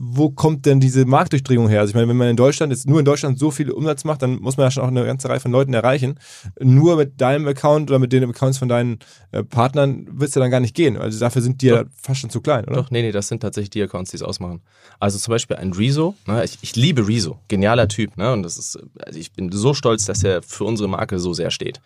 wo 0.00 0.30
kommt 0.30 0.64
denn 0.64 0.78
diese 0.78 1.04
Marktdurchdringung 1.06 1.68
her? 1.68 1.80
Also 1.80 1.90
ich 1.90 1.94
meine, 1.96 2.06
wenn 2.08 2.16
man 2.16 2.28
in 2.28 2.36
Deutschland 2.36 2.72
jetzt 2.72 2.88
nur 2.88 3.00
in 3.00 3.04
Deutschland 3.04 3.36
so 3.36 3.50
viel 3.50 3.72
Umsatz 3.72 4.04
macht, 4.04 4.22
dann 4.22 4.40
muss 4.40 4.56
man 4.56 4.66
ja 4.66 4.70
schon 4.70 4.84
auch 4.84 4.88
eine 4.88 5.04
ganze 5.04 5.28
Reihe 5.28 5.40
von 5.40 5.50
Leuten 5.50 5.74
erreichen. 5.74 6.20
Nur 6.60 6.96
mit 6.96 7.20
deinem 7.20 7.48
Account 7.48 7.90
oder 7.90 7.98
mit 7.98 8.12
den 8.12 8.22
Accounts 8.22 8.58
von 8.58 8.68
deinen 8.68 9.00
äh, 9.32 9.42
Partnern 9.42 10.06
wird 10.12 10.28
es 10.28 10.36
ja 10.36 10.40
dann 10.40 10.52
gar 10.52 10.60
nicht 10.60 10.76
gehen. 10.76 10.96
Also 10.96 11.18
dafür 11.18 11.42
sind 11.42 11.62
die 11.62 11.70
Doch. 11.70 11.78
ja 11.78 11.84
fast 12.00 12.20
schon 12.20 12.30
zu 12.30 12.40
klein, 12.40 12.64
oder? 12.66 12.76
Doch, 12.76 12.92
nee, 12.92 13.02
nee, 13.02 13.10
das 13.10 13.26
sind 13.26 13.40
tatsächlich 13.40 13.70
die 13.70 13.82
Accounts, 13.82 14.12
die 14.12 14.18
es 14.18 14.22
ausmachen. 14.22 14.60
Also 15.00 15.18
zum 15.18 15.32
Beispiel 15.32 15.56
ein 15.56 15.72
Rezo, 15.72 16.14
ne? 16.26 16.44
ich, 16.44 16.58
ich 16.62 16.76
liebe 16.76 17.08
Rezo, 17.08 17.40
genialer 17.48 17.88
Typ, 17.88 18.16
ne? 18.16 18.32
Und 18.32 18.44
das 18.44 18.56
ist, 18.56 18.78
also 19.04 19.18
ich 19.18 19.32
bin 19.32 19.50
so 19.50 19.74
stolz, 19.74 20.06
dass 20.06 20.22
er 20.22 20.42
für 20.42 20.62
unsere 20.62 20.88
Marke 20.88 21.18
so 21.18 21.34
sehr 21.34 21.50
steht. 21.50 21.80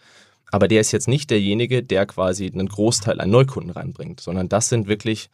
Aber 0.50 0.68
der 0.68 0.82
ist 0.82 0.92
jetzt 0.92 1.08
nicht 1.08 1.30
derjenige, 1.30 1.82
der 1.82 2.04
quasi 2.04 2.50
einen 2.52 2.68
Großteil 2.68 3.22
an 3.22 3.30
Neukunden 3.30 3.70
reinbringt, 3.70 4.20
sondern 4.20 4.50
das 4.50 4.68
sind 4.68 4.86
wirklich 4.86 5.30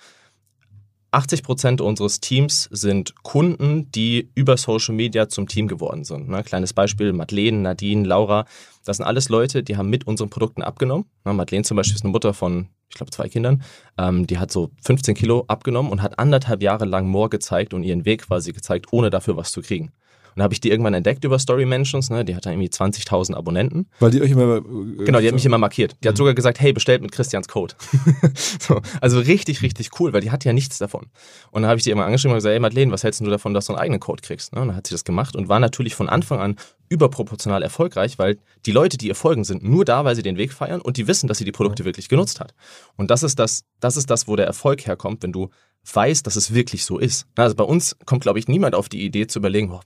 80 1.11 1.42
Prozent 1.42 1.80
unseres 1.80 2.20
Teams 2.20 2.68
sind 2.70 3.14
Kunden, 3.22 3.90
die 3.92 4.30
über 4.34 4.56
Social 4.56 4.94
Media 4.94 5.28
zum 5.28 5.48
Team 5.48 5.68
geworden 5.68 6.04
sind. 6.04 6.28
Ne? 6.28 6.42
Kleines 6.42 6.72
Beispiel, 6.72 7.12
Madeleine, 7.12 7.59
Nadine, 7.59 8.06
Laura. 8.06 8.44
Das 8.84 8.98
sind 8.98 9.06
alles 9.06 9.28
Leute, 9.28 9.62
die 9.62 9.76
haben 9.76 9.90
mit 9.90 10.06
unseren 10.06 10.30
Produkten 10.30 10.62
abgenommen. 10.62 11.06
Ne? 11.24 11.32
Madeleine 11.32 11.64
zum 11.64 11.76
Beispiel 11.76 11.96
ist 11.96 12.04
eine 12.04 12.12
Mutter 12.12 12.34
von, 12.34 12.68
ich 12.90 12.96
glaube, 12.96 13.11
zwei 13.11 13.28
Kindern. 13.28 13.62
Ähm, 13.96 14.26
die 14.26 14.38
hat 14.38 14.50
so 14.50 14.70
15 14.82 15.14
Kilo 15.14 15.44
abgenommen 15.48 15.90
und 15.90 16.02
hat 16.02 16.18
anderthalb 16.18 16.62
Jahre 16.62 16.84
lang 16.84 17.09
More 17.09 17.30
gezeigt 17.30 17.72
und 17.72 17.84
ihren 17.84 18.04
Weg 18.04 18.26
quasi 18.26 18.52
gezeigt, 18.52 18.86
ohne 18.92 19.09
dafür 19.11 19.36
was 19.36 19.50
zu 19.50 19.62
kriegen. 19.62 19.92
Und 20.39 20.45
habe 20.45 20.55
ich 20.55 20.61
die 20.61 20.70
irgendwann 20.70 20.95
entdeckt 20.95 21.24
über 21.24 21.36
Story 21.41 21.66
Mentions, 21.66 22.11
ne? 22.11 22.24
Die 22.24 22.36
hat 22.36 22.47
dann 22.47 22.53
irgendwie 22.53 22.68
20.000 22.68 23.34
Abonnenten. 23.34 23.89
Weil 23.99 24.12
die 24.12 24.22
euch 24.22 24.30
immer. 24.30 24.59
Äh, 24.59 25.05
genau, 25.05 25.18
die 25.18 25.26
hat 25.26 25.34
mich 25.34 25.45
immer 25.45 25.59
markiert. 25.59 25.97
Die 26.05 26.07
hat 26.07 26.14
mhm. 26.14 26.18
sogar 26.18 26.34
gesagt, 26.34 26.61
hey, 26.61 26.72
bestellt 26.72 27.03
mit 27.03 27.11
Christians 27.11 27.49
Code. 27.49 27.74
so, 28.61 28.80
also 29.01 29.18
richtig, 29.18 29.62
richtig 29.62 29.91
cool, 29.99 30.12
weil 30.12 30.20
die 30.20 30.30
hat 30.30 30.45
ja 30.45 30.53
nichts 30.53 30.78
davon. 30.78 31.07
Und 31.51 31.62
dann 31.62 31.68
habe 31.68 31.78
ich 31.78 31.82
die 31.82 31.91
immer 31.91 32.05
angeschrieben 32.05 32.34
und 32.34 32.36
gesagt, 32.36 32.53
hey 32.53 32.61
Madeleine, 32.61 32.93
was 32.93 33.03
hältst 33.03 33.20
du 33.20 33.24
davon, 33.24 33.53
dass 33.53 33.66
du 33.66 33.72
einen 33.72 33.80
eigenen 33.80 33.99
Code 33.99 34.22
kriegst? 34.22 34.55
Ne? 34.55 34.61
Und 34.61 34.68
dann 34.68 34.76
hat 34.76 34.86
sie 34.86 34.95
das 34.95 35.03
gemacht 35.03 35.34
und 35.34 35.49
war 35.49 35.59
natürlich 35.59 35.97
von 35.97 36.09
Anfang 36.09 36.39
an 36.39 36.55
überproportional 36.89 37.64
erfolgreich, 37.64 38.16
weil 38.20 38.39
die 38.64 38.70
Leute, 38.70 38.97
die 38.97 39.09
ihr 39.09 39.16
folgen, 39.16 39.43
sind 39.43 39.64
nur 39.64 39.84
da, 39.84 40.05
weil 40.05 40.14
sie 40.14 40.22
den 40.22 40.36
Weg 40.36 40.53
feiern 40.53 40.80
und 40.80 40.99
die 40.99 41.09
wissen, 41.09 41.26
dass 41.26 41.39
sie 41.39 41.45
die 41.45 41.53
Produkte 41.53 41.84
wirklich 41.84 42.09
genutzt 42.09 42.39
hat. 42.39 42.55
Und 42.97 43.11
das 43.11 43.24
ist 43.24 43.41
das, 43.41 43.64
das 43.80 43.97
ist 43.97 44.09
das, 44.09 44.28
wo 44.28 44.36
der 44.36 44.47
Erfolg 44.47 44.86
herkommt, 44.86 45.24
wenn 45.24 45.32
du 45.32 45.51
weiß, 45.85 46.22
dass 46.22 46.37
es 46.37 46.53
wirklich 46.53 46.85
so 46.85 46.99
ist. 46.99 47.26
Also 47.37 47.55
bei 47.55 47.64
uns 47.64 47.97
kommt, 48.05 48.22
glaube 48.22 48.39
ich, 48.39 48.49
niemand 48.49 48.74
auf 48.74 48.89
die 48.89 49.05
Idee 49.05 49.26
zu 49.26 49.39
überlegen, 49.39 49.70
oh, 49.72 49.81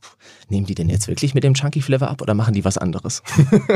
nehmen 0.48 0.66
die 0.66 0.74
denn 0.74 0.88
jetzt 0.88 1.08
wirklich 1.08 1.34
mit 1.34 1.44
dem 1.44 1.54
Chunky 1.54 1.80
Flavor 1.80 2.08
ab 2.08 2.22
oder 2.22 2.34
machen 2.34 2.54
die 2.54 2.64
was 2.64 2.78
anderes? 2.78 3.22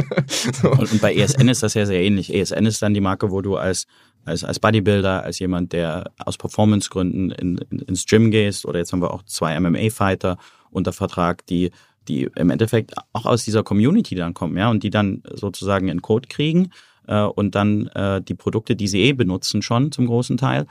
so. 0.61 0.71
und, 0.71 0.93
und, 0.93 1.01
bei 1.01 1.15
ESN 1.15 1.49
ist 1.49 1.63
das 1.63 1.75
ja 1.75 1.87
sehr 1.87 2.03
ähnlich. 2.03 2.35
ESN 2.35 2.67
ist 2.67 2.83
dann 2.83 2.95
die 2.95 3.01
Marke, 3.01 3.31
wo 3.31 3.43
du 3.43 3.57
als, 3.57 3.87
als, 4.25 4.43
als 4.43 4.59
Bodybuilder, 4.59 5.23
als 5.23 5.39
jemand, 5.39 5.73
der 5.73 6.11
aus 6.19 6.37
Performancegründen 6.37 7.31
in, 7.31 7.59
in, 7.59 7.79
ins 7.81 8.07
Gym 8.07 8.31
gehst 8.31 8.67
oder 8.67 8.79
jetzt 8.79 8.93
haben 8.93 9.03
wir 9.03 9.13
auch 9.13 9.23
zwei 9.23 9.59
MMA-Fighter 9.59 10.39
unter 10.71 10.93
Vertrag, 10.93 11.47
die 11.47 11.71
die 12.09 12.29
im 12.37 12.51
Endeffekt 12.51 12.95
auch 13.13 13.27
aus 13.27 13.45
dieser 13.45 13.63
Community 13.63 14.15
dann 14.15 14.33
kommen, 14.33 14.57
ja, 14.57 14.71
und 14.71 14.83
die 14.83 14.91
dann 14.91 15.23
sozusagen 15.33 15.91
einen 15.91 16.03
Code 16.03 16.29
kriegen 16.29 16.71
äh, 17.07 17.23
und 17.23 17.55
dann 17.55 17.89
äh, 17.89 18.23
die 18.23 18.35
Produkte, 18.35 18.77
die 18.77 18.89
sie 18.89 19.03
eh 19.03 19.13
benutzen 19.13 19.63
schon 19.63 19.93
zum 19.93 20.07
großen 20.07 20.37
Teil, 20.37 20.67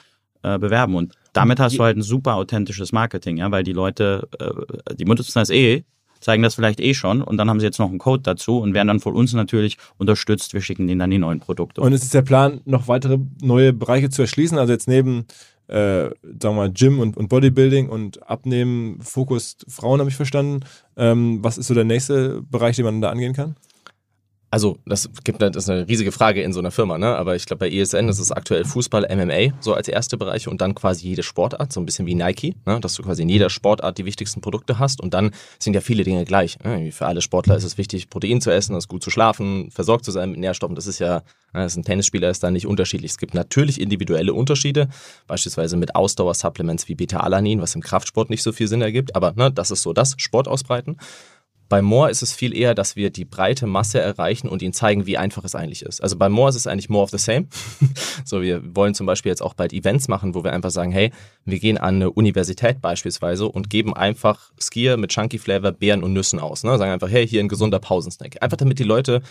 äh, 0.45 0.59
bewerben. 0.59 0.95
Und 0.95 1.13
damit 1.33 1.59
hast 1.59 1.77
du 1.77 1.83
halt 1.83 1.97
ein 1.97 2.01
super 2.01 2.35
authentisches 2.35 2.91
Marketing, 2.91 3.37
ja, 3.37 3.49
weil 3.51 3.63
die 3.63 3.73
Leute, 3.73 4.27
äh, 4.39 4.95
die 4.95 5.05
benutzen 5.05 5.31
das 5.33 5.49
eh, 5.49 5.83
zeigen 6.19 6.43
das 6.43 6.55
vielleicht 6.55 6.79
eh 6.79 6.93
schon 6.93 7.21
und 7.21 7.37
dann 7.37 7.49
haben 7.49 7.59
sie 7.59 7.65
jetzt 7.65 7.79
noch 7.79 7.89
einen 7.89 7.99
Code 7.99 8.23
dazu 8.23 8.59
und 8.59 8.73
werden 8.73 8.87
dann 8.87 8.99
von 8.99 9.15
uns 9.15 9.33
natürlich 9.33 9.77
unterstützt. 9.97 10.53
Wir 10.53 10.61
schicken 10.61 10.87
denen 10.87 10.99
dann 10.99 11.11
die 11.11 11.17
neuen 11.17 11.39
Produkte. 11.39 11.81
Und 11.81 11.93
es 11.93 12.03
ist 12.03 12.13
der 12.13 12.21
Plan, 12.21 12.61
noch 12.65 12.87
weitere 12.87 13.19
neue 13.41 13.73
Bereiche 13.73 14.09
zu 14.09 14.21
erschließen, 14.21 14.57
also 14.57 14.71
jetzt 14.73 14.87
neben 14.87 15.25
äh, 15.67 15.73
sagen 16.03 16.15
wir 16.41 16.53
mal, 16.53 16.71
Gym 16.71 16.99
und, 16.99 17.17
und 17.17 17.27
Bodybuilding 17.27 17.89
und 17.89 18.27
Abnehmen, 18.29 19.01
Fokus 19.01 19.57
Frauen, 19.67 19.99
habe 19.99 20.09
ich 20.09 20.15
verstanden. 20.15 20.59
Ähm, 20.95 21.39
was 21.41 21.57
ist 21.57 21.67
so 21.67 21.73
der 21.73 21.85
nächste 21.85 22.43
Bereich, 22.43 22.75
den 22.75 22.85
man 22.85 23.01
da 23.01 23.09
angehen 23.09 23.33
kann? 23.33 23.55
Also 24.55 24.77
das 24.85 25.09
gibt 25.25 25.41
das 25.41 25.53
ist 25.53 25.69
eine 25.69 25.85
riesige 25.85 26.13
Frage 26.13 26.41
in 26.41 26.53
so 26.53 26.59
einer 26.59 26.71
Firma, 26.71 26.97
ne? 26.97 27.13
Aber 27.17 27.35
ich 27.35 27.45
glaube 27.45 27.65
bei 27.65 27.69
ESN 27.69 28.07
ist 28.07 28.19
es 28.19 28.31
aktuell 28.31 28.63
Fußball, 28.63 29.05
MMA 29.13 29.53
so 29.59 29.73
als 29.73 29.89
erste 29.89 30.15
Bereiche 30.15 30.49
und 30.49 30.61
dann 30.61 30.73
quasi 30.73 31.09
jede 31.09 31.23
Sportart, 31.23 31.73
so 31.73 31.81
ein 31.81 31.85
bisschen 31.85 32.05
wie 32.05 32.15
Nike, 32.15 32.55
ne? 32.65 32.79
dass 32.79 32.93
du 32.93 33.03
quasi 33.03 33.23
in 33.23 33.27
jeder 33.27 33.49
Sportart 33.49 33.97
die 33.97 34.05
wichtigsten 34.05 34.39
Produkte 34.39 34.79
hast 34.79 35.01
und 35.01 35.13
dann 35.13 35.31
sind 35.59 35.73
ja 35.73 35.81
viele 35.81 36.05
Dinge 36.05 36.23
gleich. 36.23 36.57
Ne? 36.63 36.93
Für 36.93 37.05
alle 37.05 37.21
Sportler 37.21 37.57
ist 37.57 37.65
es 37.65 37.77
wichtig, 37.77 38.09
Protein 38.09 38.39
zu 38.39 38.49
essen, 38.49 38.77
es 38.77 38.87
gut 38.87 39.03
zu 39.03 39.09
schlafen, 39.09 39.71
versorgt 39.71 40.05
zu 40.05 40.11
sein 40.11 40.31
mit 40.31 40.39
Nährstoffen. 40.39 40.77
Das 40.77 40.87
ist 40.87 40.99
ja, 40.99 41.15
ne? 41.15 41.23
das 41.51 41.73
ist 41.73 41.77
ein 41.77 41.83
Tennisspieler 41.83 42.29
ist 42.29 42.41
da 42.41 42.49
nicht 42.49 42.65
unterschiedlich. 42.65 43.11
Es 43.11 43.17
gibt 43.17 43.33
natürlich 43.33 43.81
individuelle 43.81 44.33
Unterschiede, 44.33 44.87
beispielsweise 45.27 45.75
mit 45.75 45.95
Ausdauersupplements 45.95 46.87
wie 46.87 46.95
Beta-Alanin, 46.95 47.59
was 47.59 47.75
im 47.75 47.81
Kraftsport 47.81 48.29
nicht 48.29 48.41
so 48.41 48.53
viel 48.53 48.69
Sinn 48.69 48.81
ergibt, 48.81 49.17
aber 49.17 49.33
ne, 49.35 49.51
das 49.51 49.69
ist 49.69 49.81
so 49.81 49.91
das 49.91 50.15
Sport 50.15 50.47
ausbreiten. 50.47 50.95
Bei 51.67 51.81
More 51.81 52.09
ist 52.09 52.21
es 52.21 52.33
viel 52.33 52.55
eher, 52.55 52.75
dass 52.75 52.95
wir 52.95 53.09
die 53.09 53.25
breite 53.25 53.65
Masse 53.67 53.99
erreichen 53.99 54.47
und 54.47 54.61
ihnen 54.61 54.73
zeigen, 54.73 55.05
wie 55.05 55.17
einfach 55.17 55.43
es 55.43 55.55
eigentlich 55.55 55.81
ist. 55.81 56.01
Also 56.01 56.15
bei 56.17 56.29
More 56.29 56.49
ist 56.49 56.55
es 56.55 56.67
eigentlich 56.67 56.89
more 56.89 57.03
of 57.03 57.09
the 57.09 57.17
same. 57.17 57.47
so, 58.25 58.41
wir 58.41 58.61
wollen 58.75 58.93
zum 58.93 59.05
Beispiel 59.05 59.31
jetzt 59.31 59.41
auch 59.41 59.53
bald 59.53 59.73
Events 59.73 60.07
machen, 60.07 60.35
wo 60.35 60.43
wir 60.43 60.53
einfach 60.53 60.69
sagen, 60.69 60.91
hey, 60.91 61.11
wir 61.43 61.59
gehen 61.59 61.77
an 61.77 61.95
eine 61.95 62.11
Universität 62.11 62.81
beispielsweise 62.81 63.47
und 63.47 63.69
geben 63.69 63.95
einfach 63.95 64.51
Skier 64.59 64.97
mit 64.97 65.11
Chunky 65.11 65.39
Flavor, 65.39 65.71
Beeren 65.71 66.03
und 66.03 66.13
Nüssen 66.13 66.39
aus. 66.39 66.63
Ne? 66.63 66.77
Sagen 66.77 66.91
einfach, 66.91 67.09
hey, 67.09 67.27
hier 67.27 67.39
ein 67.39 67.47
gesunder 67.47 67.79
Pausensnack. 67.79 68.41
Einfach 68.41 68.57
damit 68.57 68.79
die 68.79 68.83
Leute 68.83 69.21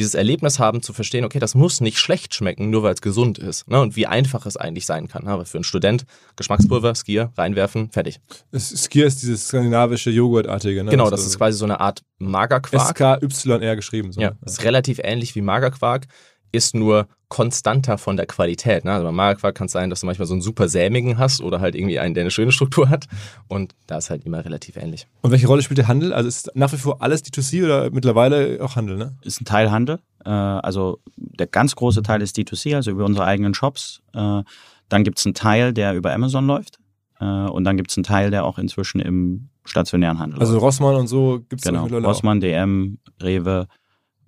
dieses 0.00 0.14
Erlebnis 0.14 0.58
haben 0.58 0.82
zu 0.82 0.92
verstehen, 0.92 1.24
okay, 1.24 1.38
das 1.38 1.54
muss 1.54 1.80
nicht 1.80 1.98
schlecht 1.98 2.34
schmecken, 2.34 2.70
nur 2.70 2.82
weil 2.82 2.94
es 2.94 3.02
gesund 3.02 3.38
ist. 3.38 3.68
Ne? 3.68 3.80
Und 3.80 3.96
wie 3.96 4.06
einfach 4.06 4.46
es 4.46 4.56
eigentlich 4.56 4.86
sein 4.86 5.08
kann. 5.08 5.26
Aber 5.28 5.44
für 5.44 5.58
einen 5.58 5.64
Student, 5.64 6.04
Geschmackspulver, 6.36 6.94
Skier, 6.94 7.32
reinwerfen, 7.36 7.90
fertig. 7.90 8.20
Skier 8.56 9.06
ist 9.06 9.22
dieses 9.22 9.46
skandinavische 9.48 10.10
Joghurtartige, 10.10 10.82
ne? 10.82 10.90
Genau, 10.90 11.10
das 11.10 11.26
ist 11.26 11.36
quasi 11.36 11.58
so 11.58 11.66
eine 11.66 11.80
Art 11.80 12.02
Magerquark. 12.18 12.90
S-K-Y-R 12.90 13.76
geschrieben. 13.76 14.12
So. 14.12 14.20
Ja, 14.20 14.32
ist 14.44 14.64
relativ 14.64 15.00
ähnlich 15.02 15.34
wie 15.34 15.42
Magerquark, 15.42 16.06
ist 16.52 16.74
nur 16.74 17.06
konstanter 17.28 17.96
von 17.96 18.16
der 18.16 18.26
Qualität. 18.26 18.84
Ne? 18.84 18.92
Also 18.92 19.04
beim 19.04 19.14
Magerquark 19.14 19.54
kann 19.54 19.66
es 19.66 19.72
sein, 19.72 19.88
dass 19.88 20.00
du 20.00 20.06
manchmal 20.06 20.26
so 20.26 20.34
einen 20.34 20.42
super 20.42 20.68
sämigen 20.68 21.16
hast 21.16 21.40
oder 21.40 21.60
halt 21.60 21.76
irgendwie 21.76 22.00
einen, 22.00 22.12
der 22.14 22.22
eine 22.22 22.30
schöne 22.32 22.50
Struktur 22.50 22.88
hat. 22.88 23.06
Und 23.46 23.74
da 23.86 23.98
ist 23.98 24.10
halt 24.10 24.24
immer 24.26 24.44
relativ 24.44 24.76
ähnlich. 24.76 25.06
Und 25.22 25.30
welche 25.30 25.46
Rolle 25.46 25.62
spielt 25.62 25.78
der 25.78 25.86
Handel? 25.86 26.12
Also 26.12 26.28
ist 26.28 26.50
nach 26.54 26.72
wie 26.72 26.76
vor 26.76 27.00
alles 27.02 27.24
D2C 27.24 27.64
oder 27.64 27.90
mittlerweile 27.90 28.58
auch 28.60 28.74
Handel? 28.74 28.96
Ne? 28.96 29.16
Ist 29.22 29.40
ein 29.40 29.44
Teil 29.44 29.70
Handel. 29.70 30.00
Äh, 30.24 30.30
also 30.30 30.98
der 31.16 31.46
ganz 31.46 31.76
große 31.76 32.02
Teil 32.02 32.20
ist 32.20 32.36
D2C, 32.36 32.74
also 32.74 32.90
über 32.90 33.04
unsere 33.04 33.26
eigenen 33.26 33.54
Shops. 33.54 34.00
Äh, 34.12 34.42
dann 34.88 35.04
gibt 35.04 35.20
es 35.20 35.24
einen 35.24 35.34
Teil, 35.34 35.72
der 35.72 35.94
über 35.94 36.12
Amazon 36.12 36.48
läuft. 36.48 36.78
Äh, 37.20 37.24
und 37.24 37.62
dann 37.62 37.76
gibt 37.76 37.92
es 37.92 37.96
einen 37.96 38.04
Teil, 38.04 38.32
der 38.32 38.44
auch 38.44 38.58
inzwischen 38.58 39.00
im 39.00 39.50
stationären 39.64 40.18
Handel 40.18 40.40
Also 40.40 40.54
läuft. 40.54 40.64
Rossmann 40.64 40.96
und 40.96 41.06
so 41.06 41.44
gibt 41.48 41.64
es 41.64 41.70
genau. 41.70 41.86
Rossmann, 41.86 42.40
DM, 42.40 42.98
Rewe, 43.22 43.68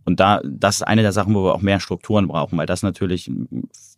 und 0.05 0.20
da, 0.20 0.40
das 0.44 0.76
ist 0.76 0.82
eine 0.82 1.03
der 1.03 1.12
Sachen, 1.12 1.34
wo 1.34 1.44
wir 1.44 1.55
auch 1.55 1.62
mehr 1.62 1.80
Strukturen 1.80 2.28
brauchen, 2.28 2.59
weil 2.59 2.66
das 2.66 2.82
natürlich 2.82 3.30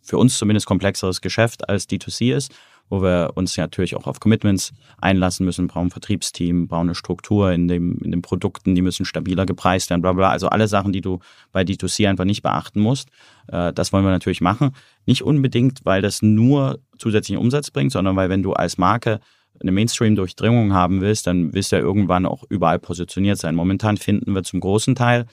für 0.03 0.17
uns 0.17 0.37
zumindest 0.37 0.65
komplexeres 0.65 1.21
Geschäft 1.21 1.67
als 1.67 1.89
D2C 1.89 2.35
ist, 2.35 2.53
wo 2.89 3.01
wir 3.01 3.31
uns 3.33 3.57
natürlich 3.57 3.95
auch 3.95 4.05
auf 4.05 4.19
Commitments 4.19 4.71
einlassen 4.99 5.45
müssen, 5.45 5.67
brauchen 5.67 5.87
ein 5.87 5.91
Vertriebsteam, 5.91 6.67
brauchen 6.67 6.87
eine 6.87 6.95
Struktur 6.95 7.51
in, 7.51 7.67
dem, 7.67 7.97
in 8.03 8.11
den 8.11 8.21
Produkten, 8.21 8.75
die 8.75 8.81
müssen 8.81 9.05
stabiler 9.05 9.45
gepreist 9.45 9.89
werden, 9.89 10.01
bla 10.01 10.13
bla. 10.13 10.29
Also 10.29 10.49
alle 10.49 10.67
Sachen, 10.67 10.93
die 10.93 11.01
du 11.01 11.19
bei 11.51 11.63
D2C 11.63 12.07
einfach 12.07 12.25
nicht 12.25 12.43
beachten 12.43 12.79
musst, 12.79 13.09
äh, 13.47 13.73
das 13.73 13.91
wollen 13.91 14.05
wir 14.05 14.11
natürlich 14.11 14.41
machen. 14.41 14.71
Nicht 15.07 15.23
unbedingt, 15.23 15.79
weil 15.83 16.01
das 16.01 16.21
nur 16.21 16.79
zusätzlichen 16.97 17.41
Umsatz 17.41 17.71
bringt, 17.71 17.91
sondern 17.91 18.15
weil 18.15 18.29
wenn 18.29 18.43
du 18.43 18.53
als 18.53 18.77
Marke 18.77 19.19
eine 19.59 19.71
Mainstream-Durchdringung 19.71 20.73
haben 20.73 21.01
willst, 21.01 21.27
dann 21.27 21.53
willst 21.53 21.71
du 21.71 21.77
ja 21.77 21.81
irgendwann 21.81 22.25
auch 22.25 22.43
überall 22.49 22.77
positioniert 22.77 23.39
sein. 23.39 23.55
Momentan 23.55 23.97
finden 23.97 24.35
wir 24.35 24.43
zum 24.43 24.59
großen 24.59 24.95
Teil 24.95 25.25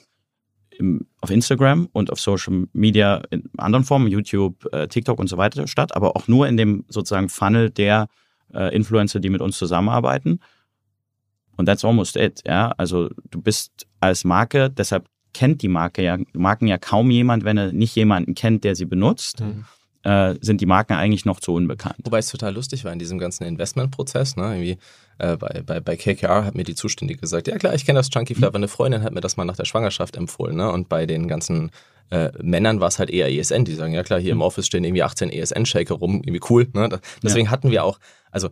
im, 0.83 1.07
auf 1.21 1.31
Instagram 1.31 1.89
und 1.93 2.11
auf 2.11 2.21
Social 2.21 2.67
Media 2.73 3.23
in 3.31 3.49
anderen 3.57 3.85
Formen, 3.85 4.09
YouTube, 4.09 4.67
äh, 4.73 4.89
TikTok 4.89 5.19
und 5.19 5.29
so 5.29 5.37
weiter 5.37 5.67
statt, 5.69 5.95
aber 5.95 6.17
auch 6.17 6.27
nur 6.29 6.49
in 6.49 6.57
dem 6.57 6.85
sozusagen 6.89 7.29
Funnel 7.29 7.71
der 7.71 8.09
äh, 8.53 8.75
Influencer, 8.75 9.21
die 9.21 9.31
mit 9.31 9.41
uns 9.41 9.57
zusammenarbeiten. 9.57 10.41
Und 11.57 11.67
that's 11.67 11.85
almost 11.85 12.17
it, 12.17 12.43
ja. 12.47 12.73
Also 12.77 13.11
du 13.31 13.41
bist 13.41 13.87
als 14.01 14.25
Marke, 14.25 14.71
deshalb 14.71 15.07
kennt 15.33 15.63
die 15.63 15.69
Marke 15.69 16.03
ja, 16.03 16.19
Marken 16.33 16.67
ja 16.67 16.79
kaum 16.79 17.11
jemand, 17.11 17.45
wenn 17.45 17.57
er 17.57 17.73
nicht 17.73 17.95
jemanden 17.95 18.35
kennt, 18.35 18.65
der 18.65 18.75
sie 18.75 18.87
benutzt. 18.87 19.41
Mhm 19.41 19.65
äh, 20.05 20.35
sind 20.41 20.61
die 20.61 20.67
Marken 20.67 20.95
eigentlich 20.95 21.25
noch 21.25 21.41
zu 21.41 21.55
unbekannt. 21.55 21.97
Wobei 22.05 22.19
es 22.19 22.29
total 22.29 22.55
lustig 22.55 22.85
war 22.85 22.93
in 22.93 22.99
diesem 22.99 23.19
ganzen 23.19 23.45
Investmentprozess. 23.45 24.37
Ne? 24.37 24.55
Irgendwie, 24.55 24.79
äh, 25.19 25.37
bei, 25.37 25.63
bei, 25.65 25.81
bei 25.81 25.97
KKR 25.97 26.45
hat 26.45 26.55
mir 26.55 26.65
die 26.65 26.75
Zuständige 26.75 27.21
gesagt, 27.21 27.49
ja 27.49 27.57
klar, 27.59 27.75
ich 27.75 27.87
kenne 27.87 27.99
das 27.99 28.11
Chunky 28.11 28.35
Flavor, 28.35 28.57
eine 28.57 28.69
Freundin 28.69 29.03
hat 29.03 29.13
mir 29.13 29.21
das 29.21 29.37
mal 29.37 29.45
nach 29.45 29.57
der 29.57 29.65
Schwangerschaft 29.65 30.17
empfohlen. 30.17 30.57
Ne? 30.57 30.71
Und 30.71 30.89
bei 30.89 31.07
den 31.07 31.29
ganzen 31.29 31.71
äh, 32.11 32.31
Männern 32.43 32.81
war 32.81 32.89
es 32.89 32.99
halt 32.99 33.11
eher 33.11 33.33
ESN, 33.33 33.65
die 33.65 33.75
sagen, 33.75 33.95
ja 33.95 34.03
klar, 34.03 34.21
hier 34.21 34.33
im 34.33 34.43
Office 34.43 34.67
stehen 34.67 34.85
irgendwie 34.85 35.03
18 35.03 35.31
ESN-Shaker 35.31 35.95
rum, 35.95 36.17
irgendwie 36.17 36.41
cool. 36.51 36.69
Ne? 36.75 37.01
Deswegen 37.23 37.47
ja. 37.47 37.51
hatten 37.53 37.71
wir 37.71 37.85
auch, 37.85 37.99
also 38.31 38.51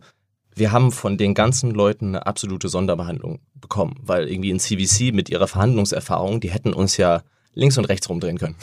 wir 0.55 0.71
haben 0.71 0.91
von 0.91 1.17
den 1.17 1.33
ganzen 1.33 1.71
Leuten 1.71 2.07
eine 2.07 2.25
absolute 2.25 2.69
Sonderbehandlung 2.69 3.39
bekommen, 3.55 3.97
weil 4.01 4.27
irgendwie 4.27 4.49
in 4.49 4.59
CVC 4.59 5.13
mit 5.13 5.29
ihrer 5.29 5.47
Verhandlungserfahrung, 5.47 6.41
die 6.41 6.51
hätten 6.51 6.73
uns 6.73 6.97
ja 6.97 7.23
links 7.53 7.77
und 7.77 7.85
rechts 7.85 8.09
rumdrehen 8.09 8.37
können, 8.37 8.55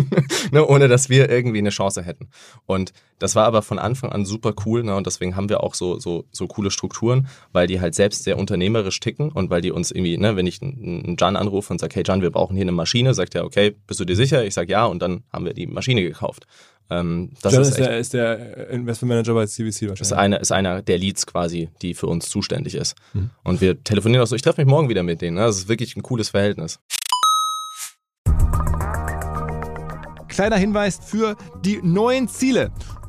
ne, 0.52 0.66
ohne 0.66 0.88
dass 0.88 1.08
wir 1.08 1.30
irgendwie 1.30 1.58
eine 1.58 1.70
Chance 1.70 2.02
hätten. 2.02 2.28
Und 2.66 2.92
das 3.18 3.34
war 3.34 3.46
aber 3.46 3.62
von 3.62 3.78
Anfang 3.78 4.10
an 4.10 4.24
super 4.24 4.54
cool 4.66 4.82
ne, 4.82 4.94
und 4.94 5.06
deswegen 5.06 5.36
haben 5.36 5.48
wir 5.48 5.62
auch 5.62 5.74
so, 5.74 5.98
so, 5.98 6.24
so 6.30 6.46
coole 6.46 6.70
Strukturen, 6.70 7.28
weil 7.52 7.66
die 7.66 7.80
halt 7.80 7.94
selbst 7.94 8.24
sehr 8.24 8.38
unternehmerisch 8.38 9.00
ticken 9.00 9.30
und 9.30 9.50
weil 9.50 9.60
die 9.60 9.70
uns 9.70 9.90
irgendwie, 9.90 10.18
ne, 10.18 10.36
wenn 10.36 10.46
ich 10.46 10.60
einen 10.60 11.16
Jan 11.18 11.36
anrufe 11.36 11.72
und 11.72 11.78
sage, 11.78 11.94
hey 11.94 12.02
Jan, 12.06 12.22
wir 12.22 12.30
brauchen 12.30 12.54
hier 12.54 12.64
eine 12.64 12.72
Maschine, 12.72 13.14
sagt 13.14 13.34
er, 13.34 13.44
okay, 13.44 13.74
bist 13.86 14.00
du 14.00 14.04
dir 14.04 14.16
sicher? 14.16 14.44
Ich 14.44 14.54
sage 14.54 14.72
ja 14.72 14.84
und 14.84 15.00
dann 15.00 15.24
haben 15.32 15.44
wir 15.44 15.54
die 15.54 15.66
Maschine 15.66 16.02
gekauft. 16.02 16.46
Ähm, 16.90 17.30
das 17.40 17.54
ist, 17.54 17.68
ist, 17.68 17.78
der, 17.78 17.98
ist 17.98 18.14
der 18.14 18.68
Investment 18.70 19.08
Manager 19.08 19.34
bei 19.34 19.46
CVC 19.46 19.64
wahrscheinlich. 19.64 20.00
Ist, 20.00 20.12
eine, 20.12 20.36
ist 20.36 20.52
einer 20.52 20.82
der 20.82 20.98
Leads 20.98 21.26
quasi, 21.26 21.70
die 21.80 21.94
für 21.94 22.06
uns 22.06 22.28
zuständig 22.28 22.74
ist. 22.74 22.94
Mhm. 23.14 23.30
Und 23.42 23.60
wir 23.60 23.82
telefonieren 23.82 24.22
auch 24.22 24.26
so, 24.26 24.36
ich 24.36 24.42
treffe 24.42 24.60
mich 24.60 24.68
morgen 24.68 24.88
wieder 24.88 25.02
mit 25.02 25.22
denen. 25.22 25.36
Ne? 25.36 25.42
Das 25.42 25.56
ist 25.56 25.68
wirklich 25.68 25.96
ein 25.96 26.02
cooles 26.02 26.28
Verhältnis. 26.28 26.78
Kleiner 30.34 30.56
Hinweis 30.56 30.98
für 31.04 31.36
die 31.64 31.80
neuen 31.82 32.28
Ziele. 32.28 32.70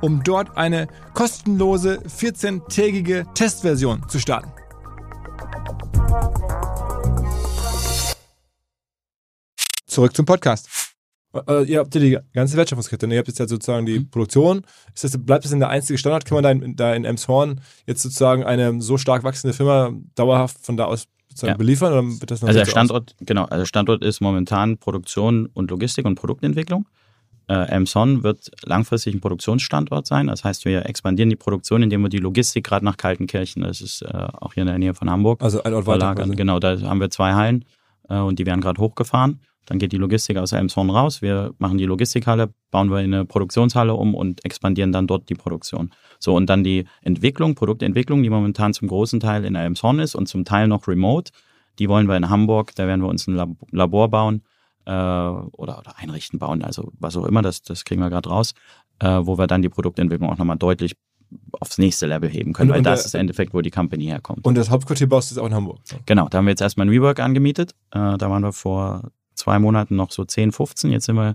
um 0.00 0.22
dort 0.22 0.56
eine 0.56 0.88
kostenlose 1.14 2.00
14-tägige 2.06 3.26
Testversion 3.34 4.08
zu 4.08 4.18
starten. 4.18 4.50
Zurück 9.86 10.14
zum 10.14 10.26
Podcast. 10.26 10.68
Äh, 11.48 11.64
ihr 11.64 11.80
habt 11.80 11.94
ja 11.94 12.00
die 12.00 12.18
ganze 12.32 12.56
Wertschöpfungskette. 12.56 13.06
Ne? 13.06 13.14
Ihr 13.14 13.18
habt 13.18 13.28
jetzt 13.28 13.38
ja 13.38 13.48
sozusagen 13.48 13.86
die 13.86 14.00
mhm. 14.00 14.10
Produktion. 14.10 14.62
Ist 14.94 15.04
das, 15.04 15.24
bleibt 15.24 15.44
das 15.44 15.52
in 15.52 15.60
der 15.60 15.68
einzige 15.68 15.98
Standort? 15.98 16.24
Kann 16.24 16.36
man 16.36 16.44
da 16.44 16.50
in, 16.50 16.76
da 16.76 16.94
in 16.94 17.04
Emshorn 17.04 17.60
jetzt 17.86 18.02
sozusagen 18.02 18.44
eine 18.44 18.80
so 18.80 18.98
stark 18.98 19.24
wachsende 19.24 19.54
Firma 19.54 19.92
dauerhaft 20.14 20.58
von 20.64 20.76
da 20.76 20.84
aus 20.84 21.06
ja. 21.42 21.54
beliefern? 21.54 21.92
Oder 21.92 22.20
wird 22.20 22.30
das 22.30 22.40
noch 22.40 22.48
also 22.48 22.60
der 22.60 22.66
Standort, 22.66 23.10
aus? 23.10 23.26
genau, 23.26 23.44
also 23.44 23.64
Standort 23.64 24.02
ist 24.02 24.20
momentan 24.20 24.78
Produktion 24.78 25.46
und 25.52 25.70
Logistik 25.70 26.06
und 26.06 26.14
Produktentwicklung. 26.16 26.86
Äh, 27.48 27.68
Emshorn 27.68 28.24
wird 28.24 28.50
langfristig 28.64 29.14
ein 29.14 29.20
Produktionsstandort 29.20 30.06
sein. 30.06 30.26
Das 30.26 30.42
heißt, 30.42 30.64
wir 30.64 30.86
expandieren 30.86 31.30
die 31.30 31.36
Produktion, 31.36 31.82
indem 31.82 32.02
wir 32.02 32.08
die 32.08 32.18
Logistik 32.18 32.64
gerade 32.64 32.84
nach 32.84 32.96
Kaltenkirchen, 32.96 33.62
das 33.62 33.80
ist 33.80 34.02
äh, 34.02 34.08
auch 34.40 34.54
hier 34.54 34.62
in 34.62 34.68
der 34.68 34.78
Nähe 34.78 34.94
von 34.94 35.08
Hamburg, 35.08 35.42
also 35.42 35.62
ein 35.62 35.72
Ort 35.72 35.86
weiter. 35.86 36.14
Genau, 36.14 36.58
da 36.58 36.80
haben 36.80 37.00
wir 37.00 37.10
zwei 37.10 37.34
Hallen 37.34 37.64
äh, 38.08 38.18
und 38.18 38.38
die 38.38 38.46
werden 38.46 38.60
gerade 38.60 38.80
hochgefahren. 38.80 39.40
Dann 39.66 39.78
geht 39.78 39.92
die 39.92 39.96
Logistik 39.96 40.38
aus 40.38 40.52
Elmshorn 40.52 40.90
raus. 40.90 41.22
Wir 41.22 41.52
machen 41.58 41.78
die 41.78 41.86
Logistikhalle, 41.86 42.50
bauen 42.70 42.90
wir 42.90 43.00
in 43.00 43.12
eine 43.12 43.24
Produktionshalle 43.24 43.94
um 43.94 44.14
und 44.14 44.44
expandieren 44.44 44.92
dann 44.92 45.06
dort 45.06 45.28
die 45.28 45.34
Produktion. 45.34 45.90
So, 46.20 46.34
und 46.34 46.46
dann 46.46 46.62
die 46.62 46.84
Entwicklung, 47.02 47.56
Produktentwicklung, 47.56 48.22
die 48.22 48.30
momentan 48.30 48.74
zum 48.74 48.86
großen 48.86 49.18
Teil 49.18 49.44
in 49.44 49.56
Elmshorn 49.56 49.98
ist 49.98 50.14
und 50.14 50.26
zum 50.26 50.44
Teil 50.44 50.68
noch 50.68 50.86
remote. 50.86 51.32
Die 51.78 51.88
wollen 51.88 52.08
wir 52.08 52.16
in 52.16 52.28
Hamburg, 52.28 52.74
da 52.76 52.86
werden 52.86 53.02
wir 53.02 53.08
uns 53.08 53.26
ein 53.26 53.56
Labor 53.70 54.08
bauen 54.08 54.42
äh, 54.86 54.90
oder, 54.90 55.78
oder 55.78 55.98
einrichten, 55.98 56.38
bauen, 56.38 56.62
also 56.62 56.92
was 56.98 57.16
auch 57.16 57.24
immer, 57.24 57.42
das, 57.42 57.62
das 57.62 57.84
kriegen 57.84 58.00
wir 58.00 58.10
gerade 58.10 58.28
raus, 58.28 58.54
äh, 59.00 59.20
wo 59.22 59.36
wir 59.38 59.46
dann 59.46 59.62
die 59.62 59.68
Produktentwicklung 59.68 60.30
auch 60.30 60.38
nochmal 60.38 60.56
deutlich 60.56 60.96
aufs 61.52 61.78
nächste 61.78 62.06
Level 62.06 62.28
heben 62.30 62.52
können, 62.52 62.70
und, 62.70 62.74
weil 62.74 62.78
und 62.78 62.84
das 62.84 63.00
der, 63.00 63.06
ist 63.06 63.14
im 63.14 63.20
Endeffekt, 63.22 63.52
wo 63.52 63.60
die 63.60 63.70
Company 63.70 64.04
herkommt. 64.04 64.46
Und 64.46 64.54
das 64.54 64.70
Hauptquartier 64.70 65.08
baust 65.08 65.30
du 65.30 65.34
jetzt 65.34 65.42
auch 65.42 65.46
in 65.46 65.54
Hamburg? 65.54 65.80
Genau, 66.06 66.28
da 66.28 66.38
haben 66.38 66.46
wir 66.46 66.52
jetzt 66.52 66.60
erstmal 66.60 66.86
ein 66.86 66.90
Rework 66.90 67.20
angemietet. 67.20 67.72
Äh, 67.90 68.16
da 68.16 68.30
waren 68.30 68.42
wir 68.42 68.52
vor 68.52 69.10
zwei 69.34 69.58
Monaten 69.58 69.96
noch 69.96 70.12
so 70.12 70.24
10, 70.24 70.52
15. 70.52 70.92
Jetzt 70.92 71.06
sind 71.06 71.16
wir, 71.16 71.34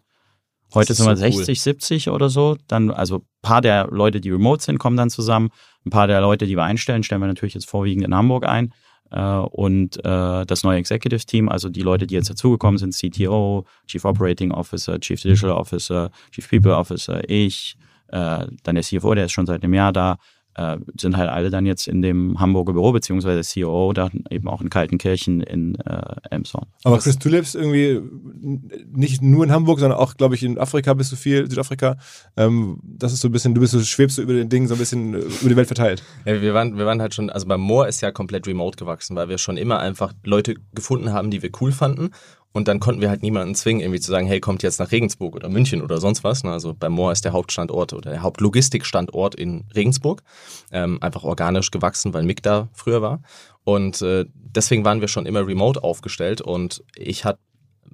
heute 0.73 0.93
sind 0.93 1.05
wir 1.05 1.15
so 1.15 1.21
60, 1.21 1.47
cool. 1.47 1.55
70 1.55 2.09
oder 2.09 2.29
so. 2.29 2.57
Dann, 2.67 2.89
also 2.89 3.17
ein 3.17 3.25
paar 3.41 3.61
der 3.61 3.87
Leute, 3.87 4.21
die 4.21 4.29
remote 4.29 4.63
sind, 4.63 4.79
kommen 4.79 4.97
dann 4.97 5.09
zusammen. 5.09 5.49
Ein 5.85 5.89
paar 5.89 6.07
der 6.07 6.21
Leute, 6.21 6.45
die 6.45 6.55
wir 6.55 6.63
einstellen, 6.63 7.03
stellen 7.03 7.21
wir 7.21 7.27
natürlich 7.27 7.53
jetzt 7.53 7.69
vorwiegend 7.69 8.05
in 8.05 8.15
Hamburg 8.15 8.45
ein. 8.47 8.73
Äh, 9.11 9.21
und 9.21 9.97
äh, 10.05 10.45
das 10.45 10.63
neue 10.63 10.77
Executive 10.77 11.25
Team, 11.25 11.49
also 11.49 11.69
die 11.69 11.81
Leute, 11.81 12.07
die 12.07 12.15
jetzt 12.15 12.29
dazugekommen 12.29 12.77
sind, 12.77 12.95
CTO, 12.95 13.65
Chief 13.87 14.03
Operating 14.05 14.51
Officer, 14.51 14.99
Chief 14.99 15.21
Digital 15.21 15.51
Officer, 15.51 16.11
Chief 16.31 16.49
People 16.49 16.75
Officer, 16.75 17.21
ich, 17.29 17.77
äh, 18.07 18.47
dann 18.63 18.75
der 18.75 18.83
CFO, 18.83 19.13
der 19.13 19.25
ist 19.25 19.33
schon 19.33 19.45
seit 19.45 19.63
einem 19.63 19.73
Jahr 19.73 19.93
da, 19.93 20.17
äh, 20.55 20.77
sind 20.99 21.17
halt 21.17 21.29
alle 21.29 21.49
dann 21.49 21.65
jetzt 21.65 21.87
in 21.87 22.01
dem 22.01 22.39
Hamburger 22.39 22.73
Büro, 22.73 22.91
beziehungsweise 22.91 23.41
CEO 23.41 23.93
da 23.93 24.09
eben 24.29 24.47
auch 24.47 24.61
in 24.61 24.69
Kaltenkirchen 24.69 25.41
in 25.41 25.75
äh, 25.75 26.15
Elmshorn. 26.29 26.67
Aber 26.83 26.97
Chris, 26.99 27.17
du 27.17 27.29
lebst 27.29 27.55
irgendwie 27.55 28.01
nicht 28.91 29.21
nur 29.21 29.43
in 29.43 29.51
Hamburg, 29.51 29.79
sondern 29.79 29.99
auch, 29.99 30.15
glaube 30.17 30.35
ich, 30.35 30.43
in 30.43 30.57
Afrika 30.57 30.93
bist 30.93 31.11
du 31.11 31.15
viel, 31.15 31.49
Südafrika. 31.49 31.97
Ähm, 32.37 32.79
das 32.83 33.13
ist 33.13 33.21
so 33.21 33.27
ein 33.27 33.31
bisschen, 33.31 33.53
du 33.53 33.61
bist 33.61 33.73
so, 33.73 33.81
schwebst 33.81 34.17
du 34.17 34.21
über 34.21 34.33
den 34.33 34.49
Ding 34.49 34.67
so 34.67 34.75
ein 34.75 34.79
bisschen 34.79 35.13
über 35.13 35.49
die 35.49 35.55
Welt 35.55 35.67
verteilt. 35.67 36.03
Ja, 36.25 36.41
wir 36.41 36.53
waren, 36.53 36.77
wir 36.77 36.85
waren 36.85 37.01
halt 37.01 37.13
schon, 37.13 37.29
also 37.29 37.47
beim 37.47 37.61
Moor 37.61 37.87
ist 37.87 38.01
ja 38.01 38.11
komplett 38.11 38.47
remote 38.47 38.77
gewachsen, 38.77 39.15
weil 39.15 39.29
wir 39.29 39.37
schon 39.37 39.57
immer 39.57 39.79
einfach 39.79 40.13
Leute 40.23 40.55
gefunden 40.73 41.13
haben, 41.13 41.31
die 41.31 41.41
wir 41.41 41.51
cool 41.61 41.71
fanden 41.71 42.11
und 42.53 42.67
dann 42.67 42.79
konnten 42.79 43.01
wir 43.01 43.09
halt 43.09 43.21
niemanden 43.21 43.55
zwingen, 43.55 43.81
irgendwie 43.81 43.99
zu 43.99 44.11
sagen, 44.11 44.27
hey, 44.27 44.39
kommt 44.39 44.61
jetzt 44.63 44.79
nach 44.79 44.91
Regensburg 44.91 45.35
oder 45.35 45.47
München 45.47 45.81
oder 45.81 45.99
sonst 45.99 46.23
was. 46.23 46.43
Ne? 46.43 46.51
Also 46.51 46.73
bei 46.73 46.89
Moor 46.89 47.11
ist 47.11 47.23
der 47.23 47.31
Hauptstandort 47.31 47.93
oder 47.93 48.11
der 48.11 48.21
Hauptlogistikstandort 48.21 49.35
in 49.35 49.65
Regensburg. 49.73 50.21
Ähm, 50.71 51.01
einfach 51.01 51.23
organisch 51.23 51.71
gewachsen, 51.71 52.13
weil 52.13 52.23
Mick 52.23 52.43
da 52.43 52.67
früher 52.73 53.01
war. 53.01 53.21
Und 53.63 54.01
äh, 54.01 54.25
deswegen 54.33 54.83
waren 54.83 55.01
wir 55.01 55.07
schon 55.07 55.25
immer 55.25 55.47
remote 55.47 55.81
aufgestellt. 55.83 56.41
Und 56.41 56.83
ich 56.95 57.23
hatte 57.23 57.39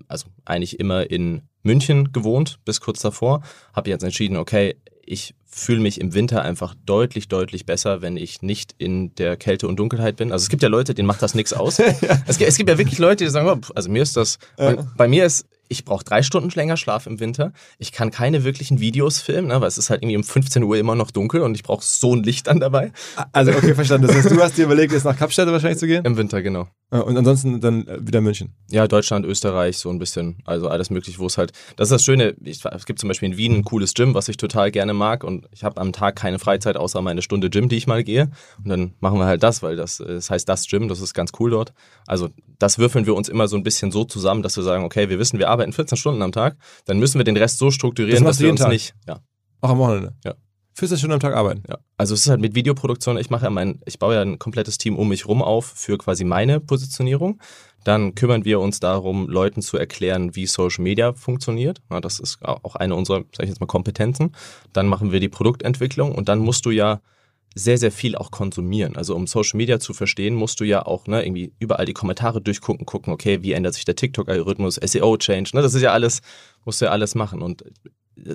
also 0.08 0.28
eigentlich 0.45 0.80
immer 0.80 1.10
in 1.10 1.43
München 1.64 2.12
gewohnt 2.12 2.60
bis 2.66 2.82
kurz 2.82 3.01
davor. 3.01 3.41
Habe 3.74 3.89
jetzt 3.89 4.03
entschieden, 4.03 4.38
okay, 4.38 4.76
ich 5.05 5.36
fühle 5.50 5.80
mich 5.80 6.00
im 6.02 6.14
Winter 6.14 6.41
einfach 6.41 6.76
deutlich, 6.86 7.28
deutlich 7.28 7.66
besser, 7.66 8.02
wenn 8.02 8.18
ich 8.18 8.41
nicht 8.41 8.76
in 8.78 9.16
der 9.16 9.38
Kälte 9.38 9.68
und 9.68 9.78
Dunkelheit 9.78 10.18
bin. 10.18 10.32
Also 10.32 10.43
es 10.43 10.50
gibt 10.50 10.62
ja 10.62 10.70
Leute, 10.70 10.93
denen 10.93 11.08
macht 11.08 11.22
das 11.22 11.34
nichts 11.36 11.54
aus. 11.54 11.78
ja. 11.78 11.86
es, 12.28 12.38
gibt, 12.38 12.50
es, 12.50 12.58
gibt, 12.58 12.70
ja 12.70 12.78
wirklich 12.78 13.00
Leute, 13.00 13.24
die 13.24 13.30
sagen, 13.30 13.48
oh, 13.48 13.60
also 13.74 13.89
mir 13.89 14.04
ist 14.04 14.18
das, 14.18 14.38
ja. 14.58 14.76
bei, 14.76 14.84
bei, 14.98 15.08
mir 15.08 15.26
ist 15.26 15.48
ich 15.70 15.86
brauche 15.86 16.04
drei 16.04 16.24
Stunden 16.24 16.50
länger 16.56 16.78
Schlaf 16.78 17.08
im 17.08 17.20
Winter. 17.20 17.52
Ich 17.78 17.91
kann 17.91 18.12
keine 18.12 18.43
wirklichen 18.43 18.80
Videos 18.80 19.20
filmen, 19.20 19.48
ne, 19.48 19.60
weil 19.62 19.68
es 19.68 19.78
ist 19.78 19.89
halt 19.89 20.02
irgendwie 20.02 20.18
um 20.18 20.24
15 20.24 20.64
Uhr 20.64 20.78
immer 20.78 20.95
noch 20.95 21.12
dunkel 21.12 21.41
und 21.41 21.56
ich 21.56 21.64
brauche 21.64 21.84
so 21.84 22.16
ein 22.16 22.24
Licht 22.24 22.48
dann 22.48 22.60
dabei. 22.60 22.91
Also 23.32 23.52
okay, 23.52 23.76
verstanden. 23.76 24.08
Das 24.08 24.16
heißt, 24.16 24.32
du 24.32 24.41
hast 24.41 24.58
dir 24.58 24.66
überlegt, 24.66 24.93
jetzt 24.93 25.04
nach 25.04 25.18
Kapstadt 25.18 25.48
wahrscheinlich 25.48 25.80
zu 25.80 25.88
gehen? 25.88 26.06
Im 26.06 26.18
Winter, 26.18 26.41
genau. 26.41 26.68
Und 26.89 27.18
ansonsten 27.18 27.60
dann 27.60 27.86
äh, 27.88 28.06
wieder 28.06 28.22
München? 28.22 28.56
Ja, 28.70 28.88
Deutschland, 28.88 29.26
Österreich, 29.26 29.78
so 29.78 29.89
ein 29.89 30.00
bisschen. 30.00 30.38
Also 30.45 30.70
alles 30.70 30.89
möglich, 30.89 31.20
wo 31.20 31.26
es 31.26 31.38
halt. 31.38 31.52
Das 31.76 31.88
ist 31.88 31.91
das 31.91 32.04
Schöne. 32.04 32.36
Ich, 32.43 32.64
es 32.64 32.86
gibt 32.86 33.00
zum 33.00 33.10
Beispiel 33.10 33.32
in 33.32 33.38
Wien 33.38 33.56
ein 33.56 33.64
cooles 33.64 33.93
Gym, 33.93 34.14
was 34.14 34.30
ich 34.30 34.38
total 34.38 34.72
gerne 34.72 34.93
mag 34.93 35.24
und 35.24 35.37
ich 35.52 35.64
habe 35.64 35.80
am 35.80 35.94
Tag 35.94 36.16
keine 36.16 36.40
Freizeit 36.40 36.78
außer 36.78 37.02
meine 37.02 37.22
Stunde 37.22 37.50
Gym, 37.50 37.70
die 37.70 37.78
ich 37.78 37.88
mal 37.88 38.04
gehe. 38.04 38.32
Und 38.64 38.70
dann 38.70 38.94
machen 39.00 39.20
wir 39.20 39.26
halt 39.26 39.44
das, 39.44 39.64
weil 39.64 39.76
das, 39.76 39.98
das 39.98 40.30
heißt 40.30 40.48
das 40.48 40.68
Gym, 40.68 40.88
das 40.88 41.02
ist 41.02 41.14
ganz 41.14 41.32
cool 41.40 41.52
dort. 41.52 41.74
Also 42.06 42.30
das 42.60 42.78
würfeln 42.80 43.06
wir 43.06 43.16
uns 43.16 43.30
immer 43.30 43.48
so 43.48 43.56
ein 43.56 43.64
bisschen 43.64 43.92
so 43.92 44.04
zusammen, 44.04 44.44
dass 44.44 44.56
wir 44.58 44.64
sagen, 44.64 44.84
okay, 44.84 45.10
wir 45.10 45.20
wissen, 45.20 45.40
wir 45.40 45.50
arbeiten 45.50 45.74
14 45.74 45.98
Stunden 45.98 46.22
am 46.22 46.32
Tag, 46.32 46.58
dann 46.86 47.00
müssen 47.00 47.20
wir 47.20 47.26
den 47.26 47.38
Rest 47.38 47.58
so 47.58 47.72
strukturieren, 47.72 48.24
das 48.24 48.38
dass 48.38 48.44
wir 48.44 48.52
uns 48.52 48.62
Tag. 48.62 48.70
nicht. 48.70 48.94
Ja. 49.08 49.20
Auch 49.62 49.70
am 49.70 49.78
Wochenende? 49.80 50.16
Ja. 50.24 50.36
14 50.78 50.98
Stunden 51.00 51.14
am 51.16 51.20
Tag 51.20 51.34
arbeiten? 51.34 51.64
Ja. 51.68 51.80
Also 51.98 52.14
es 52.14 52.22
ist 52.22 52.30
halt 52.30 52.40
mit 52.40 52.54
Videoproduktion, 52.54 53.18
ich 53.18 53.32
mache 53.32 53.46
ja 53.46 53.50
mein, 53.50 53.82
ich 53.86 53.98
baue 53.98 54.14
ja 54.14 54.22
ein 54.22 54.38
komplettes 54.38 54.78
Team 54.78 54.96
um 54.96 55.10
mich 55.10 55.28
rum 55.28 55.42
auf 55.42 55.66
für 55.66 55.98
quasi 55.98 56.24
meine 56.24 56.60
Positionierung. 56.60 57.42
Dann 57.84 58.15
kümmern 58.15 58.43
wir 58.43 58.59
uns 58.59 58.80
darum, 58.80 59.30
Leuten 59.30 59.61
zu 59.61 59.78
erklären, 59.78 60.36
wie 60.36 60.45
Social 60.45 60.84
Media 60.84 61.13
funktioniert. 61.13 61.82
Ja, 61.89 62.01
das 62.01 62.19
ist 62.19 62.43
auch 62.43 62.75
eine 62.75 62.95
unserer, 62.95 63.23
sag 63.36 63.43
ich 63.43 63.49
jetzt 63.49 63.61
mal, 63.61 63.67
Kompetenzen. 63.67 64.36
Dann 64.73 64.88
machen 64.88 65.11
wir 65.11 65.19
die 65.19 65.30
Produktentwicklung 65.30 66.13
und 66.13 66.28
dann 66.28 66.39
musst 66.39 66.65
du 66.65 66.71
ja 66.71 67.01
sehr, 67.55 67.78
sehr 67.78 67.91
viel 67.91 68.15
auch 68.15 68.32
konsumieren. 68.32 68.95
Also 68.95 69.15
um 69.15 69.25
Social 69.25 69.57
Media 69.57 69.80
zu 69.80 69.93
verstehen, 69.93 70.36
musst 70.36 70.59
du 70.59 70.63
ja 70.63 70.86
auch 70.86 71.07
ne, 71.07 71.25
irgendwie 71.25 71.53
überall 71.59 71.86
die 71.86 71.93
Kommentare 71.93 72.41
durchgucken, 72.41 72.86
gucken, 72.86 73.11
okay, 73.11 73.41
wie 73.41 73.53
ändert 73.53 73.73
sich 73.73 73.86
der 73.86 73.95
TikTok-Algorithmus, 73.95 74.75
SEO-Change, 74.75 75.51
ne, 75.53 75.61
das 75.61 75.73
ist 75.73 75.82
ja 75.82 75.91
alles, 75.91 76.21
musst 76.65 76.82
du 76.82 76.86
ja 76.86 76.91
alles 76.91 77.15
machen. 77.15 77.41
Und 77.41 77.63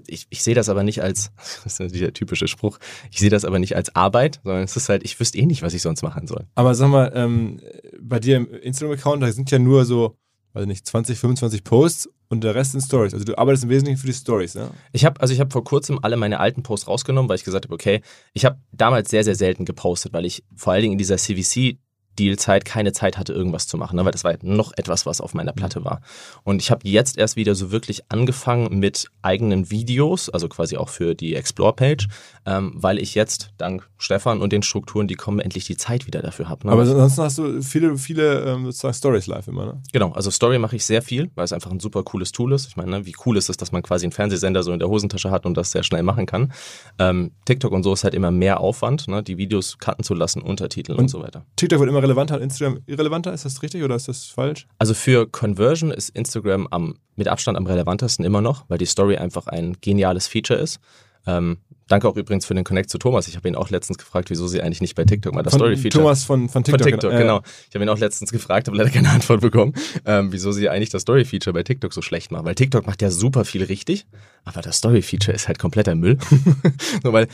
ich, 0.07 0.27
ich 0.31 0.43
sehe 0.43 0.55
das 0.55 0.69
aber 0.69 0.83
nicht 0.83 1.03
als, 1.03 1.33
das 1.65 1.81
ist 1.81 1.95
dieser 1.95 2.13
typische 2.13 2.49
Spruch, 2.49 2.79
ich 3.11 3.19
sehe 3.19 3.31
das 3.31 3.45
aber 3.45 3.59
nicht 3.59 3.77
als 3.77 3.95
Arbeit, 3.95 4.41
sondern 4.45 4.63
es 4.63 4.77
ist 4.77 4.89
halt, 4.89 5.05
ich 5.05 5.19
wüsste 5.19 5.39
eh 5.39 5.47
nicht, 5.47 5.63
was 5.63 5.75
ich 5.75 5.83
sonst 5.83 6.03
machen 6.03 6.27
soll. 6.27 6.47
Aber 6.55 6.75
sag 6.75 6.89
mal, 6.89 7.13
ähm, 7.15 7.61
bei 8.01 8.21
dir 8.21 8.37
im 8.37 8.53
Instagram-Account, 8.53 9.23
da 9.23 9.33
sind 9.33 9.51
ja 9.51 9.59
nur 9.59 9.85
so, 9.85 10.17
weiß 10.55 10.67
nicht, 10.67 10.87
20, 10.87 11.19
25 11.19 11.65
Posts 11.65 12.09
und 12.29 12.43
der 12.43 12.55
Rest 12.55 12.73
sind 12.73 12.81
Stories. 12.81 13.13
Also 13.13 13.27
du 13.27 13.37
arbeitest 13.37 13.65
im 13.65 13.71
Wesentlichen 13.71 13.99
für 13.99 14.07
die 14.07 14.15
Stories, 14.15 14.55
ne? 14.55 14.71
Ich 14.93 15.05
habe 15.05 15.21
also 15.21 15.35
ich 15.35 15.41
habe 15.41 15.51
vor 15.51 15.65
kurzem 15.65 15.99
alle 16.01 16.17
meine 16.17 16.41
alten 16.41 16.63
Posts 16.63 16.89
rausgenommen, 16.89 17.29
weil 17.29 17.37
ich 17.37 17.45
gesagt 17.45 17.67
habe, 17.67 17.75
okay, 17.75 18.01
ich 18.33 18.47
habe 18.47 18.59
damals 18.73 19.11
sehr 19.11 19.23
sehr 19.23 19.35
selten 19.35 19.67
gepostet, 19.67 20.15
weil 20.15 20.25
ich 20.25 20.43
vor 20.57 20.73
allen 20.73 20.83
Dingen 20.83 20.93
in 20.93 20.99
dieser 20.99 21.19
CVC 21.19 21.79
Dealzeit 22.19 22.65
keine 22.65 22.93
Zeit 22.93 23.19
hatte, 23.19 23.33
irgendwas 23.33 23.67
zu 23.67 23.77
machen, 23.77 23.97
ne? 23.97 24.05
weil 24.05 24.13
das 24.13 24.25
war 24.25 24.35
noch 24.43 24.73
etwas, 24.77 25.07
was 25.07 25.21
auf 25.21 25.35
meiner 25.35 25.53
Platte 25.53 25.85
war. 25.85 26.01
Und 26.45 26.61
ich 26.61 26.71
habe 26.71 26.89
jetzt 26.89 27.19
erst 27.19 27.37
wieder 27.37 27.55
so 27.55 27.71
wirklich 27.71 28.11
angefangen 28.11 28.79
mit 28.79 29.11
eigenen 29.23 29.71
Videos, 29.71 30.29
also 30.29 30.49
quasi 30.49 30.77
auch 30.77 30.89
für 30.89 31.15
die 31.15 31.35
Explore-Page, 31.35 32.09
ähm, 32.47 32.73
weil 32.75 32.99
ich 32.99 33.15
jetzt 33.15 33.51
dank 33.59 33.89
Stefan 33.99 34.41
und 34.41 34.53
den 34.53 34.63
Strukturen, 34.63 35.07
die 35.07 35.15
kommen, 35.15 35.39
endlich 35.39 35.65
die 35.65 35.77
Zeit 35.77 36.07
wieder 36.07 36.23
dafür 36.23 36.49
habe. 36.49 36.67
Ne? 36.67 36.73
Aber 36.73 36.83
ansonsten 36.83 37.23
hast 37.23 37.39
du 37.39 37.63
viele, 37.63 37.97
viele 37.97 38.45
ähm, 38.45 38.65
sozusagen 38.67 38.95
Stories 38.95 39.27
live 39.27 39.49
immer, 39.49 39.67
ne? 39.67 39.83
Genau, 39.93 40.13
also 40.13 40.31
Story 40.31 40.59
mache 40.59 40.77
ich 40.77 40.85
sehr 40.85 41.03
viel, 41.03 41.31
weil 41.35 41.45
es 41.45 41.53
einfach 41.53 41.71
ein 41.71 41.81
super 41.81 42.03
cooles 42.03 42.33
Tool 42.33 42.53
ist. 42.53 42.67
Ich 42.67 42.77
meine, 42.77 42.91
ne, 42.91 43.07
wie 43.07 43.15
cool 43.25 43.37
ist 43.37 43.49
es, 43.49 43.57
dass 43.57 43.73
man 43.73 43.83
quasi 43.83 44.07
einen 44.07 44.13
Fernsehsender 44.13 44.63
so 44.63 44.73
in 44.73 44.79
der 44.79 44.89
Hosentasche 44.89 45.31
hat 45.31 45.47
und 45.47 45.57
das 45.57 45.71
sehr 45.71 45.83
schnell 45.83 46.03
machen 46.03 46.27
kann. 46.27 46.53
Ähm, 46.99 47.33
TikTok 47.45 47.73
und 47.73 47.83
so 47.83 47.93
ist 47.93 48.05
halt 48.05 48.15
immer 48.15 48.31
mehr 48.31 48.61
Aufwand, 48.61 49.09
ne? 49.09 49.23
die 49.23 49.39
Videos 49.39 49.79
cutten 49.79 50.05
zu 50.05 50.15
lassen, 50.15 50.43
Untertitel 50.43 50.93
und, 50.93 51.01
und 51.01 51.09
so 51.09 51.23
weiter. 51.23 51.45
TikTok 51.57 51.81
wird 51.81 51.91
immer 52.03 52.09
relevanter 52.09 52.37
und 52.37 52.43
Instagram 52.43 52.81
irrelevanter. 52.87 53.33
Ist 53.33 53.45
das 53.45 53.63
richtig 53.63 53.83
oder 53.83 53.97
ist 53.97 54.09
das 54.09 54.27
falsch? 54.27 54.67
Also 54.79 54.95
für 54.95 55.27
Conversion 55.27 55.91
ist 55.91 56.11
Instagram 56.11 56.67
am, 56.71 56.97
mit 57.17 57.29
Abstand 57.29 57.57
am 57.57 57.67
relevantesten 57.67 58.25
immer 58.25 58.41
noch, 58.41 58.65
weil 58.69 58.79
die 58.79 58.87
Story 58.87 59.17
einfach 59.17 59.47
ein 59.47 59.77
geniales 59.81 60.27
Feature 60.27 60.59
ist. 60.59 60.81
Ähm, 61.27 61.59
danke 61.87 62.09
auch 62.09 62.17
übrigens 62.17 62.47
für 62.47 62.55
den 62.55 62.65
Connect 62.65 62.91
zu 62.91 62.99
Thomas. 62.99 63.29
Ich 63.29 63.37
habe 63.37 63.47
ihn 63.47 63.55
auch 63.55 63.71
letztens 63.71 63.99
gefragt, 63.99 64.31
wieso 64.31 64.49
sie 64.49 64.61
eigentlich 64.61 64.81
nicht 64.81 64.97
bei 64.97 65.05
TikTok 65.05 65.35
mal 65.35 65.43
das 65.43 65.55
Story-Feature. 65.55 66.03
Thomas 66.03 66.25
von, 66.25 66.49
von 66.49 66.65
TikTok. 66.65 66.83
Von 66.83 66.91
TikTok, 66.91 67.13
genau. 67.13 67.43
Ich 67.69 67.75
habe 67.75 67.85
ihn 67.85 67.89
auch 67.89 67.99
letztens 67.99 68.33
gefragt, 68.33 68.67
habe 68.67 68.77
leider 68.77 68.91
keine 68.91 69.11
Antwort 69.11 69.41
bekommen, 69.41 69.75
ähm, 70.05 70.33
wieso 70.33 70.51
sie 70.51 70.69
eigentlich 70.69 70.91
das 70.91 71.03
Story-Feature 71.03 71.55
bei 71.55 71.63
TikTok 71.63 71.93
so 71.93 72.03
schlecht 72.03 72.33
machen. 72.33 72.45
Weil 72.45 72.57
TikTok 72.57 72.87
macht 72.87 73.03
ja 73.03 73.11
super 73.11 73.45
viel 73.45 73.63
richtig, 73.63 74.07
aber 74.45 74.63
das 74.63 74.79
Story-Feature 74.79 75.35
ist 75.35 75.47
halt 75.47 75.59
kompletter 75.59 75.95
Müll. 75.95 76.19
Nur 77.05 77.13
weil 77.13 77.29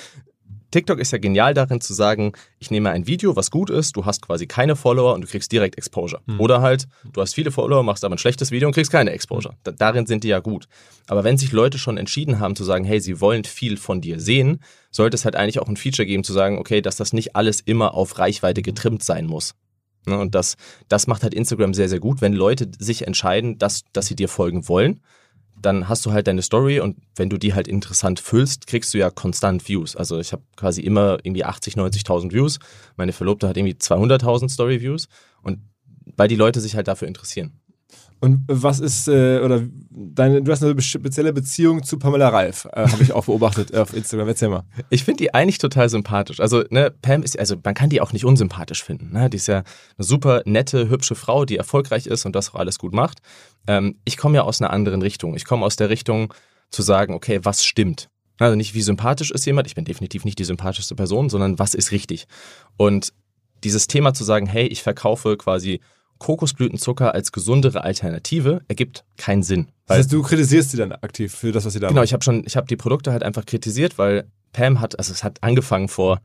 TikTok 0.70 0.98
ist 0.98 1.12
ja 1.12 1.18
genial 1.18 1.54
darin 1.54 1.80
zu 1.80 1.94
sagen, 1.94 2.32
ich 2.58 2.70
nehme 2.70 2.90
ein 2.90 3.06
Video, 3.06 3.36
was 3.36 3.50
gut 3.50 3.70
ist, 3.70 3.96
du 3.96 4.04
hast 4.04 4.22
quasi 4.22 4.46
keine 4.46 4.76
Follower 4.76 5.14
und 5.14 5.22
du 5.22 5.28
kriegst 5.28 5.50
direkt 5.50 5.78
Exposure. 5.78 6.22
Mhm. 6.26 6.40
Oder 6.40 6.60
halt, 6.60 6.86
du 7.12 7.20
hast 7.20 7.34
viele 7.34 7.50
Follower, 7.50 7.82
machst 7.82 8.04
aber 8.04 8.14
ein 8.14 8.18
schlechtes 8.18 8.50
Video 8.50 8.68
und 8.68 8.74
kriegst 8.74 8.92
keine 8.92 9.10
Exposure. 9.12 9.54
Da, 9.64 9.72
darin 9.72 10.06
sind 10.06 10.24
die 10.24 10.28
ja 10.28 10.40
gut. 10.40 10.68
Aber 11.06 11.24
wenn 11.24 11.38
sich 11.38 11.52
Leute 11.52 11.78
schon 11.78 11.96
entschieden 11.96 12.38
haben 12.40 12.54
zu 12.54 12.64
sagen, 12.64 12.84
hey, 12.84 13.00
sie 13.00 13.20
wollen 13.20 13.44
viel 13.44 13.76
von 13.76 14.00
dir 14.00 14.20
sehen, 14.20 14.60
sollte 14.90 15.16
es 15.16 15.24
halt 15.24 15.36
eigentlich 15.36 15.58
auch 15.60 15.68
ein 15.68 15.76
Feature 15.76 16.06
geben 16.06 16.24
zu 16.24 16.32
sagen, 16.32 16.58
okay, 16.58 16.82
dass 16.82 16.96
das 16.96 17.12
nicht 17.12 17.34
alles 17.34 17.60
immer 17.60 17.94
auf 17.94 18.18
Reichweite 18.18 18.62
getrimmt 18.62 19.02
sein 19.02 19.26
muss. 19.26 19.54
Ne, 20.06 20.18
und 20.18 20.34
das, 20.34 20.56
das 20.88 21.06
macht 21.06 21.22
halt 21.22 21.34
Instagram 21.34 21.74
sehr, 21.74 21.88
sehr 21.88 22.00
gut, 22.00 22.20
wenn 22.20 22.32
Leute 22.32 22.70
sich 22.78 23.06
entscheiden, 23.06 23.58
dass, 23.58 23.84
dass 23.92 24.06
sie 24.06 24.16
dir 24.16 24.28
folgen 24.28 24.68
wollen 24.68 25.00
dann 25.62 25.88
hast 25.88 26.04
du 26.06 26.12
halt 26.12 26.26
deine 26.26 26.42
Story 26.42 26.80
und 26.80 26.96
wenn 27.16 27.30
du 27.30 27.38
die 27.38 27.54
halt 27.54 27.68
interessant 27.68 28.20
füllst, 28.20 28.66
kriegst 28.66 28.94
du 28.94 28.98
ja 28.98 29.10
konstant 29.10 29.68
Views. 29.68 29.96
Also 29.96 30.18
ich 30.18 30.32
habe 30.32 30.42
quasi 30.56 30.82
immer 30.82 31.18
irgendwie 31.22 31.44
80, 31.44 31.74
90.000 31.74 32.32
Views. 32.32 32.58
Meine 32.96 33.12
Verlobte 33.12 33.48
hat 33.48 33.56
irgendwie 33.56 33.74
200.000 33.74 34.48
Story-Views 34.48 35.08
und 35.42 35.60
weil 36.16 36.28
die 36.28 36.36
Leute 36.36 36.60
sich 36.60 36.74
halt 36.74 36.88
dafür 36.88 37.08
interessieren. 37.08 37.60
Und 38.20 38.44
was 38.48 38.80
ist, 38.80 39.06
äh, 39.06 39.40
oder 39.40 39.62
deine, 39.90 40.42
du 40.42 40.50
hast 40.50 40.64
eine 40.64 40.80
spezielle 40.82 41.32
Beziehung 41.32 41.84
zu 41.84 41.98
Pamela 41.98 42.28
Reif, 42.28 42.66
äh, 42.72 42.88
habe 42.88 43.02
ich 43.02 43.12
auch 43.12 43.26
beobachtet 43.26 43.76
auf 43.76 43.94
Instagram. 43.94 44.28
Erzähl 44.28 44.48
mal. 44.48 44.64
Ich 44.90 45.04
finde 45.04 45.18
die 45.18 45.34
eigentlich 45.34 45.58
total 45.58 45.88
sympathisch. 45.88 46.40
Also, 46.40 46.64
ne, 46.70 46.92
Pam 47.02 47.22
ist, 47.22 47.38
also 47.38 47.56
man 47.62 47.74
kann 47.74 47.90
die 47.90 48.00
auch 48.00 48.12
nicht 48.12 48.24
unsympathisch 48.24 48.82
finden. 48.82 49.12
Ne? 49.12 49.30
Die 49.30 49.36
ist 49.36 49.46
ja 49.46 49.58
eine 49.58 50.04
super 50.04 50.42
nette, 50.46 50.88
hübsche 50.88 51.14
Frau, 51.14 51.44
die 51.44 51.56
erfolgreich 51.56 52.06
ist 52.06 52.26
und 52.26 52.34
das 52.34 52.50
auch 52.50 52.56
alles 52.56 52.78
gut 52.78 52.92
macht. 52.92 53.18
Ähm, 53.68 53.96
ich 54.04 54.16
komme 54.16 54.36
ja 54.36 54.42
aus 54.42 54.60
einer 54.60 54.70
anderen 54.70 55.02
Richtung. 55.02 55.36
Ich 55.36 55.44
komme 55.44 55.64
aus 55.64 55.76
der 55.76 55.88
Richtung 55.88 56.34
zu 56.70 56.82
sagen, 56.82 57.14
okay, 57.14 57.40
was 57.44 57.64
stimmt? 57.64 58.08
Also 58.38 58.56
nicht, 58.56 58.74
wie 58.74 58.82
sympathisch 58.82 59.30
ist 59.30 59.46
jemand, 59.46 59.66
ich 59.66 59.74
bin 59.74 59.84
definitiv 59.84 60.24
nicht 60.24 60.38
die 60.38 60.44
sympathischste 60.44 60.94
Person, 60.94 61.28
sondern 61.28 61.58
was 61.58 61.74
ist 61.74 61.92
richtig? 61.92 62.26
Und 62.76 63.12
dieses 63.64 63.88
Thema 63.88 64.14
zu 64.14 64.24
sagen, 64.24 64.46
hey, 64.46 64.66
ich 64.66 64.82
verkaufe 64.82 65.36
quasi 65.36 65.80
Kokosblütenzucker 66.18 67.14
als 67.14 67.32
gesundere 67.32 67.84
Alternative 67.84 68.62
ergibt 68.68 69.04
keinen 69.16 69.42
Sinn. 69.42 69.68
Das 69.86 69.98
heißt, 69.98 70.12
du 70.12 70.22
kritisierst 70.22 70.72
sie 70.72 70.76
dann 70.76 70.92
aktiv 70.92 71.34
für 71.34 71.52
das, 71.52 71.64
was 71.64 71.72
sie 71.72 71.80
da 71.80 71.88
Genau, 71.88 72.02
ich 72.02 72.12
habe 72.12 72.24
schon, 72.24 72.42
ich 72.46 72.56
habe 72.56 72.66
die 72.66 72.76
Produkte 72.76 73.12
halt 73.12 73.22
einfach 73.22 73.46
kritisiert, 73.46 73.98
weil 73.98 74.26
Pam 74.52 74.80
hat, 74.80 74.98
also 74.98 75.12
es 75.12 75.24
hat 75.24 75.42
angefangen 75.42 75.88
vor 75.88 76.20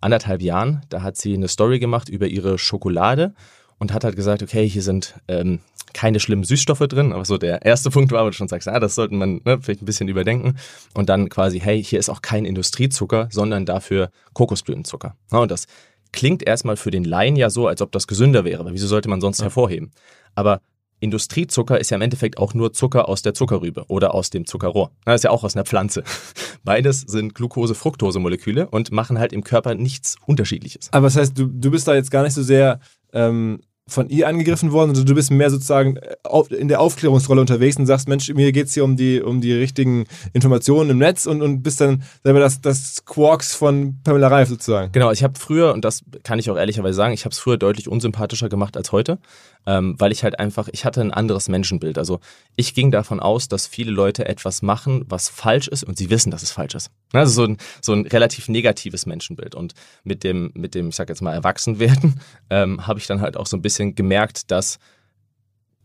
anderthalb 0.00 0.42
Jahren, 0.42 0.82
da 0.88 1.02
hat 1.02 1.16
sie 1.16 1.34
eine 1.34 1.48
Story 1.48 1.78
gemacht 1.78 2.08
über 2.08 2.26
ihre 2.26 2.58
Schokolade 2.58 3.34
und 3.78 3.92
hat 3.92 4.04
halt 4.04 4.16
gesagt, 4.16 4.42
okay, 4.42 4.68
hier 4.68 4.82
sind 4.82 5.14
ähm, 5.28 5.60
keine 5.92 6.20
schlimmen 6.20 6.44
Süßstoffe 6.44 6.86
drin, 6.88 7.12
aber 7.12 7.24
so 7.24 7.38
der 7.38 7.62
erste 7.62 7.90
Punkt 7.90 8.12
war, 8.12 8.24
wo 8.24 8.30
du 8.30 8.34
schon 8.34 8.48
sagst, 8.48 8.68
ah, 8.68 8.80
das 8.80 8.94
sollte 8.94 9.14
man 9.14 9.40
ne, 9.44 9.58
vielleicht 9.60 9.82
ein 9.82 9.86
bisschen 9.86 10.08
überdenken. 10.08 10.56
Und 10.94 11.08
dann 11.08 11.28
quasi, 11.28 11.60
hey, 11.60 11.82
hier 11.82 11.98
ist 11.98 12.08
auch 12.08 12.22
kein 12.22 12.44
Industriezucker, 12.44 13.28
sondern 13.30 13.66
dafür 13.66 14.10
Kokosblütenzucker. 14.32 15.16
Ja, 15.32 15.38
und 15.38 15.50
das 15.50 15.66
klingt 16.12 16.46
erstmal 16.46 16.76
für 16.76 16.90
den 16.90 17.04
Laien 17.04 17.36
ja 17.36 17.50
so, 17.50 17.66
als 17.66 17.82
ob 17.82 17.92
das 17.92 18.06
gesünder 18.06 18.44
wäre, 18.44 18.64
weil 18.64 18.74
wieso 18.74 18.86
sollte 18.86 19.08
man 19.08 19.20
sonst 19.20 19.38
ja. 19.38 19.44
hervorheben? 19.44 19.90
Aber 20.34 20.60
Industriezucker 21.02 21.80
ist 21.80 21.90
ja 21.90 21.96
im 21.96 22.02
Endeffekt 22.02 22.38
auch 22.38 22.54
nur 22.54 22.72
Zucker 22.72 23.08
aus 23.08 23.22
der 23.22 23.34
Zuckerrübe 23.34 23.84
oder 23.88 24.14
aus 24.14 24.30
dem 24.30 24.46
Zuckerrohr. 24.46 24.92
Das 25.04 25.16
ist 25.16 25.24
ja 25.24 25.30
auch 25.30 25.42
aus 25.42 25.56
einer 25.56 25.64
Pflanze. 25.64 26.04
Beides 26.64 27.00
sind 27.00 27.34
Glucose-Fructose-Moleküle 27.34 28.68
und 28.68 28.92
machen 28.92 29.18
halt 29.18 29.32
im 29.32 29.42
Körper 29.42 29.74
nichts 29.74 30.16
Unterschiedliches. 30.26 30.90
Aber 30.92 31.08
das 31.08 31.16
heißt, 31.16 31.36
du, 31.36 31.46
du 31.46 31.72
bist 31.72 31.88
da 31.88 31.94
jetzt 31.96 32.12
gar 32.12 32.22
nicht 32.22 32.34
so 32.34 32.42
sehr 32.44 32.78
ähm, 33.12 33.60
von 33.92 34.08
ihr 34.08 34.28
angegriffen 34.28 34.72
worden, 34.72 34.94
sondern 34.94 35.06
du 35.06 35.14
bist 35.14 35.30
mehr 35.30 35.50
sozusagen 35.50 35.96
äh, 35.96 36.54
in 36.54 36.68
der 36.68 36.80
Aufklärungsrolle 36.80 37.40
unterwegs 37.40 37.76
und 37.76 37.86
sagst, 37.86 38.08
Mensch, 38.08 38.32
mir 38.32 38.52
geht 38.52 38.66
es 38.66 38.74
hier 38.74 38.84
um 38.84 38.96
die, 38.96 39.20
um 39.20 39.40
die 39.40 39.52
richtigen 39.52 40.04
Informationen 40.32 40.90
im 40.90 40.98
Netz 40.98 41.26
und, 41.26 41.42
und 41.42 41.62
bist 41.62 41.80
dann 41.80 42.02
selber 42.24 42.40
das, 42.40 42.60
das 42.60 43.04
Quarks 43.04 43.54
von 43.54 43.98
Pamela 44.04 44.28
Reif 44.28 44.48
sozusagen. 44.48 44.92
Genau, 44.92 45.10
ich 45.10 45.22
habe 45.22 45.38
früher, 45.38 45.72
und 45.72 45.84
das 45.84 46.02
kann 46.22 46.38
ich 46.38 46.50
auch 46.50 46.56
ehrlicherweise 46.56 46.94
sagen, 46.94 47.14
ich 47.14 47.24
habe 47.24 47.32
es 47.32 47.38
früher 47.38 47.56
deutlich 47.56 47.88
unsympathischer 47.88 48.48
gemacht 48.48 48.76
als 48.76 48.92
heute, 48.92 49.18
ähm, 49.66 49.94
weil 49.98 50.12
ich 50.12 50.24
halt 50.24 50.38
einfach, 50.38 50.68
ich 50.72 50.84
hatte 50.84 51.00
ein 51.00 51.12
anderes 51.12 51.48
Menschenbild. 51.48 51.98
Also 51.98 52.20
ich 52.56 52.74
ging 52.74 52.90
davon 52.90 53.20
aus, 53.20 53.48
dass 53.48 53.66
viele 53.66 53.90
Leute 53.90 54.26
etwas 54.26 54.62
machen, 54.62 55.04
was 55.08 55.28
falsch 55.28 55.68
ist 55.68 55.84
und 55.84 55.96
sie 55.96 56.10
wissen, 56.10 56.30
dass 56.30 56.42
es 56.42 56.50
falsch 56.50 56.74
ist. 56.74 56.90
Also 57.12 57.32
so 57.32 57.44
ein, 57.44 57.56
so 57.80 57.92
ein 57.92 58.06
relativ 58.06 58.48
negatives 58.48 59.06
Menschenbild. 59.06 59.54
Und 59.54 59.74
mit 60.04 60.24
dem, 60.24 60.50
mit 60.54 60.74
dem, 60.74 60.88
ich 60.88 60.96
sag 60.96 61.08
jetzt 61.08 61.22
mal, 61.22 61.34
Erwachsenwerden, 61.34 62.20
ähm, 62.50 62.86
habe 62.86 62.98
ich 62.98 63.06
dann 63.06 63.20
halt 63.20 63.36
auch 63.36 63.46
so 63.46 63.56
ein 63.56 63.62
bisschen 63.62 63.94
gemerkt, 63.94 64.50
dass 64.50 64.78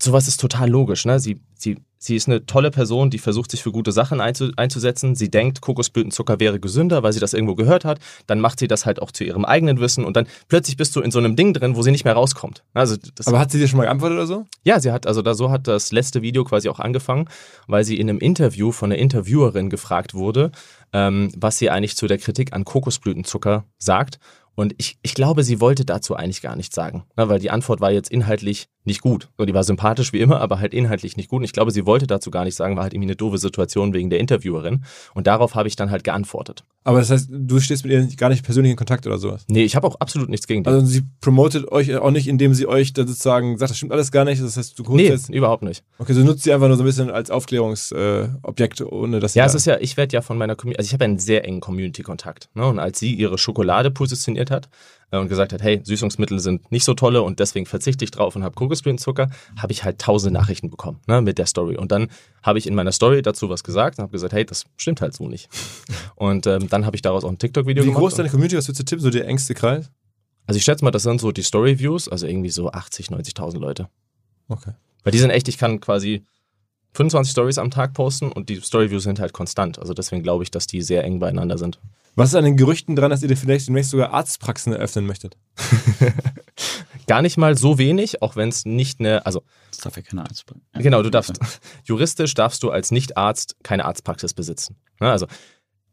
sowas 0.02 0.28
ist 0.28 0.40
total 0.40 0.70
logisch. 0.70 1.06
Ne? 1.06 1.20
Sie, 1.20 1.42
sie 1.56 1.78
Sie 2.00 2.16
ist 2.16 2.28
eine 2.28 2.46
tolle 2.46 2.72
Person, 2.72 3.10
die 3.10 3.18
versucht, 3.18 3.52
sich 3.52 3.64
für 3.64 3.72
gute 3.72 3.92
Sachen 3.92 4.22
einzusetzen. 4.22 5.16
Sie 5.16 5.30
denkt, 5.30 5.62
Kokosblütenzucker 5.62 6.40
wäre 6.40 6.60
gesünder, 6.60 7.04
weil 7.04 7.14
sie 7.14 7.20
das 7.20 7.34
irgendwo 7.34 7.56
gehört 7.56 7.86
hat. 7.86 8.00
Dann 8.28 8.40
macht 8.40 8.60
sie 8.60 8.68
das 8.68 8.86
halt 8.86 9.02
auch 9.02 9.12
zu 9.12 9.24
ihrem 9.24 9.46
eigenen 9.46 9.80
Wissen 9.80 10.06
und 10.06 10.16
dann 10.16 10.28
plötzlich 10.48 10.78
bist 10.78 10.96
du 10.96 11.02
in 11.02 11.12
so 11.12 11.20
einem 11.20 11.36
Ding 11.36 11.54
drin, 11.54 11.76
wo 11.76 11.82
sie 11.82 11.92
nicht 11.92 12.06
mehr 12.06 12.14
rauskommt. 12.14 12.64
Also 12.74 12.96
Aber 13.26 13.40
hat 13.40 13.52
sie 13.52 13.60
dir 13.60 13.68
schon 13.68 13.78
mal 13.78 13.84
geantwortet 13.84 14.18
oder 14.18 14.28
so? 14.28 14.46
Ja, 14.64 14.80
sie 14.80 14.92
hat, 14.92 15.08
also 15.08 15.22
da 15.22 15.34
so 15.34 15.50
hat 15.52 15.68
das 15.68 15.92
letzte 15.92 16.22
Video 16.22 16.44
quasi 16.44 16.70
auch 16.70 16.80
angefangen, 16.80 17.30
weil 17.68 17.84
sie 17.84 18.00
in 18.00 18.10
einem 18.10 18.20
Interview 18.20 18.72
von 18.72 18.92
einer 18.92 19.02
Interviewerin 19.02 19.70
gefragt 19.70 20.14
wurde, 20.14 20.52
ähm, 20.94 21.32
was 21.36 21.58
sie 21.58 21.70
eigentlich 21.70 21.98
zu 21.98 22.08
der 22.08 22.18
Kritik 22.18 22.54
an 22.54 22.66
Kokosblütenzucker 22.66 23.66
sagt. 23.78 24.20
Und 24.58 24.74
ich, 24.80 24.98
ich 25.04 25.14
glaube, 25.14 25.44
sie 25.44 25.62
wollte 25.62 25.86
dazu 25.86 26.16
eigentlich 26.16 26.42
gar 26.42 26.56
nichts 26.56 26.74
sagen, 26.74 27.06
ne, 27.16 27.30
weil 27.30 27.38
die 27.38 27.52
Antwort 27.52 27.80
war 27.80 27.92
jetzt 27.92 28.10
inhaltlich 28.10 28.70
nicht 28.86 29.02
gut. 29.02 29.30
So, 29.38 29.46
die 29.46 29.54
war 29.54 29.64
sympathisch 29.64 30.14
wie 30.14 30.20
immer, 30.20 30.42
aber 30.42 30.60
halt 30.60 30.74
inhaltlich 30.74 31.16
nicht 31.16 31.30
gut. 31.30 31.42
Und 31.42 31.44
ich 31.44 31.54
glaube, 31.54 31.70
sie 31.70 31.86
wollte 31.86 32.08
dazu 32.08 32.32
gar 32.32 32.44
nicht 32.44 32.56
sagen, 32.56 32.76
war 32.76 32.82
halt 32.82 32.94
irgendwie 32.96 33.10
eine 33.10 33.16
doofe 33.16 33.38
Situation 33.38 33.94
wegen 33.94 34.10
der 34.10 34.20
Interviewerin. 34.20 34.84
Und 35.14 35.28
darauf 35.28 35.54
habe 35.54 35.68
ich 35.68 35.76
dann 35.76 35.92
halt 35.92 36.04
geantwortet. 36.04 36.64
Aber 36.88 37.00
das 37.00 37.10
heißt, 37.10 37.28
du 37.30 37.60
stehst 37.60 37.84
mit 37.84 37.92
ihr 37.92 38.08
gar 38.16 38.30
nicht 38.30 38.46
persönlich 38.46 38.72
in 38.72 38.78
Kontakt 38.78 39.06
oder 39.06 39.18
sowas? 39.18 39.44
Nee, 39.50 39.64
ich 39.66 39.76
habe 39.76 39.86
auch 39.86 39.96
absolut 40.00 40.30
nichts 40.30 40.48
gegen 40.48 40.64
die. 40.64 40.70
Also 40.70 40.86
sie 40.86 41.04
promotet 41.20 41.70
euch 41.70 41.94
auch 41.98 42.12
nicht, 42.12 42.30
indem 42.30 42.54
sie 42.54 42.66
euch 42.66 42.94
da 42.94 43.06
sozusagen 43.06 43.58
sagt, 43.58 43.72
das 43.72 43.78
stimmt 43.78 43.92
alles 43.92 44.10
gar 44.10 44.24
nicht. 44.24 44.42
Das 44.42 44.56
heißt, 44.56 44.80
du 44.80 44.84
holst 44.84 44.96
nee, 44.96 45.10
jetzt... 45.10 45.30
überhaupt 45.30 45.64
nicht. 45.64 45.84
Okay, 46.00 46.14
so 46.14 46.22
nutzt 46.22 46.44
sie 46.44 46.54
einfach 46.54 46.70
nur 46.70 46.78
so 46.78 46.84
ein 46.84 46.86
bisschen 46.86 47.10
als 47.10 47.30
Aufklärungsobjekt, 47.30 48.80
äh, 48.80 48.84
ohne 48.86 49.20
dass 49.20 49.36
Ja, 49.36 49.44
es 49.44 49.54
ist 49.54 49.66
ja, 49.66 49.78
ich 49.82 49.98
werde 49.98 50.14
ja 50.14 50.22
von 50.22 50.38
meiner 50.38 50.56
Community, 50.56 50.80
also 50.80 50.88
ich 50.88 50.94
habe 50.94 51.04
einen 51.04 51.20
sehr 51.20 51.44
engen 51.44 51.60
Community-Kontakt. 51.60 52.48
Ne? 52.54 52.66
Und 52.66 52.80
als 52.80 53.00
sie 53.00 53.14
ihre 53.14 53.38
Schokolade 53.38 53.92
positioniert 53.92 54.50
hat, 54.50 54.70
und 55.12 55.30
gesagt 55.30 55.54
hat, 55.54 55.62
hey, 55.62 55.80
Süßungsmittel 55.84 56.40
sind 56.40 56.70
nicht 56.72 56.84
so 56.84 56.94
tolle 56.94 57.22
und 57.22 57.40
deswegen 57.40 57.66
verzichte 57.66 58.04
ich 58.04 58.12
drauf 58.12 58.36
und 58.36 58.44
habe 58.44 58.56
Kokosblütenzucker, 58.56 59.30
habe 59.58 59.72
ich 59.72 59.84
halt 59.84 60.00
tausend 60.00 60.34
Nachrichten 60.34 60.70
bekommen 60.70 61.00
ne, 61.08 61.22
mit 61.22 61.38
der 61.38 61.46
Story. 61.46 61.78
Und 61.78 61.92
dann 61.92 62.10
habe 62.44 62.60
ich 62.60 62.68
in 62.68 62.76
meiner 62.76 62.92
Story 62.92 63.22
dazu 63.22 63.50
was 63.50 63.64
gesagt 63.64 64.00
und 64.00 64.04
habe 64.04 64.12
gesagt, 64.12 64.34
hey, 64.34 64.46
das 64.46 64.66
stimmt 64.76 65.02
halt 65.02 65.14
so 65.14 65.28
nicht. 65.28 65.50
Und 66.16 66.48
ähm, 66.48 66.68
dann 66.68 66.86
habe 66.86 66.96
ich 66.96 67.02
daraus 67.02 67.24
auch 67.24 67.30
ein 67.30 67.38
TikTok-Video 67.38 67.84
gemacht. 67.84 67.98
Wie 67.98 68.00
groß 68.00 68.14
ist 68.14 68.20
deine 68.20 68.30
Community? 68.30 68.58
Was 68.58 68.68
würdest 68.68 68.82
du 68.82 68.86
tippen, 68.86 69.04
so 69.04 69.10
der 69.10 69.28
engste 69.28 69.54
Kreis? 69.54 69.92
Also 70.46 70.58
ich 70.58 70.64
schätze 70.64 70.84
mal, 70.84 70.92
das 70.92 71.04
sind 71.04 71.22
so 71.22 71.32
die 71.32 71.44
Story-Views, 71.44 72.10
also 72.10 72.26
irgendwie 72.26 72.50
so 72.50 72.72
80, 72.72 73.08
90.000 73.08 73.60
Leute. 73.60 73.90
Okay. 74.48 74.72
Weil 75.04 75.12
die 75.12 75.20
sind 75.20 75.30
echt, 75.30 75.48
ich 75.48 75.58
kann 75.58 75.80
quasi 75.80 76.24
25 76.94 77.32
Stories 77.32 77.58
am 77.58 77.70
Tag 77.70 77.94
posten 77.94 78.32
und 78.32 78.50
die 78.50 78.60
Story-Views 78.60 79.04
sind 79.04 79.20
halt 79.20 79.34
konstant. 79.34 79.78
Also 79.78 79.94
deswegen 79.94 80.24
glaube 80.24 80.44
ich, 80.44 80.52
dass 80.52 80.68
die 80.68 80.82
sehr 80.82 81.04
eng 81.04 81.20
beieinander 81.20 81.58
sind. 81.58 81.80
Was 82.18 82.30
ist 82.30 82.36
an 82.36 82.46
den 82.46 82.58
Gerüchten 82.58 82.96
dran, 82.96 83.12
dass 83.12 83.22
ihr 83.22 83.38
vielleicht 83.38 83.68
demnächst 83.68 83.92
sogar 83.92 84.12
Arztpraxen 84.12 84.74
eröffnen 84.74 85.06
möchtet? 85.06 85.38
Gar 87.08 87.22
nicht 87.22 87.38
mal 87.38 87.56
so 87.56 87.78
wenig, 87.78 88.24
auch 88.24 88.36
wenn 88.36 88.50
es 88.50 88.66
nicht 88.66 89.00
eine, 89.00 89.24
also. 89.28 89.44
Das 89.70 89.82
darf 89.82 89.96
ja 89.98 90.02
keine 90.02 90.24
Arztpraxis. 90.24 90.64
Genau, 90.74 91.04
du 91.04 91.12
darfst, 91.12 91.40
juristisch 91.84 92.34
darfst 92.34 92.64
du 92.64 92.72
als 92.72 92.90
Nicht-Arzt 92.90 93.58
keine 93.62 93.86
Arztpraxis 93.86 94.34
besitzen. 94.34 94.78
Ne, 95.00 95.12
also 95.12 95.28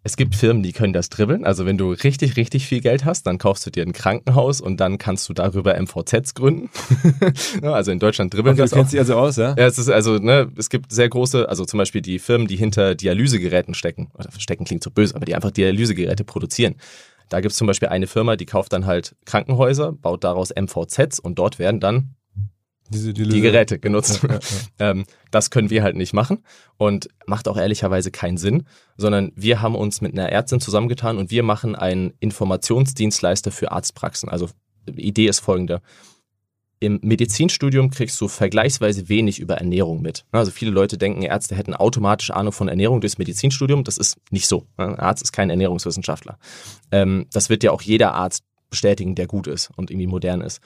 es 0.07 0.19
gibt 0.19 0.35
Firmen, 0.35 0.63
die 0.63 0.73
können 0.73 0.93
das 0.93 1.09
dribbeln. 1.09 1.47
Also 1.47 1.65
wenn 1.65 1.79
du 1.79 1.91
richtig, 1.91 2.37
richtig 2.37 2.67
viel 2.67 2.83
Geld 2.83 3.07
hast, 3.07 3.27
dann 3.27 3.39
kaufst 3.39 3.65
du 3.65 3.71
dir 3.71 3.83
ein 3.83 3.95
Krankenhaus 3.95 4.61
und 4.61 4.79
dann 4.79 4.99
kannst 4.99 5.27
du 5.31 5.33
darüber 5.33 5.81
MVZs 5.81 6.35
gründen. 6.35 6.69
also 7.63 7.91
in 7.91 7.99
Deutschland 7.99 8.35
dribbeln 8.35 8.53
okay, 8.53 8.63
das. 8.63 8.71
Du 8.71 8.77
kennst 8.77 8.93
dich 8.93 9.01
also 9.01 9.15
aus, 9.15 9.37
ja? 9.37 9.55
Ja, 9.57 9.67
es 9.67 9.79
ist 9.79 9.89
also, 9.89 10.19
ne, 10.19 10.53
es 10.59 10.69
gibt 10.69 10.93
sehr 10.93 11.09
große, 11.09 11.49
also 11.49 11.65
zum 11.65 11.79
Beispiel 11.79 12.03
die 12.03 12.19
Firmen, 12.19 12.47
die 12.47 12.57
hinter 12.57 12.95
Dialysegeräten 12.95 13.73
stecken, 13.73 14.11
oder 14.13 14.29
stecken 14.37 14.67
klingt 14.67 14.85
so 14.85 14.91
böse, 14.91 15.17
aber 15.17 15.25
die 15.25 15.35
einfach 15.35 15.51
Dialysegeräte 15.51 16.25
produzieren. 16.25 16.75
Da 17.31 17.41
gibt 17.41 17.53
es 17.53 17.57
zum 17.57 17.67
Beispiel 17.67 17.89
eine 17.89 18.07
Firma, 18.07 18.37
die 18.37 18.45
kauft 18.45 18.75
dann 18.75 18.85
halt 18.85 19.17
Krankenhäuser, 19.25 19.93
baut 19.93 20.23
daraus 20.23 20.53
MVZs 20.55 21.19
und 21.19 21.39
dort 21.39 21.59
werden 21.59 21.81
dann 21.81 22.15
diese, 22.91 23.13
die, 23.13 23.29
die, 23.29 23.41
Geräte 23.41 23.79
genutzt. 23.79 24.21
Ja, 24.23 24.29
ja, 24.29 24.35
ja. 24.35 24.41
ähm, 24.91 25.05
das 25.31 25.51
können 25.51 25.71
wir 25.71 25.83
halt 25.83 25.97
nicht 25.97 26.13
machen 26.13 26.45
und 26.77 27.09
macht 27.27 27.49
auch 27.49 27.57
ehrlicherweise 27.57 28.11
keinen 28.11 28.37
Sinn, 28.37 28.65
sondern 28.97 29.33
wir 29.37 29.63
haben 29.63 29.75
uns 29.75 30.01
mit 30.01 30.13
einer 30.13 30.29
Ärztin 30.29 30.61
zusammengetan 30.61 31.19
und 31.19 31.31
wir 31.31 31.43
machen 31.43 31.75
einen 31.75 32.13
Informationsdienstleister 32.21 33.51
für 33.51 33.73
Arztpraxen. 33.73 34.29
Also 34.29 34.49
Idee 34.87 35.27
ist 35.27 35.41
folgende. 35.41 35.81
Im 36.81 37.01
Medizinstudium 37.03 37.89
kriegst 37.91 38.21
du 38.21 38.29
vergleichsweise 38.29 39.09
wenig 39.09 39.39
über 39.39 39.57
Ernährung 39.57 40.03
mit. 40.03 40.27
Also 40.33 40.51
viele 40.51 40.71
Leute 40.71 40.99
denken, 40.99 41.23
Ärzte 41.23 41.55
hätten 41.55 41.73
automatisch 41.73 42.31
Ahnung 42.31 42.53
von 42.53 42.69
Ernährung 42.69 43.01
durchs 43.01 43.17
Medizinstudium. 43.17 43.85
Das 43.85 43.97
ist 43.97 44.19
nicht 44.31 44.47
so. 44.47 44.67
Ein 44.77 44.99
Arzt 44.99 45.23
ist 45.23 45.33
kein 45.33 45.49
Ernährungswissenschaftler. 45.49 46.39
Ähm, 46.91 47.27
das 47.33 47.49
wird 47.49 47.63
ja 47.63 47.71
auch 47.71 47.81
jeder 47.81 48.13
Arzt 48.13 48.45
bestätigen, 48.69 49.15
der 49.15 49.27
gut 49.27 49.47
ist 49.47 49.71
und 49.77 49.91
irgendwie 49.91 50.09
modern 50.09 50.43
ist. 50.43 50.61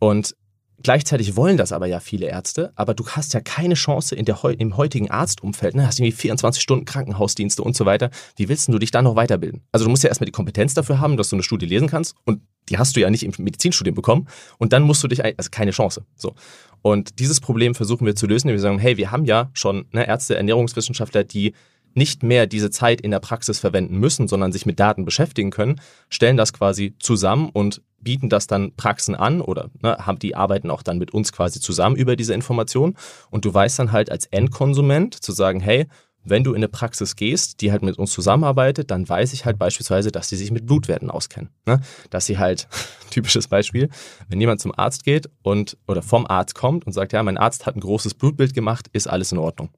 Und 0.00 0.34
Gleichzeitig 0.82 1.36
wollen 1.36 1.56
das 1.56 1.72
aber 1.72 1.86
ja 1.86 2.00
viele 2.00 2.26
Ärzte, 2.26 2.72
aber 2.74 2.94
du 2.94 3.06
hast 3.06 3.34
ja 3.34 3.40
keine 3.40 3.74
Chance 3.74 4.14
in 4.14 4.24
der, 4.24 4.42
im 4.58 4.76
heutigen 4.76 5.10
Arztumfeld, 5.10 5.74
ne? 5.74 5.86
hast 5.86 5.98
irgendwie 5.98 6.12
24 6.12 6.62
Stunden 6.62 6.84
Krankenhausdienste 6.86 7.62
und 7.62 7.76
so 7.76 7.84
weiter. 7.84 8.10
Wie 8.36 8.48
willst 8.48 8.68
du 8.68 8.78
dich 8.78 8.90
da 8.90 9.02
noch 9.02 9.16
weiterbilden? 9.16 9.62
Also 9.72 9.84
du 9.84 9.90
musst 9.90 10.02
ja 10.02 10.08
erstmal 10.08 10.26
die 10.26 10.32
Kompetenz 10.32 10.74
dafür 10.74 11.00
haben, 11.00 11.16
dass 11.16 11.28
du 11.28 11.36
eine 11.36 11.42
Studie 11.42 11.66
lesen 11.66 11.88
kannst 11.88 12.14
und 12.24 12.40
die 12.68 12.78
hast 12.78 12.96
du 12.96 13.00
ja 13.00 13.10
nicht 13.10 13.24
im 13.24 13.32
Medizinstudium 13.38 13.94
bekommen 13.94 14.28
und 14.58 14.72
dann 14.72 14.82
musst 14.82 15.02
du 15.02 15.08
dich, 15.08 15.24
also 15.24 15.50
keine 15.50 15.72
Chance. 15.72 16.04
So. 16.16 16.34
Und 16.82 17.18
dieses 17.18 17.40
Problem 17.40 17.74
versuchen 17.74 18.06
wir 18.06 18.16
zu 18.16 18.26
lösen, 18.26 18.48
indem 18.48 18.56
wir 18.56 18.62
sagen, 18.62 18.78
hey, 18.78 18.96
wir 18.96 19.10
haben 19.10 19.24
ja 19.24 19.50
schon 19.52 19.86
ne, 19.92 20.06
Ärzte, 20.06 20.36
Ernährungswissenschaftler, 20.36 21.24
die 21.24 21.52
nicht 21.94 22.22
mehr 22.22 22.46
diese 22.46 22.70
Zeit 22.70 23.00
in 23.00 23.10
der 23.10 23.20
Praxis 23.20 23.58
verwenden 23.58 23.96
müssen, 23.98 24.28
sondern 24.28 24.52
sich 24.52 24.66
mit 24.66 24.80
Daten 24.80 25.04
beschäftigen 25.04 25.50
können, 25.50 25.80
stellen 26.08 26.36
das 26.36 26.52
quasi 26.52 26.94
zusammen 26.98 27.50
und 27.52 27.82
bieten 28.00 28.28
das 28.28 28.46
dann 28.46 28.72
Praxen 28.76 29.14
an 29.14 29.40
oder 29.40 29.70
ne, 29.82 29.96
haben 29.98 30.18
die 30.18 30.34
arbeiten 30.34 30.70
auch 30.70 30.82
dann 30.82 30.98
mit 30.98 31.12
uns 31.12 31.32
quasi 31.32 31.60
zusammen 31.60 31.96
über 31.96 32.16
diese 32.16 32.34
Information 32.34 32.96
und 33.30 33.44
du 33.44 33.52
weißt 33.52 33.78
dann 33.78 33.92
halt 33.92 34.10
als 34.10 34.26
Endkonsument 34.26 35.14
zu 35.22 35.32
sagen, 35.32 35.60
hey, 35.60 35.86
wenn 36.22 36.44
du 36.44 36.50
in 36.50 36.56
eine 36.56 36.68
Praxis 36.68 37.16
gehst, 37.16 37.60
die 37.60 37.72
halt 37.72 37.82
mit 37.82 37.98
uns 37.98 38.12
zusammenarbeitet, 38.12 38.90
dann 38.90 39.08
weiß 39.08 39.32
ich 39.32 39.46
halt 39.46 39.58
beispielsweise, 39.58 40.10
dass 40.12 40.28
sie 40.28 40.36
sich 40.36 40.50
mit 40.50 40.66
Blutwerten 40.66 41.10
auskennen. 41.10 41.50
Ne? 41.66 41.80
Dass 42.10 42.26
sie 42.26 42.38
halt, 42.38 42.68
typisches 43.10 43.48
Beispiel, 43.48 43.88
wenn 44.28 44.40
jemand 44.40 44.60
zum 44.60 44.72
Arzt 44.76 45.04
geht 45.04 45.30
und 45.42 45.78
oder 45.88 46.02
vom 46.02 46.26
Arzt 46.26 46.54
kommt 46.54 46.86
und 46.86 46.92
sagt, 46.92 47.12
ja, 47.12 47.22
mein 47.22 47.38
Arzt 47.38 47.66
hat 47.66 47.76
ein 47.76 47.80
großes 47.80 48.14
Blutbild 48.14 48.54
gemacht, 48.54 48.88
ist 48.92 49.08
alles 49.08 49.32
in 49.32 49.38
Ordnung. 49.38 49.70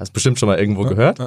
Hast 0.00 0.12
bestimmt 0.12 0.38
schon 0.38 0.48
mal 0.48 0.58
irgendwo 0.58 0.84
gehört. 0.84 1.18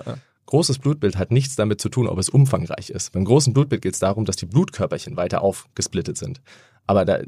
Großes 0.47 0.79
Blutbild 0.79 1.17
hat 1.17 1.31
nichts 1.31 1.55
damit 1.55 1.79
zu 1.79 1.89
tun, 1.89 2.07
ob 2.07 2.17
es 2.17 2.27
umfangreich 2.29 2.89
ist. 2.89 3.11
Beim 3.13 3.23
großen 3.23 3.53
Blutbild 3.53 3.81
geht 3.81 3.93
es 3.93 3.99
darum, 3.99 4.25
dass 4.25 4.35
die 4.35 4.45
Blutkörperchen 4.45 5.15
weiter 5.15 5.41
aufgesplittet 5.41 6.17
sind. 6.17 6.41
Aber 6.85 7.05
da, 7.05 7.19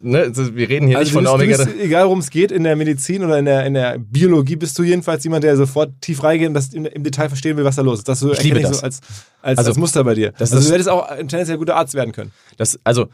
ne, 0.00 0.18
also 0.18 0.56
wir 0.56 0.68
reden 0.68 0.88
hier 0.88 0.98
also 0.98 1.20
nicht 1.20 1.28
von 1.28 1.34
Omega. 1.34 1.62
Bist, 1.62 1.76
egal 1.78 2.06
worum 2.06 2.18
es 2.18 2.30
geht, 2.30 2.50
in 2.50 2.64
der 2.64 2.74
Medizin 2.74 3.22
oder 3.24 3.38
in 3.38 3.44
der, 3.44 3.64
in 3.64 3.74
der 3.74 3.98
Biologie 3.98 4.56
bist 4.56 4.78
du 4.78 4.82
jedenfalls 4.82 5.22
jemand, 5.24 5.44
der 5.44 5.56
sofort 5.56 5.92
tief 6.00 6.22
reingeht 6.22 6.48
und 6.48 6.54
das 6.54 6.74
im, 6.74 6.84
im 6.86 7.04
Detail 7.04 7.28
verstehen 7.28 7.56
will, 7.56 7.64
was 7.64 7.76
da 7.76 7.82
los 7.82 8.00
ist. 8.00 8.08
Das 8.08 8.20
so, 8.20 8.32
ich 8.32 8.42
liebe 8.42 8.60
das. 8.60 8.78
so 8.78 8.82
als, 8.82 9.00
als, 9.40 9.58
also, 9.58 9.70
als 9.70 9.78
Muster 9.78 10.02
bei 10.04 10.14
dir. 10.14 10.32
Das 10.38 10.52
also 10.52 10.66
du 10.66 10.74
hättest 10.74 10.88
auch 10.88 11.08
ein 11.08 11.28
tendenziell 11.28 11.58
guter 11.58 11.76
Arzt 11.76 11.94
werden 11.94 12.12
können. 12.12 12.32
Das, 12.56 12.78
also 12.82 13.08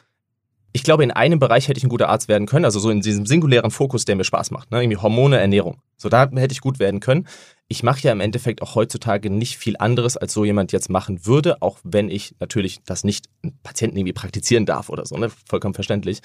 ich 0.72 0.84
glaube, 0.84 1.02
in 1.02 1.10
einem 1.10 1.38
Bereich 1.38 1.68
hätte 1.68 1.78
ich 1.78 1.84
ein 1.84 1.90
guter 1.90 2.08
Arzt 2.08 2.28
werden 2.28 2.46
können, 2.46 2.64
also 2.64 2.78
so 2.78 2.90
in 2.90 3.00
diesem 3.00 3.26
singulären 3.26 3.70
Fokus, 3.70 4.04
der 4.04 4.16
mir 4.16 4.24
Spaß 4.24 4.50
macht, 4.52 4.70
ne? 4.70 4.82
irgendwie 4.82 4.98
Hormone, 4.98 5.38
Ernährung. 5.38 5.78
So, 5.96 6.08
da 6.08 6.30
hätte 6.30 6.52
ich 6.52 6.60
gut 6.60 6.78
werden 6.78 7.00
können. 7.00 7.26
Ich 7.72 7.84
mache 7.84 8.00
ja 8.02 8.10
im 8.10 8.20
Endeffekt 8.20 8.62
auch 8.62 8.74
heutzutage 8.74 9.30
nicht 9.30 9.56
viel 9.56 9.76
anderes, 9.78 10.16
als 10.16 10.32
so 10.32 10.44
jemand 10.44 10.72
jetzt 10.72 10.90
machen 10.90 11.24
würde, 11.24 11.62
auch 11.62 11.78
wenn 11.84 12.10
ich 12.10 12.34
natürlich 12.40 12.80
das 12.84 13.04
nicht 13.04 13.26
Patienten 13.62 13.96
irgendwie 13.96 14.12
praktizieren 14.12 14.66
darf 14.66 14.88
oder 14.88 15.06
so, 15.06 15.16
ne? 15.16 15.30
vollkommen 15.48 15.74
verständlich. 15.74 16.18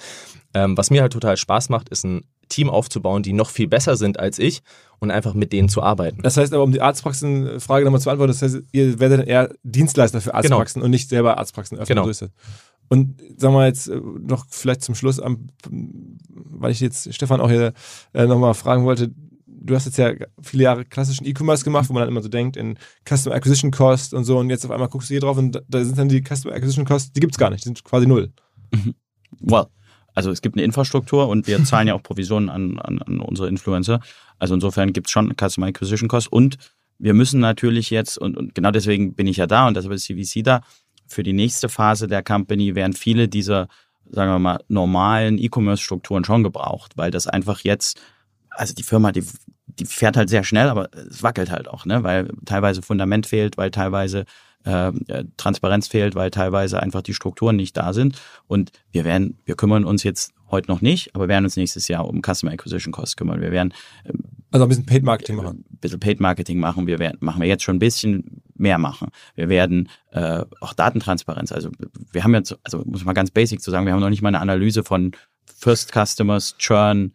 Ähm, 0.54 0.76
was 0.76 0.90
mir 0.90 1.02
halt 1.02 1.12
total 1.12 1.36
Spaß 1.36 1.68
macht, 1.68 1.88
ist 1.88 2.04
ein 2.04 2.24
Team 2.48 2.68
aufzubauen, 2.68 3.22
die 3.22 3.32
noch 3.32 3.50
viel 3.50 3.68
besser 3.68 3.96
sind 3.96 4.18
als 4.18 4.40
ich 4.40 4.62
und 4.98 5.10
einfach 5.10 5.34
mit 5.34 5.52
denen 5.52 5.68
zu 5.68 5.82
arbeiten. 5.82 6.20
Das 6.22 6.36
heißt 6.36 6.52
aber, 6.52 6.64
um 6.64 6.72
die 6.72 6.80
Arztpraxenfrage 6.80 7.84
nochmal 7.84 8.00
zu 8.00 8.06
beantworten, 8.06 8.32
das 8.32 8.42
heißt, 8.42 8.62
ihr 8.72 8.98
werdet 8.98 9.26
eher 9.26 9.54
Dienstleister 9.62 10.20
für 10.20 10.30
genau. 10.30 10.38
Arztpraxen 10.38 10.80
genau. 10.80 10.84
und 10.86 10.90
nicht 10.90 11.08
selber 11.08 11.38
Arztpraxen 11.38 11.78
öffnen. 11.78 12.02
Genau. 12.02 12.12
Und 12.88 13.20
sagen 13.36 13.54
wir 13.54 13.66
jetzt 13.66 13.88
äh, 13.88 14.00
noch 14.00 14.46
vielleicht 14.48 14.82
zum 14.82 14.94
Schluss, 14.94 15.20
weil 15.68 16.70
ich 16.70 16.80
jetzt 16.80 17.12
Stefan 17.12 17.40
auch 17.40 17.50
hier 17.50 17.72
äh, 18.14 18.26
nochmal 18.26 18.54
fragen 18.54 18.84
wollte, 18.84 19.10
du 19.66 19.74
hast 19.74 19.86
jetzt 19.86 19.98
ja 19.98 20.12
viele 20.42 20.64
Jahre 20.64 20.84
klassischen 20.84 21.26
E-Commerce 21.26 21.64
gemacht, 21.64 21.88
wo 21.88 21.92
man 21.92 22.02
dann 22.02 22.08
immer 22.08 22.22
so 22.22 22.28
denkt 22.28 22.56
in 22.56 22.78
Customer 23.08 23.34
Acquisition 23.34 23.70
Cost 23.70 24.14
und 24.14 24.24
so 24.24 24.38
und 24.38 24.50
jetzt 24.50 24.64
auf 24.64 24.70
einmal 24.70 24.88
guckst 24.88 25.10
du 25.10 25.14
hier 25.14 25.20
drauf 25.20 25.36
und 25.36 25.62
da 25.68 25.84
sind 25.84 25.98
dann 25.98 26.08
die 26.08 26.22
Customer 26.22 26.54
Acquisition 26.54 26.84
Costs, 26.84 27.12
die 27.12 27.20
gibt 27.20 27.34
es 27.34 27.38
gar 27.38 27.50
nicht, 27.50 27.64
die 27.64 27.68
sind 27.68 27.84
quasi 27.84 28.06
null. 28.06 28.32
Mhm. 28.72 28.94
Well, 29.40 29.66
also 30.14 30.30
es 30.30 30.40
gibt 30.40 30.56
eine 30.56 30.64
Infrastruktur 30.64 31.28
und 31.28 31.46
wir 31.46 31.62
zahlen 31.64 31.88
ja 31.88 31.94
auch 31.94 32.02
Provisionen 32.02 32.48
an, 32.48 32.78
an, 32.78 33.00
an 33.02 33.20
unsere 33.20 33.48
Influencer. 33.48 34.00
Also 34.38 34.54
insofern 34.54 34.92
gibt 34.92 35.08
es 35.08 35.12
schon 35.12 35.34
Customer 35.38 35.66
Acquisition 35.66 36.08
Cost 36.08 36.32
und 36.32 36.56
wir 36.98 37.12
müssen 37.12 37.40
natürlich 37.40 37.90
jetzt, 37.90 38.16
und, 38.16 38.36
und 38.36 38.54
genau 38.54 38.70
deswegen 38.70 39.14
bin 39.14 39.26
ich 39.26 39.36
ja 39.36 39.46
da 39.46 39.68
und 39.68 39.76
deshalb 39.76 39.92
ist 39.92 40.04
CVC 40.04 40.42
da, 40.42 40.62
für 41.06 41.22
die 41.22 41.32
nächste 41.32 41.68
Phase 41.68 42.08
der 42.08 42.22
Company 42.22 42.74
werden 42.74 42.94
viele 42.94 43.28
dieser, 43.28 43.68
sagen 44.10 44.32
wir 44.32 44.38
mal, 44.38 44.60
normalen 44.68 45.38
E-Commerce-Strukturen 45.38 46.24
schon 46.24 46.42
gebraucht, 46.42 46.92
weil 46.96 47.10
das 47.10 47.26
einfach 47.26 47.60
jetzt, 47.60 48.00
also 48.56 48.74
die 48.74 48.82
Firma, 48.82 49.12
die, 49.12 49.24
die 49.66 49.86
fährt 49.86 50.16
halt 50.16 50.28
sehr 50.28 50.44
schnell, 50.44 50.68
aber 50.68 50.90
es 50.94 51.22
wackelt 51.22 51.50
halt 51.50 51.68
auch, 51.68 51.84
ne? 51.84 52.02
weil 52.02 52.28
teilweise 52.44 52.82
Fundament 52.82 53.26
fehlt, 53.26 53.56
weil 53.56 53.70
teilweise 53.70 54.24
äh, 54.64 54.92
Transparenz 55.36 55.88
fehlt, 55.88 56.14
weil 56.14 56.30
teilweise 56.30 56.82
einfach 56.82 57.02
die 57.02 57.14
Strukturen 57.14 57.56
nicht 57.56 57.76
da 57.76 57.92
sind. 57.92 58.20
Und 58.46 58.72
wir 58.90 59.04
werden, 59.04 59.38
wir 59.44 59.54
kümmern 59.54 59.84
uns 59.84 60.02
jetzt 60.02 60.32
heute 60.50 60.70
noch 60.70 60.80
nicht, 60.80 61.14
aber 61.14 61.28
werden 61.28 61.44
uns 61.44 61.56
nächstes 61.56 61.88
Jahr 61.88 62.08
um 62.08 62.22
Customer 62.22 62.52
Acquisition 62.52 62.92
Costs 62.92 63.16
kümmern. 63.16 63.40
Wir 63.40 63.50
werden 63.50 63.72
ähm, 64.04 64.24
also 64.50 64.64
ein 64.64 64.68
bisschen 64.68 64.86
Paid 64.86 65.02
Marketing 65.02 65.36
machen. 65.36 65.64
Ein 65.70 65.78
bisschen 65.80 66.00
Paid 66.00 66.20
Marketing 66.20 66.58
machen. 66.58 66.86
Wir 66.86 66.98
werden, 66.98 67.18
machen 67.20 67.42
wir 67.42 67.48
jetzt 67.48 67.64
schon 67.64 67.76
ein 67.76 67.80
bisschen 67.80 68.42
mehr 68.54 68.78
machen. 68.78 69.08
Wir 69.34 69.48
werden 69.48 69.88
äh, 70.12 70.44
auch 70.60 70.72
Datentransparenz. 70.72 71.52
Also 71.52 71.70
wir 72.12 72.24
haben 72.24 72.34
jetzt, 72.34 72.56
also 72.62 72.82
muss 72.86 73.04
man 73.04 73.14
ganz 73.14 73.30
basic 73.30 73.60
zu 73.60 73.70
sagen, 73.70 73.86
wir 73.86 73.92
haben 73.92 74.00
noch 74.00 74.08
nicht 74.08 74.22
mal 74.22 74.28
eine 74.28 74.40
Analyse 74.40 74.84
von 74.84 75.12
First 75.58 75.92
Customers, 75.92 76.56
Churn, 76.58 77.12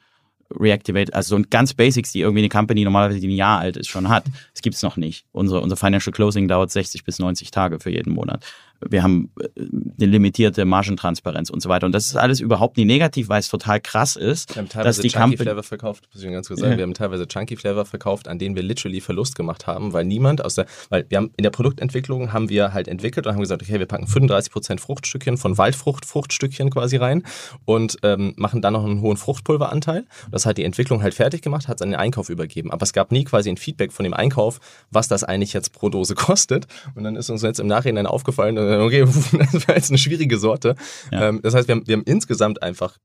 Reactivate, 0.59 1.13
also 1.13 1.37
so 1.37 1.43
ganz 1.49 1.73
Basics, 1.73 2.11
die 2.11 2.21
irgendwie 2.21 2.41
eine 2.41 2.49
Company 2.49 2.83
normalerweise 2.83 3.19
die 3.19 3.27
ein 3.27 3.35
Jahr 3.35 3.59
alt 3.59 3.77
ist, 3.77 3.89
schon 3.89 4.09
hat. 4.09 4.25
Das 4.53 4.61
gibt's 4.61 4.81
noch 4.81 4.97
nicht. 4.97 5.25
Unsere, 5.31 5.61
unser 5.61 5.77
Financial 5.77 6.13
Closing 6.13 6.47
dauert 6.47 6.71
60 6.71 7.03
bis 7.03 7.19
90 7.19 7.51
Tage 7.51 7.79
für 7.79 7.89
jeden 7.89 8.13
Monat 8.13 8.45
wir 8.89 9.03
haben 9.03 9.31
äh, 9.39 9.47
eine 9.59 10.11
limitierte 10.11 10.65
Margentransparenz 10.65 11.49
und 11.49 11.61
so 11.61 11.69
weiter. 11.69 11.85
Und 11.85 11.93
das 11.93 12.07
ist 12.07 12.15
alles 12.15 12.39
überhaupt 12.39 12.77
nicht 12.77 12.87
negativ, 12.87 13.29
weil 13.29 13.39
es 13.39 13.49
total 13.49 13.79
krass 13.79 14.15
ist, 14.15 14.55
wir 14.55 14.61
haben 14.61 14.69
teilweise 14.69 14.87
dass 14.87 14.97
die 14.99 15.09
Chunky 15.09 15.37
Flavor 15.37 15.63
verkauft, 15.63 16.07
muss 16.13 16.23
ich 16.23 16.31
ganz 16.31 16.47
kurz 16.47 16.59
sagen. 16.59 16.73
Ja. 16.73 16.77
Wir 16.77 16.83
haben 16.83 16.93
teilweise 16.93 17.27
Chunky 17.27 17.55
Flavor 17.55 17.85
verkauft, 17.85 18.27
an 18.27 18.39
denen 18.39 18.55
wir 18.55 18.63
literally 18.63 19.01
Verlust 19.01 19.35
gemacht 19.35 19.67
haben, 19.67 19.93
weil 19.93 20.05
niemand 20.05 20.43
aus 20.43 20.55
der, 20.55 20.65
weil 20.89 21.05
wir 21.09 21.17
haben 21.17 21.31
in 21.37 21.43
der 21.43 21.51
Produktentwicklung 21.51 22.33
haben 22.33 22.49
wir 22.49 22.73
halt 22.73 22.87
entwickelt 22.87 23.27
und 23.27 23.33
haben 23.33 23.41
gesagt, 23.41 23.61
okay, 23.61 23.79
wir 23.79 23.85
packen 23.85 24.05
35% 24.05 24.79
Fruchtstückchen 24.79 25.37
von 25.37 25.57
Waldfrucht, 25.57 26.05
Fruchtstückchen 26.05 26.69
quasi 26.69 26.97
rein 26.97 27.23
und 27.65 27.97
ähm, 28.03 28.33
machen 28.37 28.61
dann 28.61 28.73
noch 28.73 28.85
einen 28.85 29.01
hohen 29.01 29.17
Fruchtpulveranteil. 29.17 30.05
Das 30.31 30.45
hat 30.45 30.57
die 30.57 30.63
Entwicklung 30.63 31.01
halt 31.01 31.13
fertig 31.13 31.41
gemacht, 31.41 31.67
hat 31.67 31.77
es 31.77 31.81
an 31.81 31.89
den 31.89 31.99
Einkauf 31.99 32.29
übergeben. 32.29 32.71
Aber 32.71 32.83
es 32.83 32.93
gab 32.93 33.11
nie 33.11 33.23
quasi 33.23 33.49
ein 33.49 33.57
Feedback 33.57 33.91
von 33.91 34.03
dem 34.03 34.13
Einkauf, 34.13 34.59
was 34.89 35.07
das 35.07 35.23
eigentlich 35.23 35.53
jetzt 35.53 35.73
pro 35.73 35.89
Dose 35.89 36.15
kostet. 36.21 36.67
Und 36.95 37.03
dann 37.03 37.15
ist 37.15 37.29
uns 37.29 37.41
jetzt 37.41 37.59
im 37.59 37.67
Nachhinein 37.67 38.07
aufgefallen, 38.07 38.57
okay, 38.80 39.02
das 39.06 39.68
war 39.68 39.76
jetzt 39.76 39.89
eine 39.89 39.98
schwierige 39.98 40.38
Sorte. 40.38 40.76
Ja. 41.11 41.30
Ähm, 41.30 41.41
das 41.43 41.53
heißt, 41.53 41.68
wir 41.68 41.76
haben, 41.76 41.88
wir 41.88 41.95
haben 41.95 42.03
insgesamt 42.03 42.64
einfach 42.64 42.98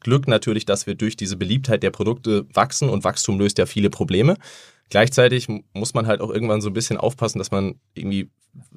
Glück 0.00 0.28
natürlich, 0.28 0.64
dass 0.64 0.86
wir 0.86 0.94
durch 0.94 1.16
diese 1.16 1.36
Beliebtheit 1.36 1.82
der 1.82 1.90
Produkte 1.90 2.46
wachsen 2.52 2.88
und 2.88 3.04
Wachstum 3.04 3.38
löst 3.38 3.58
ja 3.58 3.66
viele 3.66 3.90
Probleme. 3.90 4.36
Gleichzeitig 4.90 5.48
muss 5.72 5.94
man 5.94 6.06
halt 6.06 6.20
auch 6.20 6.30
irgendwann 6.30 6.60
so 6.60 6.70
ein 6.70 6.72
bisschen 6.72 6.96
aufpassen, 6.96 7.38
dass 7.38 7.50
man 7.50 7.76
irgendwie. 7.94 8.30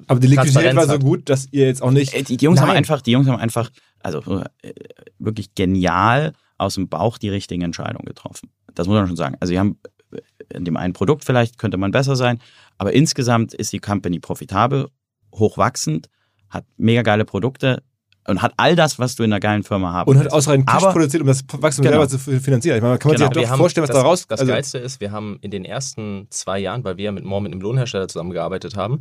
Aber 0.06 0.20
die 0.20 0.26
Liquidität 0.26 0.74
war 0.74 0.88
so 0.88 0.98
gut, 0.98 1.28
dass 1.28 1.48
ihr 1.50 1.66
jetzt 1.66 1.82
auch 1.82 1.90
nicht. 1.90 2.28
Die, 2.28 2.36
die 2.36 2.44
Jungs 2.44 2.60
Nein. 2.60 2.68
haben 2.68 2.76
einfach, 2.76 3.02
die 3.02 3.12
Jungs 3.12 3.28
haben 3.28 3.38
einfach, 3.38 3.70
also 4.00 4.42
äh, 4.62 4.72
wirklich 5.18 5.54
genial 5.54 6.32
aus 6.56 6.74
dem 6.74 6.88
Bauch 6.88 7.18
die 7.18 7.28
richtigen 7.28 7.62
Entscheidungen 7.62 8.04
getroffen. 8.04 8.50
Das 8.74 8.86
muss 8.86 8.96
man 8.96 9.06
schon 9.06 9.16
sagen. 9.16 9.36
Also, 9.40 9.52
sie 9.52 9.58
haben 9.58 9.78
äh, 10.12 10.20
in 10.54 10.64
dem 10.64 10.76
einen 10.76 10.94
Produkt 10.94 11.24
vielleicht 11.24 11.58
könnte 11.58 11.76
man 11.76 11.90
besser 11.90 12.16
sein, 12.16 12.40
aber 12.78 12.92
insgesamt 12.94 13.54
ist 13.54 13.72
die 13.72 13.80
Company 13.80 14.18
profitabel, 14.18 14.88
hochwachsend 15.34 16.08
hat 16.50 16.64
mega 16.76 17.02
geile 17.02 17.24
Produkte 17.24 17.82
und 18.26 18.42
hat 18.42 18.52
all 18.56 18.76
das, 18.76 18.98
was 18.98 19.16
du 19.16 19.22
in 19.22 19.32
einer 19.32 19.40
geilen 19.40 19.62
Firma 19.62 19.92
haben 19.92 20.10
Und 20.10 20.18
hat 20.18 20.32
ausreichend 20.32 20.66
Cash 20.66 20.82
aber, 20.82 20.92
produziert, 20.92 21.22
um 21.22 21.28
das 21.28 21.44
Wachstum 21.50 21.84
genau. 21.84 22.06
selber 22.06 22.08
zu 22.08 22.18
finanzieren. 22.40 22.76
Ich 22.76 22.82
meine, 22.82 22.98
kann 22.98 23.10
man 23.10 23.16
genau. 23.16 23.32
sich 23.32 23.42
ja 23.42 23.50
doch 23.50 23.56
vorstellen, 23.56 23.88
was 23.88 23.94
das, 23.94 24.02
da 24.02 24.08
raus... 24.08 24.26
Das 24.28 24.40
also 24.40 24.52
Geilste 24.52 24.78
ist, 24.78 25.00
wir 25.00 25.12
haben 25.12 25.38
in 25.40 25.50
den 25.50 25.64
ersten 25.64 26.26
zwei 26.30 26.58
Jahren, 26.58 26.84
weil 26.84 26.98
wir 26.98 27.06
ja 27.06 27.12
mit 27.12 27.24
More 27.24 27.40
mit 27.40 27.52
einem 27.52 27.62
Lohnhersteller 27.62 28.08
zusammengearbeitet 28.08 28.76
haben, 28.76 29.00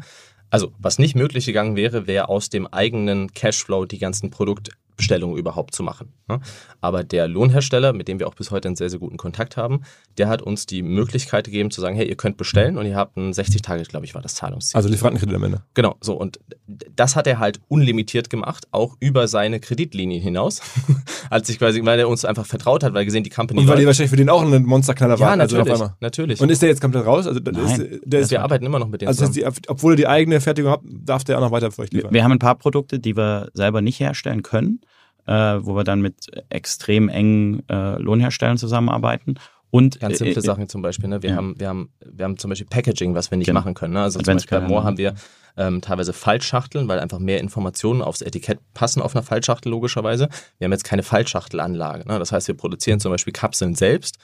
also 0.49 0.71
was 0.79 0.97
nicht 0.97 1.15
möglich 1.15 1.45
gegangen 1.45 1.75
wäre, 1.75 2.07
wäre 2.07 2.29
aus 2.29 2.49
dem 2.49 2.67
eigenen 2.67 3.33
Cashflow 3.33 3.85
die 3.85 3.99
ganzen 3.99 4.29
Produkte 4.29 4.71
Bestellungen 4.97 5.37
überhaupt 5.37 5.73
zu 5.73 5.83
machen. 5.83 6.11
Ne? 6.27 6.41
Aber 6.81 7.03
der 7.03 7.27
Lohnhersteller, 7.27 7.93
mit 7.93 8.07
dem 8.07 8.19
wir 8.19 8.27
auch 8.27 8.35
bis 8.35 8.51
heute 8.51 8.67
einen 8.67 8.75
sehr, 8.75 8.89
sehr 8.89 8.99
guten 8.99 9.17
Kontakt 9.17 9.55
haben, 9.55 9.81
der 10.17 10.27
hat 10.27 10.41
uns 10.41 10.65
die 10.65 10.81
Möglichkeit 10.81 11.45
gegeben 11.45 11.71
zu 11.71 11.79
sagen, 11.79 11.95
hey, 11.95 12.07
ihr 12.07 12.17
könnt 12.17 12.37
bestellen 12.37 12.77
und 12.77 12.85
ihr 12.85 12.95
habt 12.95 13.15
ein 13.15 13.31
60 13.31 13.61
Tage, 13.61 13.83
glaube 13.83 14.05
ich, 14.05 14.15
war 14.15 14.21
das 14.21 14.35
Zahlungsziel. 14.35 14.75
Also 14.75 14.89
Lieferantenkredit 14.89 15.35
am 15.35 15.43
Ende. 15.43 15.61
Genau, 15.75 15.95
so 16.01 16.15
und 16.15 16.39
das 16.67 17.15
hat 17.15 17.27
er 17.27 17.39
halt 17.39 17.61
unlimitiert 17.67 18.29
gemacht, 18.29 18.67
auch 18.71 18.97
über 18.99 19.27
seine 19.27 19.59
Kreditlinien 19.59 20.21
hinaus, 20.21 20.61
als 21.29 21.47
ich 21.49 21.59
quasi, 21.59 21.85
weil 21.85 21.99
er 21.99 22.09
uns 22.09 22.25
einfach 22.25 22.45
vertraut 22.45 22.83
hat, 22.83 22.93
weil 22.93 23.03
er 23.03 23.05
gesehen, 23.05 23.23
die 23.23 23.29
Company 23.29 23.61
Und 23.61 23.67
weil 23.67 23.79
ihr 23.79 23.87
wahrscheinlich 23.87 24.09
für 24.09 24.17
den 24.17 24.29
auch 24.29 24.41
ein 24.41 24.63
Monsterknaller 24.63 25.15
ja, 25.15 25.19
war. 25.19 25.39
Also 25.39 25.57
natürlich, 25.57 25.71
also 25.71 25.89
natürlich. 25.99 26.41
Und 26.41 26.49
ist 26.49 26.61
der 26.61 26.69
jetzt 26.69 26.81
komplett 26.81 27.05
raus? 27.05 27.27
Also 27.27 27.39
Nein. 27.39 27.81
Ist, 27.81 28.01
der 28.03 28.19
ist, 28.21 28.31
wir 28.31 28.41
arbeiten 28.41 28.65
immer 28.65 28.79
noch 28.79 28.87
mit 28.87 29.01
denen 29.01 29.09
also 29.09 29.27
zusammen. 29.27 29.55
Die, 29.61 29.69
obwohl 29.69 29.93
ihr 29.93 29.97
die 29.97 30.07
eigene 30.07 30.41
Fertigung 30.41 30.71
habt, 30.71 30.83
darf 30.87 31.23
der 31.23 31.37
auch 31.37 31.41
noch 31.41 31.51
weiter 31.51 31.71
für 31.71 31.83
euch 31.83 31.91
liefern? 31.91 32.13
Wir 32.13 32.23
haben 32.23 32.31
ein 32.31 32.39
paar 32.39 32.55
Produkte, 32.55 32.99
die 32.99 33.15
wir 33.15 33.49
selber 33.53 33.81
nicht 33.81 33.99
herstellen 33.99 34.41
können 34.41 34.81
äh, 35.27 35.33
wo 35.33 35.75
wir 35.75 35.83
dann 35.83 36.01
mit 36.01 36.15
extrem 36.49 37.09
engen 37.09 37.67
äh, 37.69 37.97
Lohnherstellern 37.97 38.57
zusammenarbeiten. 38.57 39.35
Und 39.69 39.99
Ganz 39.99 40.19
simple 40.19 40.37
äh, 40.37 40.41
Sachen 40.41 40.69
zum 40.69 40.81
Beispiel. 40.81 41.09
Ne? 41.09 41.21
Wir, 41.21 41.31
ja. 41.31 41.35
haben, 41.35 41.59
wir, 41.59 41.67
haben, 41.67 41.89
wir 41.99 42.23
haben 42.25 42.37
zum 42.37 42.49
Beispiel 42.49 42.67
Packaging, 42.67 43.15
was 43.15 43.31
wir 43.31 43.37
nicht 43.37 43.47
Genau. 43.47 43.59
machen 43.59 43.73
können. 43.73 43.93
Ne? 43.93 44.01
Also 44.01 44.19
zum 44.19 44.35
Beispiel 44.35 44.61
bei. 44.61 44.67
Moore 44.67 44.85
haben 44.85 44.97
wir 44.97 45.13
ähm, 45.57 45.81
teilweise 45.81 46.13
Faltschachteln, 46.13 46.87
weil 46.87 46.99
einfach 46.99 47.19
mehr 47.19 47.39
Informationen 47.41 48.01
aufs 48.01 48.21
Etikett 48.21 48.59
passen 48.73 49.01
auf 49.01 49.15
einer 49.15 49.23
Faltschachtel 49.23 49.69
logischerweise. 49.69 50.29
Wir 50.57 50.65
haben 50.65 50.71
jetzt 50.71 50.85
keine 50.85 51.03
Faltschachtelanlage. 51.03 52.07
Ne? 52.07 52.17
Das 52.19 52.31
heißt, 52.31 52.47
wir 52.47 52.55
produzieren 52.55 52.99
zum 52.99 53.11
Beispiel 53.11 53.33
Kapseln 53.33 53.75
selbst, 53.75 54.17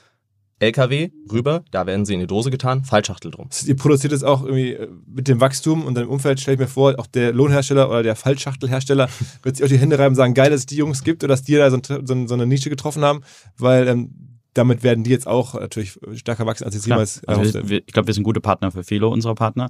LKW 0.60 1.10
rüber, 1.32 1.64
da 1.72 1.86
werden 1.86 2.06
sie 2.06 2.14
in 2.14 2.20
die 2.22 2.28
Dose 2.28 2.50
getan, 2.52 2.84
Faltschachtel 2.86 3.32
drum. 3.32 3.50
Ihr 3.66 3.76
produziert 3.76 4.14
es 4.14 4.24
auch 4.24 4.44
irgendwie 4.44 4.74
äh, 4.74 4.88
mit 5.06 5.28
dem 5.28 5.42
Wachstum 5.42 5.86
und 5.86 5.96
dann 5.96 6.06
im 6.06 6.10
Umfeld, 6.10 6.40
stelle 6.40 6.56
ich 6.56 6.60
mir 6.62 6.68
vor, 6.68 6.98
auch 7.00 7.08
der 7.08 7.34
Lohnhersteller 7.34 7.90
oder 7.90 8.04
der 8.04 8.16
Fallschachtelhersteller 8.16 9.10
wird 9.44 9.58
sich 9.58 9.66
auch 9.66 9.70
die 9.70 9.78
Hände 9.78 10.00
reiben 10.00 10.14
und 10.14 10.16
sagen, 10.16 10.34
geil, 10.34 10.50
dass 10.50 10.62
es 10.62 10.66
die 10.66 10.78
Jungs 10.78 11.04
gibt 11.04 11.24
oder 11.24 11.34
dass 11.34 11.44
die 11.44 11.56
da 11.56 11.70
so, 11.70 11.78
ein- 11.78 12.06
so, 12.08 12.14
ein- 12.14 12.28
so 12.28 12.34
eine 12.34 12.46
Nische 12.46 12.70
getroffen 12.70 13.04
haben, 13.04 13.22
weil 13.58 13.88
ähm, 13.88 14.40
damit 14.54 14.84
werden 14.84 15.04
die 15.04 15.10
jetzt 15.10 15.28
auch 15.28 15.56
natürlich 15.56 16.00
stärker 16.14 16.46
wachsen, 16.46 16.64
als 16.66 16.76
sie 16.76 16.88
jemals 16.88 17.24
Also 17.26 17.42
erhofft 17.42 17.54
wir, 17.56 17.70
wir, 17.70 17.80
ich 17.80 17.94
glaube, 17.94 18.08
wir 18.08 18.14
sind 18.14 18.24
gute 18.24 18.40
Partner 18.42 18.72
für 18.72 18.84
viele 18.84 19.08
unserer 19.08 19.36
Partner 19.36 19.70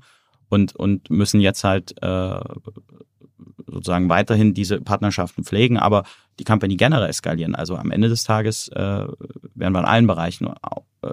und, 0.49 0.75
und 0.75 1.09
müssen 1.09 1.39
jetzt 1.39 1.63
halt 1.63 1.93
äh, 2.03 2.39
sozusagen 3.73 4.09
weiterhin 4.09 4.53
diese 4.53 4.79
Partnerschaften 4.79 5.43
pflegen, 5.43 5.77
aber 5.77 6.03
die 6.39 6.43
Company 6.43 6.75
generell 6.75 7.11
skalieren. 7.13 7.55
Also 7.55 7.75
am 7.75 7.91
Ende 7.91 8.09
des 8.09 8.23
Tages 8.23 8.69
äh, 8.69 8.79
werden 8.79 9.73
wir 9.73 9.79
in 9.79 9.85
allen 9.85 10.07
Bereichen 10.07 10.47
äh, 10.47 11.09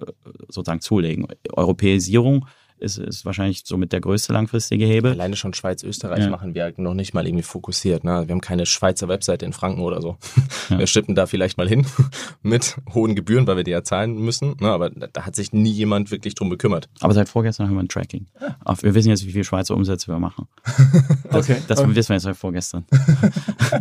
sozusagen 0.49 0.81
zulegen. 0.81 1.27
Europäisierung 1.53 2.47
ist, 2.81 2.99
ist 2.99 3.25
wahrscheinlich 3.25 3.63
somit 3.65 3.93
der 3.93 4.01
größte 4.01 4.33
langfristige 4.33 4.85
Hebel. 4.85 5.13
Alleine 5.13 5.37
schon 5.37 5.55
Schweiz, 5.55 5.83
Österreich 5.83 6.25
Ja. 6.25 6.31
machen 6.31 6.55
wir 6.55 6.63
halt 6.65 6.79
noch 6.79 6.95
nicht 6.95 7.15
mal 7.15 7.27
irgendwie 7.27 7.43
fokussiert. 7.45 8.05
Ne? 8.05 8.27
Wir 8.27 8.33
haben 8.33 8.41
keine 8.41 8.67
Schweizer 8.67 9.09
Webseite 9.09 9.45
in 9.45 9.53
Franken 9.53 9.81
oder 9.83 10.01
so. 10.03 10.17
Ja. 10.71 10.79
Wir 10.79 10.87
schippen 10.87 11.15
da 11.15 11.27
vielleicht 11.27 11.59
mal 11.59 11.69
hin 11.69 11.87
mit 12.43 12.77
hohen 12.95 13.15
Gebühren, 13.15 13.47
weil 13.47 13.57
wir 13.57 13.65
die 13.65 13.71
ja 13.71 13.83
zahlen 13.85 14.17
müssen. 14.17 14.57
Ne? 14.61 14.69
Aber 14.69 14.91
da, 14.91 15.07
da 15.13 15.27
hat 15.27 15.35
sich 15.37 15.53
nie 15.53 15.71
jemand 15.71 16.11
wirklich 16.11 16.35
drum 16.35 16.51
gekümmert. 16.51 16.89
Aber 17.01 17.15
seit 17.15 17.29
vorgestern 17.29 17.69
haben 17.69 17.75
wir 17.75 17.83
ein 17.83 17.89
Tracking. 17.89 18.27
Auf, 18.65 18.83
wir 18.83 18.95
wissen 18.95 19.09
jetzt, 19.11 19.27
wie 19.27 19.33
viel 19.33 19.45
Schweizer 19.45 19.75
Umsätze 19.75 20.09
wir 20.09 20.19
machen. 20.19 20.47
Das, 21.31 21.49
Okay. 21.49 21.61
das 21.69 21.79
Okay. 21.79 21.95
wissen 21.95 22.09
wir 22.09 22.17
jetzt 22.17 22.25
seit 22.25 22.37
vorgestern. 22.37 22.85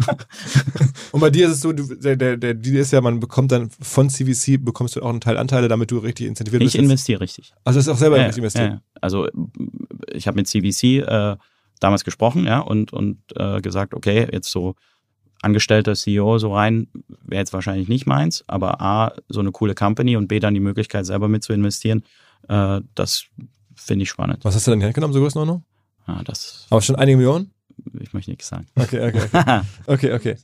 Und 1.12 1.20
bei 1.20 1.30
dir 1.30 1.48
ist 1.48 1.54
es 1.54 1.62
so, 1.62 1.72
du, 1.74 1.84
der, 1.96 2.16
der, 2.16 2.38
der 2.38 2.54
Deal 2.54 2.76
ist 2.78 2.92
ja, 2.92 3.02
man 3.02 3.20
bekommt 3.20 3.52
dann 3.52 3.70
von 3.82 4.10
CVC, 4.10 4.64
bekommst 4.64 4.96
du 4.96 5.02
auch 5.02 5.10
einen 5.10 5.22
Teil 5.22 5.38
Anteile, 5.38 5.68
damit 5.68 5.92
du 5.92 5.98
richtig 5.98 6.28
incentiviert 6.28 6.62
Ich 6.64 6.74
bist. 6.74 6.84
investiere 6.84 7.22
richtig. 7.22 7.54
Also 7.64 7.80
das 7.80 7.88
ist 7.88 7.94
auch 7.94 7.98
selber 7.98 8.18
Ja, 8.18 8.26
investiert. 8.28 8.56
ja, 8.66 8.74
ja. 8.76 8.82
Also 9.02 9.28
ich 10.12 10.28
habe 10.28 10.36
mit 10.36 10.48
CVC 10.48 11.08
äh, 11.08 11.38
damals 11.80 12.04
gesprochen, 12.04 12.46
ja, 12.46 12.60
und, 12.60 12.94
und 12.94 13.20
äh, 13.36 13.62
gesagt, 13.62 13.94
okay, 13.94 14.28
jetzt 14.32 14.52
so 14.52 14.76
angestellter 15.42 15.96
CEO 15.96 16.38
so 16.38 16.54
rein 16.54 16.88
wäre 17.24 17.40
jetzt 17.40 17.54
wahrscheinlich 17.54 17.88
nicht 17.88 18.06
meins, 18.06 18.44
aber 18.48 18.82
A, 18.82 19.14
so 19.30 19.40
eine 19.40 19.52
coole 19.52 19.74
Company 19.74 20.18
und 20.18 20.28
B, 20.28 20.40
dann 20.40 20.54
die 20.54 20.60
Möglichkeit 20.60 21.06
selber 21.06 21.28
mit 21.28 21.44
zu 21.44 21.54
investieren, 21.54 22.04
äh, 22.50 22.82
das 22.96 23.26
finde 23.76 24.04
ich 24.04 24.10
spannend. 24.10 24.44
Was 24.44 24.56
hast 24.56 24.68
du 24.68 24.72
denn 24.72 24.78
in 24.78 24.80
die 24.82 24.86
Hand 24.86 24.96
genommen, 24.96 25.14
so 25.14 25.22
Größenordnung? 25.22 25.64
Ja, 26.08 26.22
das, 26.24 26.68
Aber 26.70 26.82
schon 26.82 26.96
einige 26.98 27.18
Millionen? 27.18 27.52
ich 28.00 28.14
möchte 28.14 28.32
nichts 28.32 28.48
sagen. 28.48 28.68
Okay, 28.76 29.08
okay, 29.08 29.22
okay. 29.32 29.62
okay, 29.88 30.14
okay. 30.14 30.36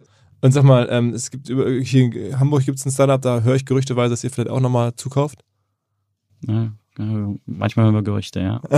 Und 0.42 0.52
sag 0.52 0.64
mal, 0.64 0.88
ähm, 0.90 1.14
es 1.14 1.32
gibt 1.32 1.50
über, 1.50 1.70
hier 1.70 2.14
in 2.14 2.40
Hamburg 2.40 2.66
gibt 2.66 2.80
es 2.80 2.86
ein 2.86 2.92
Startup, 2.92 3.22
da 3.22 3.42
höre 3.42 3.56
ich 3.56 3.66
gerüchteweise, 3.66 4.12
dass 4.12 4.24
ihr 4.24 4.30
vielleicht 4.30 4.50
auch 4.50 4.60
nochmal 4.60 4.96
zukauft. 4.96 5.44
ja, 6.48 6.72
manchmal 6.98 7.86
hören 7.86 7.96
wir 7.96 8.04
Gerüchte, 8.04 8.40
ja. 8.40 8.62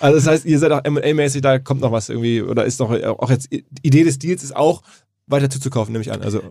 also 0.00 0.16
das 0.16 0.26
heißt, 0.26 0.44
ihr 0.46 0.58
seid 0.58 0.72
auch 0.72 0.84
M&A-mäßig, 0.84 1.42
da 1.42 1.58
kommt 1.58 1.80
noch 1.80 1.92
was 1.92 2.08
irgendwie, 2.08 2.42
oder 2.42 2.64
ist 2.64 2.80
noch, 2.80 2.90
auch 2.90 3.30
jetzt, 3.30 3.50
die 3.52 3.64
Idee 3.82 4.04
des 4.04 4.18
Deals 4.18 4.42
ist 4.42 4.56
auch, 4.56 4.82
weiter 5.26 5.50
zuzukaufen, 5.50 5.92
nehme 5.92 6.02
ich 6.02 6.12
an. 6.12 6.22
Also, 6.22 6.42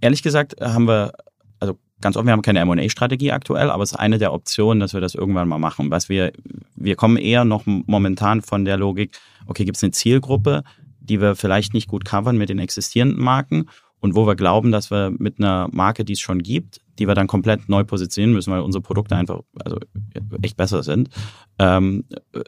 Ehrlich 0.00 0.22
gesagt 0.22 0.56
haben 0.60 0.88
wir, 0.88 1.12
also 1.58 1.78
ganz 2.00 2.16
offen, 2.16 2.26
wir 2.26 2.32
haben 2.32 2.42
keine 2.42 2.60
M&A-Strategie 2.60 3.32
aktuell, 3.32 3.70
aber 3.70 3.82
es 3.82 3.92
ist 3.92 3.98
eine 3.98 4.18
der 4.18 4.32
Optionen, 4.32 4.80
dass 4.80 4.94
wir 4.94 5.00
das 5.00 5.14
irgendwann 5.14 5.48
mal 5.48 5.58
machen. 5.58 5.90
Was 5.90 6.08
wir, 6.08 6.32
wir 6.74 6.96
kommen 6.96 7.18
eher 7.18 7.44
noch 7.44 7.64
momentan 7.66 8.40
von 8.40 8.64
der 8.64 8.78
Logik, 8.78 9.18
okay, 9.46 9.64
gibt 9.64 9.76
es 9.76 9.82
eine 9.82 9.92
Zielgruppe, 9.92 10.64
die 11.00 11.20
wir 11.20 11.36
vielleicht 11.36 11.74
nicht 11.74 11.88
gut 11.88 12.04
covern 12.04 12.38
mit 12.38 12.48
den 12.48 12.58
existierenden 12.58 13.22
Marken 13.22 13.68
und 14.00 14.14
wo 14.14 14.26
wir 14.26 14.34
glauben, 14.34 14.72
dass 14.72 14.90
wir 14.90 15.12
mit 15.16 15.38
einer 15.38 15.68
Marke, 15.72 16.04
die 16.04 16.14
es 16.14 16.20
schon 16.20 16.42
gibt, 16.42 16.80
die 16.98 17.06
wir 17.06 17.14
dann 17.14 17.26
komplett 17.26 17.68
neu 17.68 17.84
positionieren 17.84 18.34
müssen, 18.34 18.52
weil 18.52 18.60
unsere 18.60 18.82
Produkte 18.82 19.16
einfach 19.16 19.40
also 19.64 19.78
echt 20.42 20.56
besser 20.56 20.82
sind, 20.82 21.08
ähm, 21.58 22.04
äh, 22.32 22.40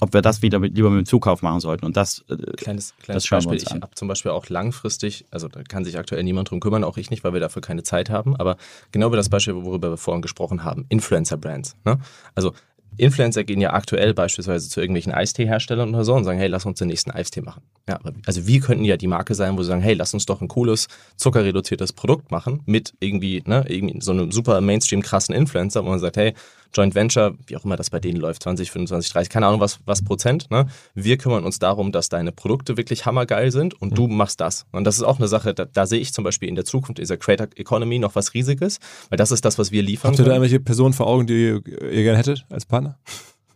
ob 0.00 0.14
wir 0.14 0.22
das 0.22 0.42
wieder 0.42 0.58
mit, 0.60 0.76
lieber 0.76 0.90
mit 0.90 0.98
dem 0.98 1.06
Zukauf 1.06 1.42
machen 1.42 1.60
sollten. 1.60 1.84
Und 1.84 1.96
das, 1.96 2.24
äh, 2.28 2.36
Kleines, 2.56 2.94
kleines 3.02 3.22
Das 3.22 3.26
schauen 3.26 3.42
wir 3.44 3.50
Beispiel. 3.50 3.76
Ich 3.76 3.82
habe 3.82 3.94
zum 3.94 4.08
Beispiel 4.08 4.30
auch 4.30 4.48
langfristig, 4.48 5.26
also 5.30 5.48
da 5.48 5.62
kann 5.62 5.84
sich 5.84 5.98
aktuell 5.98 6.22
niemand 6.22 6.50
drum 6.50 6.60
kümmern, 6.60 6.84
auch 6.84 6.96
ich 6.98 7.10
nicht, 7.10 7.24
weil 7.24 7.32
wir 7.32 7.40
dafür 7.40 7.62
keine 7.62 7.82
Zeit 7.82 8.10
haben, 8.10 8.36
aber 8.36 8.56
genau 8.92 9.08
über 9.08 9.16
das 9.16 9.28
Beispiel, 9.28 9.54
worüber 9.56 9.90
wir 9.90 9.96
vorhin 9.96 10.22
gesprochen 10.22 10.62
haben, 10.64 10.86
Influencer-Brands. 10.88 11.76
Ne? 11.84 11.98
Also 12.34 12.52
Influencer 12.96 13.44
gehen 13.44 13.60
ja 13.60 13.72
aktuell 13.72 14.14
beispielsweise 14.14 14.68
zu 14.68 14.80
irgendwelchen 14.80 15.12
Eisteeherstellern 15.12 15.94
oder 15.94 16.04
so 16.04 16.14
und 16.14 16.24
sagen, 16.24 16.38
hey, 16.38 16.48
lass 16.48 16.66
uns 16.66 16.78
den 16.78 16.88
nächsten 16.88 17.10
Eistee 17.10 17.40
machen. 17.40 17.62
Ja, 17.88 18.00
also 18.26 18.46
wir 18.46 18.60
könnten 18.60 18.84
ja 18.84 18.96
die 18.96 19.06
Marke 19.06 19.34
sein, 19.34 19.56
wo 19.56 19.62
sie 19.62 19.68
sagen, 19.68 19.80
hey, 19.80 19.94
lass 19.94 20.14
uns 20.14 20.26
doch 20.26 20.40
ein 20.40 20.48
cooles, 20.48 20.88
zuckerreduziertes 21.16 21.92
Produkt 21.92 22.30
machen 22.30 22.62
mit 22.66 22.94
irgendwie, 23.00 23.42
ne, 23.46 23.64
irgendwie 23.68 24.00
so 24.00 24.12
einem 24.12 24.32
super 24.32 24.60
Mainstream 24.60 25.02
krassen 25.02 25.34
Influencer, 25.34 25.84
wo 25.84 25.88
man 25.88 25.98
sagt, 25.98 26.16
hey, 26.16 26.34
Joint 26.74 26.94
Venture, 26.94 27.34
wie 27.46 27.56
auch 27.56 27.64
immer 27.64 27.76
das 27.76 27.90
bei 27.90 28.00
denen 28.00 28.20
läuft, 28.20 28.42
20, 28.42 28.70
25, 28.70 29.12
30, 29.12 29.30
keine 29.30 29.46
Ahnung 29.46 29.60
was, 29.60 29.80
was 29.84 30.02
Prozent, 30.04 30.50
ne? 30.50 30.66
Wir 30.94 31.16
kümmern 31.16 31.44
uns 31.44 31.58
darum, 31.58 31.92
dass 31.92 32.08
deine 32.08 32.32
Produkte 32.32 32.76
wirklich 32.76 33.06
hammergeil 33.06 33.50
sind 33.50 33.80
und 33.80 33.96
du 33.96 34.06
machst 34.06 34.40
das. 34.40 34.66
Und 34.72 34.84
das 34.84 34.96
ist 34.96 35.02
auch 35.02 35.18
eine 35.18 35.28
Sache, 35.28 35.54
da, 35.54 35.64
da 35.64 35.86
sehe 35.86 36.00
ich 36.00 36.12
zum 36.12 36.24
Beispiel 36.24 36.48
in 36.48 36.54
der 36.54 36.64
Zukunft 36.64 36.98
dieser 36.98 37.16
Creator 37.16 37.48
Economy 37.56 37.98
noch 37.98 38.14
was 38.14 38.34
Riesiges, 38.34 38.78
weil 39.08 39.16
das 39.16 39.30
ist 39.30 39.44
das, 39.44 39.58
was 39.58 39.72
wir 39.72 39.82
liefern 39.82 40.10
habt 40.10 40.18
ihr 40.18 40.24
da 40.24 40.32
irgendwelche 40.32 40.60
Personen 40.60 40.94
vor 40.94 41.06
Augen, 41.06 41.26
die 41.26 41.46
ihr, 41.46 41.66
ihr 41.66 42.02
gerne 42.02 42.18
hättet 42.18 42.46
als 42.50 42.66
Partner? 42.66 42.98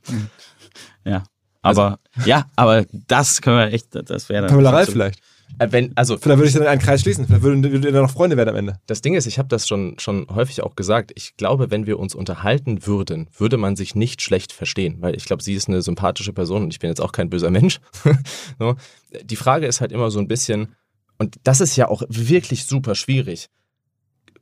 ja. 1.05 1.25
Aber 1.63 2.01
ja, 2.25 2.47
aber 2.57 2.85
das 2.93 3.41
können 3.41 3.59
wir 3.59 3.73
echt, 3.73 3.89
das 3.93 4.29
wäre 4.29 4.43
dann. 4.43 4.51
Pamela 4.51 4.71
Reif 4.71 4.91
vielleicht. 4.91 5.21
Äh, 5.59 5.69
Wenn, 5.71 5.93
also 5.97 6.17
Vielleicht 6.17 6.39
würde 6.39 6.49
ich 6.49 6.55
dann 6.55 6.67
einen 6.67 6.81
Kreis 6.81 7.03
schließen. 7.03 7.27
Vielleicht 7.27 7.43
würden, 7.43 7.65
ihr 7.65 7.93
dann 7.93 8.03
noch 8.03 8.11
Freunde 8.11 8.37
werden 8.37 8.51
am 8.51 8.57
Ende. 8.57 8.79
Das 8.87 9.03
Ding 9.03 9.15
ist, 9.15 9.27
ich 9.27 9.39
habe 9.39 9.49
das 9.49 9.67
schon, 9.67 9.99
schon 9.99 10.27
häufig 10.35 10.63
auch 10.63 10.77
gesagt, 10.77 11.13
ich 11.15 11.37
glaube, 11.37 11.71
wenn 11.71 11.87
wir 11.87 11.99
uns 11.99 12.15
unterhalten 12.15 12.87
würden, 12.87 13.29
würde 13.37 13.57
man 13.57 13.77
sich 13.77 13.95
nicht 13.95 14.23
schlecht 14.23 14.53
verstehen, 14.53 14.97
weil 15.01 15.15
ich 15.15 15.25
glaube, 15.25 15.43
sie 15.43 15.55
ist 15.55 15.69
eine 15.69 15.83
sympathische 15.83 16.33
Person 16.33 16.65
und 16.65 16.73
ich 16.73 16.79
bin 16.79 16.89
jetzt 16.89 17.01
auch 17.01 17.13
kein 17.13 17.31
böser 17.31 17.51
Mensch. 17.51 17.81
so. 18.59 18.77
Die 19.23 19.37
Frage 19.37 19.67
ist 19.67 19.81
halt 19.81 19.93
immer 19.93 20.11
so 20.11 20.19
ein 20.19 20.29
bisschen, 20.29 20.75
und 21.19 21.37
das 21.45 21.61
ist 21.61 21.77
ja 21.77 21.89
auch 21.89 22.03
wirklich 22.09 22.65
super 22.65 22.95
schwierig, 22.95 23.49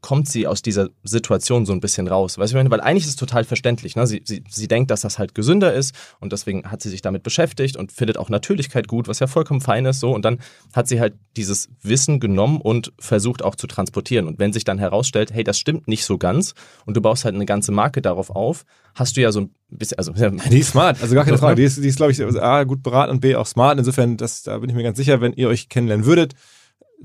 kommt 0.01 0.28
sie 0.28 0.47
aus 0.47 0.62
dieser 0.62 0.89
Situation 1.02 1.66
so 1.66 1.72
ein 1.72 1.81
bisschen 1.81 2.09
raus? 2.09 2.39
Weißt 2.39 2.52
du, 2.52 2.56
meine, 2.56 2.70
weil 2.70 2.81
eigentlich 2.81 3.05
ist 3.05 3.10
es 3.10 3.16
total 3.16 3.44
verständlich. 3.44 3.97
Ne? 3.97 4.06
Sie, 4.06 4.22
sie, 4.24 4.43
sie 4.48 4.68
denkt, 4.68 4.90
dass 4.90 5.02
das 5.02 5.18
halt 5.18 5.35
gesünder 5.35 5.72
ist 5.72 5.94
und 6.20 6.32
deswegen 6.32 6.70
hat 6.70 6.82
sie 6.82 6.89
sich 6.89 7.02
damit 7.02 7.22
beschäftigt 7.22 7.77
und 7.77 7.93
findet 7.93 8.18
auch 8.18 8.28
Natürlichkeit 8.28 8.89
gut, 8.89 9.09
was 9.09 9.18
ja 9.18 9.27
vollkommen 9.27 9.60
fein 9.60 9.86
ist. 9.86 10.01
So 10.01 10.12
und 10.14 10.24
dann 10.24 10.39
hat 10.72 10.89
sie 10.89 11.01
halt 11.01 11.14
dieses 11.36 11.68
Wissen 11.82 12.20
genommen 12.20 12.60
und 12.60 12.93
versucht 12.98 13.43
auch 13.43 13.55
zu 13.55 13.66
transportieren. 13.66 14.27
Und 14.27 14.39
wenn 14.39 14.52
sich 14.52 14.64
dann 14.64 14.78
herausstellt, 14.78 15.32
hey, 15.32 15.44
das 15.44 15.59
stimmt 15.59 15.89
nicht 15.89 16.05
so 16.05 16.18
ganz 16.18 16.55
und 16.86 16.97
du 16.97 17.01
baust 17.01 17.24
halt 17.24 17.35
eine 17.35 17.47
ganze 17.47 17.72
Marke 17.72 18.02
darauf 18.02 18.31
auf, 18.31 18.64
hast 18.94 19.16
du 19.16 19.20
ja 19.20 19.32
so 19.32 19.40
ein 19.40 19.51
bisschen, 19.68 19.98
also 19.98 20.12
Die 20.12 20.59
ist 20.59 20.70
smart, 20.70 21.01
also 21.01 21.14
gar 21.14 21.24
keine 21.24 21.39
Frage. 21.39 21.56
Die 21.56 21.64
ist, 21.64 21.82
die 21.82 21.89
ist 21.89 21.97
glaube 21.97 22.12
ich, 22.12 22.20
A, 22.43 22.64
gut 22.64 22.82
beraten 22.82 23.12
und 23.12 23.20
B, 23.20 23.36
auch 23.36 23.47
smart. 23.47 23.78
Insofern, 23.78 24.16
das, 24.16 24.43
da 24.43 24.59
bin 24.59 24.70
ich 24.70 24.77
mir 24.77 24.82
ganz 24.82 24.97
sicher, 24.97 25.20
wenn 25.20 25.32
ihr 25.32 25.48
euch 25.48 25.68
kennenlernen 25.68 26.06
würdet, 26.06 26.35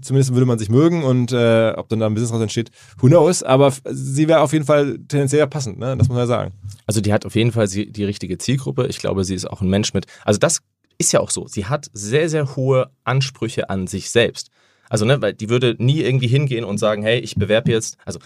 zumindest 0.01 0.33
würde 0.33 0.45
man 0.45 0.59
sich 0.59 0.69
mögen 0.69 1.03
und 1.03 1.31
äh, 1.31 1.73
ob 1.75 1.89
dann 1.89 1.99
da 1.99 2.05
ein 2.05 2.13
Business 2.13 2.33
raus 2.33 2.41
entsteht, 2.41 2.71
who 2.99 3.07
knows. 3.07 3.43
Aber 3.43 3.73
sie 3.85 4.27
wäre 4.27 4.41
auf 4.41 4.53
jeden 4.53 4.65
Fall 4.65 4.99
tendenziell 5.07 5.47
passend, 5.47 5.79
ne? 5.79 5.97
das 5.97 6.07
muss 6.07 6.15
man 6.15 6.17
ja 6.19 6.27
sagen. 6.27 6.53
Also 6.85 7.01
die 7.01 7.13
hat 7.13 7.25
auf 7.25 7.35
jeden 7.35 7.51
Fall 7.51 7.67
die 7.67 8.03
richtige 8.03 8.37
Zielgruppe. 8.37 8.87
Ich 8.87 8.99
glaube, 8.99 9.23
sie 9.23 9.35
ist 9.35 9.49
auch 9.49 9.61
ein 9.61 9.69
Mensch 9.69 9.93
mit. 9.93 10.05
Also 10.23 10.39
das 10.39 10.61
ist 10.97 11.11
ja 11.11 11.19
auch 11.19 11.29
so. 11.29 11.47
Sie 11.47 11.65
hat 11.65 11.89
sehr, 11.93 12.29
sehr 12.29 12.55
hohe 12.55 12.89
Ansprüche 13.03 13.69
an 13.69 13.87
sich 13.87 14.09
selbst. 14.09 14.49
Also, 14.89 15.05
ne, 15.05 15.21
weil 15.21 15.33
die 15.33 15.49
würde 15.49 15.75
nie 15.79 16.01
irgendwie 16.01 16.27
hingehen 16.27 16.63
und 16.63 16.77
sagen, 16.77 17.01
hey, 17.01 17.19
ich 17.19 17.35
bewerbe 17.35 17.71
jetzt, 17.71 17.97
also 18.05 18.19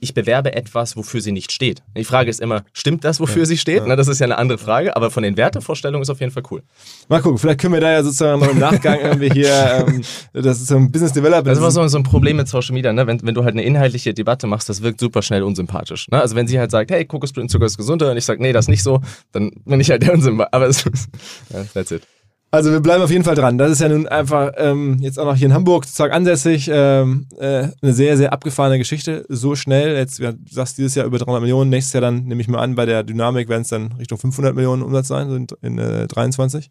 ich 0.00 0.14
bewerbe 0.14 0.54
etwas, 0.54 0.96
wofür 0.96 1.20
sie 1.20 1.32
nicht 1.32 1.52
steht. 1.52 1.82
Die 1.96 2.04
Frage 2.04 2.30
ist 2.30 2.40
immer, 2.40 2.64
stimmt 2.72 3.04
das, 3.04 3.20
wofür 3.20 3.46
sie 3.46 3.56
steht? 3.56 3.82
Na, 3.86 3.96
das 3.96 4.08
ist 4.08 4.20
ja 4.20 4.24
eine 4.24 4.38
andere 4.38 4.58
Frage, 4.58 4.96
aber 4.96 5.10
von 5.10 5.22
den 5.22 5.36
Wertevorstellungen 5.36 6.02
ist 6.02 6.10
auf 6.10 6.20
jeden 6.20 6.32
Fall 6.32 6.42
cool. 6.50 6.62
Mal 7.08 7.20
gucken, 7.20 7.38
vielleicht 7.38 7.60
können 7.60 7.74
wir 7.74 7.80
da 7.80 7.90
ja 7.90 8.02
sozusagen 8.02 8.40
noch 8.40 8.50
im 8.50 8.58
Nachgang 8.58 9.00
irgendwie 9.00 9.30
hier, 9.30 9.86
ähm, 9.86 10.02
das 10.32 10.60
ist 10.60 10.68
so 10.68 10.76
ein 10.76 10.90
Business 10.92 11.12
Development. 11.12 11.46
Das 11.46 11.58
ist 11.58 11.62
immer 11.62 11.70
so, 11.70 11.86
so 11.88 11.98
ein 11.98 12.02
Problem 12.04 12.36
mit 12.36 12.48
Social 12.48 12.74
Media, 12.74 12.92
ne? 12.92 13.06
wenn, 13.06 13.20
wenn 13.22 13.34
du 13.34 13.44
halt 13.44 13.54
eine 13.54 13.62
inhaltliche 13.62 14.14
Debatte 14.14 14.46
machst, 14.46 14.68
das 14.68 14.82
wirkt 14.82 15.00
super 15.00 15.22
schnell 15.22 15.42
unsympathisch. 15.42 16.08
Ne? 16.08 16.20
Also 16.20 16.36
wenn 16.36 16.46
sie 16.46 16.58
halt 16.58 16.70
sagt, 16.70 16.90
hey, 16.90 17.04
Kokosblütenzucker 17.04 17.66
ist 17.66 17.76
gesünder 17.76 18.10
und 18.10 18.16
ich 18.16 18.24
sage, 18.24 18.42
nee, 18.42 18.52
das 18.52 18.66
ist 18.66 18.70
nicht 18.70 18.82
so, 18.82 19.00
dann 19.32 19.50
bin 19.64 19.80
ich 19.80 19.90
halt 19.90 20.02
der 20.02 20.14
Unsympath. 20.14 20.52
Aber 20.52 20.66
es 20.66 20.84
ist, 20.86 21.08
ja, 21.50 21.64
that's 21.74 21.90
it. 21.90 22.02
Also 22.50 22.70
wir 22.70 22.80
bleiben 22.80 23.02
auf 23.02 23.10
jeden 23.10 23.24
Fall 23.24 23.34
dran. 23.34 23.58
Das 23.58 23.70
ist 23.70 23.80
ja 23.80 23.90
nun 23.90 24.08
einfach 24.08 24.52
ähm, 24.56 24.98
jetzt 25.00 25.18
auch 25.18 25.26
noch 25.26 25.36
hier 25.36 25.48
in 25.48 25.52
Hamburg 25.52 25.84
sozusagen 25.84 26.14
ansässig. 26.14 26.70
Ähm, 26.72 27.26
äh, 27.38 27.68
eine 27.82 27.92
sehr, 27.92 28.16
sehr 28.16 28.32
abgefahrene 28.32 28.78
Geschichte. 28.78 29.26
So 29.28 29.54
schnell. 29.54 29.96
Jetzt, 29.96 30.18
du 30.18 30.34
sagst 30.50 30.78
dieses 30.78 30.94
Jahr 30.94 31.04
über 31.04 31.18
300 31.18 31.42
Millionen. 31.42 31.68
Nächstes 31.68 31.92
Jahr 31.92 32.00
dann, 32.00 32.24
nehme 32.24 32.40
ich 32.40 32.48
mal 32.48 32.60
an, 32.60 32.74
bei 32.74 32.86
der 32.86 33.02
Dynamik 33.02 33.50
werden 33.50 33.62
es 33.62 33.68
dann 33.68 33.92
Richtung 33.92 34.16
500 34.16 34.54
Millionen 34.54 34.82
Umsatz 34.82 35.08
sein, 35.08 35.30
in, 35.30 35.46
in 35.60 35.78
äh, 35.78 36.06
23. 36.06 36.70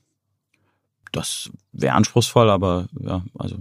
das 1.12 1.52
wäre 1.72 1.94
anspruchsvoll, 1.94 2.49
aber 2.49 2.88
ja, 2.99 3.24
also 3.38 3.58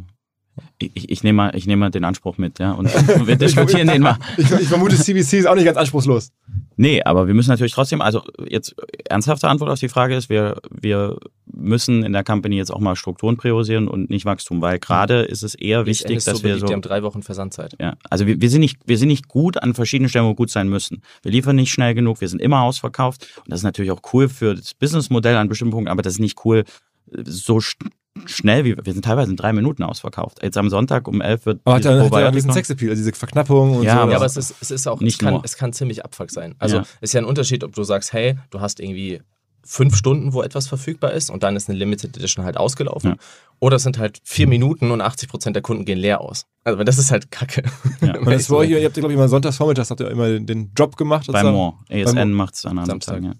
ich, 0.79 1.11
ich 1.11 1.23
nehme 1.23 1.37
mal, 1.37 1.57
ich 1.57 1.67
nehme 1.67 1.81
mal 1.81 1.91
den 1.91 2.05
Anspruch 2.05 2.39
mit, 2.39 2.59
ja. 2.59 2.73
Und 2.73 2.87
wir 3.27 3.37
diskutieren 3.37 3.89
den 3.89 4.03
mal. 4.03 4.19
Ich, 4.37 4.51
ich 4.51 4.69
vermute, 4.69 4.97
CBC 4.97 5.35
ist 5.35 5.47
auch 5.47 5.55
nicht 5.55 5.65
ganz 5.65 5.77
anspruchslos. 5.77 6.33
Nee, 6.77 7.03
aber 7.03 7.27
wir 7.27 7.35
müssen 7.35 7.51
natürlich 7.51 7.73
trotzdem, 7.73 8.01
also 8.03 8.23
jetzt 8.49 8.75
ernsthafte 9.09 9.49
Antwort 9.49 9.71
auf 9.71 9.81
die 9.81 9.89
Frage 9.89 10.15
ist, 10.15 10.29
wir, 10.29 10.61
wir 10.71 11.19
müssen 11.47 12.03
in 12.03 12.13
der 12.13 12.23
Company 12.23 12.57
jetzt 12.57 12.71
auch 12.71 12.81
mal 12.81 12.97
Strukturen 12.97 13.37
priorisieren 13.39 13.89
und 13.89 14.11
nicht 14.11 14.27
Wachstum, 14.27 14.61
weil 14.61 14.79
gerade 14.79 15.23
ist 15.23 15.43
es 15.43 15.55
eher 15.55 15.87
wichtig, 15.87 16.23
dass 16.25 16.39
so 16.39 16.45
wir 16.45 16.59
so. 16.59 16.69
Wir 16.69 16.75
haben 16.75 16.83
drei 16.83 17.03
Wochen 17.03 17.23
Versandzeit. 17.23 17.77
Ja, 17.81 17.97
also 18.11 18.27
wir, 18.27 18.41
wir, 18.41 18.51
sind 18.51 18.61
nicht, 18.61 18.79
wir 18.85 18.99
sind 18.99 19.09
nicht 19.09 19.29
gut 19.29 19.63
an 19.63 19.75
verschiedenen 19.75 20.11
Stellen, 20.11 20.27
wo 20.27 20.31
wir 20.31 20.37
gut 20.37 20.51
sein 20.51 20.69
müssen. 20.69 21.03
Wir 21.23 21.33
liefern 21.33 21.57
nicht 21.57 21.73
schnell 21.73 21.95
genug, 21.95 22.21
wir 22.21 22.29
sind 22.29 22.43
immer 22.43 22.61
ausverkauft 22.61 23.27
und 23.39 23.51
das 23.51 23.61
ist 23.61 23.65
natürlich 23.65 23.91
auch 23.91 24.03
cool 24.13 24.29
für 24.29 24.55
das 24.55 24.75
Businessmodell 24.75 25.37
an 25.37 25.49
bestimmten 25.49 25.73
Punkten, 25.73 25.91
aber 25.91 26.03
das 26.03 26.15
ist 26.15 26.21
nicht 26.21 26.45
cool 26.45 26.65
so 27.25 27.61
schnell, 28.27 28.65
wie 28.65 28.77
wir 28.77 28.93
sind 28.93 29.05
teilweise 29.05 29.31
in 29.31 29.37
drei 29.37 29.53
Minuten 29.53 29.83
ausverkauft. 29.83 30.43
Jetzt 30.43 30.57
am 30.57 30.71
Sonntag 30.71 31.07
um 31.09 31.21
elf 31.21 31.47
wird 31.47 31.61
aber 31.65 31.77
hat 31.77 31.85
ja, 31.85 32.03
hat 32.03 32.13
ja 32.13 32.31
diesen 32.31 32.53
Sexappeal, 32.53 32.91
also 32.91 33.01
diese 33.01 33.13
Verknappung 33.13 33.77
und 33.77 33.83
ja, 33.85 33.95
so. 33.95 34.01
Aber 34.01 34.11
ja, 34.13 34.17
aber 34.17 34.27
es 34.27 34.37
ist, 34.37 34.55
es 34.61 34.71
ist 34.71 34.87
auch, 34.87 35.01
nicht 35.01 35.15
es 35.15 35.19
kann, 35.19 35.35
nur. 35.35 35.45
es 35.45 35.57
kann 35.57 35.73
ziemlich 35.73 36.05
Abfuck 36.05 36.31
sein. 36.31 36.55
Also 36.59 36.79
Ja. 36.79 36.85
ist 37.01 37.15
ja 37.15 37.21
ein 37.21 37.27
Unterschied, 37.27 37.65
ob 37.65 37.75
du 37.75 37.83
sagst, 37.85 38.13
hey, 38.13 38.37
du 38.51 38.61
hast 38.61 38.81
irgendwie 38.81 39.21
fünf 39.67 39.97
Stunden, 39.97 40.33
wo 40.33 40.43
etwas 40.43 40.69
verfügbar 40.69 41.13
ist 41.13 41.29
und 41.29 41.43
dann 41.43 41.57
ist 41.57 41.69
eine 41.69 41.79
Limited 41.79 42.17
Edition 42.17 42.45
halt 42.45 42.57
ausgelaufen. 42.57 43.11
Ja. 43.13 43.17
Oder 43.59 43.77
es 43.77 43.83
sind 43.83 43.99
halt 43.99 44.21
vier 44.23 44.47
Minuten 44.47 44.91
und 44.91 45.01
80 45.01 45.29
Prozent 45.29 45.57
der 45.57 45.63
Kunden 45.63 45.85
gehen 45.85 45.99
leer 45.99 46.21
aus. 46.21 46.47
Also 46.63 46.85
das 46.85 46.99
ist 46.99 47.11
halt 47.11 47.31
kacke. 47.31 47.63
Ja. 48.01 48.17
Und 48.19 48.31
das 48.31 48.51
war 48.51 48.59
euch, 48.59 48.71
ihr 48.71 48.85
habt, 48.85 48.95
glaube 48.95 49.13
ich, 49.13 49.17
immer 49.17 49.29
sonntagsvormittags 49.29 49.91
habt 49.91 50.01
ihr 50.01 50.11
immer 50.11 50.29
den, 50.29 50.47
den 50.47 50.75
Drop 50.75 50.97
gemacht. 50.97 51.27
Bei. 51.33 51.43
Bei 51.43 52.05
ASN 52.05 52.33
macht 52.33 52.55
es 52.55 52.67
an 52.67 52.79
einem 52.79 52.87
Samstag. 52.87 53.23
Tag, 53.23 53.25
ja. 53.25 53.33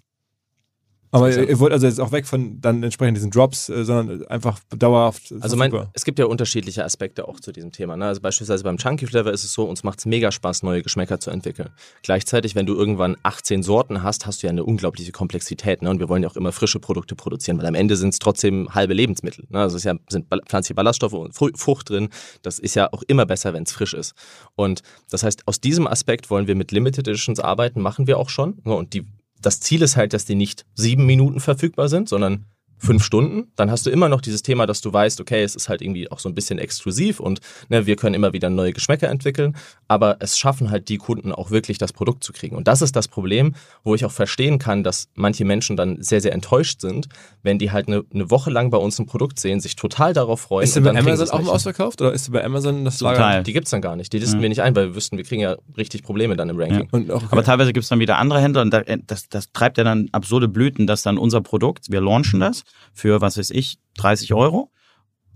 Aber 1.11 1.31
ihr, 1.31 1.49
ihr 1.49 1.59
wollt 1.59 1.73
also 1.73 1.87
jetzt 1.87 2.01
auch 2.01 2.13
weg 2.13 2.27
von 2.27 2.61
dann 2.61 2.83
entsprechend 2.83 3.17
diesen 3.17 3.31
Drops, 3.31 3.69
äh, 3.69 3.85
sondern 3.85 4.27
einfach 4.27 4.59
dauerhaft. 4.71 5.33
Also 5.41 5.57
mein, 5.57 5.73
es 5.93 6.05
gibt 6.05 6.19
ja 6.19 6.27
unterschiedliche 6.27 6.85
Aspekte 6.85 7.29
auch 7.29 7.41
zu 7.41 7.53
diesem 7.53 7.73
Thema. 7.73 7.97
Ne? 7.97 8.07
Also 8.07 8.21
beispielsweise 8.21 8.65
beim 8.65 8.77
Chunky 8.77 9.07
Flavor 9.07 9.33
ist 9.33 9.45
es 9.45 9.53
so, 9.53 9.65
uns 9.65 9.85
macht 9.85 9.99
es 10.01 10.07
mega 10.07 10.33
Spaß, 10.33 10.63
neue 10.63 10.83
Geschmäcker 10.83 11.21
zu 11.21 11.31
entwickeln. 11.31 11.71
Gleichzeitig, 12.03 12.55
wenn 12.55 12.67
du 12.67 12.75
irgendwann 12.75 13.17
18 13.23 13.63
Sorten 13.63 14.03
hast, 14.03 14.27
hast 14.27 14.43
du 14.43 14.47
ja 14.47 14.51
eine 14.51 14.65
unglaubliche 14.65 15.13
Komplexität. 15.13 15.83
Ne? 15.83 15.91
Und 15.91 16.01
wir 16.01 16.09
wollen 16.09 16.23
ja 16.23 16.29
auch 16.29 16.37
immer 16.37 16.53
frische 16.53 16.81
Produkte 16.81 17.15
produzieren, 17.15 17.59
weil 17.59 17.67
am 17.67 17.75
Ende 17.75 17.97
sind 17.97 18.11
es 18.11 18.19
trotzdem 18.19 18.75
halbe 18.75 18.95
Lebensmittel. 18.95 19.45
Ne? 19.49 19.61
Also 19.61 19.77
es 19.77 19.83
ist 19.83 19.87
ja, 19.87 19.95
sind 20.09 20.27
pflanzliche 20.49 20.75
Ballaststoffe 20.75 21.13
und 21.15 21.35
Fru- 21.35 21.57
Frucht 21.57 21.91
drin. 21.91 22.09
Das 22.43 22.59
ist 22.59 22.75
ja 22.75 22.93
auch 22.93 23.03
immer 23.07 23.27
besser, 23.27 23.53
wenn 23.55 23.63
es 23.63 23.73
frisch 23.73 23.95
ist. 23.95 24.15
Und 24.55 24.83
das 25.11 25.23
heißt, 25.23 25.47
aus 25.47 25.61
diesem 25.61 25.87
Aspekt 25.87 26.31
wollen 26.31 26.47
wir 26.47 26.55
mit 26.55 26.73
Limited 26.73 27.07
Editions 27.09 27.41
arbeiten, 27.41 27.81
machen 27.81 28.07
wir 28.07 28.19
auch 28.19 28.29
schon. 28.29 28.59
Ne? 28.65 28.75
Und 28.75 28.93
die, 28.95 29.05
das 29.47 29.61
Ziel 29.61 29.81
ist 29.83 29.97
halt, 29.97 30.13
dass 30.13 30.25
die 30.25 30.35
nicht 30.35 30.67
sieben 30.75 31.07
Minuten 31.07 31.39
verfügbar 31.39 31.89
sind, 31.89 32.09
sondern 32.09 32.47
fünf 32.79 33.03
Stunden, 33.05 33.51
dann 33.57 33.71
hast 33.71 33.87
du 33.87 33.91
immer 33.91 34.09
noch 34.09 34.21
dieses 34.21 34.43
Thema, 34.43 34.67
dass 34.67 34.81
du 34.81 34.93
weißt, 34.93 35.21
okay, 35.21 35.43
es 35.43 35.57
ist 35.57 35.69
halt 35.69 35.83
irgendwie 35.83 36.11
auch 36.11 36.19
so 36.19 36.29
ein 36.29 36.35
bisschen 36.35 36.59
exklusiv 36.59 37.21
und 37.21 37.41
ne, 37.69 37.87
wir 37.87 37.97
können 37.97 38.15
immer 38.15 38.33
wieder 38.33 38.51
neue 38.51 38.73
Geschmäcker 38.73 39.09
entwickeln, 39.09 39.57
aber 39.89 40.17
es 40.21 40.39
schaffen 40.39 40.71
halt 40.71 40.89
die 40.89 40.99
Kunden 40.99 41.33
auch 41.33 41.51
wirklich 41.51 41.79
das 41.79 41.93
Produkt 41.93 42.23
zu 42.23 42.33
kriegen. 42.33 42.57
Und 42.57 42.69
das 42.69 42.83
ist 42.83 42.95
das 42.95 43.09
Problem, 43.09 43.55
wo 43.85 43.95
ich 43.95 44.05
auch 44.05 44.13
verstehen 44.13 44.59
kann, 44.59 44.85
dass 44.85 45.09
manche 45.15 45.45
Menschen 45.45 45.77
dann 45.77 46.03
sehr, 46.03 46.21
sehr 46.21 46.33
enttäuscht 46.33 46.81
sind, 46.81 47.09
wenn 47.43 47.59
die 47.59 47.71
halt 47.73 47.89
eine, 47.89 48.05
eine 48.13 48.31
Woche 48.31 48.51
lang 48.51 48.71
bei 48.71 48.79
uns 48.79 48.99
ein 48.99 49.07
Produkt 49.07 49.41
sehen, 49.41 49.61
sich 49.61 49.77
total 49.77 50.13
darauf 50.13 50.41
freuen. 50.41 50.65
ist 50.65 50.77
denn 50.77 50.85
bei 50.85 50.97
Amazon 50.97 51.31
auch 51.31 51.43
mal 51.43 51.53
ausverkauft 51.53 52.01
oder 52.03 52.13
ist 52.13 52.31
bei 52.31 52.45
Amazon 52.45 52.85
das 52.85 53.01
Lager? 53.01 53.19
Teil. 53.19 53.43
Die 53.43 53.53
gibt's 53.53 53.71
dann 53.71 53.81
gar 53.81 53.97
nicht. 53.97 54.13
Die 54.13 54.19
listen 54.19 54.37
Ja. 54.37 54.43
wir 54.43 54.49
nicht 54.51 54.63
ein, 54.63 54.77
weil 54.77 54.89
wir 54.89 54.95
wüssten, 54.97 55.17
wir 55.17 55.25
kriegen 55.25 55.41
ja 55.41 55.57
richtig 55.77 56.03
Probleme 56.03 56.37
dann 56.37 56.51
im 56.51 56.59
Ranking. 56.59 56.89
Und 56.91 57.11
auch, 57.11 57.17
okay. 57.17 57.29
Aber 57.31 57.43
teilweise 57.43 57.73
gibt 57.73 57.85
es 57.85 57.89
dann 57.89 58.01
wieder 58.01 58.19
andere 58.19 58.41
Händler 58.41 58.63
und 58.63 58.71
da, 58.71 58.81
äh, 58.81 58.99
das, 59.07 59.29
das 59.29 59.51
treibt 59.53 59.79
ja 59.79 59.85
dann 59.85 60.09
absurde 60.13 60.49
Blüten, 60.49 60.87
dass 60.87 61.03
dann 61.03 61.17
unser 61.17 61.41
Produkt, 61.41 61.91
wir 61.91 62.01
launchen 62.01 62.41
das 62.41 62.65
für, 62.93 63.21
was 63.21 63.39
weiß 63.39 63.51
ich, 63.51 63.79
30 63.97 64.35
Euro, 64.35 64.71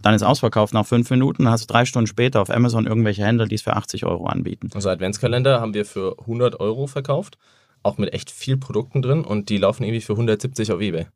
dann 0.03 0.15
ist 0.15 0.23
ausverkauft 0.23 0.73
nach 0.73 0.87
fünf 0.87 1.11
Minuten, 1.11 1.45
dann 1.45 1.53
hast 1.53 1.69
du 1.69 1.73
drei 1.73 1.85
Stunden 1.85 2.07
später 2.07 2.41
auf 2.41 2.51
Amazon 2.51 2.87
irgendwelche 2.87 3.25
Händler, 3.25 3.47
die 3.47 3.55
es 3.55 3.63
für 3.63 3.77
80 3.77 4.07
Euro 4.07 4.27
anbieten. 4.27 4.71
Unser 4.75 4.91
Adventskalender 4.91 5.61
haben 5.61 5.75
wir 5.75 5.85
für 5.85 6.19
100 6.21 6.59
Euro 6.61 6.87
verkauft, 6.87 7.39
auch 7.83 7.99
mit 7.99 8.13
echt 8.13 8.31
viel 8.31 8.57
Produkten 8.57 9.03
drin 9.03 9.25
und 9.25 9.49
die 9.49 9.59
laufen 9.59 9.85
irgendwie 9.85 10.01
für 10.01 10.15
170 10.15 10.73
auf 10.73 10.81
Ebay. 10.81 11.07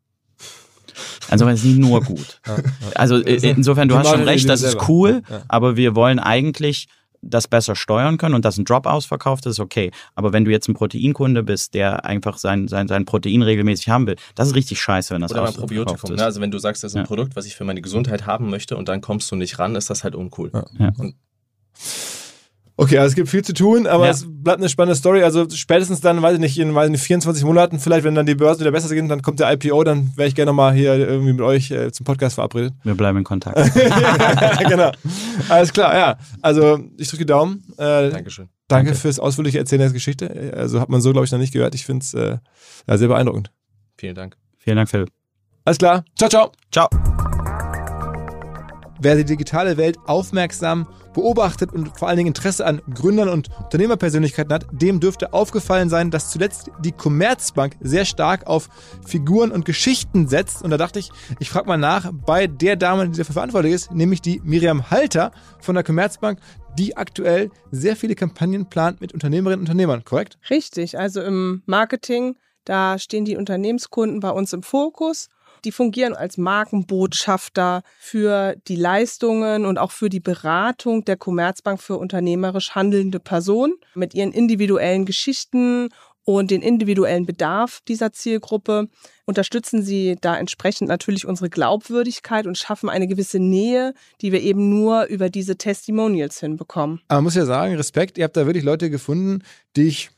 Also 1.30 1.48
es 1.48 1.60
ist 1.60 1.64
nicht 1.64 1.78
nur 1.78 2.02
gut. 2.02 2.40
Also 2.94 3.16
insofern, 3.16 3.88
du 3.88 3.96
hast 3.96 4.10
schon 4.10 4.22
recht, 4.22 4.48
das 4.48 4.62
ist 4.62 4.88
cool, 4.88 5.22
aber 5.48 5.76
wir 5.76 5.96
wollen 5.96 6.18
eigentlich 6.18 6.86
das 7.28 7.48
besser 7.48 7.74
steuern 7.76 8.18
können 8.18 8.34
und 8.34 8.44
dass 8.44 8.58
ein 8.58 8.64
Drop 8.64 8.86
ausverkauft 8.86 9.46
ist, 9.46 9.60
okay. 9.60 9.90
Aber 10.14 10.32
wenn 10.32 10.44
du 10.44 10.50
jetzt 10.50 10.68
ein 10.68 10.74
Proteinkunde 10.74 11.42
bist, 11.42 11.74
der 11.74 12.04
einfach 12.04 12.38
sein, 12.38 12.68
sein, 12.68 12.88
sein 12.88 13.04
Protein 13.04 13.42
regelmäßig 13.42 13.88
haben 13.88 14.06
will, 14.06 14.16
das 14.34 14.48
ist 14.48 14.54
richtig 14.54 14.80
scheiße, 14.80 15.14
wenn 15.14 15.20
das 15.22 15.32
Oder 15.32 15.42
ausverkauft 15.42 15.60
Probiotikum. 15.68 16.10
ist. 16.12 16.18
Ne? 16.18 16.24
Also 16.24 16.40
wenn 16.40 16.50
du 16.50 16.58
sagst, 16.58 16.84
das 16.84 16.92
ist 16.92 16.96
ein 16.96 17.02
Ja. 17.02 17.06
Produkt, 17.06 17.36
was 17.36 17.46
ich 17.46 17.54
für 17.56 17.64
meine 17.64 17.80
Gesundheit 17.82 18.26
haben 18.26 18.50
möchte 18.50 18.76
und 18.76 18.88
dann 18.88 19.00
kommst 19.00 19.30
du 19.30 19.36
nicht 19.36 19.58
ran, 19.58 19.74
ist 19.76 19.90
das 19.90 20.04
halt 20.04 20.14
uncool. 20.14 20.50
Ja. 20.52 20.64
Ja. 20.78 20.92
Okay, 22.76 22.98
also 22.98 23.10
es 23.10 23.14
gibt 23.14 23.28
viel 23.28 23.44
zu 23.44 23.54
tun, 23.54 23.86
aber 23.86 24.06
Ja. 24.06 24.10
es 24.10 24.26
bleibt 24.28 24.58
eine 24.58 24.68
spannende 24.68 24.96
Story. 24.96 25.22
Also 25.22 25.48
spätestens 25.48 26.00
dann, 26.00 26.20
weiß 26.22 26.34
ich 26.34 26.40
nicht, 26.40 26.58
in 26.58 26.74
weiß 26.74 26.86
ich 26.86 26.90
nicht, 26.92 27.02
24 27.04 27.44
Monaten, 27.44 27.78
vielleicht, 27.78 28.02
wenn 28.02 28.16
dann 28.16 28.26
die 28.26 28.34
Börsen 28.34 28.60
wieder 28.62 28.72
besser 28.72 28.88
sind, 28.88 29.08
dann 29.08 29.22
kommt 29.22 29.38
der 29.38 29.52
IPO, 29.52 29.84
dann 29.84 30.10
wäre 30.16 30.26
ich 30.28 30.34
gerne 30.34 30.50
nochmal 30.50 30.74
hier 30.74 30.94
irgendwie 30.96 31.34
mit 31.34 31.42
euch 31.42 31.70
äh, 31.70 31.92
zum 31.92 32.02
Podcast 32.04 32.34
verabredet. 32.34 32.72
Wir 32.82 32.94
bleiben 32.96 33.18
in 33.18 33.22
Kontakt. 33.24 33.56
genau. 34.68 34.90
Alles 35.48 35.72
klar, 35.72 35.94
ja. 35.96 36.16
Also 36.42 36.80
ich 36.96 37.06
drücke 37.08 37.24
die 37.24 37.28
Daumen. 37.30 37.62
Äh, 37.78 38.10
Dankeschön. 38.10 38.48
danke, 38.66 38.86
Danke. 38.86 38.94
fürs 39.00 39.20
ausführliche 39.20 39.58
Erzählen 39.60 39.82
der 39.82 39.90
Geschichte. 39.92 40.52
Also 40.56 40.80
hat 40.80 40.88
man 40.88 41.00
so, 41.00 41.12
glaube 41.12 41.26
ich, 41.26 41.30
noch 41.30 41.38
nicht 41.38 41.52
gehört. 41.52 41.76
Ich 41.76 41.86
finde 41.86 42.02
es 42.02 42.12
äh, 42.14 42.38
ja, 42.88 42.98
sehr 42.98 43.06
beeindruckend. 43.06 43.52
Vielen 43.96 44.16
Dank. 44.16 44.36
Vielen 44.58 44.76
Dank, 44.78 44.88
Philipp. 44.90 45.10
Alles 45.64 45.78
klar. 45.78 46.04
Ciao, 46.18 46.28
ciao. 46.28 46.50
Ciao. 46.72 46.88
Wer 49.00 49.16
die 49.16 49.24
digitale 49.24 49.76
Welt 49.76 49.96
aufmerksam 50.06 50.88
beobachtet 51.14 51.72
und 51.72 51.98
vor 51.98 52.08
allen 52.08 52.18
Dingen 52.18 52.28
Interesse 52.28 52.66
an 52.66 52.82
Gründern 52.92 53.28
und 53.28 53.48
Unternehmerpersönlichkeiten 53.64 54.52
hat, 54.52 54.66
dem 54.70 55.00
dürfte 55.00 55.32
aufgefallen 55.32 55.88
sein, 55.88 56.10
dass 56.10 56.30
zuletzt 56.30 56.70
die 56.80 56.92
Commerzbank 56.92 57.76
sehr 57.80 58.04
stark 58.04 58.46
auf 58.46 58.68
Figuren 59.06 59.50
und 59.50 59.64
Geschichten 59.64 60.28
setzt. 60.28 60.62
Und 60.62 60.70
da 60.70 60.76
dachte 60.76 60.98
ich, 60.98 61.10
ich 61.38 61.48
frage 61.48 61.66
mal 61.66 61.78
nach 61.78 62.10
bei 62.12 62.46
der 62.46 62.76
Dame, 62.76 63.08
die 63.08 63.16
dafür 63.16 63.32
verantwortlich 63.32 63.72
ist, 63.72 63.92
nämlich 63.92 64.20
die 64.20 64.40
Miriam 64.44 64.90
Halter 64.90 65.32
von 65.60 65.74
der 65.74 65.84
Commerzbank, 65.84 66.38
die 66.78 66.96
aktuell 66.96 67.50
sehr 67.70 67.96
viele 67.96 68.14
Kampagnen 68.14 68.68
plant 68.68 69.00
mit 69.00 69.14
Unternehmerinnen 69.14 69.60
und 69.60 69.68
Unternehmern, 69.68 70.04
korrekt? 70.04 70.38
Richtig, 70.50 70.98
also 70.98 71.22
im 71.22 71.62
Marketing, 71.66 72.36
da 72.64 72.98
stehen 72.98 73.24
die 73.24 73.36
Unternehmenskunden 73.36 74.20
bei 74.20 74.30
uns 74.30 74.52
im 74.52 74.62
Fokus. 74.62 75.28
Die 75.64 75.72
fungieren 75.72 76.14
als 76.14 76.36
Markenbotschafter 76.36 77.82
für 77.98 78.56
die 78.68 78.76
Leistungen 78.76 79.64
und 79.64 79.78
auch 79.78 79.92
für 79.92 80.08
die 80.08 80.20
Beratung 80.20 81.04
der 81.04 81.16
Commerzbank 81.16 81.80
für 81.80 81.96
unternehmerisch 81.96 82.74
handelnde 82.74 83.18
Personen 83.18 83.74
mit 83.94 84.14
ihren 84.14 84.32
individuellen 84.32 85.06
Geschichten 85.06 85.88
und 86.24 86.50
den 86.50 86.62
individuellen 86.62 87.26
Bedarf 87.26 87.80
dieser 87.86 88.12
Zielgruppe 88.12 88.88
unterstützen 89.26 89.82
sie 89.82 90.16
da 90.20 90.36
entsprechend 90.36 90.88
natürlich 90.88 91.26
unsere 91.26 91.50
Glaubwürdigkeit 91.50 92.46
und 92.46 92.58
schaffen 92.58 92.88
eine 92.88 93.06
gewisse 93.06 93.38
Nähe, 93.38 93.94
die 94.20 94.32
wir 94.32 94.40
eben 94.40 94.70
nur 94.70 95.04
über 95.04 95.28
diese 95.28 95.56
Testimonials 95.56 96.40
hinbekommen. 96.40 97.00
Aber 97.08 97.18
man 97.18 97.24
muss 97.24 97.34
ja 97.34 97.44
sagen, 97.44 97.74
Respekt, 97.74 98.18
ihr 98.18 98.24
habt 98.24 98.36
da 98.36 98.46
wirklich 98.46 98.64
Leute 98.64 98.90
gefunden, 98.90 99.42
die 99.76 99.88
ich 99.88 100.10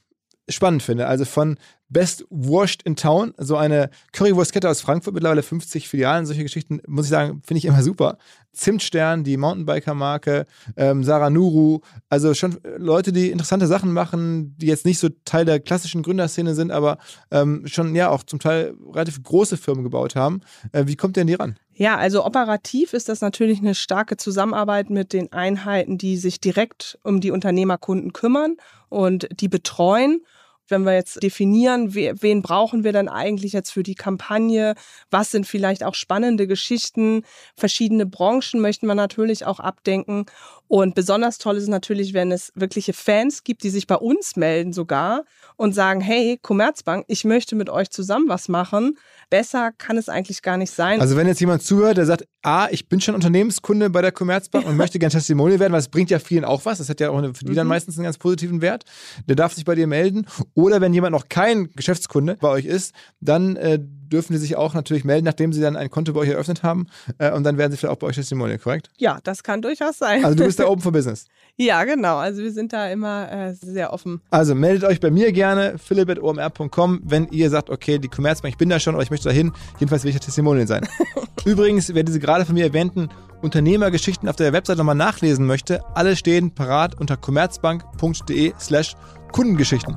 spannend 0.48 0.82
finde. 0.82 1.06
Also 1.06 1.24
von 1.24 1.56
Best 1.88 2.24
Wurst 2.30 2.82
in 2.82 2.96
Town, 2.96 3.32
so 3.36 3.56
eine 3.56 3.90
Currywurstkette 4.12 4.68
aus 4.68 4.80
Frankfurt, 4.80 5.14
mittlerweile 5.14 5.42
50 5.42 5.88
Filialen, 5.88 6.26
solche 6.26 6.42
Geschichten, 6.42 6.80
muss 6.86 7.06
ich 7.06 7.10
sagen, 7.10 7.42
finde 7.46 7.58
ich 7.58 7.64
immer 7.64 7.82
super. 7.82 8.18
Zimtstern, 8.52 9.22
die 9.22 9.36
Mountainbiker-Marke, 9.36 10.46
ähm, 10.76 11.04
Sarah 11.04 11.30
Nuru, 11.30 11.80
also 12.08 12.34
schon 12.34 12.58
Leute, 12.76 13.12
die 13.12 13.30
interessante 13.30 13.66
Sachen 13.66 13.92
machen, 13.92 14.56
die 14.58 14.66
jetzt 14.66 14.84
nicht 14.84 14.98
so 14.98 15.10
Teil 15.24 15.44
der 15.44 15.60
klassischen 15.60 16.02
Gründerszene 16.02 16.54
sind, 16.54 16.72
aber 16.72 16.98
ähm, 17.30 17.66
schon 17.66 17.94
ja 17.94 18.08
auch 18.08 18.22
zum 18.22 18.40
Teil 18.40 18.74
relativ 18.92 19.22
große 19.22 19.56
Firmen 19.56 19.84
gebaut 19.84 20.16
haben. 20.16 20.40
Äh, 20.72 20.84
wie 20.86 20.96
kommt 20.96 21.16
ihr 21.16 21.20
denn 21.20 21.28
die 21.28 21.34
ran? 21.34 21.56
Ja, 21.74 21.98
also 21.98 22.24
operativ 22.24 22.94
ist 22.94 23.10
das 23.10 23.20
natürlich 23.20 23.58
eine 23.58 23.74
starke 23.74 24.16
Zusammenarbeit 24.16 24.88
mit 24.88 25.12
den 25.12 25.30
Einheiten, 25.32 25.98
die 25.98 26.16
sich 26.16 26.40
direkt 26.40 26.98
um 27.02 27.20
die 27.20 27.30
Unternehmerkunden 27.30 28.14
kümmern 28.14 28.56
und 28.88 29.28
die 29.38 29.48
betreuen. 29.48 30.22
Wenn 30.68 30.82
wir 30.84 30.94
jetzt 30.94 31.22
definieren, 31.22 31.94
we- 31.94 32.14
wen 32.20 32.42
brauchen 32.42 32.84
wir 32.84 32.92
dann 32.92 33.08
eigentlich 33.08 33.52
jetzt 33.52 33.70
für 33.70 33.82
die 33.82 33.94
Kampagne, 33.94 34.74
was 35.10 35.30
sind 35.30 35.46
vielleicht 35.46 35.84
auch 35.84 35.94
spannende 35.94 36.46
Geschichten, 36.46 37.22
verschiedene 37.56 38.06
Branchen 38.06 38.60
möchten 38.60 38.86
wir 38.86 38.94
natürlich 38.94 39.46
auch 39.46 39.60
abdenken. 39.60 40.26
Und 40.68 40.94
besonders 40.94 41.38
toll 41.38 41.56
ist 41.56 41.64
es 41.64 41.68
natürlich, 41.68 42.12
wenn 42.14 42.32
es 42.32 42.52
wirkliche 42.54 42.92
Fans 42.92 43.44
gibt, 43.44 43.62
die 43.62 43.70
sich 43.70 43.86
bei 43.86 43.96
uns 43.96 44.36
melden 44.36 44.72
sogar 44.72 45.24
und 45.56 45.74
sagen, 45.74 46.00
hey, 46.00 46.38
Commerzbank, 46.42 47.04
ich 47.08 47.24
möchte 47.24 47.54
mit 47.56 47.70
euch 47.70 47.90
zusammen 47.90 48.28
was 48.28 48.48
machen. 48.48 48.96
Besser 49.30 49.70
kann 49.78 49.96
es 49.96 50.08
eigentlich 50.08 50.42
gar 50.42 50.56
nicht 50.56 50.70
sein. 50.72 51.00
Also 51.00 51.16
wenn 51.16 51.26
jetzt 51.26 51.40
jemand 51.40 51.62
zuhört, 51.62 51.96
der 51.96 52.06
sagt, 52.06 52.26
ah, 52.42 52.68
ich 52.70 52.88
bin 52.88 53.00
schon 53.00 53.14
Unternehmenskunde 53.14 53.90
bei 53.90 54.02
der 54.02 54.12
Commerzbank 54.12 54.66
und 54.66 54.76
möchte 54.76 54.98
gerne 54.98 55.12
Testimonial 55.12 55.58
werden, 55.60 55.72
weil 55.72 55.80
es 55.80 55.88
bringt 55.88 56.10
ja 56.10 56.18
vielen 56.18 56.44
auch 56.44 56.64
was, 56.64 56.78
das 56.78 56.88
hat 56.88 57.00
ja 57.00 57.10
auch 57.10 57.20
für 57.34 57.44
die 57.44 57.54
dann 57.54 57.66
Mhm. 57.66 57.70
meistens 57.70 57.96
einen 57.96 58.04
ganz 58.04 58.18
positiven 58.18 58.60
Wert, 58.60 58.84
der 59.28 59.36
darf 59.36 59.54
sich 59.54 59.64
bei 59.64 59.74
dir 59.74 59.86
melden. 59.86 60.26
Oder 60.54 60.80
wenn 60.80 60.92
jemand 60.94 61.12
noch 61.12 61.28
kein 61.28 61.70
Geschäftskunde 61.74 62.36
bei 62.40 62.48
euch 62.48 62.64
ist, 62.64 62.94
dann 63.20 63.56
äh, 63.56 63.78
dürfen 64.08 64.32
die 64.32 64.38
sich 64.38 64.56
auch 64.56 64.74
natürlich 64.74 65.04
melden, 65.04 65.24
nachdem 65.24 65.52
sie 65.52 65.60
dann 65.60 65.76
ein 65.76 65.90
Konto 65.90 66.12
bei 66.12 66.20
euch 66.20 66.28
eröffnet 66.28 66.62
haben. 66.62 66.86
Äh, 67.18 67.32
und 67.32 67.44
dann 67.44 67.58
werden 67.58 67.72
sie 67.72 67.78
vielleicht 67.78 67.94
auch 67.94 67.98
bei 67.98 68.08
euch 68.08 68.16
Testimonial, 68.16 68.58
korrekt? 68.58 68.90
Ja, 68.98 69.18
das 69.22 69.42
kann 69.42 69.62
durchaus 69.62 69.98
sein. 69.98 70.24
Also 70.24 70.36
du 70.36 70.44
bist 70.44 70.58
da 70.58 70.64
open 70.68 70.82
for 70.82 70.92
business. 70.92 71.26
ja, 71.56 71.84
genau. 71.84 72.16
Also 72.16 72.42
wir 72.42 72.52
sind 72.52 72.72
da 72.72 72.88
immer 72.90 73.30
äh, 73.30 73.54
sehr 73.54 73.92
offen. 73.92 74.20
Also 74.30 74.54
meldet 74.54 74.84
euch 74.84 75.00
bei 75.00 75.10
mir 75.10 75.32
gerne, 75.32 75.78
philipp.omr.com, 75.78 77.00
wenn 77.04 77.28
ihr 77.28 77.50
sagt, 77.50 77.70
okay, 77.70 77.98
die 77.98 78.08
Commerzbank, 78.08 78.54
ich 78.54 78.58
bin 78.58 78.68
da 78.68 78.80
schon 78.80 78.94
oder 78.94 79.02
ich 79.02 79.10
möchte 79.10 79.28
da 79.28 79.34
hin. 79.34 79.52
Jedenfalls 79.78 80.04
will 80.04 80.10
ich 80.10 80.16
ja 80.16 80.20
Testimonial 80.20 80.66
sein. 80.66 80.86
Übrigens, 81.44 81.94
wer 81.94 82.02
diese 82.02 82.20
gerade 82.20 82.44
von 82.44 82.54
mir 82.54 82.64
erwähnten 82.64 83.08
Unternehmergeschichten 83.42 84.28
auf 84.28 84.36
der 84.36 84.52
Website 84.52 84.78
nochmal 84.78 84.94
nachlesen 84.94 85.46
möchte, 85.46 85.84
alle 85.94 86.16
stehen 86.16 86.52
parat 86.52 86.98
unter 86.98 87.16
commerzbank.de 87.16 88.54
slash 88.58 88.96
Kundengeschichten. 89.32 89.96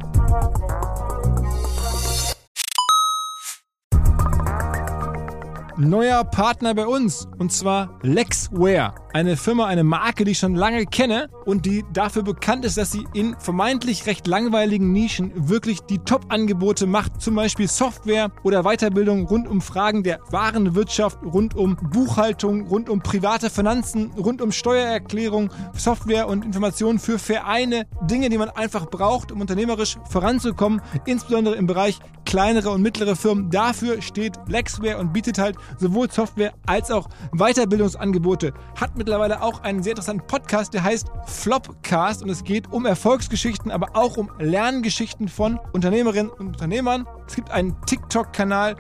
Neuer 5.79 6.25
Partner 6.25 6.75
bei 6.75 6.85
uns 6.85 7.25
und 7.37 7.53
zwar 7.53 7.97
Lexware. 8.01 8.95
Eine 9.13 9.37
Firma, 9.37 9.65
eine 9.65 9.85
Marke, 9.85 10.25
die 10.25 10.31
ich 10.31 10.39
schon 10.39 10.53
lange 10.53 10.85
kenne 10.85 11.29
und 11.45 11.65
die 11.65 11.83
dafür 11.93 12.21
bekannt 12.21 12.65
ist, 12.65 12.77
dass 12.77 12.91
sie 12.91 13.07
in 13.13 13.35
vermeintlich 13.39 14.05
recht 14.05 14.27
langweiligen 14.27 14.91
Nischen 14.91 15.31
wirklich 15.49 15.79
die 15.79 15.99
Top-Angebote 15.99 16.85
macht. 16.85 17.21
Zum 17.21 17.33
Beispiel 17.33 17.67
Software 17.67 18.29
oder 18.43 18.63
Weiterbildung 18.63 19.25
rund 19.25 19.47
um 19.47 19.61
Fragen 19.61 20.03
der 20.03 20.19
Warenwirtschaft, 20.29 21.17
rund 21.23 21.55
um 21.55 21.77
Buchhaltung, 21.77 22.67
rund 22.67 22.89
um 22.89 23.01
private 23.01 23.49
Finanzen, 23.49 24.11
rund 24.11 24.41
um 24.41 24.51
Steuererklärung, 24.51 25.49
Software 25.73 26.27
und 26.27 26.45
Informationen 26.45 26.99
für 26.99 27.17
Vereine. 27.17 27.87
Dinge, 28.01 28.29
die 28.29 28.37
man 28.37 28.49
einfach 28.49 28.85
braucht, 28.87 29.31
um 29.31 29.41
unternehmerisch 29.41 29.97
voranzukommen, 30.09 30.81
insbesondere 31.05 31.55
im 31.55 31.67
Bereich 31.67 31.99
kleinere 32.25 32.69
und 32.69 32.83
mittlere 32.83 33.15
Firmen. 33.15 33.49
Dafür 33.49 34.03
steht 34.03 34.35
Lexware 34.47 34.99
und 34.99 35.13
bietet 35.13 35.39
halt 35.39 35.55
sowohl 35.77 36.09
Software 36.09 36.53
als 36.65 36.91
auch 36.91 37.07
Weiterbildungsangebote. 37.31 38.53
Hat 38.79 38.97
mittlerweile 38.97 39.41
auch 39.41 39.63
einen 39.63 39.83
sehr 39.83 39.91
interessanten 39.91 40.25
Podcast, 40.27 40.73
der 40.73 40.83
heißt 40.83 41.07
Flopcast 41.25 42.23
und 42.23 42.29
es 42.29 42.43
geht 42.43 42.71
um 42.71 42.85
Erfolgsgeschichten, 42.85 43.71
aber 43.71 43.95
auch 43.95 44.17
um 44.17 44.31
Lerngeschichten 44.39 45.27
von 45.27 45.59
Unternehmerinnen 45.73 46.31
und 46.31 46.47
Unternehmern. 46.47 47.05
Es 47.29 47.35
gibt 47.35 47.51
einen 47.51 47.79
TikTok-Kanal, 47.85 48.75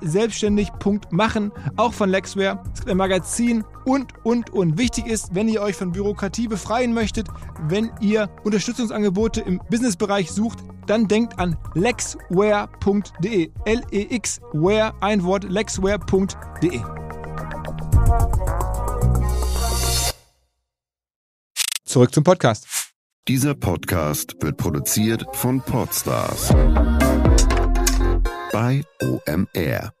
selbstständig.machen, 0.00 1.52
auch 1.76 1.92
von 1.92 2.10
Lexware. 2.10 2.60
Es 2.72 2.80
gibt 2.80 2.90
ein 2.90 2.96
Magazin 2.96 3.64
und, 3.84 4.12
und, 4.24 4.50
und. 4.50 4.76
Wichtig 4.76 5.06
ist, 5.06 5.32
wenn 5.34 5.48
ihr 5.48 5.62
euch 5.62 5.76
von 5.76 5.92
Bürokratie 5.92 6.48
befreien 6.48 6.92
möchtet, 6.94 7.28
wenn 7.68 7.92
ihr 8.00 8.28
Unterstützungsangebote 8.42 9.40
im 9.42 9.60
Businessbereich 9.70 10.32
sucht, 10.32 10.58
dann 10.88 11.06
denkt 11.06 11.38
an 11.38 11.56
lexware.de. 11.74 13.50
L-E-X-Ware, 13.64 14.94
ein 15.00 15.22
Wort, 15.22 15.44
lexware.de. 15.44 16.80
Zurück 21.84 22.12
zum 22.12 22.24
Podcast. 22.24 22.66
Dieser 23.28 23.54
Podcast 23.54 24.34
wird 24.40 24.56
produziert 24.56 25.24
von 25.34 25.60
Podstars 25.60 26.52
bei 28.52 28.82
OMR. 29.00 29.92